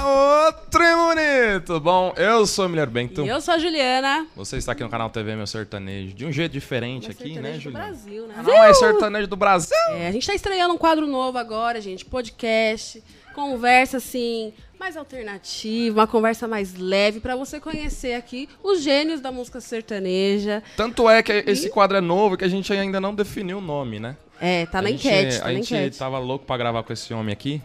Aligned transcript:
Ô, 0.00 0.52
trem 0.70 0.96
bonito! 0.96 1.80
Bom, 1.80 2.12
eu 2.16 2.46
sou 2.46 2.66
o 2.66 2.68
Mulher 2.68 2.86
Bento. 2.86 3.24
E 3.24 3.28
eu 3.28 3.40
sou 3.40 3.54
a 3.54 3.58
Juliana. 3.58 4.26
Você 4.34 4.56
está 4.56 4.72
aqui 4.72 4.82
no 4.82 4.88
canal 4.88 5.10
TV 5.10 5.36
Meu 5.36 5.46
Sertanejo. 5.46 6.14
De 6.14 6.24
um 6.24 6.32
jeito 6.32 6.52
diferente 6.52 7.08
Meu 7.08 7.10
aqui, 7.12 7.34
sertanejo 7.34 7.42
né, 7.42 7.52
do 7.52 7.60
Juliana? 7.60 7.84
Brasil, 7.84 8.26
né? 8.26 8.34
Canal 8.34 8.58
mais 8.58 8.78
sertanejo 8.78 9.26
do 9.26 9.36
Brasil. 9.36 9.76
É, 9.90 10.08
a 10.08 10.12
gente 10.12 10.26
tá 10.26 10.34
estreando 10.34 10.74
um 10.74 10.78
quadro 10.78 11.06
novo 11.06 11.36
agora, 11.36 11.80
gente. 11.80 12.04
Podcast, 12.04 13.02
conversa 13.34 13.98
assim, 13.98 14.52
mais 14.78 14.96
alternativa, 14.96 16.00
uma 16.00 16.06
conversa 16.06 16.48
mais 16.48 16.74
leve 16.74 17.20
pra 17.20 17.36
você 17.36 17.60
conhecer 17.60 18.14
aqui 18.14 18.48
os 18.62 18.80
gênios 18.80 19.20
da 19.20 19.30
música 19.32 19.60
sertaneja. 19.60 20.62
Tanto 20.76 21.08
é 21.08 21.22
que 21.22 21.32
esse 21.46 21.68
quadro 21.68 21.96
é 21.96 22.00
novo 22.00 22.36
que 22.36 22.44
a 22.44 22.48
gente 22.48 22.72
ainda 22.72 23.00
não 23.00 23.14
definiu 23.14 23.58
o 23.58 23.60
nome, 23.60 23.98
né? 23.98 24.16
É, 24.40 24.66
tá 24.66 24.80
na 24.82 24.88
a 24.88 24.92
gente, 24.92 25.06
enquete, 25.08 25.38
tá 25.38 25.44
A 25.44 25.48
na 25.48 25.54
gente 25.54 25.74
enquete. 25.74 25.98
tava 25.98 26.18
louco 26.18 26.44
pra 26.46 26.56
gravar 26.56 26.82
com 26.82 26.92
esse 26.92 27.12
homem 27.12 27.32
aqui. 27.32 27.60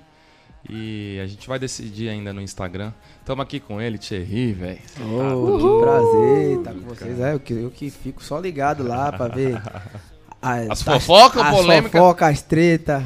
E 0.69 1.19
a 1.21 1.27
gente 1.27 1.45
vai 1.47 1.59
decidir 1.59 2.07
ainda 2.09 2.31
no 2.31 2.41
Instagram. 2.41 2.93
Tamo 3.25 3.41
aqui 3.41 3.59
com 3.59 3.81
ele, 3.81 3.97
Thierry, 3.97 4.53
velho. 4.53 4.79
Ô, 5.01 5.57
que 5.57 5.83
prazer 5.83 6.57
estar 6.59 6.73
com 6.73 6.79
vocês. 6.81 7.19
É, 7.19 7.33
eu 7.33 7.39
que, 7.39 7.53
eu 7.53 7.69
que 7.69 7.89
fico 7.89 8.23
só 8.23 8.39
ligado 8.39 8.81
lá 8.81 9.11
pra 9.11 9.27
ver 9.27 9.61
as, 10.41 10.69
As 10.69 10.81
fofocas, 10.81 11.41
as 11.43 11.55
polêmica. 11.55 11.97
fofocas, 11.97 12.29
as 12.29 12.41
treta. 12.41 13.03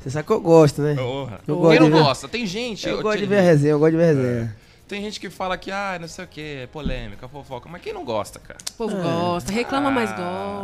Você 0.00 0.10
sabe 0.10 0.26
que 0.26 0.32
eu 0.32 0.40
gosto, 0.40 0.80
né? 0.80 0.94
Porra. 0.94 1.40
Eu 1.46 1.54
Quem 1.56 1.62
gosto 1.62 1.80
não 1.80 1.86
de 1.90 1.92
ver- 1.96 2.02
gosta? 2.02 2.28
Tem 2.28 2.46
gente. 2.46 2.88
Eu 2.88 3.00
ô, 3.00 3.02
gosto 3.02 3.18
de 3.18 3.26
Thierry, 3.26 3.34
ver 3.34 3.38
a 3.48 3.52
resenha, 3.52 3.72
eu 3.72 3.78
gosto 3.78 3.90
de 3.92 3.96
ver 3.98 4.02
a 4.04 4.06
resenha. 4.06 4.56
Tem 4.88 5.02
gente 5.02 5.20
que 5.20 5.28
fala 5.28 5.58
que, 5.58 5.70
ah, 5.70 5.98
não 6.00 6.08
sei 6.08 6.24
o 6.24 6.28
que, 6.28 6.40
é 6.62 6.66
polêmica, 6.66 7.28
fofoca. 7.28 7.68
Mas 7.70 7.82
quem 7.82 7.92
não 7.92 8.04
gosta, 8.06 8.38
cara? 8.38 8.58
O 8.70 8.72
povo 8.72 8.96
gosta, 8.96 9.52
reclama, 9.52 9.90
mas 9.90 10.10
Ah. 10.12 10.14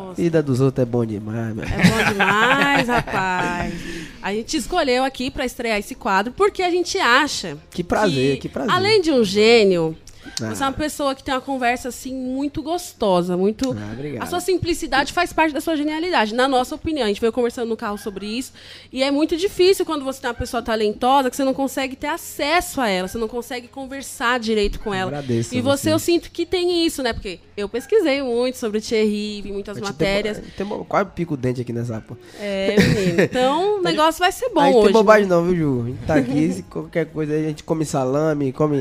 gosta. 0.06 0.22
Vida 0.22 0.42
dos 0.42 0.60
outros 0.60 0.82
é 0.82 0.86
bom 0.86 1.04
demais, 1.04 1.54
meu. 1.54 1.64
É 1.64 1.68
bom 1.68 2.12
demais, 2.12 2.88
rapaz. 2.88 3.74
A 4.22 4.32
gente 4.32 4.56
escolheu 4.56 5.04
aqui 5.04 5.30
pra 5.30 5.44
estrear 5.44 5.78
esse 5.78 5.94
quadro 5.94 6.32
porque 6.32 6.62
a 6.62 6.70
gente 6.70 6.96
acha 6.98 7.58
Que 7.70 7.84
prazer, 7.84 8.38
que 8.38 8.48
prazer. 8.48 8.72
Além 8.72 9.02
de 9.02 9.10
um 9.12 9.22
gênio, 9.22 9.94
Ah. 10.42 10.54
você 10.54 10.62
é 10.62 10.66
uma 10.66 10.72
pessoa 10.72 11.14
que 11.14 11.22
tem 11.22 11.34
uma 11.34 11.40
conversa 11.40 11.88
assim 11.88 12.14
muito 12.14 12.62
gostosa, 12.62 13.36
muito. 13.36 13.72
Ah, 13.72 13.92
obrigado. 13.92 14.22
a 14.22 14.26
sua 14.26 14.40
simplicidade 14.40 15.12
faz 15.12 15.32
parte 15.32 15.52
da 15.52 15.60
sua 15.60 15.76
genialidade, 15.76 16.34
na 16.34 16.48
nossa 16.48 16.74
opinião. 16.74 17.04
A 17.04 17.08
gente 17.08 17.20
veio 17.20 17.32
conversando 17.32 17.68
no 17.68 17.76
carro 17.76 17.98
sobre 17.98 18.26
isso 18.26 18.52
e 18.92 19.02
é 19.02 19.10
muito 19.10 19.36
difícil 19.36 19.84
quando 19.84 20.04
você 20.04 20.20
tem 20.20 20.28
uma 20.28 20.34
pessoa 20.34 20.62
talentosa 20.62 21.30
que 21.30 21.36
você 21.36 21.44
não 21.44 21.54
consegue 21.54 21.96
ter 21.96 22.08
acesso 22.08 22.80
a 22.80 22.88
ela, 22.88 23.08
você 23.08 23.18
não 23.18 23.28
consegue 23.28 23.68
conversar 23.68 24.38
direito 24.38 24.80
com 24.80 24.92
ela. 24.92 25.08
Agradeço 25.08 25.54
e 25.54 25.60
você 25.60 25.92
eu 25.92 25.98
sinto 25.98 26.30
que 26.30 26.44
tem 26.44 26.84
isso, 26.84 27.02
né? 27.02 27.12
Porque 27.12 27.38
eu 27.56 27.68
pesquisei 27.68 28.22
muito 28.22 28.58
sobre 28.58 28.78
o 28.78 28.80
Thierry, 28.80 29.42
vi 29.42 29.52
muitas 29.52 29.78
matérias. 29.78 30.38
Tem, 30.38 30.66
tem, 30.66 30.84
quase 30.88 31.10
pico 31.10 31.34
o 31.34 31.36
dente 31.36 31.60
aqui 31.60 31.72
nessa 31.72 32.00
porra. 32.00 32.18
É, 32.40 32.76
menino. 32.76 33.22
Então, 33.22 33.78
o 33.80 33.82
negócio 33.82 34.18
vai 34.18 34.32
ser 34.32 34.50
bom 34.50 34.60
a 34.60 34.66
gente 34.66 34.76
hoje. 34.76 34.84
tem 34.84 34.92
bobagem 34.92 35.28
né? 35.28 35.34
não, 35.34 35.44
viu, 35.44 35.56
Ju? 35.56 35.82
A 35.82 35.86
gente 35.88 36.06
tá 36.06 36.14
aqui, 36.14 36.52
se 36.52 36.62
qualquer 36.64 37.06
coisa 37.06 37.34
a 37.34 37.38
gente 37.38 37.62
come 37.62 37.84
salame, 37.84 38.52
come. 38.52 38.76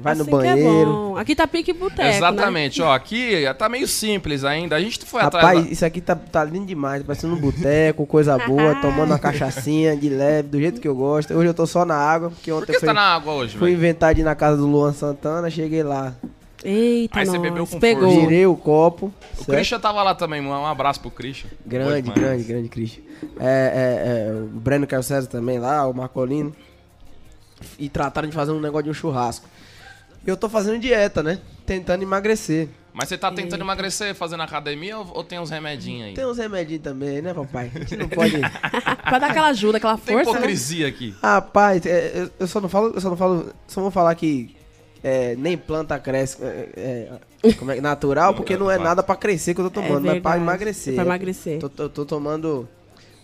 vai 0.00 0.14
no 0.14 0.22
Assim 0.22 0.30
que 0.30 0.36
é 0.36 0.50
banheiro. 0.50 0.70
Aqui 1.16 1.34
tá 1.34 1.46
pique 1.46 1.72
boteco, 1.72 2.02
né? 2.02 2.16
Exatamente, 2.16 2.82
ó, 2.82 2.92
aqui 2.92 3.42
tá 3.58 3.68
meio 3.68 3.88
simples 3.88 4.44
ainda. 4.44 4.76
A 4.76 4.80
gente 4.80 5.04
foi 5.04 5.22
atrás. 5.22 5.46
Rapaz, 5.46 5.70
isso 5.70 5.84
aqui 5.84 6.00
tá, 6.00 6.14
tá 6.14 6.44
lindo 6.44 6.66
demais, 6.66 7.02
parecendo 7.02 7.34
um 7.34 7.40
boteco, 7.40 8.06
coisa 8.06 8.36
boa, 8.38 8.74
tomando 8.82 9.10
uma 9.10 9.18
cachaçinha 9.18 9.96
de 9.96 10.08
leve, 10.08 10.48
do 10.48 10.60
jeito 10.60 10.80
que 10.80 10.88
eu 10.88 10.94
gosto. 10.94 11.32
Hoje 11.34 11.48
eu 11.48 11.54
tô 11.54 11.66
só 11.66 11.84
na 11.84 11.96
água, 11.96 12.30
porque 12.30 12.50
Por 12.50 12.62
ontem 12.62 12.72
que 12.72 12.80
você 12.80 12.86
tá 12.86 12.94
na 12.94 13.14
água 13.14 13.32
hoje, 13.32 13.56
fui 13.56 13.72
inventar 13.72 14.14
de 14.14 14.20
ir 14.20 14.24
na 14.24 14.34
casa 14.34 14.56
do 14.56 14.66
Luan 14.66 14.92
Santana, 14.92 15.48
cheguei 15.50 15.82
lá, 15.82 16.14
Eita, 16.64 17.20
Aí 17.20 17.26
você 17.26 17.38
bebeu 17.38 17.66
com 17.66 17.78
pegou. 17.78 18.10
força. 18.10 18.20
girei 18.20 18.46
o 18.46 18.56
copo. 18.56 19.12
O 19.34 19.36
certo? 19.36 19.50
Christian 19.52 19.78
tava 19.78 20.02
lá 20.02 20.14
também, 20.14 20.40
um 20.40 20.66
abraço 20.66 21.00
pro 21.00 21.10
Christian. 21.10 21.48
Grande, 21.64 22.10
grande, 22.10 22.44
grande 22.44 22.68
Christian. 22.68 23.02
É, 23.38 23.44
é, 23.44 24.28
é, 24.28 24.32
o 24.32 24.46
Breno 24.46 24.86
Carlos 24.86 25.06
César 25.06 25.28
também 25.28 25.58
lá, 25.58 25.86
o 25.86 25.94
Marcolino. 25.94 26.54
E 27.78 27.88
trataram 27.88 28.28
de 28.28 28.34
fazer 28.34 28.52
um 28.52 28.60
negócio 28.60 28.84
de 28.84 28.90
um 28.90 28.94
churrasco. 28.94 29.48
Eu 30.26 30.36
tô 30.36 30.48
fazendo 30.48 30.78
dieta, 30.78 31.22
né? 31.22 31.38
Tentando 31.64 32.02
emagrecer. 32.02 32.68
Mas 32.92 33.10
você 33.10 33.18
tá 33.18 33.30
tentando 33.30 33.60
emagrecer 33.60 34.14
fazendo 34.14 34.42
academia 34.42 34.98
ou, 34.98 35.06
ou 35.16 35.22
tem 35.22 35.38
uns 35.38 35.50
remedinhos 35.50 36.08
aí? 36.08 36.14
Tem 36.14 36.24
uns 36.24 36.38
remedinhos 36.38 36.82
também, 36.82 37.20
né, 37.20 37.34
papai? 37.34 37.70
A 37.74 37.78
gente 37.80 37.96
não 37.96 38.08
pode. 38.08 38.32
pra 39.04 39.18
dar 39.18 39.30
aquela 39.30 39.48
ajuda, 39.48 39.76
aquela 39.76 39.98
Tem 39.98 40.14
força, 40.16 40.32
né? 40.32 40.38
hipocrisia 40.38 40.88
aqui. 40.88 41.14
Rapaz, 41.22 41.84
é, 41.84 42.12
eu, 42.14 42.30
eu 42.40 42.46
só 42.46 42.58
não 42.58 42.70
falo, 42.70 42.92
eu 42.94 43.00
só 43.00 43.10
não 43.10 43.16
falo, 43.16 43.52
só 43.68 43.82
vou 43.82 43.90
falar 43.90 44.14
que 44.14 44.56
é, 45.04 45.36
nem 45.36 45.58
planta 45.58 45.98
cresce 45.98 46.42
é, 46.42 47.18
é, 47.44 47.52
como 47.52 47.70
é, 47.70 47.80
natural, 47.82 48.34
porque 48.34 48.56
não 48.56 48.70
é 48.70 48.78
nada 48.78 49.02
pra 49.02 49.14
crescer 49.14 49.54
que 49.54 49.60
eu 49.60 49.70
tô 49.70 49.82
tomando, 49.82 50.06
mas 50.06 50.22
pra 50.22 50.38
emagrecer. 50.38 50.94
Pra 50.94 51.04
emagrecer. 51.04 51.60
Tô, 51.60 51.68
tô- 51.68 51.88
tô 51.90 52.04
tomando 52.06 52.66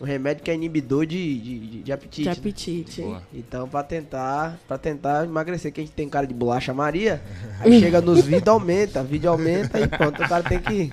um 0.03 0.05
remédio 0.05 0.43
que 0.43 0.51
é 0.51 0.55
inibidor 0.55 1.07
de, 1.07 1.39
de, 1.39 1.59
de- 1.61 1.83
de 1.85 1.93
apetite. 1.93 2.23
De 2.23 2.27
né? 2.29 2.33
apetite. 2.33 3.03
Boa. 3.03 3.23
Então, 3.33 3.69
pra 3.69 3.85
tentar, 3.85 4.59
pra 4.67 4.77
tentar 4.77 5.25
emagrecer, 5.25 5.73
que 5.73 5.81
a 5.81 5.85
gente 5.85 5.93
tem 5.95 6.09
cara 6.09 6.27
de 6.27 6.35
bolacha 6.35 6.75
Maria, 6.75 7.23
aí 7.61 7.79
chega 7.79 8.01
nos 8.01 8.23
vídeos, 8.23 8.49
aumenta, 8.49 9.03
vídeo 9.05 9.31
aumenta 9.31 9.79
e 9.81 9.87
pronto, 9.87 10.21
o 10.21 10.29
cara 10.29 10.43
tem 10.43 10.59
que. 10.59 10.93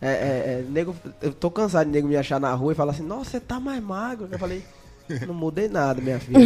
É, 0.00 0.08
é, 0.08 0.10
é, 0.10 0.64
nego, 0.70 0.94
eu 1.22 1.32
tô 1.32 1.50
cansado 1.50 1.86
de 1.86 1.92
nego 1.92 2.08
me 2.08 2.16
achar 2.16 2.40
na 2.40 2.52
rua 2.54 2.72
e 2.72 2.74
falar 2.74 2.92
assim, 2.92 3.02
nossa, 3.02 3.30
você 3.32 3.40
tá 3.40 3.60
mais 3.60 3.82
magro. 3.82 4.28
Eu 4.30 4.38
falei, 4.38 4.62
não 5.26 5.34
mudei 5.34 5.68
nada, 5.68 6.00
minha 6.00 6.18
filha. 6.18 6.38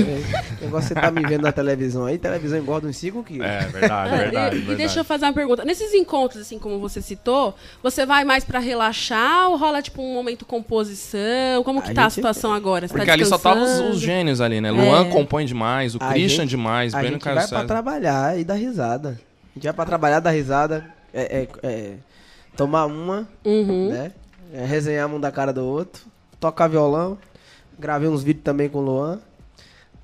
O 0.60 0.65
negócio 0.65 0.88
você 0.88 0.94
tá 0.94 1.10
me 1.10 1.22
vendo 1.26 1.43
na 1.43 1.53
televisão 1.53 2.04
aí, 2.06 2.19
televisão 2.19 2.59
engorda 2.59 2.87
uns 2.87 2.97
5 2.97 3.22
quilos. 3.25 3.47
É, 3.47 3.60
verdade, 3.69 4.10
verdade. 4.16 4.56
e, 4.56 4.59
e 4.59 4.60
verdade. 4.60 4.76
deixa 4.76 5.00
eu 5.00 5.04
fazer 5.04 5.25
uma 5.26 5.32
pergunta. 5.32 5.65
Nesses 5.65 5.93
encontros, 5.94 6.43
assim 6.43 6.59
como 6.59 6.78
você 6.78 7.00
citou, 7.00 7.54
você 7.82 8.04
vai 8.04 8.25
mais 8.25 8.44
pra 8.44 8.59
relaxar 8.59 9.48
ou 9.50 9.56
rola 9.56 9.81
tipo 9.82 10.03
um 10.03 10.12
momento 10.15 10.44
composição? 10.44 11.62
Como 11.65 11.82
que 11.82 11.91
A 11.91 11.94
tá 11.94 12.06
a 12.06 12.10
situação 12.10 12.53
agora? 12.53 12.87
Você 12.87 12.94
Porque 12.94 13.06
tá 13.06 13.12
ali 13.12 13.25
só 13.25 13.38
tava 13.38 13.60
os, 13.62 13.81
os 13.81 14.00
gênios 14.00 14.41
ali, 14.41 14.60
né? 14.60 14.71
Luan 14.71 15.06
É. 15.06 15.10
compõe 15.10 15.44
demais, 15.44 15.94
o 15.94 15.98
A 16.00 16.09
Christian 16.12 16.42
gente- 16.42 16.50
demais, 16.50 16.94
A 16.94 16.98
Breno 16.98 17.15
gente 17.15 17.25
vai 17.25 17.34
Carlos 17.34 17.50
pra 17.50 17.65
trabalhar 17.65 18.38
e 18.38 18.44
dar 18.44 18.54
risada. 18.54 19.10
A 19.10 19.54
gente 19.54 19.65
vai 19.65 19.72
pra 19.72 19.84
trabalhar, 19.84 20.21
dar 20.21 20.31
risada, 20.31 20.84
é, 21.12 21.42
é- 21.42 21.48
é 21.62 21.92
tomar 22.56 22.87
uma, 22.87 23.27
Uhum. 23.44 23.88
né? 23.91 24.12
É, 24.53 24.65
resenhar 24.65 25.06
um 25.09 25.21
da 25.21 25.31
cara 25.31 25.53
do 25.53 25.65
outro, 25.65 26.03
tocar 26.41 26.66
violão, 26.69 27.16
gravei 27.81 28.09
uns 28.09 28.23
vídeos 28.23 28.45
também 28.45 28.69
com 28.69 28.79
o 28.79 28.83
Luan, 28.83 29.19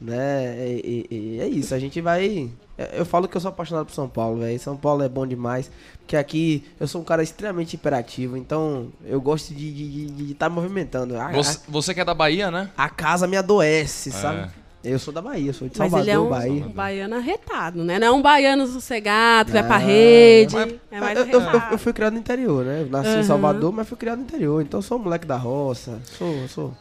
né? 0.00 0.56
E, 0.84 1.06
e- 1.10 1.16
e 1.36 1.40
é 1.40 1.46
isso, 1.48 1.74
a 1.74 1.78
gente 1.78 2.00
vai. 2.00 2.50
é, 2.76 2.98
Eu 3.00 3.06
falo 3.06 3.26
que 3.28 3.36
eu 3.36 3.40
sou 3.40 3.48
apaixonado 3.48 3.86
por 3.86 3.94
São 3.94 4.08
Paulo, 4.08 4.40
velho. 4.40 4.58
São 4.60 4.76
Paulo 4.76 5.02
é 5.02 5.08
bom 5.08 5.26
demais. 5.26 5.70
Porque 6.00 6.16
aqui 6.16 6.64
eu 6.78 6.86
sou 6.86 7.00
um 7.00 7.04
cara 7.04 7.22
extremamente 7.22 7.74
hiperativo, 7.74 8.36
então 8.36 8.88
eu 9.04 9.20
gosto 9.20 9.54
de 9.54 10.30
estar 10.30 10.48
movimentando. 10.48 11.16
A, 11.18 11.32
Você, 11.32 11.58
você 11.68 11.94
que 11.94 12.00
é 12.00 12.04
da 12.04 12.14
Bahia, 12.14 12.50
né? 12.50 12.70
a- 12.76 12.88
casa 12.90 13.26
me 13.26 13.36
adoece, 13.36 14.10
É. 14.10 14.12
sabe? 14.12 14.50
Eu 14.84 15.00
sou 15.00 15.12
da 15.12 15.20
Bahia, 15.20 15.52
sou 15.52 15.68
de 15.68 15.76
Mas 15.76 15.90
Salvador, 15.90 16.04
ele 16.08 16.10
é 16.16 16.18
um, 16.20 16.28
Bahia. 16.28 16.64
um 16.66 16.68
baiano 16.70 17.16
arretado, 17.16 17.82
né? 17.82 17.98
Não 17.98 18.06
é 18.06 18.10
um 18.12 18.22
baiano 18.22 18.68
sossegado, 18.68 19.46
que 19.46 19.52
vai 19.58 19.66
pra 19.66 19.80
Não, 19.80 19.86
rede. 19.86 20.54
mas- 20.54 20.74
é 20.92 21.00
mais 21.00 21.18
eu, 21.18 21.26
eu- 21.26 21.40
eu- 21.72 21.78
fui 21.78 21.92
criado 21.92 22.12
no 22.12 22.20
interior, 22.20 22.64
né? 22.64 22.82
Eu 22.82 22.86
nasci 22.90 23.08
Aham. 23.08 23.18
em 23.20 23.24
Salvador, 23.24 23.72
mas 23.72 23.88
fui 23.88 23.96
criado 23.96 24.18
no 24.18 24.24
interior. 24.24 24.62
Então 24.62 24.78
eu 24.78 24.82
sou 24.82 24.96
um 24.96 25.02
moleque 25.02 25.26
da 25.26 25.36
roça. 25.36 25.98
Sou. 26.16 26.46
sou 26.46 26.72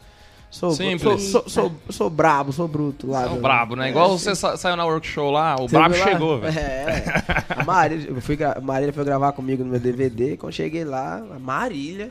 Sou, 0.55 0.71
Simples. 0.71 1.21
sou, 1.23 1.41
sou, 1.41 1.49
sou, 1.49 1.71
sou 1.89 2.09
brabo, 2.09 2.53
sou 2.53 2.66
bruto 2.66 3.07
lá. 3.11 3.27
Do- 3.27 3.41
brabo, 3.41 3.75
né? 3.75 3.88
É, 3.88 3.89
Igual 3.91 4.17
você 4.17 4.33
sa- 4.33 4.55
saiu 4.55 4.77
na 4.77 4.85
workshop 4.85 5.33
lá, 5.33 5.55
o 5.59 5.67
Você 5.67 5.75
brabo 5.77 5.93
chegou, 5.95 6.39
velho. 6.39 6.57
É. 6.57 7.03
A 7.57 7.63
Marília, 7.66 8.07
eu 8.09 8.21
fui, 8.21 8.38
Marília 8.61 8.93
foi 8.93 9.03
gravar 9.03 9.33
comigo 9.33 9.66
no 9.66 9.71
meu 9.71 9.79
DVD. 9.81 10.38
Quando 10.38 10.53
cheguei 10.53 10.85
lá, 10.85 11.17
a 11.35 11.38
Marília, 11.39 12.09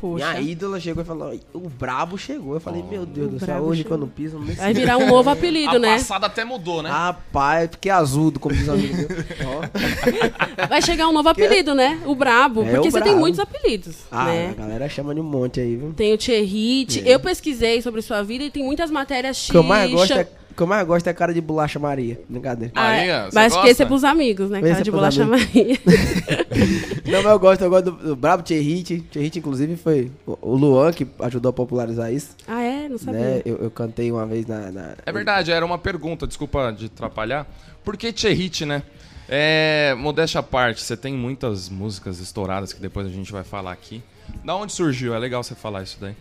Poxa. 0.00 0.28
minha 0.30 0.40
ídola, 0.40 0.78
chegou 0.80 1.02
e 1.02 1.06
falou: 1.06 1.40
O 1.52 1.68
brabo 1.68 2.16
chegou. 2.18 2.54
Eu 2.54 2.60
falei: 2.60 2.82
Meu 2.82 3.04
Deus 3.06 3.30
do 3.32 3.38
céu, 3.44 3.62
hoje 3.62 3.82
chegou. 3.82 3.98
quando 3.98 4.10
piso, 4.10 4.38
não 4.38 4.46
Vai 4.54 4.72
virar 4.74 4.96
um 4.98 5.06
novo 5.06 5.30
apelido, 5.30 5.76
A 5.76 5.78
né? 5.78 5.96
passada 5.96 6.26
até 6.26 6.44
mudou, 6.44 6.82
né? 6.82 6.90
Rapaz, 6.90 7.70
fiquei 7.72 7.90
azudo, 7.90 8.38
como 8.38 8.54
diz 8.54 8.68
o 8.68 8.72
amigo 8.72 8.96
meu. 8.96 9.08
Vai 10.68 10.82
chegar 10.82 11.08
um 11.08 11.12
novo 11.12 11.28
apelido, 11.28 11.74
né? 11.74 12.00
O 12.06 12.14
Brabo. 12.14 12.62
É, 12.62 12.72
porque 12.72 12.88
o 12.88 12.90
você 12.90 13.00
tem 13.00 13.16
muitos 13.16 13.40
apelidos, 13.40 13.96
Ah, 14.10 14.24
né? 14.26 14.50
a 14.50 14.60
galera 14.60 14.88
chama 14.88 15.14
de 15.14 15.20
um 15.20 15.24
monte 15.24 15.60
aí, 15.60 15.76
viu? 15.76 15.92
Tem 15.94 16.12
o 16.12 16.18
Thierry. 16.18 16.86
É. 17.04 17.14
Eu 17.14 17.20
pesquisei 17.20 17.80
sobre 17.82 18.02
sua 18.02 18.22
vida 18.22 18.44
e 18.44 18.50
tem 18.50 18.62
muitas 18.64 18.90
matérias 18.90 19.48
O 19.48 19.52
que 19.52 19.56
eu 19.56 19.62
mais 19.62 19.90
gosto 19.90 20.12
é, 20.12 20.28
que 20.56 20.62
eu 20.62 20.66
mais 20.66 20.86
gosto 20.86 21.06
é 21.06 21.12
cara 21.12 21.32
de 21.34 21.40
bolacha 21.40 21.78
Maria. 21.78 22.20
Brincadeira. 22.28 22.72
Ah, 22.74 22.92
é. 22.92 22.96
Maria, 22.96 23.24
você 23.30 23.34
mas 23.34 23.52
acho 23.52 23.62
que 23.62 23.68
esse 23.68 23.82
é 23.82 23.84
gosta? 23.84 23.86
pros 23.86 24.04
amigos, 24.04 24.50
né? 24.50 24.58
Esse 24.58 24.68
Cara 24.68 24.80
é 24.80 24.84
de 24.84 24.90
bolacha 24.90 25.24
Maria. 25.26 25.78
Não, 27.06 27.22
mas 27.22 27.32
eu 27.32 27.38
gosto, 27.38 27.62
eu 27.62 27.70
gosto 27.70 27.90
do, 27.90 28.08
do 28.08 28.16
Brabo 28.16 28.42
Thierry. 28.42 28.82
Thierry, 28.82 29.30
inclusive, 29.36 29.76
foi 29.76 30.10
o 30.26 30.36
o 30.40 30.54
Luan 30.56 30.92
que 30.92 31.06
ajudou 31.20 31.50
a 31.50 31.52
popularizar 31.52 32.12
isso. 32.12 32.30
ah, 32.46 32.62
é? 32.62 32.88
Não 32.88 32.98
sabia. 32.98 33.20
Né? 33.20 33.42
Eu, 33.44 33.56
eu 33.56 33.70
cantei 33.70 34.10
uma 34.10 34.24
vez 34.26 34.46
na. 34.46 34.70
na- 34.70 34.94
É 35.04 35.12
verdade, 35.12 35.50
era 35.52 35.64
uma 35.64 35.78
pergunta, 35.78 36.26
desculpa 36.26 36.72
de 36.72 36.86
atrapalhar. 36.86 37.46
Por 37.84 37.96
que 37.96 38.12
Tcherrit, 38.12 38.64
né? 38.64 38.82
É, 39.28 39.94
modéstia 39.98 40.38
à 40.38 40.42
parte, 40.42 40.80
você 40.82 40.96
tem 40.96 41.12
muitas 41.14 41.68
músicas 41.68 42.20
estouradas 42.20 42.72
que 42.72 42.80
depois 42.80 43.06
a 43.06 43.10
gente 43.10 43.32
vai 43.32 43.42
falar 43.42 43.72
aqui. 43.72 44.02
Da 44.44 44.54
onde 44.54 44.72
surgiu? 44.72 45.14
É 45.14 45.18
legal 45.18 45.42
você 45.42 45.54
falar 45.54 45.82
isso 45.82 45.98
daí. 46.00 46.14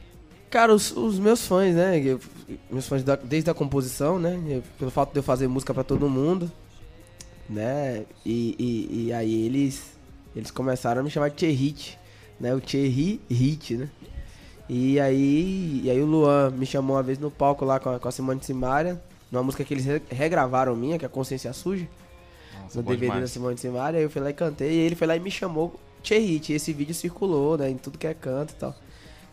Cara, 0.50 0.74
os, 0.74 0.92
os 0.96 1.20
meus 1.20 1.46
fãs, 1.46 1.76
né? 1.76 2.00
eu- 2.00 2.20
meus 2.72 2.88
fãs 2.88 3.04
da- 3.04 3.16
desde 3.16 3.50
a 3.50 3.54
composição, 3.54 4.20
né? 4.20 4.40
eu- 4.48 4.64
pelo 4.80 4.92
fato 4.92 5.12
de 5.12 5.20
eu 5.20 5.24
fazer 5.24 5.48
música 5.48 5.74
pra 5.74 5.84
todo 5.84 6.10
mundo, 6.10 6.52
né? 7.50 8.06
E, 8.26 8.56
e, 8.60 9.06
e 9.08 9.14
aí 9.14 9.46
eles, 9.46 9.84
eles 10.36 10.52
começaram 10.52 11.02
a 11.02 11.04
me 11.04 11.10
chamar 11.10 11.30
de 11.30 11.36
Thierry, 11.36 11.76
né? 12.40 12.54
O 12.56 12.62
Thierry 12.62 13.22
Hit, 13.30 13.78
né? 13.78 13.90
E 14.70 15.00
aí, 15.00 15.82
e 15.84 15.90
aí 15.92 16.02
o 16.02 16.06
Luan 16.06 16.52
me 16.52 16.66
chamou 16.66 16.96
uma 16.98 17.04
vez 17.04 17.20
no 17.20 17.30
palco 17.32 17.66
lá 17.66 17.80
com 17.80 17.90
a, 17.90 18.00
com 18.00 18.08
a 18.08 18.12
Simone 18.12 18.44
Simaria, 18.44 19.02
numa 19.32 19.44
música 19.44 19.64
que 19.64 19.74
eles 19.74 19.86
re- 19.86 20.02
regravaram 20.10 20.76
minha, 20.76 20.98
que 21.00 21.06
é 21.06 21.10
Consciência 21.10 21.54
Suja, 21.54 21.88
Nossa, 22.54 22.78
no 22.80 22.84
DVD 22.84 23.20
da 23.20 23.26
demais. 23.26 23.32
Simone 23.32 23.58
Simaria. 23.58 24.00
Aí 24.00 24.06
eu 24.06 24.10
fui 24.10 24.22
lá 24.22 24.30
e 24.32 24.34
cantei, 24.34 24.72
e 24.72 24.78
ele 24.78 24.96
foi 24.96 25.08
lá 25.08 25.16
e 25.16 25.20
me 25.20 25.32
chamou 25.32 25.80
Hit. 26.04 26.52
E 26.54 26.56
esse 26.56 26.74
vídeo 26.74 26.96
circulou, 26.96 27.58
né, 27.58 27.70
em 27.70 27.78
tudo 27.78 27.98
que 27.98 28.08
é 28.08 28.14
canto 28.14 28.54
e 28.54 28.56
tal. 28.58 28.76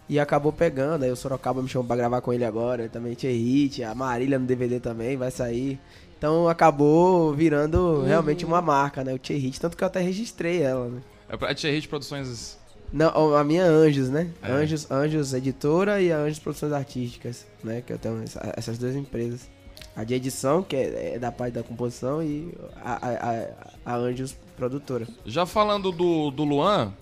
E 0.08 0.18
acabou 0.18 0.52
pegando, 0.52 1.04
aí 1.04 1.10
o 1.10 1.16
Sorocaba 1.16 1.62
me 1.62 1.68
chamou 1.68 1.86
pra 1.86 1.96
gravar 1.96 2.20
com 2.20 2.32
ele 2.32 2.44
agora, 2.44 2.88
também 2.88 3.14
Hit, 3.32 3.82
a 3.82 3.94
Marília 3.94 4.38
no 4.38 4.46
DVD 4.46 4.78
também 4.80 5.16
vai 5.16 5.30
sair. 5.30 5.78
Então 6.18 6.48
acabou 6.48 7.32
virando 7.34 8.02
realmente 8.02 8.44
uma 8.44 8.60
marca, 8.60 9.02
né, 9.02 9.14
o 9.14 9.18
Hit, 9.38 9.60
tanto 9.60 9.76
que 9.76 9.82
eu 9.82 9.86
até 9.86 10.00
registrei 10.00 10.62
ela, 10.62 10.88
né. 10.88 11.00
É 11.28 11.36
pra 11.36 11.54
Tia 11.54 11.70
Hit 11.70 11.88
Produções. 11.88 12.58
Não, 12.92 13.34
a 13.34 13.42
minha 13.42 13.62
é 13.62 13.66
Anjos, 13.68 14.10
né? 14.10 14.30
É. 14.42 14.52
Anjos, 14.52 14.90
Anjos 14.90 15.32
Editora 15.32 16.02
e 16.02 16.12
a 16.12 16.18
Anjos 16.18 16.38
Produções 16.40 16.72
Artísticas, 16.72 17.46
né? 17.64 17.82
Que 17.86 17.90
eu 17.94 17.98
tenho 17.98 18.22
essa- 18.22 18.52
essas 18.54 18.76
duas 18.76 18.94
empresas. 18.94 19.48
A 19.96 20.04
de 20.04 20.12
edição, 20.14 20.62
que 20.62 20.76
é, 20.76 21.14
é 21.14 21.18
da 21.18 21.32
parte 21.32 21.54
da 21.54 21.62
composição, 21.62 22.22
e 22.22 22.52
a, 22.84 22.92
a, 22.92 23.30
a, 23.30 23.94
a 23.94 23.96
Anjos 23.96 24.36
Produtora. 24.58 25.06
Já 25.24 25.46
falando 25.46 25.90
do, 25.90 26.30
do 26.30 26.44
Luan, 26.44 26.92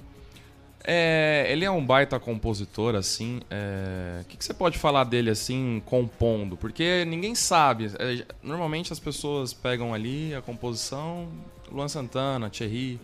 é, 0.93 1.47
ele 1.49 1.65
é 1.65 1.71
um 1.71 1.85
baita 1.87 2.19
compositor, 2.19 2.97
assim. 2.97 3.41
é, 3.49 4.23
O 4.23 4.25
que, 4.25 4.37
que 4.37 4.45
você 4.45 4.53
pode 4.53 4.77
falar 4.77 5.05
dele, 5.05 5.31
assim, 5.31 5.81
compondo? 5.87 6.57
Porque 6.57 7.05
ninguém 7.05 7.35
sabe. 7.37 7.93
é, 7.99 8.25
normalmente 8.43 8.93
as 8.93 8.99
pessoas 8.99 9.53
pegam 9.53 9.95
ali 9.95 10.35
a 10.35 10.43
composição, 10.43 11.29
Luan 11.71 11.87
Santana, 11.87 12.51
Thierry. 12.51 12.99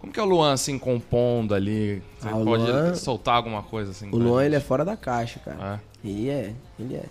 Como 0.00 0.12
que 0.12 0.18
é 0.18 0.22
o 0.22 0.26
Luan, 0.26 0.52
assim, 0.54 0.78
compondo 0.78 1.54
ali? 1.54 2.02
Você 2.18 2.28
Ah, 2.28 2.32
pode 2.32 2.62
Luan- 2.62 2.94
soltar 2.94 3.34
alguma 3.36 3.62
coisa, 3.62 3.90
assim? 3.90 4.08
O 4.10 4.16
Luan, 4.16 4.38
gente? 4.40 4.46
ele 4.46 4.56
é 4.56 4.60
fora 4.60 4.84
da 4.84 4.96
caixa, 4.96 5.38
cara. 5.44 5.80
É. 6.04 6.08
Ele 6.08 6.28
é, 6.30 6.52
ele 6.78 6.94
é. 6.96 7.04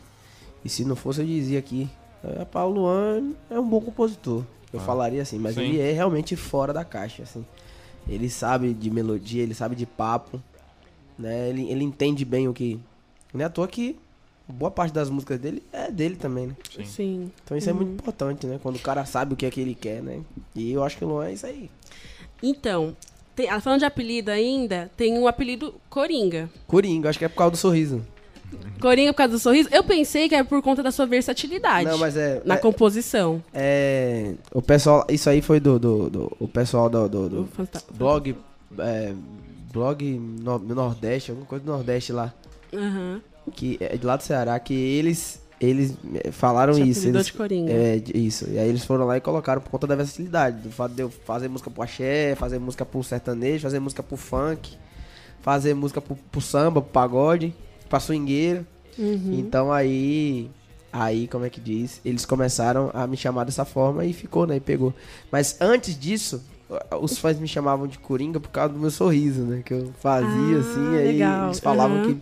E 0.66 0.70
se 0.70 0.84
não 0.84 0.96
fosse, 0.96 1.22
eu 1.22 1.26
dizia 1.26 1.60
aqui. 1.60 1.88
É, 2.24 2.44
pá, 2.44 2.64
o 2.64 2.70
Luan 2.70 3.32
é 3.50 3.60
um 3.60 3.68
bom 3.68 3.80
compositor. 3.80 4.44
Eu 4.74 4.80
Ah. 4.80 4.84
falaria 4.84 5.22
assim, 5.22 5.38
mas 5.40 5.56
Sim. 5.56 5.62
ele 5.62 5.80
é 5.80 5.92
realmente 5.92 6.36
fora 6.36 6.74
da 6.74 6.84
caixa, 6.84 7.24
assim. 7.24 7.46
Ele 8.08 8.30
sabe 8.30 8.74
de 8.74 8.90
melodia, 8.90 9.42
ele 9.44 9.54
sabe 9.54 9.76
de 9.76 9.86
papo, 9.86 10.42
né? 11.18 11.50
Ele, 11.50 11.70
ele 11.70 11.84
entende 11.84 12.26
bem 12.26 12.48
o 12.48 12.54
que... 12.54 12.80
Não 13.34 13.42
é 13.42 13.46
à 13.46 13.50
toa 13.50 13.68
que 13.68 13.98
boa 14.48 14.70
parte 14.72 14.92
das 14.94 15.10
músicas 15.10 15.40
dele 15.40 15.64
é 15.72 15.90
dele 15.90 16.16
também, 16.18 16.48
né? 16.48 16.56
Sim. 16.76 16.86
Sim. 16.86 17.32
Então 17.44 17.56
isso 17.58 17.70
é 17.70 17.74
muito 17.74 17.92
importante, 17.94 18.46
né? 18.46 18.60
Quando 18.62 18.76
o 18.76 18.80
cara 18.80 19.06
sabe 19.06 19.34
o 19.34 19.38
que 19.38 19.46
é 19.46 19.52
que 19.52 19.62
ele 19.62 19.74
quer, 19.76 20.02
né? 20.04 20.20
E 20.54 20.72
eu 20.72 20.84
acho 20.84 20.98
que 20.98 21.06
o 21.06 21.08
Luan 21.08 21.28
é 21.28 21.34
isso 21.34 21.46
aí. 21.46 21.70
Então, 22.44 22.96
tem- 23.36 23.48
falando 23.62 23.80
de 23.80 23.86
apelido 23.86 24.30
ainda, 24.30 24.92
tem 24.98 25.18
um 25.18 25.28
apelido 25.28 25.76
Coringa. 25.90 26.50
Coringa, 26.68 27.10
acho 27.10 27.20
que 27.20 27.24
é 27.26 27.30
por 27.30 27.36
causa 27.38 27.52
do 27.52 27.58
sorriso. 27.58 28.06
Coringa 28.80 29.14
por 29.14 29.18
causa 29.18 29.34
do 29.34 29.40
sorriso. 29.40 29.70
Eu 29.72 29.84
pensei 29.84 30.28
que 30.28 30.36
era 30.36 30.44
por 30.44 30.62
conta 30.62 30.82
da 30.82 30.92
sua 30.92 31.06
versatilidade 31.06 31.88
Não, 31.90 31.98
mas 31.98 32.18
é... 32.18 32.42
na 32.46 32.56
é, 32.56 32.58
composição. 32.58 33.44
é, 33.54 34.34
o 34.54 34.62
pessoal... 34.62 35.06
Isso 35.10 35.30
aí 35.30 35.42
foi 35.42 35.60
do... 35.60 35.78
do, 35.80 36.10
do- 36.10 36.38
o 36.40 36.48
pessoal 36.48 36.90
do- 36.90 37.08
do- 37.08 37.30
do, 37.30 37.50
blog 37.94 38.36
é, 38.80 39.14
blog 39.72 40.04
no, 40.20 40.60
no 40.60 40.76
Nordeste, 40.76 41.32
alguma 41.32 41.48
coisa 41.48 41.64
do 41.64 41.72
Nordeste 41.72 42.12
lá, 42.12 42.34
Aham. 42.74 43.22
que 43.56 43.78
é 43.80 43.96
de 43.98 44.06
lá 44.06 44.16
do 44.16 44.24
Ceará, 44.24 44.60
que 44.60 44.74
eles 44.74 45.40
eles 45.60 45.96
falaram 46.32 46.74
Te 46.74 46.90
isso. 46.90 47.08
Eles, 47.08 47.28
de 47.28 47.34
Coringa. 47.34 47.72
é, 47.72 48.02
isso. 48.16 48.50
E 48.50 48.58
aí 48.58 48.68
eles 48.68 48.84
foram 48.84 49.06
lá 49.06 49.16
e 49.18 49.22
colocaram 49.22 49.62
por 49.62 49.70
conta 49.70 49.86
da 49.86 49.96
versatilidade, 49.96 50.58
do 50.62 50.72
fato 50.72 50.94
de 50.96 51.04
eu 51.04 51.10
fazer 51.12 51.48
música 51.50 51.70
pro 51.70 51.84
axé, 51.84 52.34
fazer 52.36 52.58
música 52.58 52.84
pro 52.84 53.04
sertanejo, 53.04 53.62
fazer 53.62 53.80
música 53.80 54.02
pro 54.02 54.18
funk, 54.18 54.76
fazer 55.42 55.76
música 55.76 56.02
pro, 56.02 56.16
pro 56.16 56.42
samba, 56.42 56.82
pro 56.82 56.90
pagode, 56.92 57.54
pra 57.92 58.00
swingueira. 58.00 58.66
Uhum. 58.98 59.34
Então 59.40 59.72
aí 59.72 60.50
Aí, 60.94 61.26
como 61.30 61.46
é 61.46 61.50
que 61.50 61.62
diz? 61.62 62.02
Eles 62.04 62.26
começaram 62.26 62.92
a 62.94 63.08
me 63.08 63.16
chamar 63.16 63.46
dessa 63.46 63.64
forma 63.64 64.04
e 64.04 64.12
ficou, 64.12 64.46
né? 64.46 64.58
E 64.58 64.60
pegou. 64.60 64.94
Mas 65.32 65.56
antes 65.62 65.98
disso, 65.98 66.44
os 67.00 67.18
fãs 67.18 67.40
me 67.40 67.48
chamavam 67.48 67.88
de 67.88 67.98
Coringa 67.98 68.42
por 68.42 68.50
causa 68.50 68.74
do 68.74 68.80
meu 68.80 68.92
sorriso, 68.92 69.42
né? 69.44 69.62
Que 69.64 69.74
eu 69.74 69.94
fazia 70.02 70.28
Ah, 70.58 70.60
assim, 70.60 70.98
aí 70.98 71.08
legal. 71.14 71.46
eles 71.48 71.60
falavam 71.62 71.98
Aham. 72.00 72.08
que. 72.16 72.18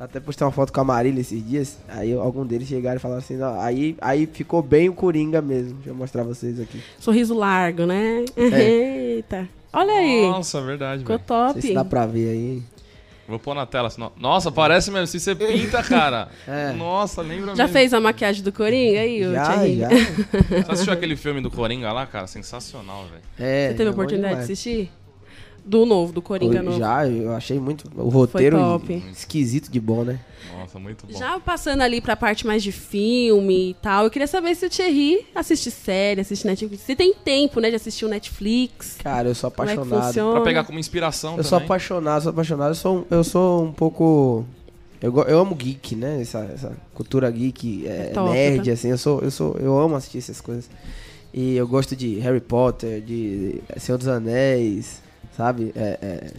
Até 0.00 0.18
postei 0.18 0.44
uma 0.44 0.50
foto 0.50 0.72
com 0.72 0.80
a 0.80 0.84
Marília 0.84 1.20
esses 1.20 1.48
dias. 1.48 1.78
Aí 1.88 2.12
algum 2.12 2.44
deles 2.44 2.66
chegaram 2.66 2.96
e 2.96 2.98
falaram 2.98 3.20
assim, 3.20 3.40
ó, 3.40 3.60
aí, 3.60 3.96
aí 4.00 4.26
ficou 4.26 4.60
bem 4.60 4.88
o 4.88 4.94
Coringa 4.94 5.40
mesmo. 5.40 5.74
Deixa 5.74 5.90
eu 5.90 5.94
mostrar 5.94 6.24
vocês 6.24 6.58
aqui. 6.58 6.82
Sorriso 6.98 7.34
largo, 7.34 7.86
né? 7.86 8.24
Eita. 8.36 9.48
Olha 9.72 9.92
aí. 9.92 10.22
Nossa, 10.28 10.60
verdade, 10.60 11.02
Ficou 11.02 11.16
velho. 11.18 11.28
Não 11.30 11.52
sei 11.52 11.54
top. 11.54 11.68
se 11.68 11.74
dá 11.74 11.84
pra 11.84 12.04
ver 12.04 12.30
aí. 12.30 12.62
Vou 13.32 13.38
pôr 13.38 13.54
na 13.54 13.64
tela. 13.64 13.88
senão- 13.88 14.12
Nossa, 14.18 14.52
parece 14.52 14.90
mesmo. 14.90 15.06
Se 15.06 15.18
você 15.18 15.34
pinta, 15.34 15.82
cara. 15.82 16.28
É. 16.46 16.72
Nossa, 16.72 17.22
lembra 17.22 17.54
Já 17.56 17.64
mesmo. 17.64 17.68
fez 17.72 17.94
a 17.94 18.00
maquiagem 18.00 18.42
do 18.42 18.52
Coringa 18.52 19.00
aí, 19.00 19.26
ô 19.26 19.32
Já, 19.32 19.52
Thierry? 19.52 19.78
já. 19.78 19.88
Você 19.88 20.72
assistiu 20.72 20.92
aquele 20.92 21.16
filme 21.16 21.40
do 21.40 21.50
Coringa 21.50 21.90
lá, 21.92 22.04
cara? 22.06 22.26
Sensacional, 22.26 23.04
velho. 23.04 23.22
É, 23.38 23.68
Você 23.68 23.74
teve 23.74 23.84
é 23.84 23.86
a 23.86 23.86
bom 23.86 23.92
oportunidade 23.92 24.32
demais. 24.34 24.46
de 24.46 24.52
assistir? 24.52 24.90
Do 25.64 25.86
novo, 25.86 26.12
do 26.12 26.20
Coringa 26.20 26.58
Eu- 26.58 26.62
novo. 26.64 26.78
Já, 26.78 27.06
eu 27.08 27.32
achei 27.32 27.58
muito. 27.58 27.84
O 27.96 28.08
roteiro 28.08 28.56
top. 28.58 29.02
esquisito 29.12 29.70
de 29.70 29.78
bom, 29.78 30.02
né? 30.02 30.18
Nossa, 30.58 30.78
muito 30.78 31.06
bom. 31.06 31.16
Já 31.16 31.38
passando 31.38 31.82
ali 31.82 32.00
pra 32.00 32.16
parte 32.16 32.46
mais 32.46 32.62
de 32.62 32.72
filme 32.72 33.70
e 33.70 33.74
tal, 33.74 34.04
eu 34.04 34.10
queria 34.10 34.26
saber 34.26 34.54
se 34.56 34.66
o 34.66 34.70
Thierry 34.70 35.24
assiste 35.34 35.70
série, 35.70 36.20
assiste 36.20 36.44
Netflix. 36.46 36.82
Se 36.82 36.96
tem 36.96 37.14
tempo, 37.14 37.60
né, 37.60 37.70
de 37.70 37.76
assistir 37.76 38.04
o 38.04 38.08
Netflix. 38.08 38.96
Cara, 39.02 39.28
eu 39.28 39.34
sou 39.34 39.50
Como 39.50 39.68
é 39.68 39.72
apaixonado. 39.72 40.32
Pra 40.32 40.40
pegar 40.42 40.64
como 40.64 40.78
inspiração 40.80 41.36
Eu 41.36 41.44
sou 41.44 41.52
também. 41.58 41.66
apaixonado, 41.66 42.22
sou 42.22 42.30
apaixonado. 42.30 42.70
Eu 42.70 42.74
sou, 42.74 42.96
um- 42.98 43.04
eu 43.10 43.24
sou 43.24 43.64
um 43.64 43.72
pouco. 43.72 44.44
Eu, 45.00 45.16
eu 45.24 45.38
amo 45.40 45.54
geek, 45.54 45.94
né? 45.96 46.20
Essa, 46.20 46.40
essa 46.52 46.76
cultura 46.94 47.30
geek, 47.30 47.86
é, 47.86 47.90
É 47.90 48.04
top, 48.12 48.32
nerd, 48.32 48.64
tá? 48.66 48.72
assim. 48.72 48.88
Eu 48.88 48.98
sou, 48.98 49.20
eu 49.20 49.30
sou, 49.30 49.56
eu 49.60 49.78
amo 49.78 49.94
assistir 49.96 50.18
essas 50.18 50.40
coisas. 50.40 50.68
E 51.32 51.56
eu 51.56 51.66
gosto 51.66 51.96
de 51.96 52.18
Harry 52.18 52.40
Potter, 52.40 53.00
de 53.00 53.60
Senhor 53.78 53.96
dos 53.98 54.06
Anéis, 54.08 55.00
sabe? 55.36 55.72
É, 55.74 55.98
é, 56.02 56.30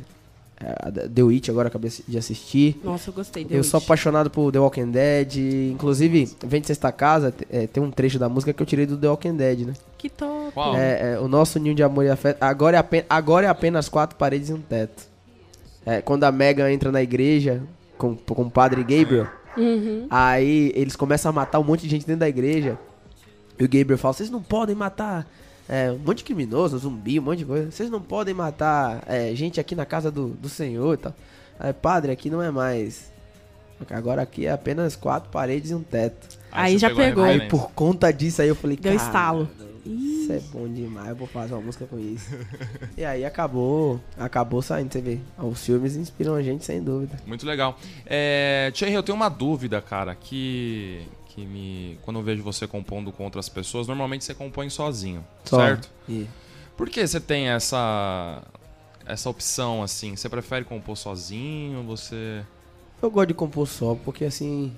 é, 0.62 1.07
The 1.10 1.24
Witch 1.24 1.50
agora 1.50 1.68
acabei 1.68 1.92
de 2.07 2.18
assistir. 2.18 2.80
Nossa, 2.84 3.10
eu 3.10 3.13
gostei. 3.13 3.45
Eu 3.50 3.63
sou 3.63 3.78
apaixonado 3.80 4.30
por 4.30 4.51
The 4.51 4.60
Walking 4.60 4.92
Dead. 4.92 5.36
Inclusive, 5.72 6.30
Vem 6.45 6.62
de 6.62 6.68
Sexta 6.68 6.92
Casa, 6.92 7.34
é, 7.50 7.68
tem 7.68 7.81
um 7.84 7.92
trecho 7.92 8.18
da 8.18 8.30
música 8.30 8.54
que 8.54 8.62
eu 8.62 8.66
tirei 8.66 8.86
do 8.86 8.98
The 8.98 9.07
Walking 9.10 9.36
Dead, 9.36 9.60
né? 9.68 9.74
Que 9.98 10.10
top. 10.10 10.54
É, 10.75 11.13
é, 11.13 11.19
o 11.19 11.28
nosso 11.28 11.60
ninho 11.60 11.75
de 11.75 11.84
amor 11.84 12.06
e 12.06 12.10
afeto. 12.10 12.42
Agora 12.42 12.78
é, 12.78 12.80
apenas, 12.80 13.06
agora 13.10 13.48
é 13.48 13.50
apenas 13.50 13.90
quatro 13.90 14.18
paredes 14.18 14.50
e 14.50 14.54
um 14.54 14.62
teto. 14.62 15.04
É, 15.86 16.01
quando 16.01 16.24
a 16.24 16.31
Megan 16.31 16.72
entra 16.72 16.92
na 16.92 17.01
igreja 17.01 17.62
com, 17.98 18.16
com 18.16 18.44
o 18.44 18.51
padre 18.51 18.81
Gabriel, 18.81 19.28
Uhum. 19.56 20.07
aí 20.09 20.71
eles 20.76 20.95
começam 20.95 21.30
a 21.30 21.33
matar 21.33 21.59
um 21.59 21.64
monte 21.64 21.81
de 21.81 21.90
gente 21.90 22.07
dentro 22.07 22.21
da 22.21 22.30
igreja. 22.30 22.78
E 23.59 23.64
o 23.64 23.68
Gabriel 23.68 23.97
fala: 23.97 24.14
vocês 24.14 24.30
não 24.30 24.42
podem 24.42 24.76
matar 24.76 25.28
é, 25.67 25.91
um 25.91 25.97
monte 25.97 26.17
de 26.19 26.23
criminoso, 26.25 26.77
zumbi, 26.77 27.19
um 27.19 27.23
monte 27.23 27.39
de 27.39 27.45
coisa. 27.45 27.71
Vocês 27.71 27.89
não 27.89 28.01
podem 28.01 28.33
matar 28.33 29.03
é, 29.07 29.33
gente 29.33 29.59
aqui 29.59 29.75
na 29.75 29.85
casa 29.85 30.11
do, 30.11 30.29
do 30.29 30.49
Senhor 30.49 30.93
e 30.93 30.97
tal. 30.97 31.13
Aí, 31.59 31.73
padre, 31.73 32.11
aqui 32.11 32.29
não 32.29 32.41
é 32.41 32.51
mais. 32.51 33.11
Agora 33.89 34.21
aqui 34.21 34.45
é 34.45 34.51
apenas 34.51 34.95
quatro 34.95 35.29
paredes 35.29 35.71
e 35.71 35.75
um 35.75 35.83
teto. 35.83 36.37
Aí 36.51 36.73
você 36.73 36.79
já 36.79 36.89
pegou. 36.89 37.23
referência. 37.23 37.43
Aí 37.43 37.49
por 37.49 37.71
conta 37.71 38.11
disso 38.11 38.41
aí 38.41 38.47
eu 38.47 38.55
falei, 38.55 38.77
Deu 38.77 38.95
"Cara, 38.95 39.05
estalo." 39.05 39.49
Isso 39.85 40.31
é 40.31 40.39
bom 40.39 40.65
demais, 40.69 41.09
eu 41.09 41.15
vou 41.17 41.27
fazer 41.27 41.53
uma 41.53 41.61
música 41.61 41.85
com 41.85 41.99
isso. 41.99 42.29
e 42.97 43.03
aí 43.03 43.25
acabou, 43.25 43.99
acabou 44.17 44.61
saindo, 44.61 44.93
você 44.93 45.01
vê. 45.01 45.19
Os 45.37 45.65
filmes 45.65 45.97
inspiram 45.97 46.35
a 46.35 46.41
gente 46.41 46.63
sem 46.63 46.81
dúvida. 46.81 47.17
Muito 47.25 47.45
legal. 47.45 47.77
É, 48.05 48.71
Thierry, 48.73 48.93
eu 48.93 49.03
tenho 49.03 49.17
uma 49.17 49.27
dúvida, 49.27 49.81
cara, 49.81 50.15
que, 50.15 51.01
que 51.33 51.45
me. 51.45 51.97
Quando 52.04 52.19
eu 52.19 52.23
vejo 52.23 52.44
você 52.44 52.68
compondo 52.68 53.11
com 53.11 53.23
outras 53.23 53.49
pessoas, 53.49 53.87
normalmente 53.87 54.23
você 54.23 54.33
compõe 54.33 54.69
sozinho, 54.69 55.25
Só. 55.45 55.57
certo? 55.57 55.90
E 56.07 56.28
Por 56.78 56.90
que 56.90 57.06
você 57.06 57.19
tem 57.19 57.49
essa. 57.49 58.44
essa 59.06 59.30
opção 59.30 59.81
assim? 59.81 60.16
Você 60.16 60.30
prefere 60.30 60.63
compor 60.63 60.95
sozinho? 60.95 61.83
Você. 61.83 62.44
eu 63.02 63.09
gosto 63.09 63.30
de 63.30 63.33
compor 63.33 63.68
só, 63.68 63.95
porque 63.95 64.25
assim, 64.25 64.71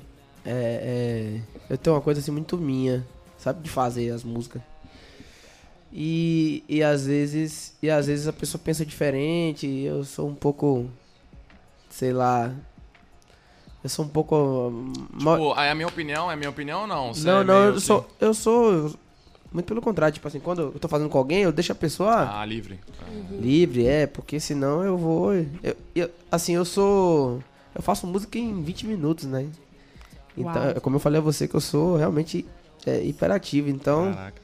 é, 0.46 1.42
é, 1.70 1.74
eu 1.74 1.78
tenho 1.78 1.96
uma 1.96 2.02
coisa 2.02 2.20
assim 2.22 2.32
muito 2.32 2.58
minha, 2.58 3.06
sabe, 3.38 3.62
de 3.62 3.70
fazer 3.70 4.12
as 4.12 4.24
músicas. 4.24 4.62
E, 5.92 6.64
e 6.68 6.84
às 6.84 7.06
vezes, 7.06 7.74
e 7.82 7.90
às 7.90 8.08
vezes 8.08 8.28
a 8.28 8.34
pessoa 8.34 8.62
pensa 8.64 8.86
diferente, 8.86 9.66
eu 9.68 10.04
sou 10.04 10.28
um 10.28 10.36
pouco, 10.36 10.90
sei 11.90 12.12
lá, 12.12 12.54
eu 13.86 13.90
sou 13.90 14.04
um 14.04 14.08
pouco... 14.08 14.72
mal- 15.14 15.38
Tipo, 15.38 15.60
é 15.60 15.70
a 15.70 15.76
minha 15.76 15.88
opinião? 15.88 16.32
É 16.32 16.34
a 16.34 16.38
minha 16.38 16.50
opinião 16.50 16.82
ou 16.82 16.88
não? 16.88 17.14
Você 17.14 17.28
não, 17.28 17.42
é 17.42 17.44
não, 17.44 17.64
eu 17.66 17.80
sou, 17.80 18.08
eu 18.20 18.34
sou, 18.34 18.72
eu- 18.74 18.96
muito 19.54 19.68
pelo 19.68 19.80
contrário, 19.80 20.12
tipo 20.12 20.28
assim, 20.28 20.40
quando 20.40 20.62
eu 20.74 20.80
tô 20.80 20.88
fazendo 20.88 21.08
com 21.08 21.20
alguém, 21.20 21.44
eu 21.44 21.52
deixo 21.52 21.72
a 21.72 21.76
pessoa 21.76 22.40
Ah, 22.42 22.44
livre. 22.44 22.80
livre, 23.40 23.86
é, 23.86 24.08
porque 24.08 24.40
senão 24.40 24.84
eu 24.84 24.98
vou, 24.98 25.36
eu, 25.36 25.76
eu- 25.94 26.10
assim, 26.32 26.54
eu 26.56 26.66
sou, 26.66 27.44
eu 27.76 27.82
faço 27.84 28.08
música 28.08 28.40
em 28.40 28.60
20 28.64 28.88
minutos, 28.88 29.26
né? 29.26 29.46
Então, 30.36 30.52
Uau. 30.64 30.70
é 30.72 30.80
como 30.80 30.96
eu 30.96 31.00
falei 31.00 31.20
a 31.20 31.24
você 31.24 31.48
que 31.48 31.54
eu 31.56 31.62
sou 31.62 31.96
realmente 31.96 32.44
é, 32.88 33.04
hiperativo, 33.04 33.70
então, 33.70 34.12
Caraca. 34.16 34.42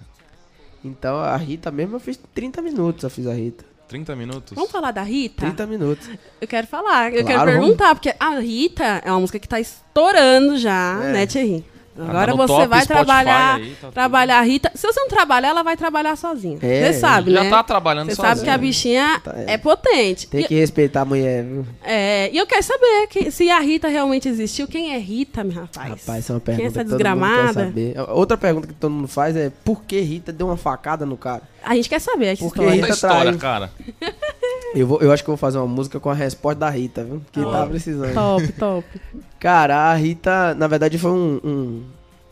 então 0.86 1.18
a 1.18 1.36
Rita 1.36 1.72
mesmo 1.72 1.96
eu 1.96 2.00
fiz 2.00 2.20
30 2.34 2.62
minutos, 2.62 3.04
eu 3.04 3.10
fiz 3.10 3.26
a 3.26 3.34
Rita. 3.34 3.66
30 3.92 4.16
minutos? 4.16 4.54
Vamos 4.56 4.72
falar 4.72 4.92
da 4.92 5.04
Rita? 5.04 5.42
30 5.42 5.68
minutos. 5.68 6.10
Eu 6.40 6.48
quero 6.48 6.66
falar, 6.66 7.12
eu 7.14 7.24
Claro, 7.24 7.28
quero 7.28 7.40
vamos. 7.40 7.60
perguntar, 7.60 7.94
porque 7.96 8.16
a 8.18 8.40
Rita 8.40 9.02
é 9.04 9.12
uma 9.12 9.20
música 9.20 9.38
que 9.38 9.48
tá 9.50 9.60
estourando 9.60 10.58
já, 10.58 10.98
É. 11.04 11.12
né, 11.12 11.26
Thierry? 11.28 11.66
Agora 11.98 12.32
no 12.32 12.38
você 12.38 12.48
top 12.54 12.68
vai 12.68 12.82
Spotify 12.82 12.88
trabalhar, 13.06 13.56
aí, 13.56 13.76
tá 13.82 13.92
trabalhar 13.92 14.40
a 14.40 14.42
Rita. 14.42 14.72
Se 14.76 14.88
você 14.88 15.00
não 15.00 15.08
trabalhar, 15.10 15.50
ela 15.50 15.62
vai 15.62 15.76
trabalhar 15.76 16.16
sozinha. 16.16 16.58
É, 16.62 16.86
você 16.94 17.00
sabe, 17.00 17.32
Já 17.34 17.44
né? 17.44 17.50
tá 17.50 17.62
trabalhando 17.64 18.10
Você 18.10 18.16
sabe 18.16 18.42
que 18.42 18.50
a 18.50 18.58
bichinha 18.58 19.20
Tá, 19.24 19.34
é. 19.36 19.54
é. 19.54 19.58
potente. 19.58 20.28
Tem 20.28 20.42
E- 20.42 20.48
que 20.48 20.56
respeitar 20.56 21.02
a 21.02 21.06
mulher, 21.06 21.44
viu? 21.44 21.66
é, 21.84 22.30
e 22.32 22.38
eu 22.38 22.48
quero 22.48 22.64
saber 22.64 23.08
que- 23.10 23.30
se 23.30 23.50
a 23.50 23.60
Rita 23.60 23.88
realmente 23.90 24.30
existiu. 24.30 24.68
Quem 24.68 24.94
é 24.94 24.98
Rita, 24.98 25.44
meu 25.44 25.62
rapaz? 25.62 25.90
Rapaz, 25.90 26.20
essa 26.20 26.32
é 26.32 26.36
uma 26.36 26.40
Quem 26.40 26.56
pergunta 26.56 26.64
é 26.64 26.66
essa 26.68 26.84
que 26.84 26.90
todo 26.98 27.10
mundo 27.10 27.20
quer 27.20 27.28
desgramada? 27.44 27.54
saber. 27.66 27.96
Outra 28.12 28.38
pergunta 28.38 28.68
que 28.68 28.74
todo 28.74 28.92
mundo 28.92 29.08
faz 29.08 29.36
é 29.36 29.52
por 29.64 29.84
que 29.84 30.00
Rita 30.00 30.32
deu 30.32 30.48
uma 30.48 30.58
facada 30.58 31.06
no 31.06 31.18
cara? 31.18 31.42
A 31.64 31.76
gente 31.76 31.90
quer 31.90 32.00
saber 32.00 32.28
essa 32.28 32.44
Porque 32.44 32.60
história. 32.60 32.72
Conta 32.82 32.86
a 32.86 32.88
Rita 32.88 32.96
história, 32.96 33.38
traiu. 33.38 33.40
cara. 33.40 33.72
Eu, 34.74 34.88
vou, 34.88 35.02
eu 35.02 35.12
acho 35.12 35.24
que 35.24 35.30
eu 35.30 35.34
vou 35.34 35.38
fazer 35.38 35.58
uma 35.58 35.68
música 35.68 36.00
com 36.00 36.10
a 36.10 36.14
resposta 36.14 36.60
da 36.60 36.70
Rita, 36.70 37.04
viu? 37.04 37.22
Que 37.32 37.42
tava 37.42 37.68
precisando. 37.68 38.14
Top, 38.14 38.52
top. 38.54 39.02
Cara, 39.40 39.92
a 39.92 39.94
Rita, 39.94 40.56
na 40.56 40.68
verdade, 40.68 40.98
foi 40.98 41.12
um, 41.12 41.40
um, 41.44 41.84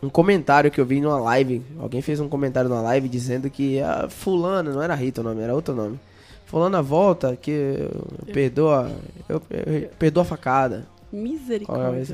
um 0.03 0.09
comentário 0.09 0.71
que 0.71 0.79
eu 0.79 0.85
vi 0.85 1.01
numa 1.01 1.19
live. 1.19 1.61
Alguém 1.79 2.01
fez 2.01 2.19
um 2.19 2.29
comentário 2.29 2.69
numa 2.69 2.81
live 2.81 3.09
dizendo 3.09 3.49
que 3.49 3.81
a 3.81 4.07
fulana, 4.09 4.71
não 4.71 4.81
era 4.81 4.95
Rita 4.95 5.21
o 5.21 5.23
nome, 5.23 5.41
era 5.41 5.53
outro 5.53 5.75
nome. 5.75 5.99
Fulana 6.45 6.81
volta, 6.81 7.35
que 7.35 7.51
eu, 7.51 8.33
perdoa, 8.33 8.91
eu, 9.27 9.41
eu 9.49 9.89
perdoo 9.99 10.21
a 10.21 10.25
facada. 10.25 10.87
É 11.11 11.15
Misericórdia. 11.15 11.91
vez? 11.91 12.13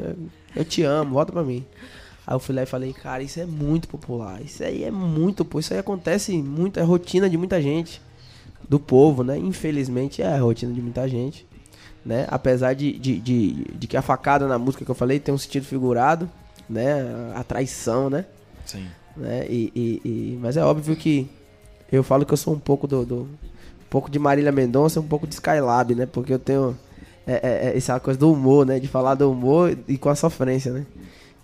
Eu 0.56 0.66
te 0.66 0.84
amo, 0.84 1.14
volta 1.14 1.32
pra 1.32 1.44
mim. 1.44 1.64
Aí 2.28 2.34
eu 2.34 2.40
fui 2.40 2.56
lá 2.56 2.64
e 2.64 2.66
falei, 2.66 2.92
cara, 2.92 3.22
isso 3.22 3.40
é 3.40 3.46
muito 3.46 3.88
popular. 3.88 4.42
Isso 4.42 4.64
aí 4.64 4.84
é 4.84 4.92
muito, 4.92 5.46
pô. 5.46 5.60
Isso 5.60 5.74
aí 5.74 5.80
acontece 5.80 6.36
muito, 6.42 6.80
é 6.80 6.84
rotina 6.84 7.30
de 7.30 7.38
muita 7.38 7.62
gente. 7.62 8.02
Do 8.70 8.80
povo, 8.80 9.24
né? 9.24 9.38
Infelizmente 9.38 10.22
é 10.22 10.28
a 10.28 10.40
rotina 10.40 10.74
de 10.74 10.82
muita 10.82 11.08
gente. 11.08 11.46
Né? 12.06 12.26
Apesar 12.30 12.74
de, 12.74 12.94
de, 13.00 13.20
de, 13.20 13.52
de 13.74 13.88
que 13.88 13.98
a 13.98 14.02
facada 14.02 14.48
na 14.48 14.60
música 14.60 14.86
que 14.86 14.92
eu 14.92 14.96
falei 14.96 15.20
tem 15.20 15.34
um 15.34 15.38
sentido 15.40 15.66
figurado, 15.66 16.30
né? 16.70 17.04
A 17.36 17.44
traição, 17.44 18.10
né? 18.12 18.26
Sim. 18.66 18.86
né? 19.18 19.46
E, 19.50 19.72
e- 19.76 20.02
e- 20.06 20.40
mas 20.42 20.56
é 20.56 20.64
óbvio 20.64 20.96
que 20.96 21.28
eu 21.92 22.04
falo 22.04 22.24
que 22.26 22.32
eu 22.34 22.38
sou 22.38 22.54
um 22.54 22.60
pouco 22.60 22.86
do, 22.88 23.04
do- 23.06 23.22
um 23.24 23.28
pouco 23.90 24.10
de 24.12 24.20
Marília 24.20 24.52
Mendonça, 24.52 25.00
um 25.00 25.08
pouco 25.08 25.26
de 25.26 25.34
Skylab, 25.34 25.96
né? 25.96 26.06
Porque 26.06 26.32
eu 26.34 26.38
tenho 26.40 26.78
é, 27.26 27.34
é, 27.34 27.70
é, 27.74 27.78
essa 27.78 28.00
coisa 28.00 28.20
do 28.20 28.32
humor, 28.32 28.66
né? 28.68 28.80
De 28.80 28.88
falar 28.88 29.16
do 29.16 29.32
humor 29.32 29.76
e 29.88 29.98
com 29.98 30.10
a 30.10 30.16
sofrência, 30.16 30.72
né? 30.72 30.86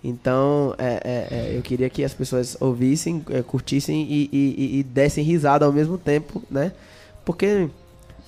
Então, 0.04 0.74
é, 0.78 1.00
é, 1.04 1.28
é, 1.54 1.56
eu 1.56 1.62
queria 1.62 1.88
que 1.88 2.04
as 2.04 2.12
pessoas 2.14 2.56
ouvissem, 2.60 3.24
é, 3.30 3.42
curtissem 3.42 4.02
e, 4.02 4.28
e- 4.32 4.54
e- 4.76 4.78
e 4.78 4.82
dessem 4.82 5.24
risada 5.24 5.64
ao 5.64 5.72
mesmo 5.72 5.96
tempo, 5.98 6.42
né? 6.50 6.72
Porque 7.24 7.68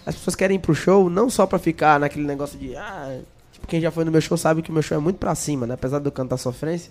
as 0.06 0.14
pessoas 0.14 0.34
querem 0.36 0.56
ir 0.56 0.60
pro 0.60 0.74
show 0.74 1.08
não 1.10 1.28
só 1.30 1.46
pra 1.46 1.58
ficar 1.58 1.98
naquele 2.00 2.24
negócio 2.26 2.58
de 2.58 2.76
ah, 2.76 3.20
tipo, 3.52 3.66
quem 3.66 3.80
já 3.80 3.90
foi 3.90 4.04
no 4.04 4.12
meu 4.12 4.20
show 4.20 4.36
sabe 4.36 4.62
que 4.62 4.70
o 4.70 4.72
meu 4.72 4.82
show 4.82 4.96
é 4.96 5.00
muito 5.00 5.16
pra 5.16 5.34
cima, 5.34 5.66
né? 5.66 5.74
Apesar 5.74 5.98
de 5.98 6.06
eu 6.06 6.12
cantar 6.12 6.36
sofrência. 6.36 6.90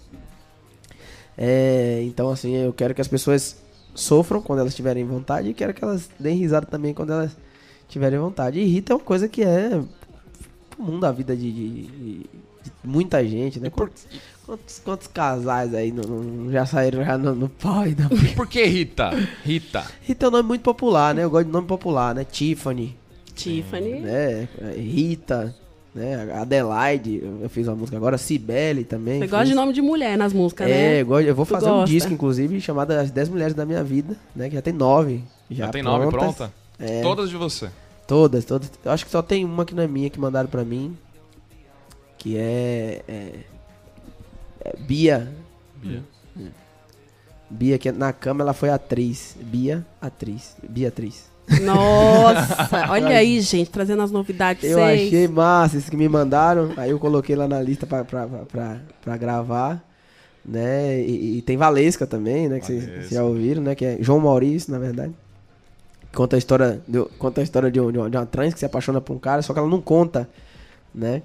É, 1.37 2.01
então, 2.03 2.29
assim, 2.29 2.55
eu 2.55 2.73
quero 2.73 2.93
que 2.93 3.01
as 3.01 3.07
pessoas 3.07 3.57
sofram 3.95 4.41
quando 4.41 4.59
elas 4.59 4.75
tiverem 4.75 5.03
vontade 5.05 5.49
e 5.49 5.53
quero 5.53 5.73
que 5.73 5.83
elas 5.83 6.09
deem 6.19 6.37
risada 6.37 6.65
também 6.65 6.93
quando 6.93 7.11
elas 7.13 7.31
tiverem 7.87 8.19
vontade. 8.19 8.59
E 8.59 8.65
Rita 8.65 8.93
é 8.93 8.95
uma 8.95 9.01
coisa 9.03 9.27
que 9.27 9.43
é 9.43 9.81
comum 10.75 10.99
da 10.99 11.11
vida 11.11 11.35
de, 11.35 11.51
de- 11.51 11.87
de- 11.87 12.29
muita 12.83 13.25
gente, 13.25 13.59
né? 13.59 13.69
Por, 13.69 13.91
Quantos, 14.45 14.79
quantos, 14.83 15.07
casais 15.07 15.73
aí 15.73 15.91
não, 15.91 16.03
não- 16.03 16.51
já 16.51 16.65
saíram 16.65 17.03
já 17.03 17.17
no, 17.17 17.33
no 17.33 17.47
pau 17.49 17.87
e 17.87 17.95
na... 17.95 18.07
e 18.29 18.35
por 18.35 18.45
que 18.47 18.63
Rita? 18.65 19.11
Rita. 19.43 19.85
Rita 20.01 20.25
é 20.25 20.29
um 20.29 20.31
nome 20.31 20.47
muito 20.49 20.61
popular, 20.61 21.15
né? 21.15 21.23
Eu 21.23 21.29
gosto 21.29 21.45
de 21.45 21.51
nome 21.51 21.65
popular, 21.67 22.13
né? 22.13 22.25
Tiffany, 22.29 22.95
Tiffany. 23.33 23.99
né? 24.01 24.47
Rita, 24.75 25.55
né? 25.95 26.33
Adelaide, 26.33 27.23
eu 27.41 27.49
fiz 27.49 27.67
uma 27.67 27.75
música 27.77 27.95
agora, 27.95 28.17
Cibele 28.17 28.83
também. 28.83 29.19
Você 29.19 29.27
gosta 29.27 29.45
de 29.45 29.55
nome 29.55 29.71
de 29.71 29.81
mulher 29.81 30.17
nas 30.17 30.33
músicas, 30.33 30.67
É, 30.69 30.71
né? 30.73 31.01
eu, 31.01 31.05
gosto- 31.05 31.27
eu 31.27 31.35
vou 31.35 31.45
Tu 31.45 31.49
fazer 31.49 31.71
um 31.71 31.85
disco, 31.85 32.11
inclusive, 32.11 32.59
chamado 32.59 32.91
As 32.91 33.11
10 33.11 33.29
Mulheres 33.29 33.53
da 33.53 33.65
Minha 33.65 33.83
Vida, 33.83 34.17
né? 34.35 34.49
Que 34.49 34.55
já 34.55 34.61
tem 34.61 34.73
nove. 34.73 35.23
Já, 35.49 35.67
Já 35.67 35.71
tem 35.71 35.83
prontas. 35.83 36.09
pronta? 36.11 36.53
É, 36.77 37.01
Todas 37.01 37.29
de 37.29 37.37
você. 37.37 37.69
todas, 38.05 38.43
todas. 38.43 38.69
Eu 38.83 38.91
acho 38.91 39.05
que 39.05 39.11
só 39.11 39.21
tem 39.21 39.45
uma 39.45 39.63
que 39.63 39.73
não 39.73 39.83
é 39.83 39.87
minha 39.87 40.09
que 40.09 40.19
mandaram 40.19 40.49
pra 40.49 40.65
mim. 40.65 40.97
Que 42.17 42.35
é. 42.37 43.01
é- 43.07 43.52
é 44.65 44.75
Bia. 44.77 45.31
Bia. 45.81 46.03
Bia, 47.49 47.77
que 47.77 47.91
na 47.91 48.11
cama 48.11 48.41
ela 48.43 48.53
foi 48.53 48.69
atriz. 48.69 49.35
Bia, 49.39 49.85
atriz. 50.01 50.55
Bia, 50.67 50.87
atriz. 50.87 51.31
Nossa, 51.61 52.87
olha 52.89 53.09
aí, 53.17 53.39
gente, 53.41 53.69
trazendo 53.69 54.01
as 54.01 54.11
novidades. 54.11 54.63
Eu 54.63 54.77
seis. 54.79 55.07
achei 55.07 55.27
massa 55.27 55.77
esses 55.77 55.89
que 55.89 55.97
me 55.97 56.07
mandaram. 56.09 56.71
Aí 56.77 56.89
eu 56.91 56.99
coloquei 56.99 57.35
lá 57.35 57.47
na 57.47 57.61
lista 57.61 57.85
pra, 57.85 58.03
pra, 58.03 58.25
pra, 58.27 58.39
pra, 58.45 58.77
pra 59.03 59.17
gravar. 59.17 59.83
Né? 60.45 60.99
E, 61.01 61.37
e 61.37 61.41
tem 61.41 61.55
Valesca 61.55 62.05
também, 62.07 62.49
né? 62.49 62.59
Que 62.59 62.65
vocês 62.65 63.09
já 63.09 63.23
ouviram, 63.23 63.61
né? 63.61 63.75
Que 63.75 63.85
é 63.85 63.97
João 64.01 64.19
Maurício, 64.19 64.71
na 64.71 64.79
verdade. 64.79 65.13
Conta 66.13 66.35
a 66.35 66.39
história, 66.39 66.81
do- 66.87 67.09
conta 67.17 67.39
a 67.41 67.43
história 67.43 67.71
de, 67.71 67.79
um- 67.79 67.91
de 67.91 67.97
uma, 67.97 68.09
de 68.09 68.17
uma 68.17 68.25
trans 68.25 68.53
que 68.53 68.59
se 68.59 68.65
apaixona 68.65 68.99
por 68.99 69.15
um 69.15 69.19
cara, 69.19 69.41
só 69.41 69.53
que 69.53 69.59
ela 69.59 69.67
não 69.69 69.81
conta, 69.81 70.29
né? 70.93 71.21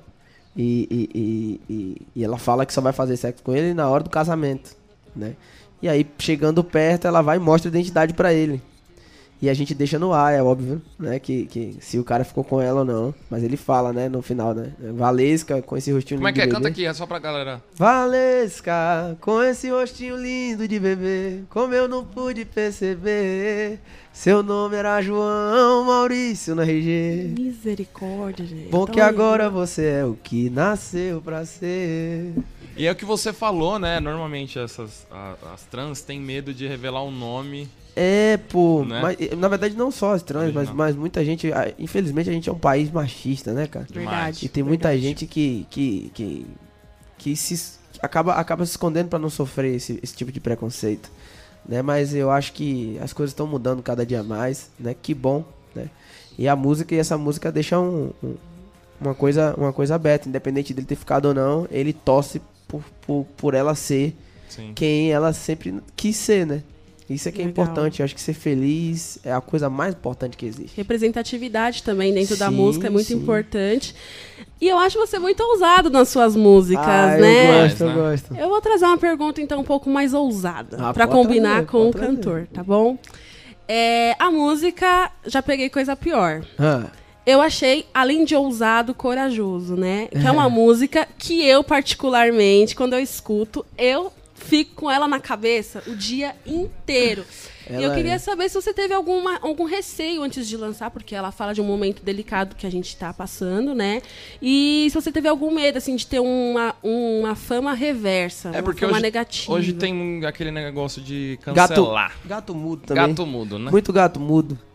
E, 0.61 0.89
e, 1.15 1.61
e, 1.73 2.03
e, 2.17 2.25
ela 2.25 2.37
fala 2.37 2.67
que 2.67 2.73
só 2.73 2.81
vai 2.81 2.93
fazer 2.93 3.17
sexo 3.17 3.45
com 3.45 3.55
ele 3.55 3.73
na 3.73 3.89
hora 3.89 4.03
do 4.03 4.11
casamento, 4.11 4.77
né? 5.15 5.37
E 5.81 5.89
aí, 5.89 6.05
chegando 6.19 6.65
perto, 6.65 7.07
ela 7.07 7.23
vai 7.23 7.37
e 7.37 7.41
mostra 7.41 7.69
a 7.69 7.71
identidade 7.71 8.13
pra 8.13 8.35
ele. 8.35 8.61
E 9.41 9.49
a 9.49 9.55
gente 9.55 9.73
deixa 9.73 9.99
no 10.01 10.13
ar, 10.13 10.33
é 10.35 10.43
óbvio, 10.43 10.83
né? 10.99 11.19
Que, 11.21 11.47
que 11.47 11.77
se 11.81 11.97
o 11.99 12.03
cara 12.05 12.25
ficou 12.25 12.43
com 12.43 12.61
ela 12.61 12.81
ou 12.81 12.85
não. 12.85 13.15
Mas 13.31 13.45
ele 13.45 13.57
fala, 13.57 13.93
né? 13.93 14.09
No 14.09 14.21
final, 14.21 14.53
né? 14.53 14.73
Valesca 14.95 15.63
com 15.63 15.77
esse 15.77 15.93
rostinho 15.93 16.19
Como 16.19 16.27
é 16.29 16.31
lindo 16.33 16.35
que 16.35 16.43
é? 16.43 16.47
de 16.47 16.51
Canta 16.53 16.65
bebê. 16.69 16.73
aqui, 16.83 16.87
é 16.87 16.93
só 16.93 17.07
pra 17.07 17.21
galera. 17.21 17.63
Valesca, 17.77 19.17
com 19.21 19.43
esse 19.43 19.71
rostinho 19.71 20.17
lindo 20.17 20.67
de 20.67 20.79
bebê, 20.81 21.41
como 21.51 21.73
eu 21.73 21.87
não 21.89 22.05
pude 22.05 22.45
perceber. 22.45 23.79
Seu 24.13 24.43
nome 24.43 24.75
era 24.75 25.01
João 25.01 25.85
Maurício 25.85 26.55
na 26.57 26.65
RG. 26.65 27.35
Misericórdia, 27.39 28.45
gente. 28.45 28.69
Bom 28.71 28.83
Então, 28.83 28.95
que 28.95 29.01
agora 29.01 29.49
você 29.49 29.85
é 30.01 30.05
o 30.05 30.15
que 30.21 30.51
nasceu 30.51 31.21
pra 31.21 31.45
ser. 31.45 32.33
E 32.77 32.87
é 32.87 32.91
o 32.93 32.97
que 32.97 33.05
você 33.05 33.33
falou, 33.33 33.79
né? 33.79 34.01
Normalmente 34.01 34.59
essas 34.59 35.07
a- 35.11 35.35
as 35.55 35.63
trans 35.65 36.01
têm 36.01 36.21
medo 36.21 36.53
de 36.53 36.67
revelar 36.67 37.03
o 37.03 37.11
nome. 37.11 37.69
É, 38.01 38.37
pô, 38.37 38.85
Né? 38.85 39.01
mas, 39.03 39.17
eh, 39.21 39.35
na 39.35 39.49
verdade 39.49 39.75
não 39.77 39.91
só 39.91 40.15
as 40.15 40.23
trans, 40.23 40.53
mas, 40.55 40.71
mas 40.71 40.95
muita 40.95 41.25
gente, 41.25 41.53
ah, 41.53 41.73
infelizmente 41.79 42.31
a 42.31 42.33
gente 42.33 42.49
é 42.49 42.53
um 42.53 42.59
país 42.59 42.91
machista, 42.93 43.53
né, 43.53 43.67
cara? 43.67 43.87
Verdade. 43.91 44.47
E 44.47 44.49
tem 44.49 44.63
muita 44.63 44.89
verdade. 44.89 45.03
gente 45.09 45.27
que 45.27 45.67
que 45.69 46.11
que, 46.15 46.47
que 47.19 47.37
se 47.37 47.79
acaba 48.01 48.35
acaba 48.35 48.65
se 48.65 48.71
escondendo 48.71 49.09
pra 49.09 49.19
não 49.19 49.29
sofrer 49.31 49.75
esse, 49.75 49.99
esse 50.03 50.15
tipo 50.15 50.31
de 50.31 50.39
preconceito, 50.39 51.11
né? 51.69 51.83
Mas 51.83 52.15
eu 52.15 52.31
acho 52.31 52.53
que 52.53 52.97
as 53.03 53.13
coisas 53.13 53.33
estão 53.33 53.47
mudando 53.49 53.83
cada 53.83 54.07
dia 54.07 54.23
mais, 54.23 54.71
né? 54.79 54.95
Que 54.95 55.13
bom, 55.13 55.45
né? 55.75 55.89
E 56.39 56.47
a 56.47 56.55
música 56.55 56.95
e 56.95 56.99
essa 56.99 57.19
música 57.19 57.51
deixa 57.51 57.81
um- 57.81 58.13
um- 58.23 58.37
uma 59.01 59.15
coisa 59.15 59.55
uma 59.59 59.73
coisa 59.73 59.97
aberta, 59.97 60.29
independente 60.29 60.73
dele 60.73 60.87
ter 60.87 60.95
ficado 60.97 61.27
ou 61.27 61.35
não, 61.35 61.67
ele 61.71 61.93
torce 61.93 62.41
por, 62.69 62.83
por, 63.05 63.27
por 63.37 63.55
ela 63.55 63.75
ser 63.75 64.15
Sim. 64.49 64.73
quem 64.75 65.11
ela 65.11 65.33
sempre 65.33 65.75
quis 65.97 66.17
ser, 66.17 66.47
né? 66.47 66.63
Isso 67.09 67.29
é 67.29 67.33
que 67.33 67.41
é 67.41 67.47
Legal. 67.47 67.65
importante. 67.65 68.01
Eu 68.01 68.05
acho 68.05 68.15
que 68.15 68.21
ser 68.21 68.35
feliz 68.35 69.19
é 69.25 69.33
a 69.33 69.41
coisa 69.41 69.71
mais 69.71 69.95
importante 69.95 70.37
que 70.37 70.45
existe. 70.45 70.77
Representatividade 70.77 71.83
também 71.83 72.13
dentro 72.13 72.37
da 72.37 72.49
Sim, 72.49 72.55
música 72.55 72.87
é 72.87 72.91
muito 72.91 73.07
sim. 73.07 73.15
importante. 73.17 73.95
E 74.61 74.69
eu 74.69 74.77
acho 74.79 74.99
você 74.99 75.19
muito 75.19 75.41
ousado 75.43 75.89
nas 75.89 76.09
suas 76.11 76.37
músicas, 76.37 76.85
ah, 76.87 77.17
né? 77.17 77.45
eu 77.59 77.63
gosto, 77.63 77.85
né? 77.85 77.91
eu 77.91 77.95
gosto. 77.95 78.35
Eu 78.37 78.49
vou 78.49 78.61
trazer 78.61 78.85
uma 78.85 78.99
pergunta 78.99 79.41
então 79.41 79.61
um 79.61 79.65
pouco 79.65 79.89
mais 79.89 80.13
ousada 80.13 80.77
Ah, 80.81 80.93
pra 80.93 81.07
pode 81.07 81.19
combinar 81.23 81.65
trazer, 81.65 81.67
com 81.69 81.89
o 81.89 81.91
trazer. 81.93 82.07
cantor, 82.09 82.47
tá 82.53 82.63
bom? 82.63 82.99
É, 83.67 84.15
a 84.19 84.31
música 84.31 85.11
já 85.27 85.43
peguei 85.43 85.69
coisa 85.71 85.95
pior. 85.97 86.43
Ah, 86.59 86.87
Eu 87.27 87.41
achei, 87.43 87.85
além 87.93 88.25
de 88.25 88.35
ousado, 88.35 88.95
corajoso, 88.95 89.77
né? 89.77 90.09
Que 90.09 90.27
é 90.27 90.31
uma 90.31 90.49
música 90.49 91.07
que 91.19 91.45
eu, 91.47 91.63
particularmente, 91.63 92.75
quando 92.75 92.95
eu 92.95 93.01
escuto, 93.01 93.65
eu 93.77 94.11
fico 94.39 94.75
com 94.75 94.91
ela 94.91 95.07
na 95.09 95.21
cabeça 95.21 95.83
o 95.87 95.95
dia 95.95 96.35
inteiro. 96.47 97.25
e 97.69 97.75
eu 97.75 97.83
Ela 97.83 97.95
queria 97.95 98.15
é. 98.15 98.19
saber 98.19 98.49
se 98.49 98.55
você 98.55 98.73
teve 98.73 98.95
alguma, 98.95 99.39
algum 99.43 99.65
receio 99.65 100.23
antes 100.23 100.49
de 100.49 100.57
lançar, 100.57 100.91
porque 100.91 101.15
ela 101.15 101.31
fala 101.31 101.53
de 101.53 101.61
um 101.61 101.65
momento 101.65 102.03
delicado 102.03 102.57
que 102.57 102.67
a 102.67 102.71
gente 102.71 102.97
tá 102.97 103.13
passando, 103.13 103.75
né? 103.75 104.01
E 104.41 104.87
se 104.91 104.95
você 104.95 105.13
teve 105.13 105.29
algum 105.29 105.51
medo, 105.55 105.77
assim, 105.77 105.95
de 105.95 106.07
ter 106.07 106.19
uma, 106.21 106.75
uma 106.83 107.35
fama 107.35 107.75
reversa, 107.75 108.49
É 108.49 108.53
uma 108.59 108.63
porque 108.63 108.81
fama 108.81 108.93
hoje, 108.95 109.03
negativa. 109.03 109.53
hoje 109.53 109.73
tem 109.75 110.25
aquele 110.25 110.51
negócio 110.51 111.03
de 111.03 111.39
gato, 111.45 111.69
cancelar. 111.69 112.17
gato 112.25 112.55
mudo 112.55 112.83
também. 112.87 113.07
Gato 113.09 113.27
mudo, 113.27 113.59
né? 113.59 113.71
Muito 113.71 113.93
gato 113.93 114.19
mudo. 114.19 114.59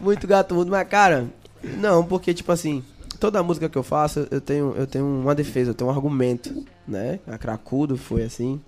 Muito 0.00 0.26
gato 0.26 0.54
mudo. 0.54 0.70
Mas, 0.70 0.86
cara, 0.88 1.26
não, 1.62 2.04
porque, 2.04 2.32
tipo 2.34 2.52
assim, 2.52 2.84
toda 3.24 3.42
música 3.42 3.70
que 3.70 3.78
eu 3.78 3.82
faço, 3.82 4.28
eu 4.30 4.38
tenho, 4.38 4.74
eu 4.76 4.86
tenho 4.86 5.06
uma 5.06 5.34
defesa, 5.34 5.70
eu 5.70 5.74
tenho 5.74 5.88
um 5.88 5.94
argumento, 5.94 6.62
né? 6.86 7.18
A 7.26 7.38
Cracudo 7.38 7.96
foi 7.96 8.22
assim. 8.22 8.60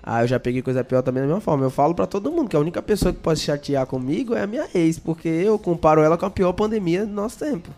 Ah, 0.00 0.22
eu 0.22 0.28
já 0.28 0.38
peguei 0.38 0.62
coisa 0.62 0.84
pior 0.84 1.02
também 1.02 1.20
da 1.20 1.26
mesma 1.26 1.40
forma. 1.40 1.64
Eu 1.64 1.70
falo 1.70 1.92
pra 1.92 2.06
todo 2.06 2.30
mundo 2.30 2.48
que 2.48 2.54
a 2.54 2.60
única 2.60 2.80
pessoa 2.80 3.12
que 3.12 3.18
pode 3.18 3.40
chatear 3.40 3.84
comigo 3.84 4.36
é 4.36 4.42
a 4.42 4.46
minha 4.46 4.68
ex, 4.72 5.00
porque 5.00 5.28
eu 5.28 5.58
comparo 5.58 6.00
ela 6.00 6.16
com 6.16 6.24
a 6.24 6.30
pior 6.30 6.52
pandemia 6.52 7.04
do 7.04 7.12
nosso 7.12 7.40
tempo. 7.40 7.70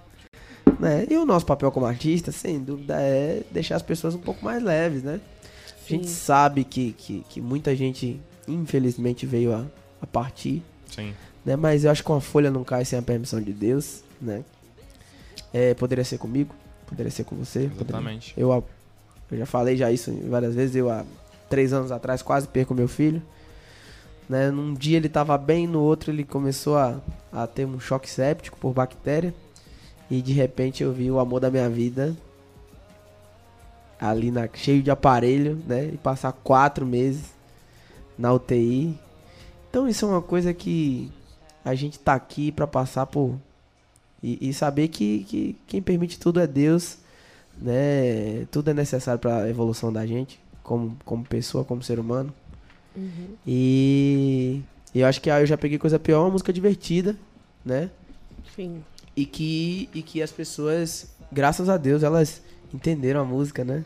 Né? 0.79 1.07
E 1.09 1.17
o 1.17 1.25
nosso 1.25 1.47
papel 1.47 1.73
como 1.73 1.87
artista, 1.87 2.31
sem 2.31 2.59
dúvida, 2.59 3.01
é 3.01 3.43
deixar 3.51 3.77
as 3.77 3.83
pessoas 3.83 4.15
um 4.15 4.21
pouco 4.21 4.45
mais 4.45 4.63
leves, 4.63 5.03
né? 5.03 5.23
A 5.87 5.89
gente 5.89 6.07
Sim. 6.07 6.15
sabe 6.15 6.65
que, 6.65 6.93
que, 6.93 7.25
que 7.31 7.41
muita 7.41 7.75
gente, 7.75 8.21
infelizmente, 8.47 9.25
veio 9.25 9.55
a, 9.55 9.65
a 10.03 10.07
partir, 10.07 10.63
Sim. 10.87 11.15
né? 11.47 11.57
Mas 11.57 11.85
eu 11.85 11.91
acho 11.91 12.05
que 12.05 12.11
uma 12.11 12.21
folha 12.21 12.51
não 12.51 12.63
cai 12.63 12.85
sem 12.85 12.99
a 12.99 13.03
permissão 13.03 13.41
de 13.41 13.55
Deus, 13.55 14.03
né? 14.21 14.45
É, 15.55 15.73
poderia 15.73 16.05
ser 16.05 16.19
comigo, 16.19 16.53
poderia 16.87 17.11
ser 17.13 17.23
com 17.25 17.37
você. 17.37 17.61
poderia- 17.69 17.77
Exatamente. 17.85 18.35
eu, 18.37 18.65
eu 19.31 19.39
já 19.39 19.47
falei 19.47 19.77
já 19.77 19.91
isso 19.93 20.13
várias 20.29 20.55
vezes. 20.55 20.75
Eu 20.75 20.91
há 20.91 21.05
três 21.49 21.73
anos 21.73 21.93
atrás 21.93 22.21
quase 22.23 22.49
perco 22.49 22.75
meu 22.75 22.89
filho. 22.89 23.23
Né? 24.29 24.51
Num 24.51 24.75
dia 24.75 24.97
ele 24.97 25.09
tava 25.09 25.39
bem, 25.39 25.67
no 25.67 25.81
outro 25.81 26.11
ele 26.11 26.25
começou 26.25 26.77
a, 26.77 27.01
a 27.33 27.47
ter 27.47 27.65
um 27.67 27.79
choque 27.79 28.11
séptico 28.11 28.59
por 28.59 28.73
bactéria. 28.73 29.33
E 30.11 30.21
de 30.21 30.33
repente 30.33 30.83
eu 30.83 30.93
vi 30.93 31.11
o 31.11 31.19
amor 31.21 31.41
da 31.41 31.51
minha 31.51 31.69
vida 31.71 32.15
ali 34.01 34.31
na, 34.31 34.49
cheio 34.53 34.83
de 34.83 34.91
aparelho, 34.91 35.63
né? 35.67 35.87
E 35.93 35.97
passar 35.97 36.33
quatro 36.33 36.85
meses 36.85 37.33
na 38.19 38.33
UTI. 38.33 38.99
Então 39.71 39.89
isso 39.89 40.05
é 40.05 40.09
uma 40.09 40.23
coisa 40.23 40.53
que 40.53 41.11
a 41.65 41.75
gente 41.75 41.99
tá 41.99 42.15
aqui 42.15 42.51
pra 42.53 42.67
passar 42.67 43.07
por. 43.07 43.37
E, 44.25 44.49
e 44.49 44.55
saber 44.55 44.89
que, 44.89 45.25
que 45.25 45.57
quem 45.67 45.83
permite 45.83 46.19
tudo 46.19 46.41
é 46.41 46.47
Deus 46.47 46.99
né? 47.61 48.47
Tudo 48.51 48.71
é 48.71 48.75
necessário 48.75 49.21
para 49.21 49.43
a 49.43 49.51
evolução 49.51 49.93
da 49.93 50.07
gente, 50.07 50.41
como, 50.63 50.97
como 51.05 51.25
pessoa, 51.25 51.65
como 51.65 51.83
ser 51.83 51.99
humano. 51.99 52.33
E 53.47 54.63
e 54.95 55.01
eu 55.01 55.07
acho 55.09 55.21
que 55.21 55.29
ah, 55.29 55.41
eu 55.41 55.47
já 55.47 55.59
peguei 55.59 55.77
coisa 55.77 55.99
pior, 55.99 56.23
uma 56.23 56.31
música 56.31 56.53
divertida, 56.53 57.17
né? 57.65 57.91
Sim. 58.55 58.85
E 59.17 59.27
que, 59.27 59.89
e 59.93 60.03
que 60.03 60.23
as 60.23 60.31
pessoas, 60.31 61.13
graças 61.33 61.69
a 61.69 61.77
Deus, 61.77 62.05
elas 62.05 62.41
entenderam 62.73 63.21
a 63.21 63.25
música, 63.25 63.65
né? 63.65 63.85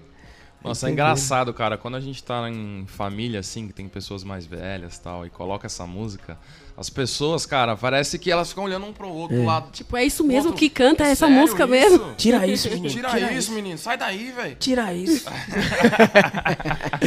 Nossa, 0.63 0.89
é 0.89 0.93
engraçado, 0.93 1.55
cara. 1.55 1.79
Quando 1.79 1.97
a 1.97 2.01
gente 2.01 2.23
tá 2.23 2.51
em 2.51 2.85
família, 2.89 3.41
assim, 3.41 3.69
que 3.69 3.73
tem 3.73 3.89
pessoas 3.89 4.25
mais 4.25 4.45
velhas 4.45 4.97
e 4.97 5.01
tal, 5.01 5.25
e 5.25 5.31
coloca 5.31 5.67
essa 5.67 5.87
música, 5.87 6.37
as 6.77 6.91
pessoas, 6.91 7.47
cara, 7.47 7.77
parece 7.77 8.19
que 8.19 8.31
elas 8.31 8.49
ficam 8.51 8.65
olhando 8.65 8.85
um 8.87 8.93
pro 8.93 9.09
outro 9.09 9.41
É. 9.41 9.45
lado. 9.45 9.71
Tipo, 9.71 9.97
é 9.97 10.05
isso 10.05 10.23
mesmo 10.25 10.51
Outro- 10.51 10.59
que 10.59 10.69
canta 10.69 11.05
essa 11.05 11.27
Sério 11.27 11.35
música 11.41 11.63
isso? 11.65 11.71
mesmo? 11.71 12.15
Tira 12.17 12.47
isso, 12.47 12.69
menino. 12.71 12.89
Tira, 12.91 13.33
isso, 13.33 13.53
menino. 13.53 13.79
Sai 13.79 13.97
daí, 13.97 14.33
velho. 14.33 14.57
Tira 14.57 14.93
isso. 14.93 15.29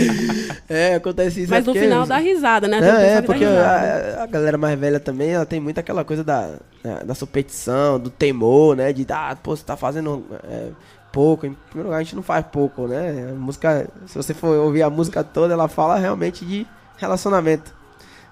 é, 0.70 0.96
acontece 0.96 1.42
isso. 1.44 1.52
Mas 1.52 1.66
no 1.66 1.72
é 1.72 1.74
porque- 1.74 1.80
final 1.88 2.06
dá 2.06 2.18
risada, 2.18 2.68
né? 2.68 2.80
Não, 2.82 2.88
é, 2.88 3.22
porque 3.22 3.46
a, 3.46 4.24
a 4.24 4.28
galera 4.28 4.58
mais 4.58 4.78
velha 4.80 5.00
também, 5.00 5.30
ela 5.32 5.46
tem 5.46 5.60
muito 5.60 5.80
aquela 5.80 6.04
coisa 6.04 6.24
da, 6.24 6.56
da, 6.84 7.04
da 7.04 7.16
competição, 7.16 8.00
do 8.00 8.10
temor, 8.10 8.76
né? 8.76 8.92
De, 8.94 9.06
ah, 9.10 9.38
pô, 9.42 9.56
você 9.56 9.64
tá 9.64 9.76
fazendo 9.78 10.26
é, 10.44 10.70
pouco. 11.12 11.46
Em 11.46 11.54
primeiro 11.54 11.90
lugar, 11.90 12.00
a 12.00 12.04
gente 12.04 12.16
não 12.16 12.24
faz 12.24 12.46
pouco, 12.52 12.88
né? 12.88 13.30
A 13.32 13.34
música, 13.36 13.90
se 14.08 14.16
você 14.16 14.34
for 14.34 14.56
ouvir 14.58 14.82
a 14.84 14.90
música 14.90 15.24
toda, 15.24 15.54
ela 15.54 15.68
fala 15.68 15.98
realmente 15.98 16.46
de 16.46 16.66
relacionamento. 16.98 17.74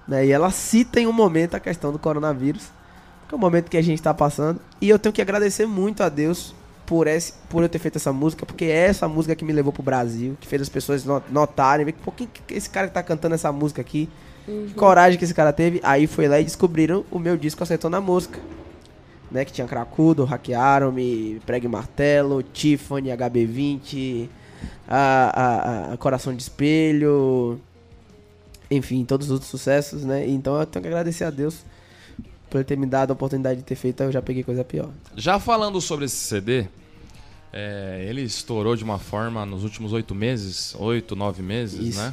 Né? 0.06 0.26
E 0.26 0.32
ela 0.32 0.50
cita 0.50 1.00
em 1.00 1.06
um 1.06 1.12
momento 1.12 1.54
a 1.54 1.60
questão 1.60 1.92
do 1.92 1.98
coronavírus, 1.98 2.68
que 3.28 3.34
é 3.34 3.36
o 3.36 3.40
momento 3.40 3.70
que 3.70 3.76
a 3.76 3.82
gente 3.82 4.02
tá 4.02 4.12
passando. 4.14 4.60
E 4.80 4.88
eu 4.88 4.98
tenho 4.98 5.12
que 5.12 5.22
agradecer 5.22 5.66
muito 5.66 6.02
a 6.02 6.08
Deus 6.08 6.54
por, 6.86 7.06
esse, 7.06 7.34
por 7.48 7.62
eu 7.62 7.68
ter 7.68 7.78
feito 7.78 7.96
essa 7.96 8.12
música, 8.12 8.44
porque 8.44 8.64
é 8.64 8.86
essa 8.86 9.06
música 9.06 9.36
que 9.36 9.44
me 9.44 9.52
levou 9.52 9.72
pro 9.72 9.82
Brasil, 9.82 10.36
que 10.40 10.48
fez 10.48 10.62
as 10.62 10.68
pessoas 10.68 11.04
no- 11.04 11.22
notarem, 11.30 11.86
ver 11.86 11.94
que, 12.16 12.26
que 12.26 12.54
esse 12.54 12.68
cara 12.68 12.88
que 12.88 12.94
tá 12.94 13.02
cantando 13.02 13.34
essa 13.36 13.52
música 13.52 13.80
aqui, 13.80 14.08
que 14.44 14.74
coragem 14.74 15.16
que 15.16 15.24
esse 15.24 15.34
cara 15.34 15.52
teve. 15.52 15.80
Aí 15.84 16.08
foi 16.08 16.26
lá 16.26 16.40
e 16.40 16.44
descobriram 16.44 17.04
o 17.10 17.18
meu 17.18 17.36
disco 17.36 17.62
Acertou 17.62 17.88
na 17.88 18.00
Mosca. 18.00 18.40
Né, 19.30 19.44
que 19.44 19.52
tinha 19.52 19.66
Cracudo, 19.66 20.24
Hackearam-me, 20.24 21.40
Pregue 21.46 21.68
Martelo, 21.68 22.42
Tiffany, 22.42 23.10
HB20, 23.10 24.28
a, 24.88 25.88
a- 25.90 25.92
a 25.92 25.96
Coração 25.96 26.34
de 26.34 26.42
Espelho, 26.42 27.60
enfim, 28.70 29.04
todos 29.04 29.26
os 29.28 29.32
outros 29.32 29.50
sucessos, 29.50 30.04
né? 30.04 30.26
Então 30.28 30.58
eu 30.58 30.66
tenho 30.66 30.82
que 30.82 30.88
agradecer 30.88 31.24
a 31.24 31.30
Deus 31.30 31.58
por 32.48 32.58
ele 32.58 32.64
ter 32.64 32.76
me 32.76 32.86
dado 32.86 33.10
a 33.10 33.12
oportunidade 33.12 33.60
de 33.60 33.64
ter 33.66 33.76
feito, 33.76 34.02
eu 34.02 34.10
já 34.10 34.20
peguei 34.20 34.42
coisa 34.42 34.64
pior. 34.64 34.88
Já 35.16 35.38
falando 35.38 35.80
sobre 35.80 36.06
esse 36.06 36.16
CD, 36.16 36.66
é, 37.52 38.04
ele 38.08 38.22
estourou 38.22 38.74
de 38.74 38.82
uma 38.82 38.98
forma 38.98 39.46
nos 39.46 39.62
últimos 39.62 39.92
oito 39.92 40.12
meses, 40.14 40.74
oito, 40.78 41.14
nove 41.14 41.40
meses, 41.42 41.80
Isso. 41.90 41.98
né? 42.00 42.12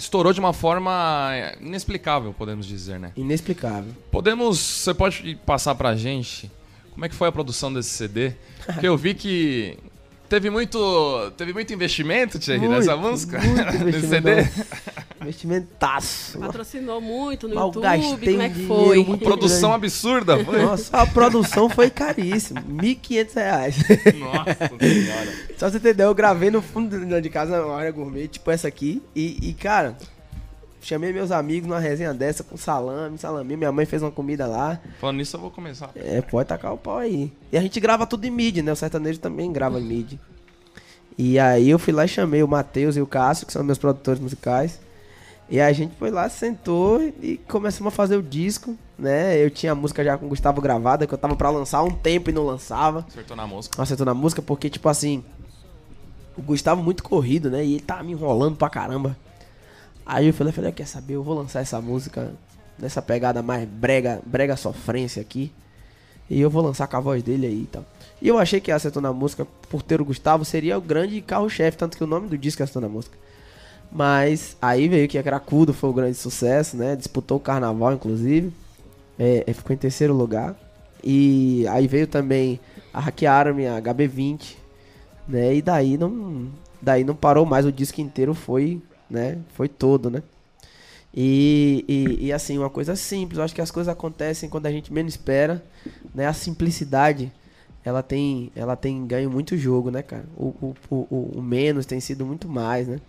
Estourou 0.00 0.32
de 0.32 0.40
uma 0.40 0.54
forma 0.54 1.28
é, 1.34 1.58
inexplicável, 1.60 2.32
podemos 2.32 2.64
dizer, 2.64 2.98
né? 2.98 3.12
Inexplicável. 3.14 3.92
Podemos, 4.10 4.58
você 4.58 4.94
pode 4.94 5.38
passar 5.44 5.74
pra 5.74 5.94
gente 5.94 6.50
como 6.92 7.04
é 7.04 7.08
que 7.08 7.14
foi 7.14 7.28
a 7.28 7.32
produção 7.32 7.70
desse 7.72 7.90
CD? 7.90 8.32
Porque 8.64 8.88
eu 8.88 8.96
vi 8.96 9.14
que 9.14 9.78
teve 10.30 10.48
muito, 10.48 11.32
teve 11.36 11.52
muito 11.52 11.72
investimento, 11.74 12.38
Thierry, 12.38 12.68
nessa 12.68 12.96
Muito, 12.96 13.10
música, 13.10 13.40
muito 13.40 13.78
nesse 13.84 14.06
CD. 14.06 14.48
Investimentaço. 15.20 16.38
Patrocinou 16.38 17.00
muito 17.00 17.48
no 17.48 17.54
eu 17.54 17.66
YouTube, 17.66 17.82
gastei 17.82 18.32
como 18.32 18.42
é 18.42 18.48
que 18.48 18.54
dinheiro 18.54 18.74
foi? 18.86 19.04
muito 19.04 19.24
Produção 19.24 19.70
grande. 19.70 19.86
absurda, 19.86 20.44
foi? 20.44 20.62
Nossa, 20.62 20.96
a 20.96 21.06
produção 21.06 21.68
foi 21.68 21.90
caríssima. 21.90 22.62
1.500 22.70 23.34
reais. 23.34 23.76
Nossa 24.18 24.78
senhora. 24.78 25.32
Só 25.58 25.68
você 25.68 25.76
entender, 25.76 26.04
eu 26.04 26.14
gravei 26.14 26.50
no 26.50 26.62
fundo 26.62 27.20
de 27.20 27.28
casa 27.28 27.62
uma 27.64 27.76
área 27.76 27.90
gourmet, 27.90 28.28
tipo 28.28 28.50
essa 28.50 28.68
aqui. 28.68 29.02
E, 29.14 29.50
e, 29.50 29.52
cara, 29.54 29.98
chamei 30.80 31.12
meus 31.12 31.30
amigos 31.30 31.68
numa 31.68 31.78
resenha 31.78 32.12
dessa 32.14 32.42
com 32.42 32.56
salame, 32.56 33.18
salame. 33.18 33.56
Minha 33.56 33.72
mãe 33.72 33.86
fez 33.86 34.02
uma 34.02 34.10
comida 34.10 34.46
lá. 34.46 34.80
Falando 35.00 35.16
nisso, 35.16 35.36
eu 35.36 35.40
vou 35.40 35.50
começar. 35.50 35.90
É, 35.94 36.20
pode 36.20 36.48
tacar 36.48 36.72
o 36.72 36.78
pau 36.78 36.98
aí. 36.98 37.32
E 37.52 37.58
a 37.58 37.60
gente 37.60 37.78
grava 37.80 38.06
tudo 38.06 38.24
em 38.24 38.30
mid, 38.30 38.58
né? 38.58 38.72
O 38.72 38.76
sertanejo 38.76 39.20
também 39.20 39.52
grava 39.52 39.78
em 39.78 39.84
mid. 39.84 40.18
E 41.18 41.38
aí 41.38 41.68
eu 41.68 41.78
fui 41.78 41.92
lá 41.92 42.04
e 42.04 42.08
chamei 42.08 42.42
o 42.42 42.48
Matheus 42.48 42.96
e 42.96 43.00
o 43.00 43.06
Cássio, 43.06 43.46
que 43.46 43.52
são 43.52 43.62
meus 43.62 43.78
produtores 43.78 44.20
musicais. 44.20 44.80
E 45.50 45.60
a 45.60 45.72
gente 45.72 45.96
foi 45.96 46.10
lá, 46.10 46.28
sentou 46.28 47.02
e 47.20 47.36
começamos 47.48 47.92
a 47.92 47.96
fazer 47.96 48.16
o 48.16 48.22
disco, 48.22 48.76
né? 48.96 49.36
Eu 49.36 49.50
tinha 49.50 49.72
a 49.72 49.74
música 49.74 50.04
já 50.04 50.16
com 50.16 50.26
o 50.26 50.28
Gustavo 50.28 50.60
gravada, 50.60 51.08
que 51.08 51.12
eu 51.12 51.18
tava 51.18 51.34
pra 51.34 51.50
lançar 51.50 51.78
há 51.78 51.82
um 51.82 51.90
tempo 51.90 52.30
e 52.30 52.32
não 52.32 52.46
lançava. 52.46 53.04
Acertou 53.08 53.36
na 53.36 53.46
mosca. 53.48 53.82
acertou 53.82 54.06
na 54.06 54.14
música, 54.14 54.40
porque, 54.40 54.70
tipo 54.70 54.88
assim, 54.88 55.24
o 56.36 56.42
Gustavo 56.42 56.82
muito 56.82 57.02
corrido, 57.02 57.50
né? 57.50 57.64
E 57.64 57.74
ele 57.74 57.82
tava 57.82 58.04
me 58.04 58.12
enrolando 58.12 58.56
pra 58.56 58.70
caramba. 58.70 59.16
Aí 60.12 60.26
eu 60.26 60.34
falei, 60.34 60.52
falei, 60.52 60.72
quer 60.72 60.88
saber, 60.88 61.14
eu 61.14 61.22
vou 61.22 61.36
lançar 61.36 61.60
essa 61.60 61.80
música 61.80 62.32
nessa 62.76 63.00
pegada 63.00 63.42
mais 63.42 63.64
brega, 63.64 64.20
brega 64.26 64.56
sofrência 64.56 65.22
aqui. 65.22 65.52
E 66.28 66.40
eu 66.40 66.50
vou 66.50 66.60
lançar 66.64 66.88
com 66.88 66.96
a 66.96 67.00
voz 67.00 67.22
dele 67.22 67.46
aí 67.46 67.62
e 67.62 67.66
tal. 67.66 67.84
E 68.20 68.26
eu 68.26 68.36
achei 68.36 68.60
que 68.60 68.72
acertou 68.72 69.00
na 69.00 69.12
música, 69.12 69.46
por 69.68 69.82
ter 69.82 70.00
o 70.00 70.04
Gustavo, 70.04 70.44
seria 70.44 70.76
o 70.76 70.80
grande 70.80 71.20
carro-chefe, 71.20 71.78
tanto 71.78 71.96
que 71.96 72.02
o 72.02 72.08
nome 72.08 72.26
do 72.26 72.36
disco 72.36 72.60
é 72.60 72.64
acertou 72.64 72.82
na 72.82 72.88
música. 72.88 73.16
Mas 73.92 74.56
aí 74.60 74.88
veio 74.88 75.08
que 75.08 75.16
a 75.16 75.22
Cracudo 75.22 75.72
foi 75.72 75.88
o 75.88 75.92
grande 75.92 76.16
sucesso, 76.16 76.76
né? 76.76 76.96
Disputou 76.96 77.36
o 77.36 77.40
carnaval, 77.40 77.92
inclusive. 77.92 78.52
É, 79.16 79.44
é, 79.46 79.52
ficou 79.52 79.72
em 79.72 79.78
terceiro 79.78 80.12
lugar. 80.12 80.56
E 81.04 81.64
aí 81.68 81.86
veio 81.86 82.08
também 82.08 82.58
a 82.92 82.98
Hackearam-me, 82.98 83.68
a 83.68 83.80
HB20, 83.80 84.56
né? 85.28 85.54
E 85.54 85.62
daí 85.62 85.96
não, 85.96 86.48
daí 86.82 87.04
não 87.04 87.14
parou 87.14 87.46
mais, 87.46 87.64
o 87.64 87.70
disco 87.70 88.00
inteiro 88.00 88.34
foi, 88.34 88.82
né? 89.10 89.38
Foi 89.54 89.68
todo, 89.68 90.10
né? 90.10 90.22
E, 91.14 91.84
e, 91.88 92.26
e, 92.26 92.32
assim, 92.32 92.56
uma 92.56 92.70
coisa 92.70 92.94
simples, 92.94 93.38
eu 93.38 93.44
acho 93.44 93.54
que 93.54 93.60
as 93.60 93.70
coisas 93.70 93.92
acontecem 93.92 94.48
quando 94.48 94.66
a 94.66 94.70
gente 94.70 94.92
menos 94.92 95.14
espera, 95.14 95.62
né? 96.14 96.26
A 96.26 96.32
simplicidade, 96.32 97.32
ela 97.84 98.02
tem, 98.02 98.52
ela 98.54 98.76
tem 98.76 99.04
ganho 99.06 99.28
muito 99.28 99.56
jogo, 99.56 99.90
né, 99.90 100.02
cara? 100.02 100.24
O, 100.36 100.54
o, 100.60 100.74
o, 100.88 101.30
o 101.38 101.42
menos 101.42 101.84
tem 101.84 101.98
sido 101.98 102.24
muito 102.24 102.48
mais, 102.48 102.86
né? 102.86 103.00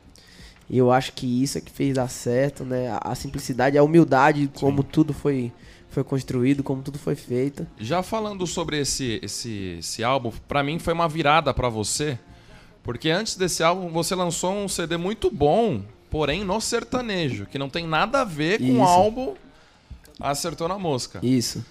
E 0.68 0.78
eu 0.78 0.92
acho 0.92 1.14
que 1.14 1.44
isso 1.44 1.58
é 1.58 1.62
que 1.62 1.70
fez 1.70 1.96
dar 1.96 2.08
certo, 2.08 2.64
né? 2.64 2.88
A, 2.88 3.12
a 3.12 3.16
simplicidade, 3.16 3.78
a 3.78 3.84
humildade, 3.84 4.50
como 4.56 4.84
tudo 4.84 5.14
foi, 5.14 5.52
foi 5.90 6.04
construído, 6.04 6.64
como 6.64 6.82
tudo 6.82 6.98
foi 6.98 7.14
feito. 7.14 7.68
Já 7.78 8.02
falando 8.02 8.48
sobre 8.48 8.80
esse, 8.80 9.20
esse, 9.22 9.76
esse 9.78 10.04
álbum, 10.04 10.32
pra 10.48 10.64
mim 10.64 10.80
foi 10.80 10.94
uma 10.94 11.08
virada 11.08 11.54
pra 11.54 11.70
você, 11.70 12.18
porque 12.84 13.10
antes 13.10 13.36
desse 13.36 13.64
álbum 13.64 13.90
você 13.90 14.16
lançou 14.16 14.54
um 14.54 14.68
CD 14.68 14.98
muito 14.98 15.30
bom, 15.32 15.82
porém 16.10 16.44
no 16.44 16.60
sertanejo, 16.60 17.46
que 17.46 17.58
não 17.58 17.70
tem 17.70 17.88
nada 17.88 18.22
a 18.22 18.26
ver 18.26 18.60
com 18.60 18.80
o 18.80 18.84
álbum 18.84 19.36
Acertou 20.20 20.68
na 20.68 20.78
Mosca. 20.78 21.20
Isso. 21.24 21.66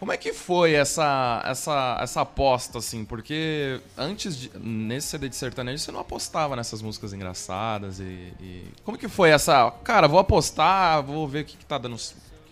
Como 0.00 0.10
é 0.10 0.16
que 0.16 0.32
foi 0.32 0.72
essa, 0.72 1.40
essa, 1.46 1.98
essa 2.02 2.20
aposta, 2.22 2.78
assim? 2.78 3.04
Porque 3.04 3.80
antes, 3.96 4.36
de, 4.36 4.50
nesse 4.58 5.06
CD 5.08 5.28
de 5.28 5.36
sertanejo, 5.36 5.78
você 5.82 5.92
não 5.92 6.00
apostava 6.00 6.56
nessas 6.56 6.82
músicas 6.82 7.12
engraçadas 7.12 8.00
e... 8.00 8.32
e- 8.40 8.64
Como 8.84 8.98
que 8.98 9.06
foi 9.08 9.30
essa... 9.30 9.70
Cara, 9.84 10.08
vou 10.08 10.18
apostar, 10.18 11.02
vou 11.04 11.26
ver 11.28 11.42
o 11.42 11.44
que, 11.44 11.56
que 11.56 11.64
tá 11.64 11.78
dando... 11.78 11.96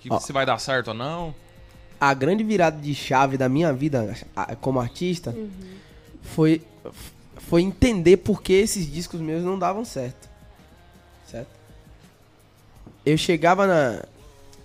Que, 0.00 0.08
Ó. 0.10 0.20
se 0.20 0.32
vai 0.32 0.46
dar 0.46 0.58
certo 0.58 0.88
ou 0.88 0.94
não. 0.94 1.34
a 2.00 2.14
grande 2.14 2.44
virada 2.44 2.80
de 2.80 2.94
chave 2.94 3.36
da 3.36 3.48
minha 3.48 3.72
vida 3.72 4.16
como 4.60 4.80
artista 4.80 5.34
foi, 6.22 6.62
foi 7.48 7.62
entender 7.62 8.18
por 8.18 8.42
que 8.42 8.52
esses 8.52 8.90
discos 8.90 9.20
meus 9.20 9.42
não 9.42 9.58
davam 9.58 9.84
certo. 9.84 10.28
Certo? 11.26 11.62
eu 13.04 13.16
chegava 13.16 13.66
na. 13.66 14.02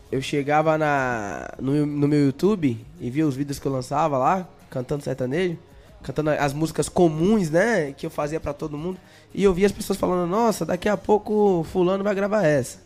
Eu 0.09 0.21
chegava 0.21 0.77
na, 0.77 1.49
no, 1.59 1.85
no 1.85 2.07
meu 2.07 2.27
YouTube 2.27 2.85
e 2.99 3.09
via 3.09 3.27
os 3.27 3.35
vídeos 3.35 3.59
que 3.59 3.65
eu 3.65 3.71
lançava 3.71 4.17
lá, 4.17 4.47
cantando 4.69 5.03
sertanejo, 5.03 5.57
cantando 6.01 6.29
as 6.29 6.53
músicas 6.53 6.87
comuns, 6.87 7.49
né? 7.49 7.91
Que 7.91 8.05
eu 8.05 8.09
fazia 8.09 8.39
pra 8.39 8.53
todo 8.53 8.77
mundo. 8.77 8.97
E 9.33 9.43
eu 9.43 9.53
via 9.53 9.65
as 9.65 9.71
pessoas 9.73 9.99
falando, 9.99 10.29
nossa, 10.29 10.65
daqui 10.65 10.87
a 10.87 10.95
pouco 10.95 11.65
fulano 11.69 12.05
vai 12.05 12.15
gravar 12.15 12.45
essa. 12.45 12.79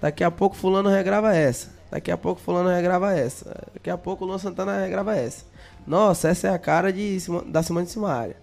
Daqui 0.00 0.24
a 0.24 0.30
pouco 0.30 0.56
fulano 0.56 0.88
regrava 0.88 1.36
essa. 1.36 1.68
Daqui 1.90 2.10
a 2.10 2.16
pouco 2.16 2.40
fulano 2.40 2.70
regrava 2.70 3.12
essa. 3.12 3.54
Daqui 3.74 3.90
a 3.90 3.98
pouco 3.98 4.24
o 4.24 4.28
Luan 4.28 4.38
Santana 4.38 4.80
regrava 4.80 5.14
essa. 5.14 5.44
Nossa, 5.86 6.28
essa 6.28 6.48
é 6.48 6.50
a 6.50 6.58
cara 6.58 6.90
de, 6.90 7.18
da 7.48 7.62
Simone 7.62 7.86
Simaria. 7.86 8.36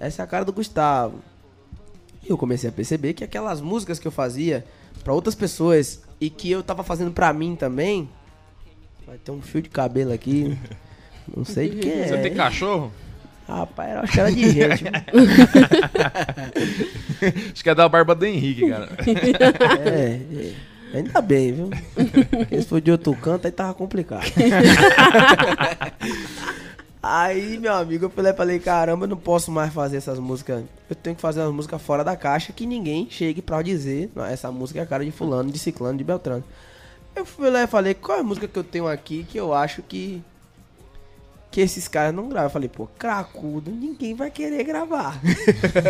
Essa 0.00 0.22
é 0.22 0.24
a 0.24 0.26
cara 0.26 0.44
do 0.44 0.52
Gustavo. 0.52 1.20
E 2.24 2.30
eu 2.30 2.38
comecei 2.38 2.70
a 2.70 2.72
perceber 2.72 3.12
que 3.12 3.22
aquelas 3.22 3.60
músicas 3.60 3.98
que 3.98 4.08
eu 4.08 4.12
fazia 4.12 4.64
pra 5.04 5.12
outras 5.12 5.34
pessoas 5.34 6.00
e 6.20 6.30
que 6.30 6.50
eu 6.50 6.62
tava 6.62 6.82
fazendo 6.82 7.12
pra 7.12 7.32
mim 7.32 7.54
também. 7.54 8.08
Vai 9.06 9.18
ter 9.18 9.30
um 9.30 9.42
fio 9.42 9.62
de 9.62 9.68
cabelo 9.68 10.12
aqui. 10.12 10.58
Não 11.36 11.44
sei 11.44 11.68
de 11.68 11.76
quem 11.76 11.92
é. 11.92 12.08
Você 12.08 12.18
tem 12.18 12.34
cachorro? 12.34 12.90
Rapaz, 13.46 13.92
eu 13.92 13.98
acho 14.00 14.12
que 14.12 14.20
era 14.20 14.32
de 14.32 14.50
gente. 14.50 14.84
Acho 17.52 17.62
que 17.62 17.68
é 17.68 17.74
da 17.74 17.86
barba 17.88 18.14
do 18.14 18.24
Henrique, 18.24 18.68
cara. 18.68 18.88
É, 19.84 20.20
é. 20.32 20.54
Ainda 20.94 21.20
bem, 21.20 21.52
viu? 21.52 21.68
Porque 22.30 22.62
se 22.62 22.68
for 22.68 22.80
de 22.80 22.90
outro 22.90 23.14
canto, 23.14 23.46
aí 23.46 23.52
tava 23.52 23.74
complicado. 23.74 24.24
Aí, 27.02 27.58
meu 27.58 27.74
amigo, 27.74 28.06
eu 28.06 28.10
falei, 28.10 28.32
falei, 28.32 28.58
caramba, 28.58 29.04
eu 29.04 29.08
não 29.08 29.16
posso 29.16 29.50
mais 29.50 29.72
fazer 29.72 29.96
essas 29.96 30.18
músicas. 30.18 30.64
Eu 30.88 30.96
tenho 30.96 31.16
que 31.16 31.22
fazer 31.22 31.40
umas 31.40 31.54
músicas 31.54 31.80
fora 31.82 32.04
da 32.04 32.16
caixa 32.16 32.52
que 32.52 32.66
ninguém 32.66 33.08
chegue 33.10 33.40
pra 33.40 33.62
dizer, 33.62 34.10
"Não, 34.14 34.24
essa 34.24 34.50
música 34.50 34.80
é 34.80 34.82
a 34.82 34.86
cara 34.86 35.04
de 35.04 35.10
fulano, 35.10 35.50
de 35.50 35.58
ciclano, 35.58 35.98
de 35.98 36.04
beltrano. 36.04 36.44
Eu 37.14 37.24
fui 37.24 37.50
lá 37.50 37.62
e 37.62 37.66
falei, 37.66 37.94
qual 37.94 38.18
é 38.18 38.20
a 38.20 38.24
música 38.24 38.46
que 38.48 38.58
eu 38.58 38.64
tenho 38.64 38.86
aqui 38.86 39.24
que 39.28 39.38
eu 39.38 39.52
acho 39.52 39.82
que 39.82 40.22
que 41.50 41.60
esses 41.60 41.88
caras 41.88 42.14
não 42.14 42.28
gravam? 42.28 42.46
Eu 42.46 42.50
falei, 42.50 42.68
pô, 42.68 42.86
cracudo, 42.98 43.70
ninguém 43.70 44.14
vai 44.14 44.30
querer 44.30 44.62
gravar. 44.62 45.20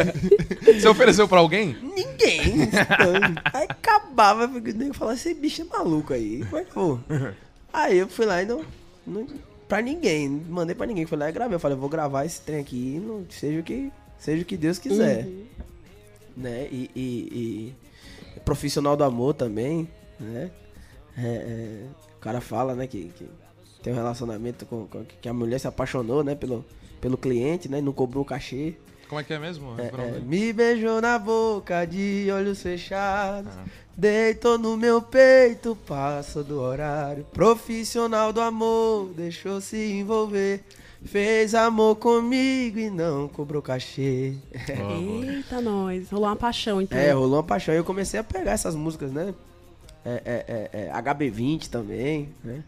Você 0.64 0.88
ofereceu 0.88 1.28
pra 1.28 1.38
alguém? 1.38 1.76
Ninguém. 1.82 2.68
aí 3.52 3.66
acabava, 3.68 4.46
o 4.46 4.60
nego 4.60 4.94
falava, 4.94 5.16
esse 5.16 5.34
bicho 5.34 5.62
é 5.62 5.64
maluco 5.66 6.14
aí. 6.14 6.44
Como 6.46 6.56
é 6.62 6.64
vou? 6.74 7.00
Aí 7.72 7.98
eu 7.98 8.08
fui 8.08 8.26
lá 8.26 8.42
e 8.42 8.46
não, 8.46 8.64
não. 9.06 9.28
Pra 9.70 9.80
ninguém. 9.80 10.28
Mandei 10.28 10.74
pra 10.74 10.84
ninguém. 10.86 11.06
Fui 11.06 11.16
lá 11.16 11.28
e 11.30 11.32
gravei. 11.32 11.54
Eu 11.54 11.60
falei, 11.60 11.76
eu 11.76 11.80
vou 11.80 11.88
gravar 11.88 12.26
esse 12.26 12.40
trem 12.42 12.60
aqui, 12.60 13.00
não, 13.02 13.24
seja, 13.30 13.60
o 13.60 13.62
que, 13.62 13.90
seja 14.18 14.42
o 14.42 14.44
que 14.44 14.56
Deus 14.56 14.78
quiser. 14.78 15.24
Né? 16.36 16.68
E, 16.70 16.90
e- 16.94 17.72
e 18.36 18.40
profissional 18.40 18.96
do 18.96 19.04
amor 19.04 19.32
também, 19.34 19.88
né? 20.18 20.50
É, 21.16 21.22
é, 21.24 21.84
o 22.16 22.20
cara 22.20 22.40
fala, 22.40 22.74
né, 22.74 22.86
que, 22.86 23.10
que 23.16 23.26
tem 23.82 23.92
um 23.92 23.96
relacionamento 23.96 24.64
com, 24.66 24.86
com- 24.86 25.04
que 25.04 25.28
a 25.28 25.32
mulher 25.32 25.58
se 25.58 25.66
apaixonou, 25.66 26.22
né, 26.24 26.34
pelo, 26.34 26.64
pelo 27.00 27.16
cliente, 27.16 27.68
né? 27.68 27.78
E 27.78 27.82
não 27.82 27.92
cobrou 27.92 28.22
o 28.22 28.26
cachê. 28.26 28.74
Como 29.10 29.20
é 29.20 29.24
que 29.24 29.32
é 29.32 29.40
mesmo? 29.40 29.74
É, 29.76 29.88
é, 29.88 30.20
me 30.20 30.52
beijou 30.52 31.00
na 31.00 31.18
boca 31.18 31.84
de 31.84 32.28
olhos 32.32 32.62
fechados. 32.62 33.52
Deitou 33.96 34.56
no 34.56 34.76
meu 34.76 35.02
peito, 35.02 35.76
passou 35.84 36.44
do 36.44 36.60
horário. 36.60 37.26
Profissional 37.32 38.32
do 38.32 38.40
amor, 38.40 39.08
deixou 39.16 39.60
se 39.60 39.76
envolver. 39.94 40.62
Fez 41.04 41.56
amor 41.56 41.96
comigo 41.96 42.78
e 42.78 42.88
não 42.88 43.26
cobrou 43.26 43.60
cachê. 43.60 44.34
Eita, 44.54 45.60
nós. 45.60 46.08
Rolou 46.08 46.28
uma 46.28 46.36
paixão, 46.36 46.80
então. 46.80 46.96
É, 46.96 47.10
rolou 47.10 47.38
uma 47.38 47.42
paixão. 47.42 47.72
Aí 47.72 47.80
eu 47.80 47.84
comecei 47.84 48.20
a 48.20 48.22
pegar 48.22 48.52
essas 48.52 48.76
músicas, 48.76 49.10
né? 49.10 49.34
É, 50.04 50.22
é, 50.24 50.68
é, 50.72 50.86
é, 50.86 51.02
HB20 51.02 51.66
também, 51.66 52.28
né? 52.44 52.62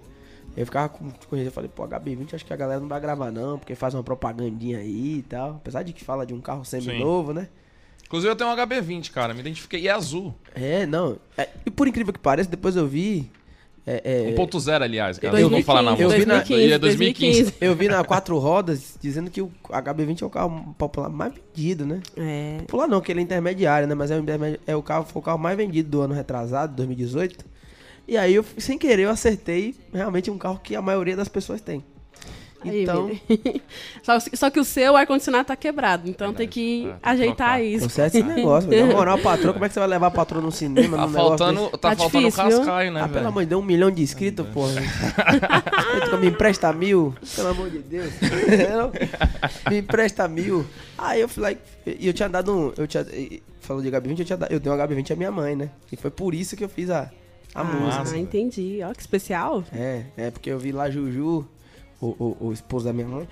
Eu 0.57 0.67
ficava 0.67 0.89
com, 0.89 1.11
com 1.29 1.37
eu 1.37 1.51
falei, 1.51 1.71
pô, 1.75 1.87
HB20 1.89 2.35
acho 2.35 2.45
que 2.45 2.53
a 2.53 2.57
galera 2.57 2.81
não 2.81 2.89
vai 2.89 3.01
gravar 3.01 3.31
não, 3.31 3.59
porque 3.59 3.75
faz 3.75 3.95
uma 3.95 4.03
propagandinha 4.03 4.79
aí 4.79 5.19
e 5.19 5.23
tal. 5.23 5.51
Apesar 5.57 5.83
de 5.83 5.93
que 5.93 6.05
fala 6.05 6.27
de 6.27 6.35
um 6.35 6.41
carro 6.41 6.65
semi-novo, 6.65 7.33
né? 7.33 7.49
Inclusive 8.07 8.31
eu 8.31 8.37
tenho 8.37 8.51
um 8.51 8.55
HB20, 8.57 9.11
cara. 9.11 9.33
Me 9.33 9.41
identifiquei. 9.41 9.81
E 9.81 9.89
é 9.89 9.93
azul. 9.93 10.35
É, 10.55 10.85
não. 10.85 11.17
É, 11.39 11.49
e 11.65 11.71
por 11.71 11.89
incrível 11.89 12.13
que 12.13 12.19
pareça, 12.19 12.51
depois 12.51 12.77
eu 12.77 12.87
vi. 12.87 13.31
É, 13.87 14.29
é, 14.31 14.35
1.0, 14.37 14.83
aliás, 14.83 15.19
cara. 15.19 15.35
Eu 15.41 15.47
Eu 15.47 15.51
não 15.51 15.57
vi- 15.59 15.65
falar 15.65 15.83
na 15.83 15.93
eu 15.93 16.05
música. 16.05 16.21
vi 16.21 16.27
na- 16.27 16.35
2015, 16.35 16.73
É 16.73 16.79
2015. 16.79 17.55
eu 17.61 17.75
vi 17.75 17.89
na 17.89 18.05
quatro 18.05 18.39
rodas 18.39 18.97
dizendo 19.01 19.29
que 19.31 19.41
o 19.43 19.51
HB20 19.69 20.23
é 20.23 20.27
o 20.27 20.31
carro 20.31 20.73
popular 20.79 21.09
mais 21.09 21.33
vendido, 21.35 21.85
né? 21.87 22.01
É. 22.17 22.59
Popular 22.59 22.87
não, 22.87 23.01
que 23.01 23.11
ele 23.11 23.21
é 23.21 23.23
intermediário, 23.25 23.89
né? 23.89 23.95
Mas 23.95 24.11
é 24.13 24.21
o, 24.21 24.25
é 24.69 24.77
o 24.77 24.83
carro, 24.85 25.05
foi 25.07 25.21
o 25.21 25.25
carro 25.25 25.39
mais 25.39 25.57
vendido 25.57 25.89
do 25.89 26.01
ano 26.03 26.15
retrasado, 26.15 26.77
2018. 26.77 27.45
E 28.13 28.17
aí, 28.19 28.35
eu, 28.35 28.45
sem 28.59 28.77
querer, 28.77 29.05
eu 29.05 29.11
acertei 29.11 29.75
realmente 29.91 30.31
um 30.31 30.37
carro 30.37 30.61
que 30.63 30.77
a 30.77 30.83
maioria 30.83 31.17
das 31.17 31.29
pessoas 31.29 31.63
tem. 31.63 31.83
Aí, 32.63 32.83
Então, 32.83 33.11
só, 34.05 34.19
só 34.35 34.51
que 34.51 34.61
o 34.61 34.65
seu 34.65 34.95
ar-condicionado 34.95 35.47
tá 35.47 35.57
quebrado, 35.57 36.11
então 36.11 36.33
tem 36.35 36.47
que 36.47 36.83
É, 36.85 36.89
tem 36.91 36.93
que 36.93 36.99
ajeitar 37.09 37.35
trocar. 37.57 37.63
isso. 37.65 37.85
conserta 37.85 38.19
esse 38.19 38.27
negócio. 38.27 38.69
velho. 38.69 38.87
Na 38.87 38.93
moral, 38.95 39.17
patrão, 39.19 39.55
como 39.55 39.65
é 39.65 39.69
que 39.69 39.73
você 39.73 39.81
vai 39.81 39.89
levar 39.89 40.09
a 40.09 40.11
patroa 40.11 40.43
no 40.43 40.53
cinema? 40.53 40.99
Tá 40.99 41.09
faltando, 41.09 41.71
tá 41.71 41.79
Tá 41.79 41.97
faltando 41.97 42.27
difícil, 42.29 42.59
cascaio, 42.59 42.93
né, 42.93 43.01
Ah, 43.01 43.05
pelo 43.05 43.15
velho? 43.15 43.29
amor 43.29 43.43
de 43.45 43.49
Deus, 43.49 43.63
um 43.63 43.65
milhão 43.65 43.91
de 43.91 44.03
inscritos, 44.03 44.47
porra. 44.49 44.75
Tu 46.11 46.19
me 46.19 46.27
empresta 46.29 46.71
mil, 46.71 47.15
pelo 47.35 47.49
amor 47.49 47.71
de 47.71 47.79
Deus. 47.79 48.13
me 49.71 49.79
empresta 49.79 50.29
mil. 50.29 50.67
Aí 50.99 51.23
eu 51.23 51.29
fui 51.31 51.43
lá 51.43 51.53
e 51.87 52.07
eu 52.07 52.13
tinha 52.13 52.29
dado 52.29 52.55
um. 52.55 52.73
Eu 52.77 52.87
tinha, 52.87 53.07
falou 53.61 53.83
de 53.83 53.91
HB20, 53.91 54.19
eu, 54.21 54.25
tinha 54.27 54.37
dado, 54.37 54.53
eu 54.53 54.61
dei 54.61 54.71
um 54.71 54.77
HB20 54.77 55.13
à 55.13 55.17
minha 55.17 55.31
mãe, 55.33 55.57
né? 55.57 55.71
E 55.91 55.97
foi 55.97 56.11
por 56.11 56.35
isso 56.35 56.55
que 56.57 56.63
eu 56.63 56.69
fiz 56.69 56.91
a, 56.91 57.11
a 57.55 57.61
ah, 57.61 57.65
música. 57.65 58.19
entendi. 58.19 58.81
Ó, 58.83 58.93
que 58.93 59.01
especial. 59.01 59.65
É, 59.73 60.05
é 60.17 60.31
porque 60.31 60.51
eu 60.51 60.59
vi 60.59 60.73
lá 60.73 60.91
Juju, 60.91 61.47
o, 62.01 62.07
o, 62.07 62.37
o 62.49 62.53
esposo 62.53 62.85
da 62.87 62.93
minha 62.93 63.07
mãe. 63.07 63.29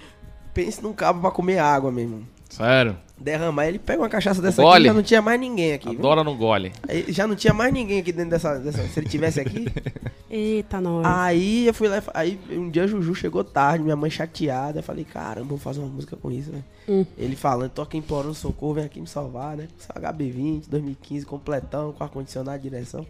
Pense 0.52 0.82
num 0.82 0.92
cabo 0.92 1.20
pra 1.20 1.30
comer 1.30 1.58
água, 1.58 1.90
meu 1.90 2.04
irmão. 2.04 2.22
Sério. 2.50 2.96
Derramar, 3.16 3.66
ele 3.66 3.78
pega 3.78 4.02
uma 4.02 4.08
cachaça 4.08 4.42
dessa 4.42 4.60
Gole. 4.62 4.76
aqui, 4.76 4.86
já 4.86 4.94
não 4.94 5.02
tinha 5.02 5.22
mais 5.22 5.38
ninguém 5.38 5.74
aqui. 5.74 5.90
viu? 5.90 5.98
Adora 5.98 6.24
no 6.24 6.34
gole. 6.34 6.72
Aí 6.88 7.04
Já 7.12 7.26
não 7.26 7.36
tinha 7.36 7.52
mais 7.54 7.72
ninguém 7.72 8.00
aqui 8.00 8.12
dentro 8.12 8.30
dessa. 8.30 8.58
dessa 8.58 8.82
se 8.88 8.98
ele 8.98 9.08
tivesse 9.08 9.40
aqui. 9.40 9.66
Eita, 10.28 10.80
nós. 10.80 11.04
Aí 11.06 11.66
eu 11.66 11.74
fui 11.74 11.88
lá, 11.88 11.98
e 11.98 12.02
aí 12.14 12.40
um 12.50 12.70
dia 12.70 12.86
Juju 12.86 13.14
chegou 13.14 13.44
tarde, 13.44 13.84
minha 13.84 13.96
mãe 13.96 14.10
chateada, 14.10 14.78
eu 14.78 14.82
falei, 14.82 15.04
caramba, 15.04 15.48
vou 15.48 15.58
fazer 15.58 15.80
uma 15.80 15.88
música 15.88 16.16
com 16.16 16.30
isso, 16.30 16.50
né? 16.50 16.62
Hum. 16.88 17.04
Ele 17.18 17.36
falando, 17.36 17.70
tô 17.70 17.82
aqui 17.82 17.98
implorando 17.98 18.34
socorro, 18.34 18.74
vem 18.74 18.84
aqui 18.84 19.00
me 19.00 19.06
salvar, 19.06 19.56
né? 19.56 19.68
Só 19.78 19.92
HB20, 19.92 20.68
2015, 20.68 21.26
completão, 21.26 21.92
com 21.92 22.02
ar-condicionado, 22.02 22.62
direção. 22.62 23.06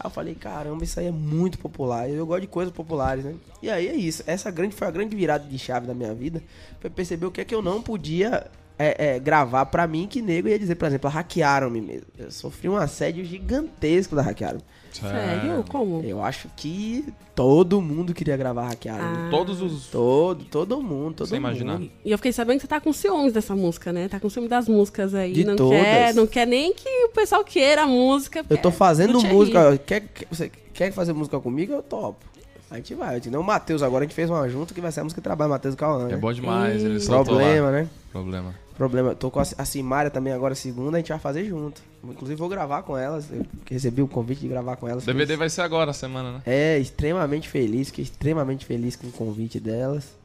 Aí 0.00 0.06
eu 0.06 0.10
falei, 0.10 0.34
caramba, 0.34 0.82
isso 0.82 0.98
aí 0.98 1.06
é 1.06 1.10
muito 1.10 1.58
popular, 1.58 2.08
eu 2.08 2.26
gosto 2.26 2.40
de 2.40 2.46
coisas 2.46 2.72
populares, 2.72 3.22
né? 3.22 3.34
E 3.60 3.68
aí 3.68 3.86
é 3.86 3.94
isso, 3.94 4.24
essa 4.26 4.50
grande, 4.50 4.74
foi 4.74 4.88
a 4.88 4.90
grande 4.90 5.14
virada 5.14 5.44
de 5.44 5.58
chave 5.58 5.86
da 5.86 5.92
minha 5.92 6.14
vida, 6.14 6.42
foi 6.80 6.88
perceber 6.88 7.26
o 7.26 7.30
que 7.30 7.42
é 7.42 7.44
que 7.44 7.54
eu 7.54 7.60
não 7.60 7.82
podia 7.82 8.46
é, 8.78 9.16
é, 9.16 9.18
gravar 9.18 9.66
pra 9.66 9.86
mim, 9.86 10.08
que 10.08 10.22
nego 10.22 10.48
ia 10.48 10.58
dizer, 10.58 10.76
por 10.76 10.88
exemplo, 10.88 11.10
hackearam-me 11.10 11.82
mesmo. 11.82 12.06
Eu 12.16 12.30
sofri 12.30 12.66
um 12.66 12.76
assédio 12.76 13.22
gigantesco 13.26 14.16
da 14.16 14.22
hackearam. 14.22 14.60
Sério? 14.92 15.64
Como? 15.68 16.02
Eu 16.02 16.22
acho 16.22 16.48
que 16.56 17.04
todo 17.34 17.80
mundo 17.80 18.12
queria 18.12 18.36
gravar 18.36 18.68
hackeado. 18.68 19.02
Ah. 19.02 19.28
Todos 19.30 19.60
os. 19.62 19.86
Todo, 19.88 20.44
todo 20.44 20.82
mundo, 20.82 21.14
todo 21.16 21.28
Sem 21.28 21.38
mundo. 21.40 21.50
imaginar. 21.50 21.80
E 22.04 22.10
eu 22.10 22.18
fiquei 22.18 22.32
sabendo 22.32 22.56
que 22.56 22.62
você 22.62 22.68
tá 22.68 22.80
com 22.80 22.92
ciúmes 22.92 23.32
dessa 23.32 23.54
música, 23.54 23.92
né? 23.92 24.08
Tá 24.08 24.18
com 24.20 24.28
ciúme 24.28 24.48
das 24.48 24.68
músicas 24.68 25.14
aí. 25.14 25.32
De 25.32 25.44
não 25.44 25.56
todas. 25.56 25.80
Quer, 25.80 26.14
não 26.14 26.26
quer 26.26 26.46
nem 26.46 26.72
que 26.74 26.88
o 27.06 27.08
pessoal 27.10 27.44
queira 27.44 27.82
a 27.82 27.86
música. 27.86 28.44
Eu 28.48 28.58
tô 28.58 28.68
é 28.68 28.72
fazendo 28.72 29.20
música. 29.22 29.78
Quer, 29.78 30.00
quer, 30.00 30.26
você 30.30 30.50
quer 30.74 30.92
fazer 30.92 31.12
música 31.12 31.38
comigo? 31.40 31.72
Eu 31.72 31.82
topo. 31.82 32.24
A 32.70 32.76
gente 32.76 32.94
vai. 32.94 33.16
Eu 33.24 33.32
não, 33.32 33.40
o 33.40 33.44
Matheus, 33.44 33.82
agora 33.82 34.04
a 34.04 34.06
gente 34.06 34.14
fez 34.14 34.30
uma 34.30 34.48
junta 34.48 34.72
que 34.72 34.80
vai 34.80 34.92
ser 34.92 35.00
a 35.00 35.04
música 35.04 35.20
que 35.20 35.24
trabalha, 35.24 35.48
Matheus 35.48 35.74
Cauã. 35.74 36.06
É 36.06 36.12
Né? 36.12 36.16
bom 36.16 36.32
demais. 36.32 36.82
Ele 36.84 37.00
soltou 37.00 37.34
Problema, 37.36 37.66
lá. 37.66 37.72
né? 37.72 37.88
Problema. 38.12 38.54
Problema. 38.80 39.14
Tô 39.14 39.30
com 39.30 39.38
a, 39.40 39.42
a 39.58 39.64
Simária 39.66 40.10
também 40.10 40.32
agora 40.32 40.54
segunda, 40.54 40.96
a 40.96 41.00
gente 41.00 41.10
vai 41.10 41.18
fazer 41.18 41.44
junto. 41.44 41.82
Inclusive 42.02 42.38
vou 42.38 42.48
gravar 42.48 42.82
com 42.82 42.96
elas. 42.96 43.26
Eu 43.30 43.44
recebi 43.70 44.00
o 44.00 44.08
convite 44.08 44.40
de 44.40 44.48
gravar 44.48 44.76
com 44.76 44.88
elas. 44.88 45.02
O 45.02 45.06
DVD 45.06 45.36
vai 45.36 45.50
ser 45.50 45.60
agora, 45.60 45.92
semana, 45.92 46.32
né? 46.32 46.42
É, 46.46 46.78
extremamente 46.78 47.46
feliz, 47.46 47.88
fiquei 47.88 48.04
extremamente 48.04 48.64
feliz 48.64 48.96
com 48.96 49.06
o 49.08 49.12
convite 49.12 49.60
delas, 49.60 50.16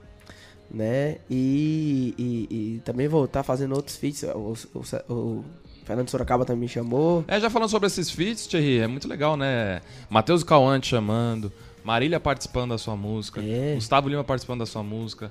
né? 0.72 1.18
E, 1.30 2.16
e, 2.18 2.48
e 2.78 2.80
também 2.86 3.10
vou 3.10 3.26
estar 3.26 3.44
fazendo 3.44 3.76
outros 3.76 3.98
feats. 3.98 4.24
O, 4.24 4.56
o- 4.74 5.14
o 5.14 5.46
Fernando 5.84 6.10
Sorocaba 6.10 6.46
também 6.46 6.62
me 6.62 6.68
chamou. 6.70 7.26
É, 7.28 7.38
já 7.42 7.50
falando 7.50 7.68
sobre 7.68 7.88
esses 7.88 8.10
feats, 8.10 8.48
Thierry, 8.48 8.80
é 8.80 8.88
muito 8.88 9.06
legal, 9.06 9.36
né? 9.36 9.82
Matheus 10.10 10.46
Cauã 10.46 10.80
te 10.80 10.88
chamando, 10.88 11.52
Marília 11.84 12.22
participando 12.22 12.70
da 12.70 12.78
sua 12.78 12.96
música, 12.96 13.42
É. 13.44 13.76
Gustavo 13.76 14.08
Lima 14.08 14.24
participando 14.24 14.60
da 14.60 14.66
sua 14.66 14.82
música. 14.82 15.30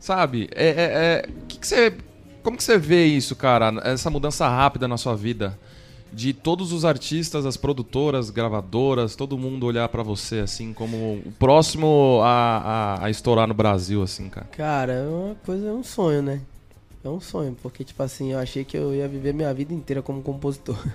Sabe, 0.00 0.48
é, 0.54 0.68
é, 0.68 0.72
é- 0.72 1.28
que 1.46 1.58
que 1.58 1.66
você, 1.66 1.92
como 2.42 2.56
que 2.56 2.64
você 2.64 2.78
vê 2.78 3.04
isso, 3.06 3.36
cara? 3.36 3.72
Essa 3.84 4.10
mudança 4.10 4.48
rápida 4.48 4.88
na 4.88 4.96
sua 4.96 5.14
vida? 5.14 5.58
De 6.12 6.34
todos 6.34 6.72
os 6.72 6.84
artistas, 6.84 7.46
as 7.46 7.56
produtoras, 7.56 8.28
gravadoras, 8.28 9.16
todo 9.16 9.38
mundo 9.38 9.64
olhar 9.64 9.88
pra 9.88 10.02
você, 10.02 10.40
assim, 10.40 10.72
como 10.74 10.96
o 11.24 11.32
próximo 11.38 12.20
a, 12.22 12.98
a, 13.00 13.06
a 13.06 13.10
estourar 13.10 13.48
no 13.48 13.54
Brasil, 13.54 14.02
assim, 14.02 14.28
cara. 14.28 14.46
Cara, 14.48 14.92
é 14.92 15.08
uma 15.08 15.34
coisa, 15.36 15.68
é 15.68 15.72
um 15.72 15.82
sonho, 15.82 16.20
né? 16.20 16.42
É 17.02 17.08
um 17.08 17.20
sonho, 17.20 17.56
porque, 17.62 17.82
tipo 17.82 18.02
assim, 18.02 18.32
eu 18.32 18.38
achei 18.38 18.64
que 18.64 18.76
eu 18.76 18.94
ia 18.94 19.08
viver 19.08 19.32
minha 19.32 19.52
vida 19.54 19.72
inteira 19.72 20.02
como 20.02 20.22
compositor. 20.22 20.76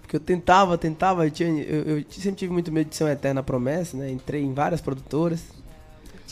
Porque 0.00 0.16
eu 0.16 0.20
tentava, 0.20 0.78
tentava, 0.78 1.26
eu, 1.26 1.30
tinha, 1.30 1.62
eu, 1.62 1.98
eu 1.98 2.04
sempre 2.08 2.38
tive 2.38 2.50
muito 2.50 2.72
medo 2.72 2.88
de 2.88 2.96
ser 2.96 3.04
uma 3.04 3.12
eterna 3.12 3.42
promessa, 3.42 3.94
né? 3.94 4.10
Entrei 4.10 4.42
em 4.42 4.54
várias 4.54 4.80
produtoras. 4.80 5.44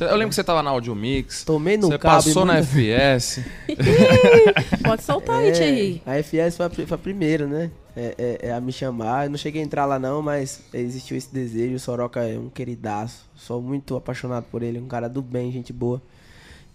Eu 0.00 0.12
lembro 0.16 0.28
que 0.28 0.35
você 0.35 0.44
tava 0.44 0.62
na 0.62 0.70
Audio 0.70 0.94
Mix. 0.94 1.44
Tomei 1.44 1.76
no 1.76 1.88
Você 1.88 1.98
cabo. 1.98 2.16
passou 2.16 2.42
e 2.42 2.46
na 2.46 2.52
muito- 2.54 2.66
FS. 2.68 3.42
Pode 4.85 5.02
soltar 5.02 5.37
aí, 5.38 5.48
É, 5.48 5.52
Thierry. 5.52 6.02
A 6.06 6.16
FS 6.18 6.56
foi 6.56 6.66
a, 6.66 6.70
foi 6.70 6.85
a 6.90 6.98
primeira, 6.98 7.46
né? 7.46 7.70
É, 7.96 8.14
é- 8.18 8.48
é 8.48 8.52
a 8.52 8.61
me 8.61 8.72
chamar. 8.72 9.24
Eu 9.26 9.30
não 9.30 9.38
cheguei 9.38 9.62
a 9.62 9.64
entrar 9.64 9.87
lá 9.87 9.98
não, 9.98 10.20
mas 10.22 10.61
existiu 10.72 11.16
esse 11.16 11.32
desejo. 11.32 11.74
O 11.76 11.78
Soroca 11.78 12.20
é 12.20 12.38
um 12.38 12.48
queridaço. 12.50 13.24
Sou 13.35 13.62
muito 13.62 13.96
apaixonado 13.96 14.44
por 14.50 14.62
ele, 14.62 14.78
um 14.78 14.87
cara 14.87 15.09
do 15.09 15.22
bem, 15.22 15.50
gente 15.50 15.72
boa. 15.72 16.00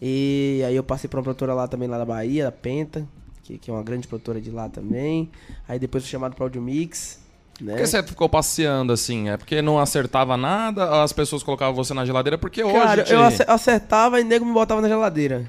E 0.02 0.64
aí 0.66 0.76
eu 0.76 0.84
passei 0.84 1.08
pra 1.08 1.20
uma 1.20 1.24
produtora 1.24 1.54
lá 1.54 1.68
também, 1.68 1.88
lá 1.88 1.98
da 2.00 2.06
Bahia, 2.06 2.46
da 2.46 2.52
Penta, 2.52 3.08
que, 3.44 3.60
que 3.60 3.70
é 3.70 3.74
uma 3.74 3.84
grande 3.84 4.08
produtora 4.08 4.42
de 4.42 4.50
lá 4.50 4.68
também. 4.68 5.30
Aí 5.68 5.78
depois 5.78 6.04
fui 6.04 6.10
chamado 6.12 6.36
pra 6.36 6.46
Audio 6.46 6.62
Mix, 6.62 7.20
né? 7.62 7.74
Por 7.74 7.82
que 7.82 7.88
você 7.88 8.04
ficou 8.04 8.28
passeando 8.28 8.92
assim? 8.92 9.30
É 9.30 9.38
porque 9.38 9.62
não 9.62 9.80
acertava 9.80 10.36
nada? 10.36 11.04
As 11.04 11.14
pessoas 11.14 11.44
colocavam 11.44 11.74
você 11.76 11.94
na 11.94 12.06
geladeira? 12.06 12.38
Porque 12.38 12.64
hoje. 12.64 12.74
Cara, 12.76 13.02
eu 13.02 13.06
Thierry, 13.06 13.24
ace- 13.24 13.46
acertava 13.48 14.20
e 14.20 14.24
nego 14.24 14.46
me 14.46 14.54
botava 14.54 14.82
na 14.82 14.88
geladeira. 14.88 15.46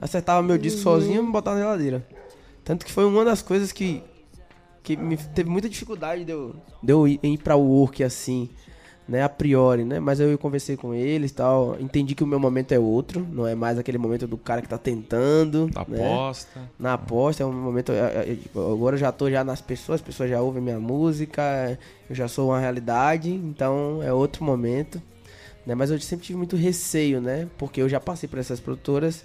Acertava 0.00 0.42
meu 0.42 0.56
disco 0.56 0.80
sozinho 0.80 1.22
e 1.22 1.26
me 1.26 1.32
botava 1.32 1.56
na 1.56 1.62
geladeira. 1.64 2.06
Tanto 2.64 2.86
que 2.86 2.92
foi 2.92 3.04
uma 3.04 3.24
das 3.24 3.42
coisas 3.42 3.72
que, 3.72 4.02
que 4.82 4.96
me 4.96 5.16
teve 5.16 5.48
muita 5.50 5.68
dificuldade 5.68 6.24
de 6.24 6.32
eu, 6.32 6.54
de 6.82 6.92
eu 6.92 7.08
ir, 7.08 7.18
ir 7.22 7.38
pra 7.38 7.56
work 7.56 8.04
assim, 8.04 8.48
né, 9.08 9.22
a 9.22 9.28
priori, 9.28 9.84
né? 9.84 9.98
Mas 9.98 10.20
eu 10.20 10.36
conversei 10.36 10.76
com 10.76 10.92
eles 10.92 11.30
e 11.30 11.34
tal, 11.34 11.76
entendi 11.80 12.14
que 12.14 12.22
o 12.22 12.26
meu 12.26 12.38
momento 12.38 12.72
é 12.72 12.78
outro, 12.78 13.26
não 13.32 13.46
é 13.46 13.54
mais 13.54 13.78
aquele 13.78 13.96
momento 13.96 14.26
do 14.26 14.36
cara 14.36 14.60
que 14.60 14.68
tá 14.68 14.76
tentando, 14.76 15.66
Da 15.68 15.84
né? 15.88 16.12
aposta. 16.12 16.60
na 16.78 16.92
aposta, 16.92 17.42
é 17.42 17.46
um 17.46 17.52
momento. 17.52 17.90
é, 17.90 18.32
é, 18.32 18.34
tipo, 18.36 18.60
Agora 18.72 18.96
eu 18.96 19.00
já 19.00 19.10
tô 19.10 19.30
já 19.30 19.42
nas 19.42 19.62
pessoas, 19.62 20.00
as 20.00 20.06
pessoas 20.06 20.28
já 20.28 20.40
ouvem 20.42 20.62
minha 20.62 20.78
música, 20.78 21.78
eu 22.10 22.14
já 22.14 22.28
sou 22.28 22.50
uma 22.50 22.60
realidade, 22.60 23.30
então 23.30 24.02
é 24.02 24.12
outro 24.12 24.44
momento. 24.44 25.00
Né? 25.64 25.74
Mas 25.74 25.90
eu 25.90 25.98
sempre 26.00 26.26
tive 26.26 26.36
muito 26.36 26.54
receio, 26.56 27.20
né? 27.20 27.48
Porque 27.56 27.80
eu 27.80 27.88
já 27.88 27.98
passei 28.00 28.28
por 28.28 28.38
essas 28.38 28.60
produtoras 28.60 29.24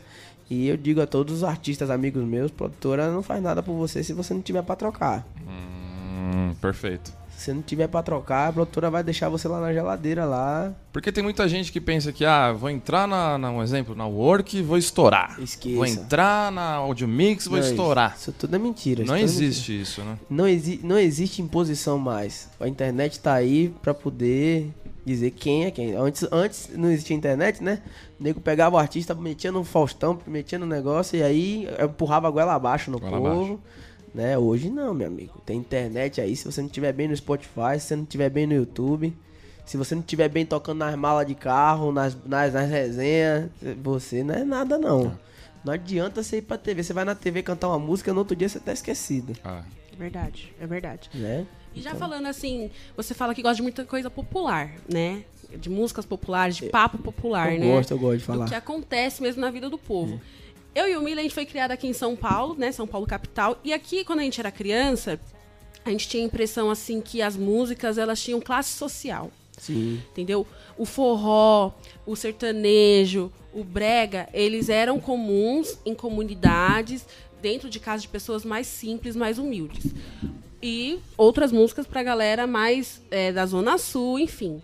e 0.49 0.67
eu 0.67 0.77
digo 0.77 1.01
a 1.01 1.07
todos 1.07 1.35
os 1.37 1.43
artistas, 1.43 1.89
amigos 1.89 2.23
meus, 2.23 2.51
produtora 2.51 3.11
não 3.11 3.21
faz 3.23 3.41
nada 3.43 3.61
por 3.63 3.73
você 3.73 4.03
se 4.03 4.13
você 4.13 4.33
não 4.33 4.41
tiver 4.41 4.61
pra 4.63 4.75
trocar. 4.75 5.25
Hum, 5.47 6.53
perfeito. 6.61 7.13
Se 7.43 7.51
não 7.51 7.61
tiver 7.61 7.89
pra 7.89 8.01
trocar, 8.01 8.47
a 8.47 8.53
produtora 8.53 8.89
vai 8.89 9.03
deixar 9.03 9.27
você 9.27 9.49
lá 9.49 9.59
na 9.59 9.73
geladeira 9.73 10.23
lá. 10.23 10.73
Porque 10.93 11.11
tem 11.11 11.21
muita 11.21 11.45
gente 11.45 11.73
que 11.73 11.81
pensa 11.81 12.13
que, 12.13 12.23
ah, 12.23 12.53
vou 12.53 12.69
entrar 12.69 13.05
na, 13.05 13.37
na 13.37 13.51
um 13.51 13.61
exemplo, 13.61 13.93
na 13.93 14.05
Work 14.05 14.57
e 14.57 14.61
vou 14.61 14.77
estourar. 14.77 15.37
Esqueça. 15.41 15.75
Vou 15.75 15.85
entrar 15.85 16.49
na 16.53 16.75
Audio 16.75 17.05
Mix 17.05 17.45
vou 17.45 17.59
Não, 17.59 17.65
estourar. 17.67 18.15
Isso 18.17 18.31
tudo 18.31 18.55
é 18.55 18.59
mentira. 18.59 19.01
isso 19.01 19.11
Não 19.11 19.17
é 19.17 19.23
mentira. 19.23 19.43
existe 19.43 19.81
isso, 19.81 20.01
né? 20.03 20.17
Não, 20.29 20.47
exi 20.47 20.79
não 20.83 20.97
existe 20.97 21.41
imposição 21.41 21.99
mais. 21.99 22.49
A 22.61 22.67
internet 22.69 23.19
tá 23.19 23.33
aí 23.33 23.75
pra 23.81 23.93
poder 23.93 24.71
dizer 25.05 25.31
quem 25.31 25.65
é 25.65 25.71
quem. 25.71 25.95
Antes, 25.95 26.25
antes 26.31 26.69
não 26.73 26.89
existia 26.89 27.13
internet, 27.13 27.61
né? 27.61 27.81
O 28.17 28.23
nego 28.23 28.39
pegava 28.39 28.77
o 28.77 28.79
artista, 28.79 29.13
metia 29.13 29.51
no 29.51 29.65
Faustão, 29.65 30.17
metia 30.25 30.57
no 30.57 30.65
negócio 30.65 31.17
e 31.17 31.21
aí 31.23 31.67
empurrava 31.83 32.29
a 32.29 32.31
goela 32.31 32.53
abaixo 32.53 32.89
no 32.89 32.99
Goela 32.99 33.19
povo. 33.19 33.59
Né? 34.13 34.37
Hoje 34.37 34.69
não, 34.69 34.93
meu 34.93 35.07
amigo. 35.07 35.41
Tem 35.45 35.57
internet 35.57 36.21
aí. 36.21 36.35
Se 36.35 36.45
você 36.45 36.61
não 36.61 36.69
tiver 36.69 36.93
bem 36.93 37.07
no 37.07 37.15
Spotify, 37.17 37.79
se 37.79 37.87
você 37.87 37.95
não 37.95 38.05
tiver 38.05 38.29
bem 38.29 38.45
no 38.45 38.53
YouTube, 38.53 39.13
se 39.65 39.75
você 39.77 39.95
não 39.95 40.01
tiver 40.01 40.29
bem 40.29 40.45
tocando 40.45 40.79
nas 40.79 40.95
malas 40.95 41.25
de 41.25 41.33
carro, 41.33 41.91
nas, 41.91 42.15
nas, 42.25 42.53
nas 42.53 42.69
resenhas, 42.69 43.49
você 43.81 44.23
não 44.23 44.35
é 44.35 44.43
nada 44.43 44.77
não. 44.77 45.17
Não 45.63 45.73
adianta 45.73 46.21
você 46.21 46.37
ir 46.37 46.41
pra 46.41 46.57
TV. 46.57 46.83
Você 46.83 46.93
vai 46.93 47.05
na 47.05 47.15
TV 47.15 47.41
cantar 47.41 47.69
uma 47.69 47.79
música, 47.79 48.11
no 48.13 48.19
outro 48.19 48.35
dia 48.35 48.49
você 48.49 48.59
tá 48.59 48.73
esquecido. 48.73 49.33
Ah, 49.43 49.63
É 49.91 49.95
verdade, 49.95 50.53
é 50.59 50.67
verdade. 50.67 51.09
Né? 51.13 51.47
E 51.73 51.81
já 51.81 51.95
falando 51.95 52.27
assim, 52.27 52.69
você 52.95 53.13
fala 53.13 53.33
que 53.33 53.41
gosta 53.41 53.55
de 53.55 53.61
muita 53.63 53.83
coisa 53.85 54.09
popular, 54.09 54.75
né? 54.87 55.23
De 55.57 55.69
músicas 55.69 56.05
populares, 56.05 56.55
de 56.55 56.67
papo 56.67 56.97
popular, 56.97 57.53
eu 57.53 57.59
né? 57.59 57.65
gosto, 57.67 57.91
eu 57.91 57.99
gosto 57.99 58.17
de 58.19 58.23
falar. 58.25 58.45
Do 58.45 58.49
que 58.49 58.55
acontece 58.55 59.21
mesmo 59.21 59.41
na 59.41 59.49
vida 59.49 59.69
do 59.69 59.77
povo. 59.77 60.19
Eu 60.75 60.89
e 60.89 60.97
o 60.97 61.01
Mila, 61.01 61.19
a 61.19 61.23
gente 61.23 61.35
foi 61.35 61.45
criado 61.45 61.71
aqui 61.71 61.87
em 61.87 61.93
São 61.93 62.15
Paulo, 62.15 62.55
né? 62.57 62.71
São 62.71 62.87
Paulo 62.87 63.05
capital. 63.05 63.59
E 63.63 63.71
aqui, 63.73 64.03
quando 64.03 64.19
a 64.19 64.23
gente 64.23 64.39
era 64.39 64.51
criança, 64.51 65.19
a 65.85 65.89
gente 65.89 66.07
tinha 66.07 66.23
a 66.23 66.25
impressão, 66.25 66.69
assim, 66.69 66.99
que 66.99 67.21
as 67.21 67.37
músicas, 67.37 67.97
elas 67.97 68.21
tinham 68.21 68.41
classe 68.41 68.71
social. 68.77 69.31
Sim. 69.57 70.01
Entendeu? 70.11 70.47
O 70.77 70.85
forró, 70.85 71.73
o 72.05 72.15
sertanejo, 72.15 73.31
o 73.53 73.63
brega, 73.63 74.27
eles 74.33 74.67
eram 74.67 74.99
comuns 74.99 75.77
em 75.85 75.93
comunidades, 75.93 77.05
dentro 77.41 77.69
de 77.69 77.79
casas 77.79 78.03
de 78.03 78.07
pessoas 78.07 78.43
mais 78.43 78.65
simples, 78.65 79.15
mais 79.15 79.37
humildes. 79.37 79.93
E 80.61 80.99
outras 81.17 81.51
músicas 81.51 81.85
pra 81.85 82.01
galera 82.01 82.47
mais 82.47 83.01
é, 83.11 83.31
da 83.31 83.45
Zona 83.45 83.77
Sul, 83.77 84.17
enfim. 84.17 84.61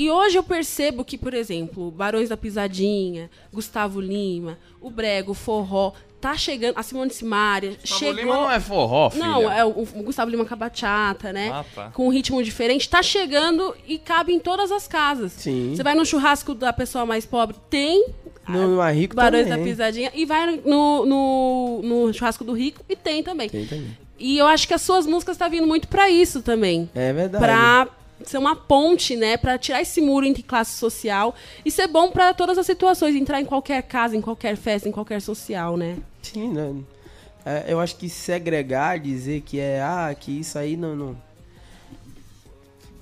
E 0.00 0.10
hoje 0.10 0.38
eu 0.38 0.42
percebo 0.42 1.04
que, 1.04 1.18
por 1.18 1.34
exemplo, 1.34 1.90
Barões 1.90 2.30
da 2.30 2.36
Pisadinha, 2.36 3.28
Gustavo 3.52 4.00
Lima, 4.00 4.58
o 4.80 4.88
Brega, 4.88 5.30
o 5.30 5.34
Forró, 5.34 5.92
tá 6.18 6.34
chegando. 6.38 6.78
A 6.78 6.82
Simone 6.82 7.10
Simaria 7.10 7.72
Gustavo 7.72 7.98
chegou. 7.98 8.14
Lima 8.14 8.34
não 8.34 8.50
é 8.50 8.58
forró, 8.58 9.10
filha. 9.10 9.22
Não, 9.26 9.52
é 9.52 9.62
o, 9.62 9.68
o 9.68 10.02
Gustavo 10.04 10.30
Lima 10.30 10.46
com 10.46 10.54
a 10.54 10.56
bachata, 10.56 11.34
né? 11.34 11.50
Ah, 11.52 11.64
tá. 11.74 11.90
Com 11.90 12.06
um 12.06 12.10
ritmo 12.10 12.42
diferente. 12.42 12.88
Tá 12.88 13.02
chegando 13.02 13.76
e 13.86 13.98
cabe 13.98 14.32
em 14.32 14.38
todas 14.40 14.72
as 14.72 14.88
casas. 14.88 15.32
Sim. 15.32 15.74
Você 15.76 15.82
vai 15.82 15.94
no 15.94 16.06
churrasco 16.06 16.54
da 16.54 16.72
pessoa 16.72 17.04
mais 17.04 17.26
pobre, 17.26 17.56
tem 17.68 18.06
No 18.48 18.78
mais 18.78 18.96
rico 18.96 19.14
Barões 19.14 19.48
também. 19.48 19.64
da 19.64 19.70
Pisadinha. 19.70 20.10
E 20.14 20.24
vai 20.24 20.62
no, 20.64 21.04
no, 21.04 21.80
no 21.82 22.14
churrasco 22.14 22.42
do 22.42 22.54
rico 22.54 22.82
e 22.88 22.96
tem 22.96 23.22
também. 23.22 23.50
Tem 23.50 23.66
também. 23.66 23.98
E 24.18 24.38
eu 24.38 24.46
acho 24.46 24.66
que 24.66 24.72
as 24.72 24.80
suas 24.80 25.04
músicas 25.06 25.36
tá 25.36 25.46
vindo 25.46 25.66
muito 25.66 25.88
pra 25.88 26.08
isso 26.08 26.40
também. 26.40 26.88
É 26.94 27.12
verdade. 27.12 27.44
Pra 27.44 27.88
ser 28.24 28.38
uma 28.38 28.54
ponte, 28.56 29.16
né? 29.16 29.36
Pra 29.36 29.58
tirar 29.58 29.82
esse 29.82 30.00
muro 30.00 30.26
entre 30.26 30.42
classe 30.42 30.76
social 30.76 31.34
e 31.64 31.70
ser 31.70 31.86
bom 31.86 32.10
pra 32.10 32.34
todas 32.34 32.58
as 32.58 32.66
situações. 32.66 33.14
Entrar 33.14 33.40
em 33.40 33.44
qualquer 33.44 33.82
casa, 33.82 34.16
em 34.16 34.20
qualquer 34.20 34.56
festa, 34.56 34.88
em 34.88 34.92
qualquer 34.92 35.20
social, 35.20 35.76
né? 35.76 35.96
Sim, 36.22 36.48
né? 36.48 36.74
É, 37.44 37.64
eu 37.68 37.80
acho 37.80 37.96
que 37.96 38.08
segregar, 38.08 38.98
dizer 38.98 39.40
que 39.40 39.58
é, 39.58 39.80
ah, 39.82 40.14
que 40.18 40.40
isso 40.40 40.58
aí 40.58 40.76
não. 40.76 40.94
não... 40.94 41.16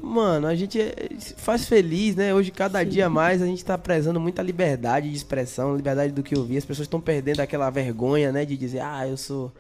Mano, 0.01 0.47
a 0.47 0.55
gente 0.55 0.81
é- 0.81 1.09
faz 1.37 1.67
feliz, 1.67 2.15
né? 2.15 2.33
Hoje, 2.33 2.53
cada 2.53 2.85
dia 2.85 3.09
mais, 3.11 3.43
a 3.43 3.47
gente 3.47 3.65
tá 3.65 3.77
prezando 3.77 4.21
muita 4.21 4.43
liberdade 4.43 5.11
de 5.11 5.17
expressão, 5.17 5.77
liberdade 5.77 6.13
do 6.13 6.23
que 6.23 6.39
ouvir. 6.39 6.57
As 6.57 6.65
pessoas 6.65 6.87
estão 6.87 7.01
perdendo 7.01 7.41
aquela 7.41 7.69
vergonha, 7.69 8.31
né? 8.31 8.45
De 8.45 8.57
dizer, 8.57 8.81
ah, 8.81 9.07
eu 9.09 9.17
sou. 9.17 9.53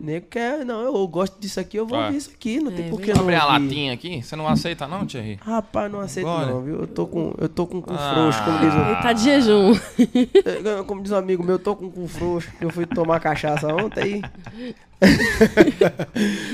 Nego 0.00 0.26
quer, 0.26 0.64
não, 0.64 0.82
eu 0.82 1.06
gosto 1.08 1.38
disso 1.40 1.58
aqui, 1.60 1.76
eu 1.78 1.86
vou 1.86 1.98
ouvir 1.98 2.16
isso 2.16 2.30
aqui, 2.34 2.58
não 2.60 2.70
É 2.72 2.74
tem 2.74 2.90
por 2.90 3.00
que 3.00 3.12
não. 3.14 3.22
Abrir 3.22 3.36
a 3.36 3.44
latinha 3.46 3.92
aqui? 3.92 4.22
Você 4.22 4.36
não 4.36 4.46
aceita 4.48 4.86
não, 4.88 5.06
Thierry? 5.06 5.38
Rapaz, 5.42 5.90
não 5.90 6.00
aceito 6.00 6.26
Agora? 6.28 6.46
não, 6.50 6.60
viu? 6.62 6.80
Eu 6.80 6.86
tô 6.86 7.06
com, 7.06 7.34
eu 7.38 7.48
tô 7.48 7.66
com 7.66 7.80
cu 7.80 7.92
Ah. 7.94 8.12
frouxo, 8.14 8.44
como 8.44 8.58
diz 8.58 8.74
o. 8.74 8.78
Ele 8.78 9.02
tá 9.02 9.12
de 9.12 9.22
jejum. 9.22 9.72
É, 10.80 10.82
Como 10.84 11.02
diz 11.02 11.12
um 11.12 11.16
amigo 11.16 11.42
meu, 11.42 11.54
eu 11.54 11.58
tô 11.58 11.74
com 11.76 11.90
cu 11.90 12.06
frouxo. 12.08 12.50
Eu 12.60 12.70
fui 12.70 12.84
tomar 12.86 13.20
cachaça 13.20 13.68
ontem 13.74 14.20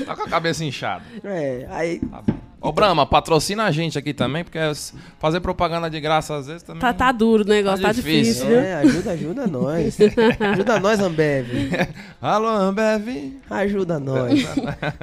Tá 0.05 0.15
com 0.15 0.23
a 0.23 0.27
cabeça 0.29 0.63
inchada. 0.63 1.03
É, 1.23 1.67
aí. 1.69 1.99
Tá 1.99 2.21
bom. 2.21 2.50
Ô, 2.61 2.71
Brahma, 2.71 3.07
patrocina 3.07 3.63
a 3.63 3.71
gente 3.71 3.97
aqui 3.97 4.13
também, 4.13 4.43
porque 4.43 4.59
fazer 5.17 5.39
propaganda 5.39 5.89
de 5.89 5.99
graça 5.99 6.35
às 6.35 6.45
vezes 6.45 6.61
também... 6.61 6.79
Tá, 6.79 6.93
tá 6.93 7.11
duro 7.11 7.43
o 7.43 7.47
negócio, 7.47 7.81
Tá 7.81 7.87
tá, 7.87 7.91
difícil, 7.93 8.23
difícil, 8.45 8.47
viu? 8.47 8.59
É, 8.59 8.73
ajuda, 8.75 9.11
ajuda 9.11 9.47
nós. 9.47 9.97
ajuda 10.39 10.79
nós, 10.79 10.99
Ambev. 10.99 11.47
Alô, 12.21 12.47
Ambev. 12.47 13.33
Ajuda 13.49 13.99
nós. 13.99 14.43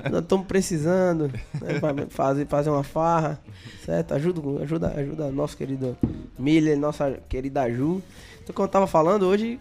Nós 0.09 0.23
estamos 0.23 0.47
precisando 0.47 1.33
né, 1.61 1.81
pra 1.81 1.95
fazer, 2.09 2.47
fazer 2.47 2.71
uma 2.71 2.85
farra. 2.85 3.41
Certo? 3.85 4.15
Ajuda, 4.15 4.63
ajuda, 4.63 4.95
ajuda 4.97 5.31
nosso 5.33 5.57
querido 5.57 5.97
Miller, 6.39 6.79
nossa 6.79 7.19
querida 7.29 7.69
Ju. 7.71 8.01
Então, 8.43 8.55
como 8.55 8.67
eu 8.67 8.71
tava 8.71 8.87
falando, 8.87 9.25
hoje 9.27 9.59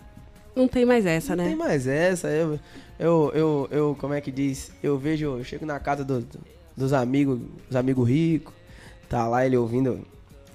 Não 0.56 0.68
tem 0.68 0.86
mais 0.86 1.04
essa, 1.06 1.36
não 1.36 1.44
né? 1.44 1.50
tem 1.50 1.58
mais 1.58 1.88
essa. 1.88 2.28
Eu, 2.28 2.60
eu, 3.00 3.32
eu, 3.34 3.68
eu, 3.72 3.98
como 4.00 4.14
é 4.14 4.22
que 4.22 4.32
diz? 4.32 4.72
Eu 4.84 5.00
vejo, 5.00 5.26
eu 5.38 5.44
chego 5.44 5.66
na 5.66 5.80
casa 5.80 6.04
do- 6.06 6.20
do- 6.22 6.57
dos 6.78 6.94
amigos, 6.94 7.40
dos 7.68 7.76
amigos 7.76 8.08
ricos, 8.08 8.54
tá 9.10 9.28
lá 9.28 9.46
ele 9.46 9.58
ouvindo, 9.58 10.00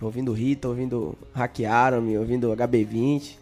ouvindo 0.00 0.32
Rita, 0.32 0.68
ouvindo 0.68 1.18
Hackearam-me, 1.34 2.16
ouvindo 2.16 2.48
HB20. 2.56 3.34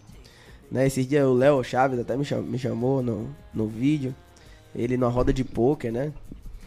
Né? 0.71 0.87
Esses 0.87 1.07
dias 1.07 1.27
o 1.27 1.35
Léo 1.35 1.63
Chaves 1.63 1.99
até 2.01 2.17
me 2.17 2.25
chamou, 2.25 2.45
me 2.45 2.59
chamou 2.59 3.03
no, 3.03 3.29
no 3.53 3.67
vídeo. 3.67 4.15
Ele 4.75 4.97
numa 4.97 5.11
roda 5.11 5.33
de 5.33 5.45
pôquer, 5.45 5.93
né? 5.93 6.13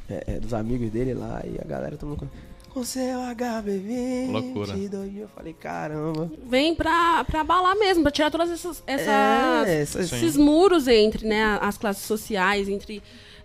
É, 0.10 0.36
é, 0.36 0.39
dos 0.39 0.54
amigos 0.54 0.91
dele 0.91 1.13
lá. 1.13 1.41
E 1.45 1.58
a 1.60 1.65
galera 1.65 1.97
todo 1.97 2.10
mundo 2.10 2.30
com 2.69 2.80
o 2.80 2.84
seu 2.86 3.19
HB20. 3.19 4.32
Loucura. 4.32 4.73
Eu 4.76 5.28
falei, 5.30 5.54
caramba. 5.54 6.30
Vem 6.45 6.73
pra, 6.76 7.23
pra 7.23 7.41
abalar 7.41 7.78
mesmo, 7.78 8.02
pra 8.02 8.12
tirar 8.12 8.32
todas 8.32 8.49
essas, 8.49 8.84
essas- 8.88 9.08
É, 9.08 9.86
Sim. 9.86 9.99
esses 10.02 10.36
muros 10.36 10.88
entre 10.88 11.26
né, 11.28 11.58
as 11.62 11.78
classes 11.78 12.04
sociais, 12.04 12.67
entre. 12.67 13.02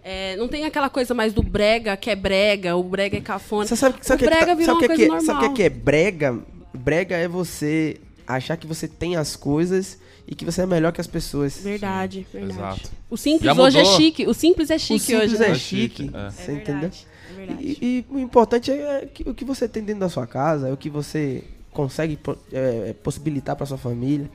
É, 0.08 0.36
não 0.36 0.48
tem 0.48 0.64
aquela 0.64 0.88
coisa 0.88 1.12
mais 1.14 1.32
do 1.32 1.42
brega 1.42 1.96
que 1.96 2.08
é 2.10 2.16
brega, 2.16 2.74
o 2.76 2.82
brega 2.82 3.16
é 3.18 3.20
cafona. 3.20 3.66
Você 3.66 3.76
sabe, 3.76 3.96
sabe 4.00 4.22
o 4.22 4.26
que, 4.26 4.30
brega 4.34 4.46
tá- 4.46 4.54
virou 4.54 4.74
sabe 4.74 4.76
uma 4.76 4.80
que, 4.80 4.86
coisa 4.88 5.02
que, 5.02 5.26
sabe 5.26 5.26
normal. 5.34 5.48
que, 5.50 5.56
que 5.56 5.62
é 5.62 5.68
brega? 5.68 6.38
Brega 6.74 7.16
é 7.16 7.28
você 7.28 8.00
achar 8.26 8.56
que 8.56 8.66
você 8.66 8.86
tem 8.88 9.16
as 9.16 9.36
coisas 9.36 9.98
e 10.26 10.34
que 10.34 10.44
você 10.44 10.62
é 10.62 10.66
melhor 10.66 10.92
que 10.92 11.00
as 11.00 11.06
pessoas. 11.06 11.58
Verdade, 11.58 12.26
verdade. 12.32 12.52
exato. 12.58 12.90
O 13.10 13.16
simples 13.16 13.56
hoje 13.58 13.78
é 13.78 13.84
chique. 13.84 14.26
O 14.26 14.34
simples 14.34 14.70
é 14.70 14.76
O 14.76 14.78
chique 14.78 15.00
simples 15.00 15.32
hoje. 15.34 15.44
é 15.44 15.48
né? 15.48 15.54
chique, 15.54 16.10
É. 16.14 16.30
você 16.30 16.52
É 16.52 16.54
entendeu? 16.54 16.90
é 16.90 17.34
verdade. 17.34 17.62
E, 17.62 17.78
e 17.82 18.04
o 18.14 18.18
importante 18.18 18.70
é 18.70 19.06
que, 19.12 19.28
o 19.28 19.34
que 19.34 19.44
você 19.44 19.66
tem 19.68 19.82
dentro 19.82 20.00
da 20.00 20.08
sua 20.08 20.26
casa, 20.26 20.68
é 20.68 20.72
o 20.72 20.76
que 20.76 20.90
você 20.90 21.42
consegue 21.72 22.18
é, 22.52 22.92
possibilitar 23.02 23.56
para 23.56 23.64
sua 23.66 23.78
família. 23.78 24.28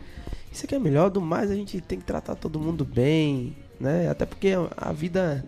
Isso 0.51 0.65
aqui 0.65 0.75
é 0.75 0.79
melhor, 0.79 1.09
do 1.09 1.19
mais 1.21 1.49
a 1.51 1.55
gente 1.55 1.79
tem 1.81 1.99
que 1.99 2.05
tratar 2.05 2.35
todo 2.35 2.59
mundo 2.59 2.83
bem, 2.85 3.55
né? 3.79 4.07
Até 4.09 4.25
porque 4.25 4.53
a 4.77 4.91
vida 4.93 5.43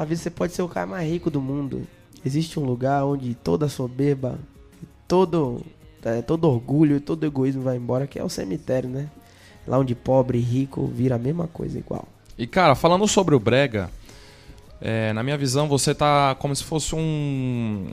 a 0.00 0.04
vida 0.04 0.20
você 0.20 0.30
pode 0.30 0.52
ser 0.52 0.62
o 0.62 0.68
cara 0.68 0.86
mais 0.86 1.08
rico 1.08 1.30
do 1.30 1.40
mundo. 1.40 1.86
Existe 2.24 2.58
um 2.58 2.64
lugar 2.64 3.04
onde 3.04 3.34
toda 3.34 3.68
soberba, 3.68 4.38
todo 5.06 5.62
é, 6.04 6.20
todo 6.20 6.44
orgulho 6.44 7.00
todo 7.00 7.24
egoísmo 7.24 7.62
vai 7.62 7.76
embora, 7.76 8.06
que 8.06 8.18
é 8.18 8.24
o 8.24 8.28
cemitério, 8.28 8.88
né? 8.90 9.08
Lá 9.66 9.78
onde 9.78 9.94
pobre 9.94 10.38
e 10.38 10.42
rico 10.42 10.86
vira 10.86 11.14
a 11.14 11.18
mesma 11.18 11.46
coisa 11.46 11.78
igual. 11.78 12.06
E 12.36 12.46
cara, 12.46 12.74
falando 12.74 13.06
sobre 13.08 13.34
o 13.34 13.40
Brega, 13.40 13.90
é, 14.80 15.12
na 15.12 15.22
minha 15.22 15.38
visão 15.38 15.68
você 15.68 15.94
tá 15.94 16.34
como 16.34 16.54
se 16.54 16.64
fosse 16.64 16.94
um 16.94 17.86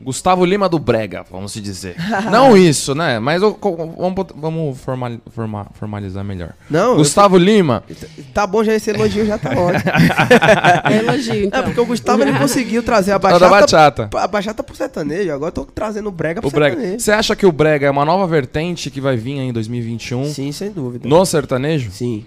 Gustavo 0.00 0.44
Lima 0.44 0.68
do 0.68 0.78
Brega, 0.78 1.24
vamos 1.30 1.52
se 1.52 1.60
dizer. 1.60 1.96
Não 2.30 2.56
isso, 2.56 2.94
né? 2.94 3.18
Mas 3.18 3.42
eu- 3.42 3.58
vamos, 3.60 4.26
vamos 4.36 4.78
formal- 4.80 5.18
forma- 5.30 5.66
formalizar 5.74 6.22
melhor. 6.24 6.52
Não, 6.70 6.90
eu- 6.92 6.96
Gustavo 6.96 7.36
Lima, 7.38 7.82
tá 8.34 8.46
bom 8.46 8.62
já 8.62 8.74
esse 8.74 8.90
elogio 8.90 9.24
já 9.26 9.38
tá 9.38 9.50
ótimo. 9.50 9.82
É 10.90 10.98
elogio, 10.98 11.44
então. 11.44 11.60
É 11.60 11.62
porque 11.62 11.80
o 11.80 11.86
Gustavo 11.86 12.22
ele 12.22 12.38
conseguiu 12.38 12.82
trazer 12.82 13.12
a 13.12 13.18
bachata, 13.20 13.40
da 13.40 13.48
bachata. 13.50 14.10
a 14.14 14.26
bachata 14.28 14.62
pro 14.62 14.76
sertanejo. 14.76 15.32
Agora 15.32 15.48
eu 15.48 15.52
tô 15.54 15.64
trazendo 15.64 16.08
o 16.08 16.12
brega 16.12 16.40
pro 16.40 16.48
O 16.48 16.52
Brega. 16.52 16.76
sertanejo. 16.76 17.00
Você 17.00 17.12
acha 17.12 17.34
que 17.34 17.46
o 17.46 17.52
Brega 17.52 17.86
é 17.86 17.90
uma 17.90 18.04
nova 18.04 18.26
vertente 18.26 18.90
que 18.90 19.00
vai 19.00 19.16
vir 19.16 19.40
aí 19.40 19.48
em 19.48 19.52
2021 19.52 20.26
Sim, 20.26 20.52
sem 20.52 20.70
dúvida. 20.70 21.08
no 21.08 21.24
sertanejo? 21.24 21.90
Sim. 21.90 22.24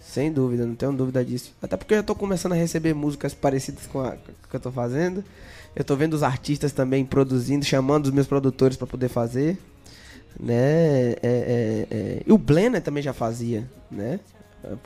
Sem 0.00 0.32
dúvida, 0.32 0.64
não 0.64 0.74
tenho 0.76 0.92
dúvida 0.92 1.24
disso. 1.24 1.52
Até 1.62 1.76
porque 1.76 1.94
eu 1.94 1.98
já 1.98 2.02
tô 2.04 2.14
começando 2.14 2.52
a 2.52 2.56
receber 2.56 2.94
músicas 2.94 3.34
parecidas 3.34 3.86
com 3.92 4.00
a 4.00 4.10
com 4.10 4.12
a 4.12 4.48
que 4.50 4.56
eu 4.56 4.60
tô 4.60 4.70
fazendo. 4.70 5.24
Eu 5.76 5.84
tô 5.84 5.96
vendo 5.96 6.14
os 6.14 6.22
artistas 6.22 6.72
também 6.72 7.04
produzindo, 7.04 7.64
chamando 7.64 8.06
os 8.06 8.12
meus 8.12 8.26
produtores 8.26 8.76
pra 8.76 8.86
poder 8.86 9.08
fazer. 9.08 9.58
Né? 10.38 11.12
É, 11.12 11.16
é, 11.22 11.86
é. 11.90 12.22
E 12.26 12.32
o 12.32 12.38
Blender 12.38 12.82
também 12.82 13.02
já 13.02 13.12
fazia, 13.12 13.68
né? 13.90 14.18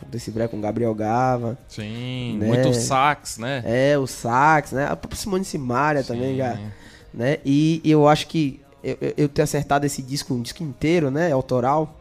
Desse 0.09 0.31
brega 0.31 0.49
com 0.49 0.59
o 0.59 0.61
Gabriel 0.61 0.95
Gava. 0.95 1.57
Sim, 1.69 2.37
Né? 2.39 2.47
muito 2.49 2.75
sax, 2.75 3.39
né? 3.39 3.63
É, 3.65 3.97
o 3.99 4.07
sax, 4.07 4.73
né? 4.73 4.87
A 4.87 4.97
própria 4.97 5.19
Simone 5.21 5.45
Simaria 5.45 6.03
também 6.03 6.33
Sim. 6.33 6.37
já. 6.39 6.59
né? 7.15 7.39
E 7.45 7.81
eu 7.85 8.09
acho 8.09 8.27
que 8.27 8.61
eu, 8.83 8.97
eu- 9.01 9.15
eu 9.17 9.29
ter 9.29 9.43
acertado 9.43 9.87
esse 9.87 10.03
disco, 10.03 10.35
um 10.35 10.43
disco 10.43 10.63
inteiro, 10.63 11.11
né, 11.11 11.33
autoral, 11.33 11.97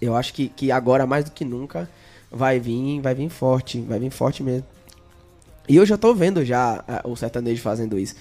eu 0.00 0.14
acho 0.16 0.32
que, 0.32 0.48
que 0.48 0.70
agora 0.70 1.06
mais 1.06 1.24
do 1.24 1.30
que 1.30 1.44
nunca 1.44 1.88
vai 2.30 2.60
vir, 2.60 3.00
vai 3.00 3.14
vir 3.14 3.28
forte, 3.28 3.80
vai 3.80 3.98
vir 3.98 4.10
forte 4.10 4.42
mesmo. 4.42 4.64
E 5.68 5.76
eu 5.76 5.84
já 5.86 5.96
tô 5.98 6.14
vendo 6.14 6.44
já 6.44 6.82
ah, 6.88 7.02
o 7.04 7.14
sertanejo 7.16 7.60
fazendo 7.62 7.98
isso. 7.98 8.14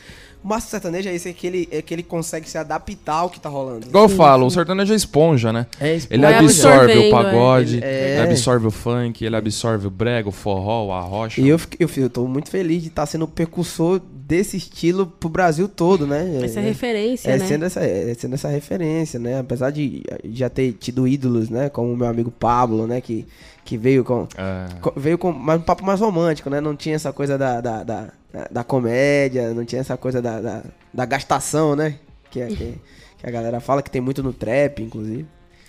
O 0.43 0.47
massa 0.47 0.67
do 0.67 0.69
sertanejo 0.69 1.10
é 1.10 1.15
esse, 1.15 1.29
é 1.29 1.33
que 1.33 1.47
ele, 1.47 1.67
é 1.71 1.81
que 1.81 1.93
ele 1.93 2.03
consegue 2.03 2.47
se 2.47 2.57
adaptar 2.57 3.15
ao 3.15 3.29
que 3.29 3.39
tá 3.39 3.49
rolando. 3.49 3.88
Igual 3.88 4.03
eu 4.05 4.10
falo, 4.10 4.45
o 4.45 4.51
sertanejo 4.51 4.93
é 4.93 4.95
esponja, 4.95 5.51
né? 5.51 5.65
É 5.79 5.97
Ele 6.12 6.21
Vai 6.21 6.36
absorve 6.36 6.77
o 6.77 6.83
absorvendo, 6.83 7.12
pagode, 7.12 7.79
é. 7.83 7.88
É. 7.88 8.12
ele 8.19 8.29
absorve 8.29 8.67
o 8.67 8.71
funk, 8.71 9.25
ele 9.25 9.36
absorve 9.36 9.88
o 9.88 9.89
brega, 9.89 10.29
o 10.29 10.31
forró, 10.31 10.86
o 10.88 10.91
arrocha. 10.91 11.41
E 11.41 11.47
eu, 11.49 11.60
eu, 11.79 11.89
eu 11.97 12.10
tô 12.10 12.27
muito 12.27 12.49
feliz 12.51 12.83
de 12.83 12.89
estar 12.89 13.05
sendo 13.07 13.25
o 13.25 13.27
precursor 13.27 13.99
desse 14.13 14.57
estilo 14.57 15.07
pro 15.07 15.27
Brasil 15.29 15.67
todo, 15.67 16.05
né? 16.05 16.47
Ser 16.49 16.60
É- 16.60 16.63
referência, 16.63 17.29
É 17.31 17.38
né? 17.39 17.45
sendo, 17.45 17.65
essa, 17.65 17.79
é 17.81 18.13
sendo 18.13 18.36
essa 18.36 18.49
referência, 18.49 19.19
né? 19.19 19.39
Apesar 19.39 19.71
de 19.71 20.03
já 20.25 20.49
ter 20.49 20.73
tido 20.73 21.07
ídolos, 21.07 21.49
né? 21.49 21.67
Como 21.69 21.91
o 21.91 21.97
meu 21.97 22.07
amigo 22.07 22.29
Pablo, 22.29 22.86
né? 22.86 23.01
Que, 23.01 23.25
que 23.67 23.77
veio 23.77 24.01
com. 24.03 24.25
É. 24.38 24.80
co- 24.80 24.93
Veio 24.95 25.17
com 25.17 25.32
mais 25.34 25.60
um 25.60 25.63
papo 25.63 25.84
mais 25.86 25.99
romântico, 25.99 26.49
né? 26.49 26.62
Não 26.62 26.73
tinha 26.73 26.95
essa 26.95 27.12
coisa 27.12 27.38
da, 27.38 27.60
da, 27.60 27.84
da, 27.84 28.08
da 28.49 28.63
comédia, 28.63 29.53
não 29.53 29.65
tinha 29.65 29.82
essa 29.82 29.97
coisa 29.97 30.21
da, 30.21 30.39
da, 30.39 30.63
da 30.93 31.06
gastação, 31.06 31.75
né? 31.75 31.95
Que, 32.32 32.39
é- 32.39 32.47
que, 32.56 32.75
que 33.17 33.27
a 33.27 33.30
galera 33.30 33.60
fala 33.60 33.82
que 33.84 33.91
tem 33.91 33.99
muito 34.01 34.23
no 34.23 34.32
trap, 34.32 34.82
inclusive. 34.82 35.25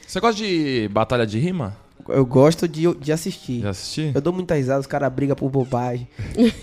Você 0.07 0.21
gosta 0.21 0.41
de 0.41 0.89
batalha 0.93 1.27
de 1.27 1.41
rima? 1.41 1.77
Eu 2.09 2.25
gosto 2.25 2.69
de, 2.69 2.95
de 2.95 3.13
assistir. 3.13 3.63
Já 3.63 3.71
assisti? 3.71 4.13
Eu 4.15 4.21
dou 4.21 4.33
muita 4.33 4.55
risada, 4.55 4.79
os 4.81 4.87
caras 4.87 5.13
brigam 5.13 5.35
por 5.37 5.51
bobagem. 5.51 6.09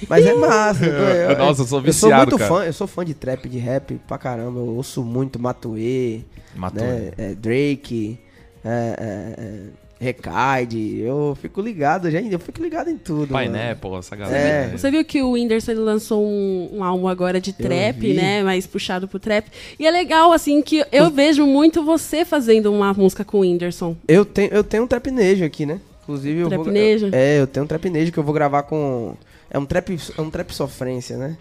Mas 0.10 0.26
é 0.26 0.34
massa. 0.34 0.86
eu- 0.88 0.94
eu- 0.94 1.38
Nossa, 1.38 1.62
eu 1.62 1.66
sou 1.68 1.80
Eu 1.80 1.94
sou 1.94 2.10
viciado, 2.10 2.32
muito 2.32 2.38
cara. 2.38 2.50
fã, 2.50 2.64
eu 2.66 2.74
sou 2.74 2.88
fã 2.88 3.04
de 3.06 3.14
trap, 3.14 3.48
de 3.50 3.58
rap 3.60 4.00
pra 4.08 4.18
caramba. 4.18 4.58
Eu 4.62 4.68
ouço 4.78 5.04
muito 5.04 5.38
Matuê, 5.38 6.22
Matou. 6.56 6.82
né? 6.82 7.12
é, 7.18 7.36
Drake, 7.36 8.18
é, 8.64 8.96
é, 8.98 9.44
é, 9.44 9.85
Recaide. 10.00 11.00
Eu 11.00 11.38
fico 11.42 11.62
ligado, 11.62 12.10
gente. 12.12 12.32
Eu 12.32 12.40
fico 12.40 12.62
ligado 12.62 12.90
em 12.90 12.98
tudo. 12.98 13.32
mano. 13.34 13.46
Pineapple, 13.48 13.96
essa 13.96 14.16
galera. 14.16 14.38
É. 14.38 14.68
Você 14.70 14.92
viu 14.92 15.04
que 15.06 15.22
o 15.22 15.32
Whindersson 15.32 15.72
ele 15.72 15.80
lançou 15.82 16.24
um, 16.26 16.70
um 16.74 16.84
álbum 16.84 17.08
agora 17.08 17.40
de 17.40 17.54
trap, 17.54 18.14
né? 18.14 18.44
Mais 18.44 18.68
puxado 18.68 19.08
pro 19.08 19.20
trap. 19.20 19.48
E 19.80 19.88
é 19.88 19.92
legal, 19.92 20.32
assim, 20.32 20.62
que 20.62 20.86
eu 20.92 21.10
vejo 21.10 21.46
muito 21.46 21.84
você 21.84 22.26
fazendo 22.26 22.72
uma 22.72 22.94
música 22.94 23.24
com 23.24 23.38
o 23.38 23.42
Whindersson. 23.42 23.96
Eu 24.08 24.26
tenho, 24.26 24.52
eu 24.54 24.64
tenho 24.64 24.84
um 24.84 24.88
trapnejo 24.88 25.46
aqui, 25.46 25.66
né? 25.66 25.80
Inclusive 26.04 26.40
eu 26.40 26.50
vou. 26.50 26.64
Trapnejo? 26.64 27.10
É, 27.12 27.40
eu 27.40 27.48
tenho 27.48 27.64
um 27.64 27.68
trapnejo 27.68 28.12
que 28.12 28.18
eu 28.18 28.24
vou 28.24 28.34
gravar 28.34 28.64
com. 28.64 29.16
É 29.50 29.58
um 29.58 29.66
trap, 29.66 29.98
é 30.18 30.22
um 30.22 30.30
trap 30.30 30.54
sofrência, 30.54 31.18
né? 31.18 31.38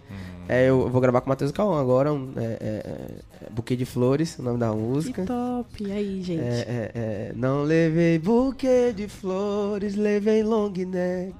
É, 0.49 0.69
eu 0.69 0.89
vou 0.91 1.01
gravar 1.01 1.21
com 1.21 1.27
o 1.27 1.31
Matheus 1.31 1.51
Cauã 1.51 1.81
agora, 1.81 2.13
um, 2.13 2.33
é, 2.37 2.45
é, 2.45 3.47
é, 3.47 3.51
Buquê 3.51 3.75
de 3.75 3.87
Flores, 3.87 4.39
o 4.39 4.43
nome 4.43 4.59
da 4.59 4.73
música. 4.73 5.23
Que 5.23 5.27
top. 5.27 5.85
E 5.85 5.93
aí, 5.93 6.23
gente? 6.23 6.43
É, 6.43 6.45
é, 6.45 6.91
é, 6.95 7.33
não 7.35 7.63
levei 7.63 8.19
buquê 8.19 8.93
de 8.93 9.09
flores, 9.09 9.95
levei 9.95 10.43
long 10.43 10.71
neck. 10.71 11.35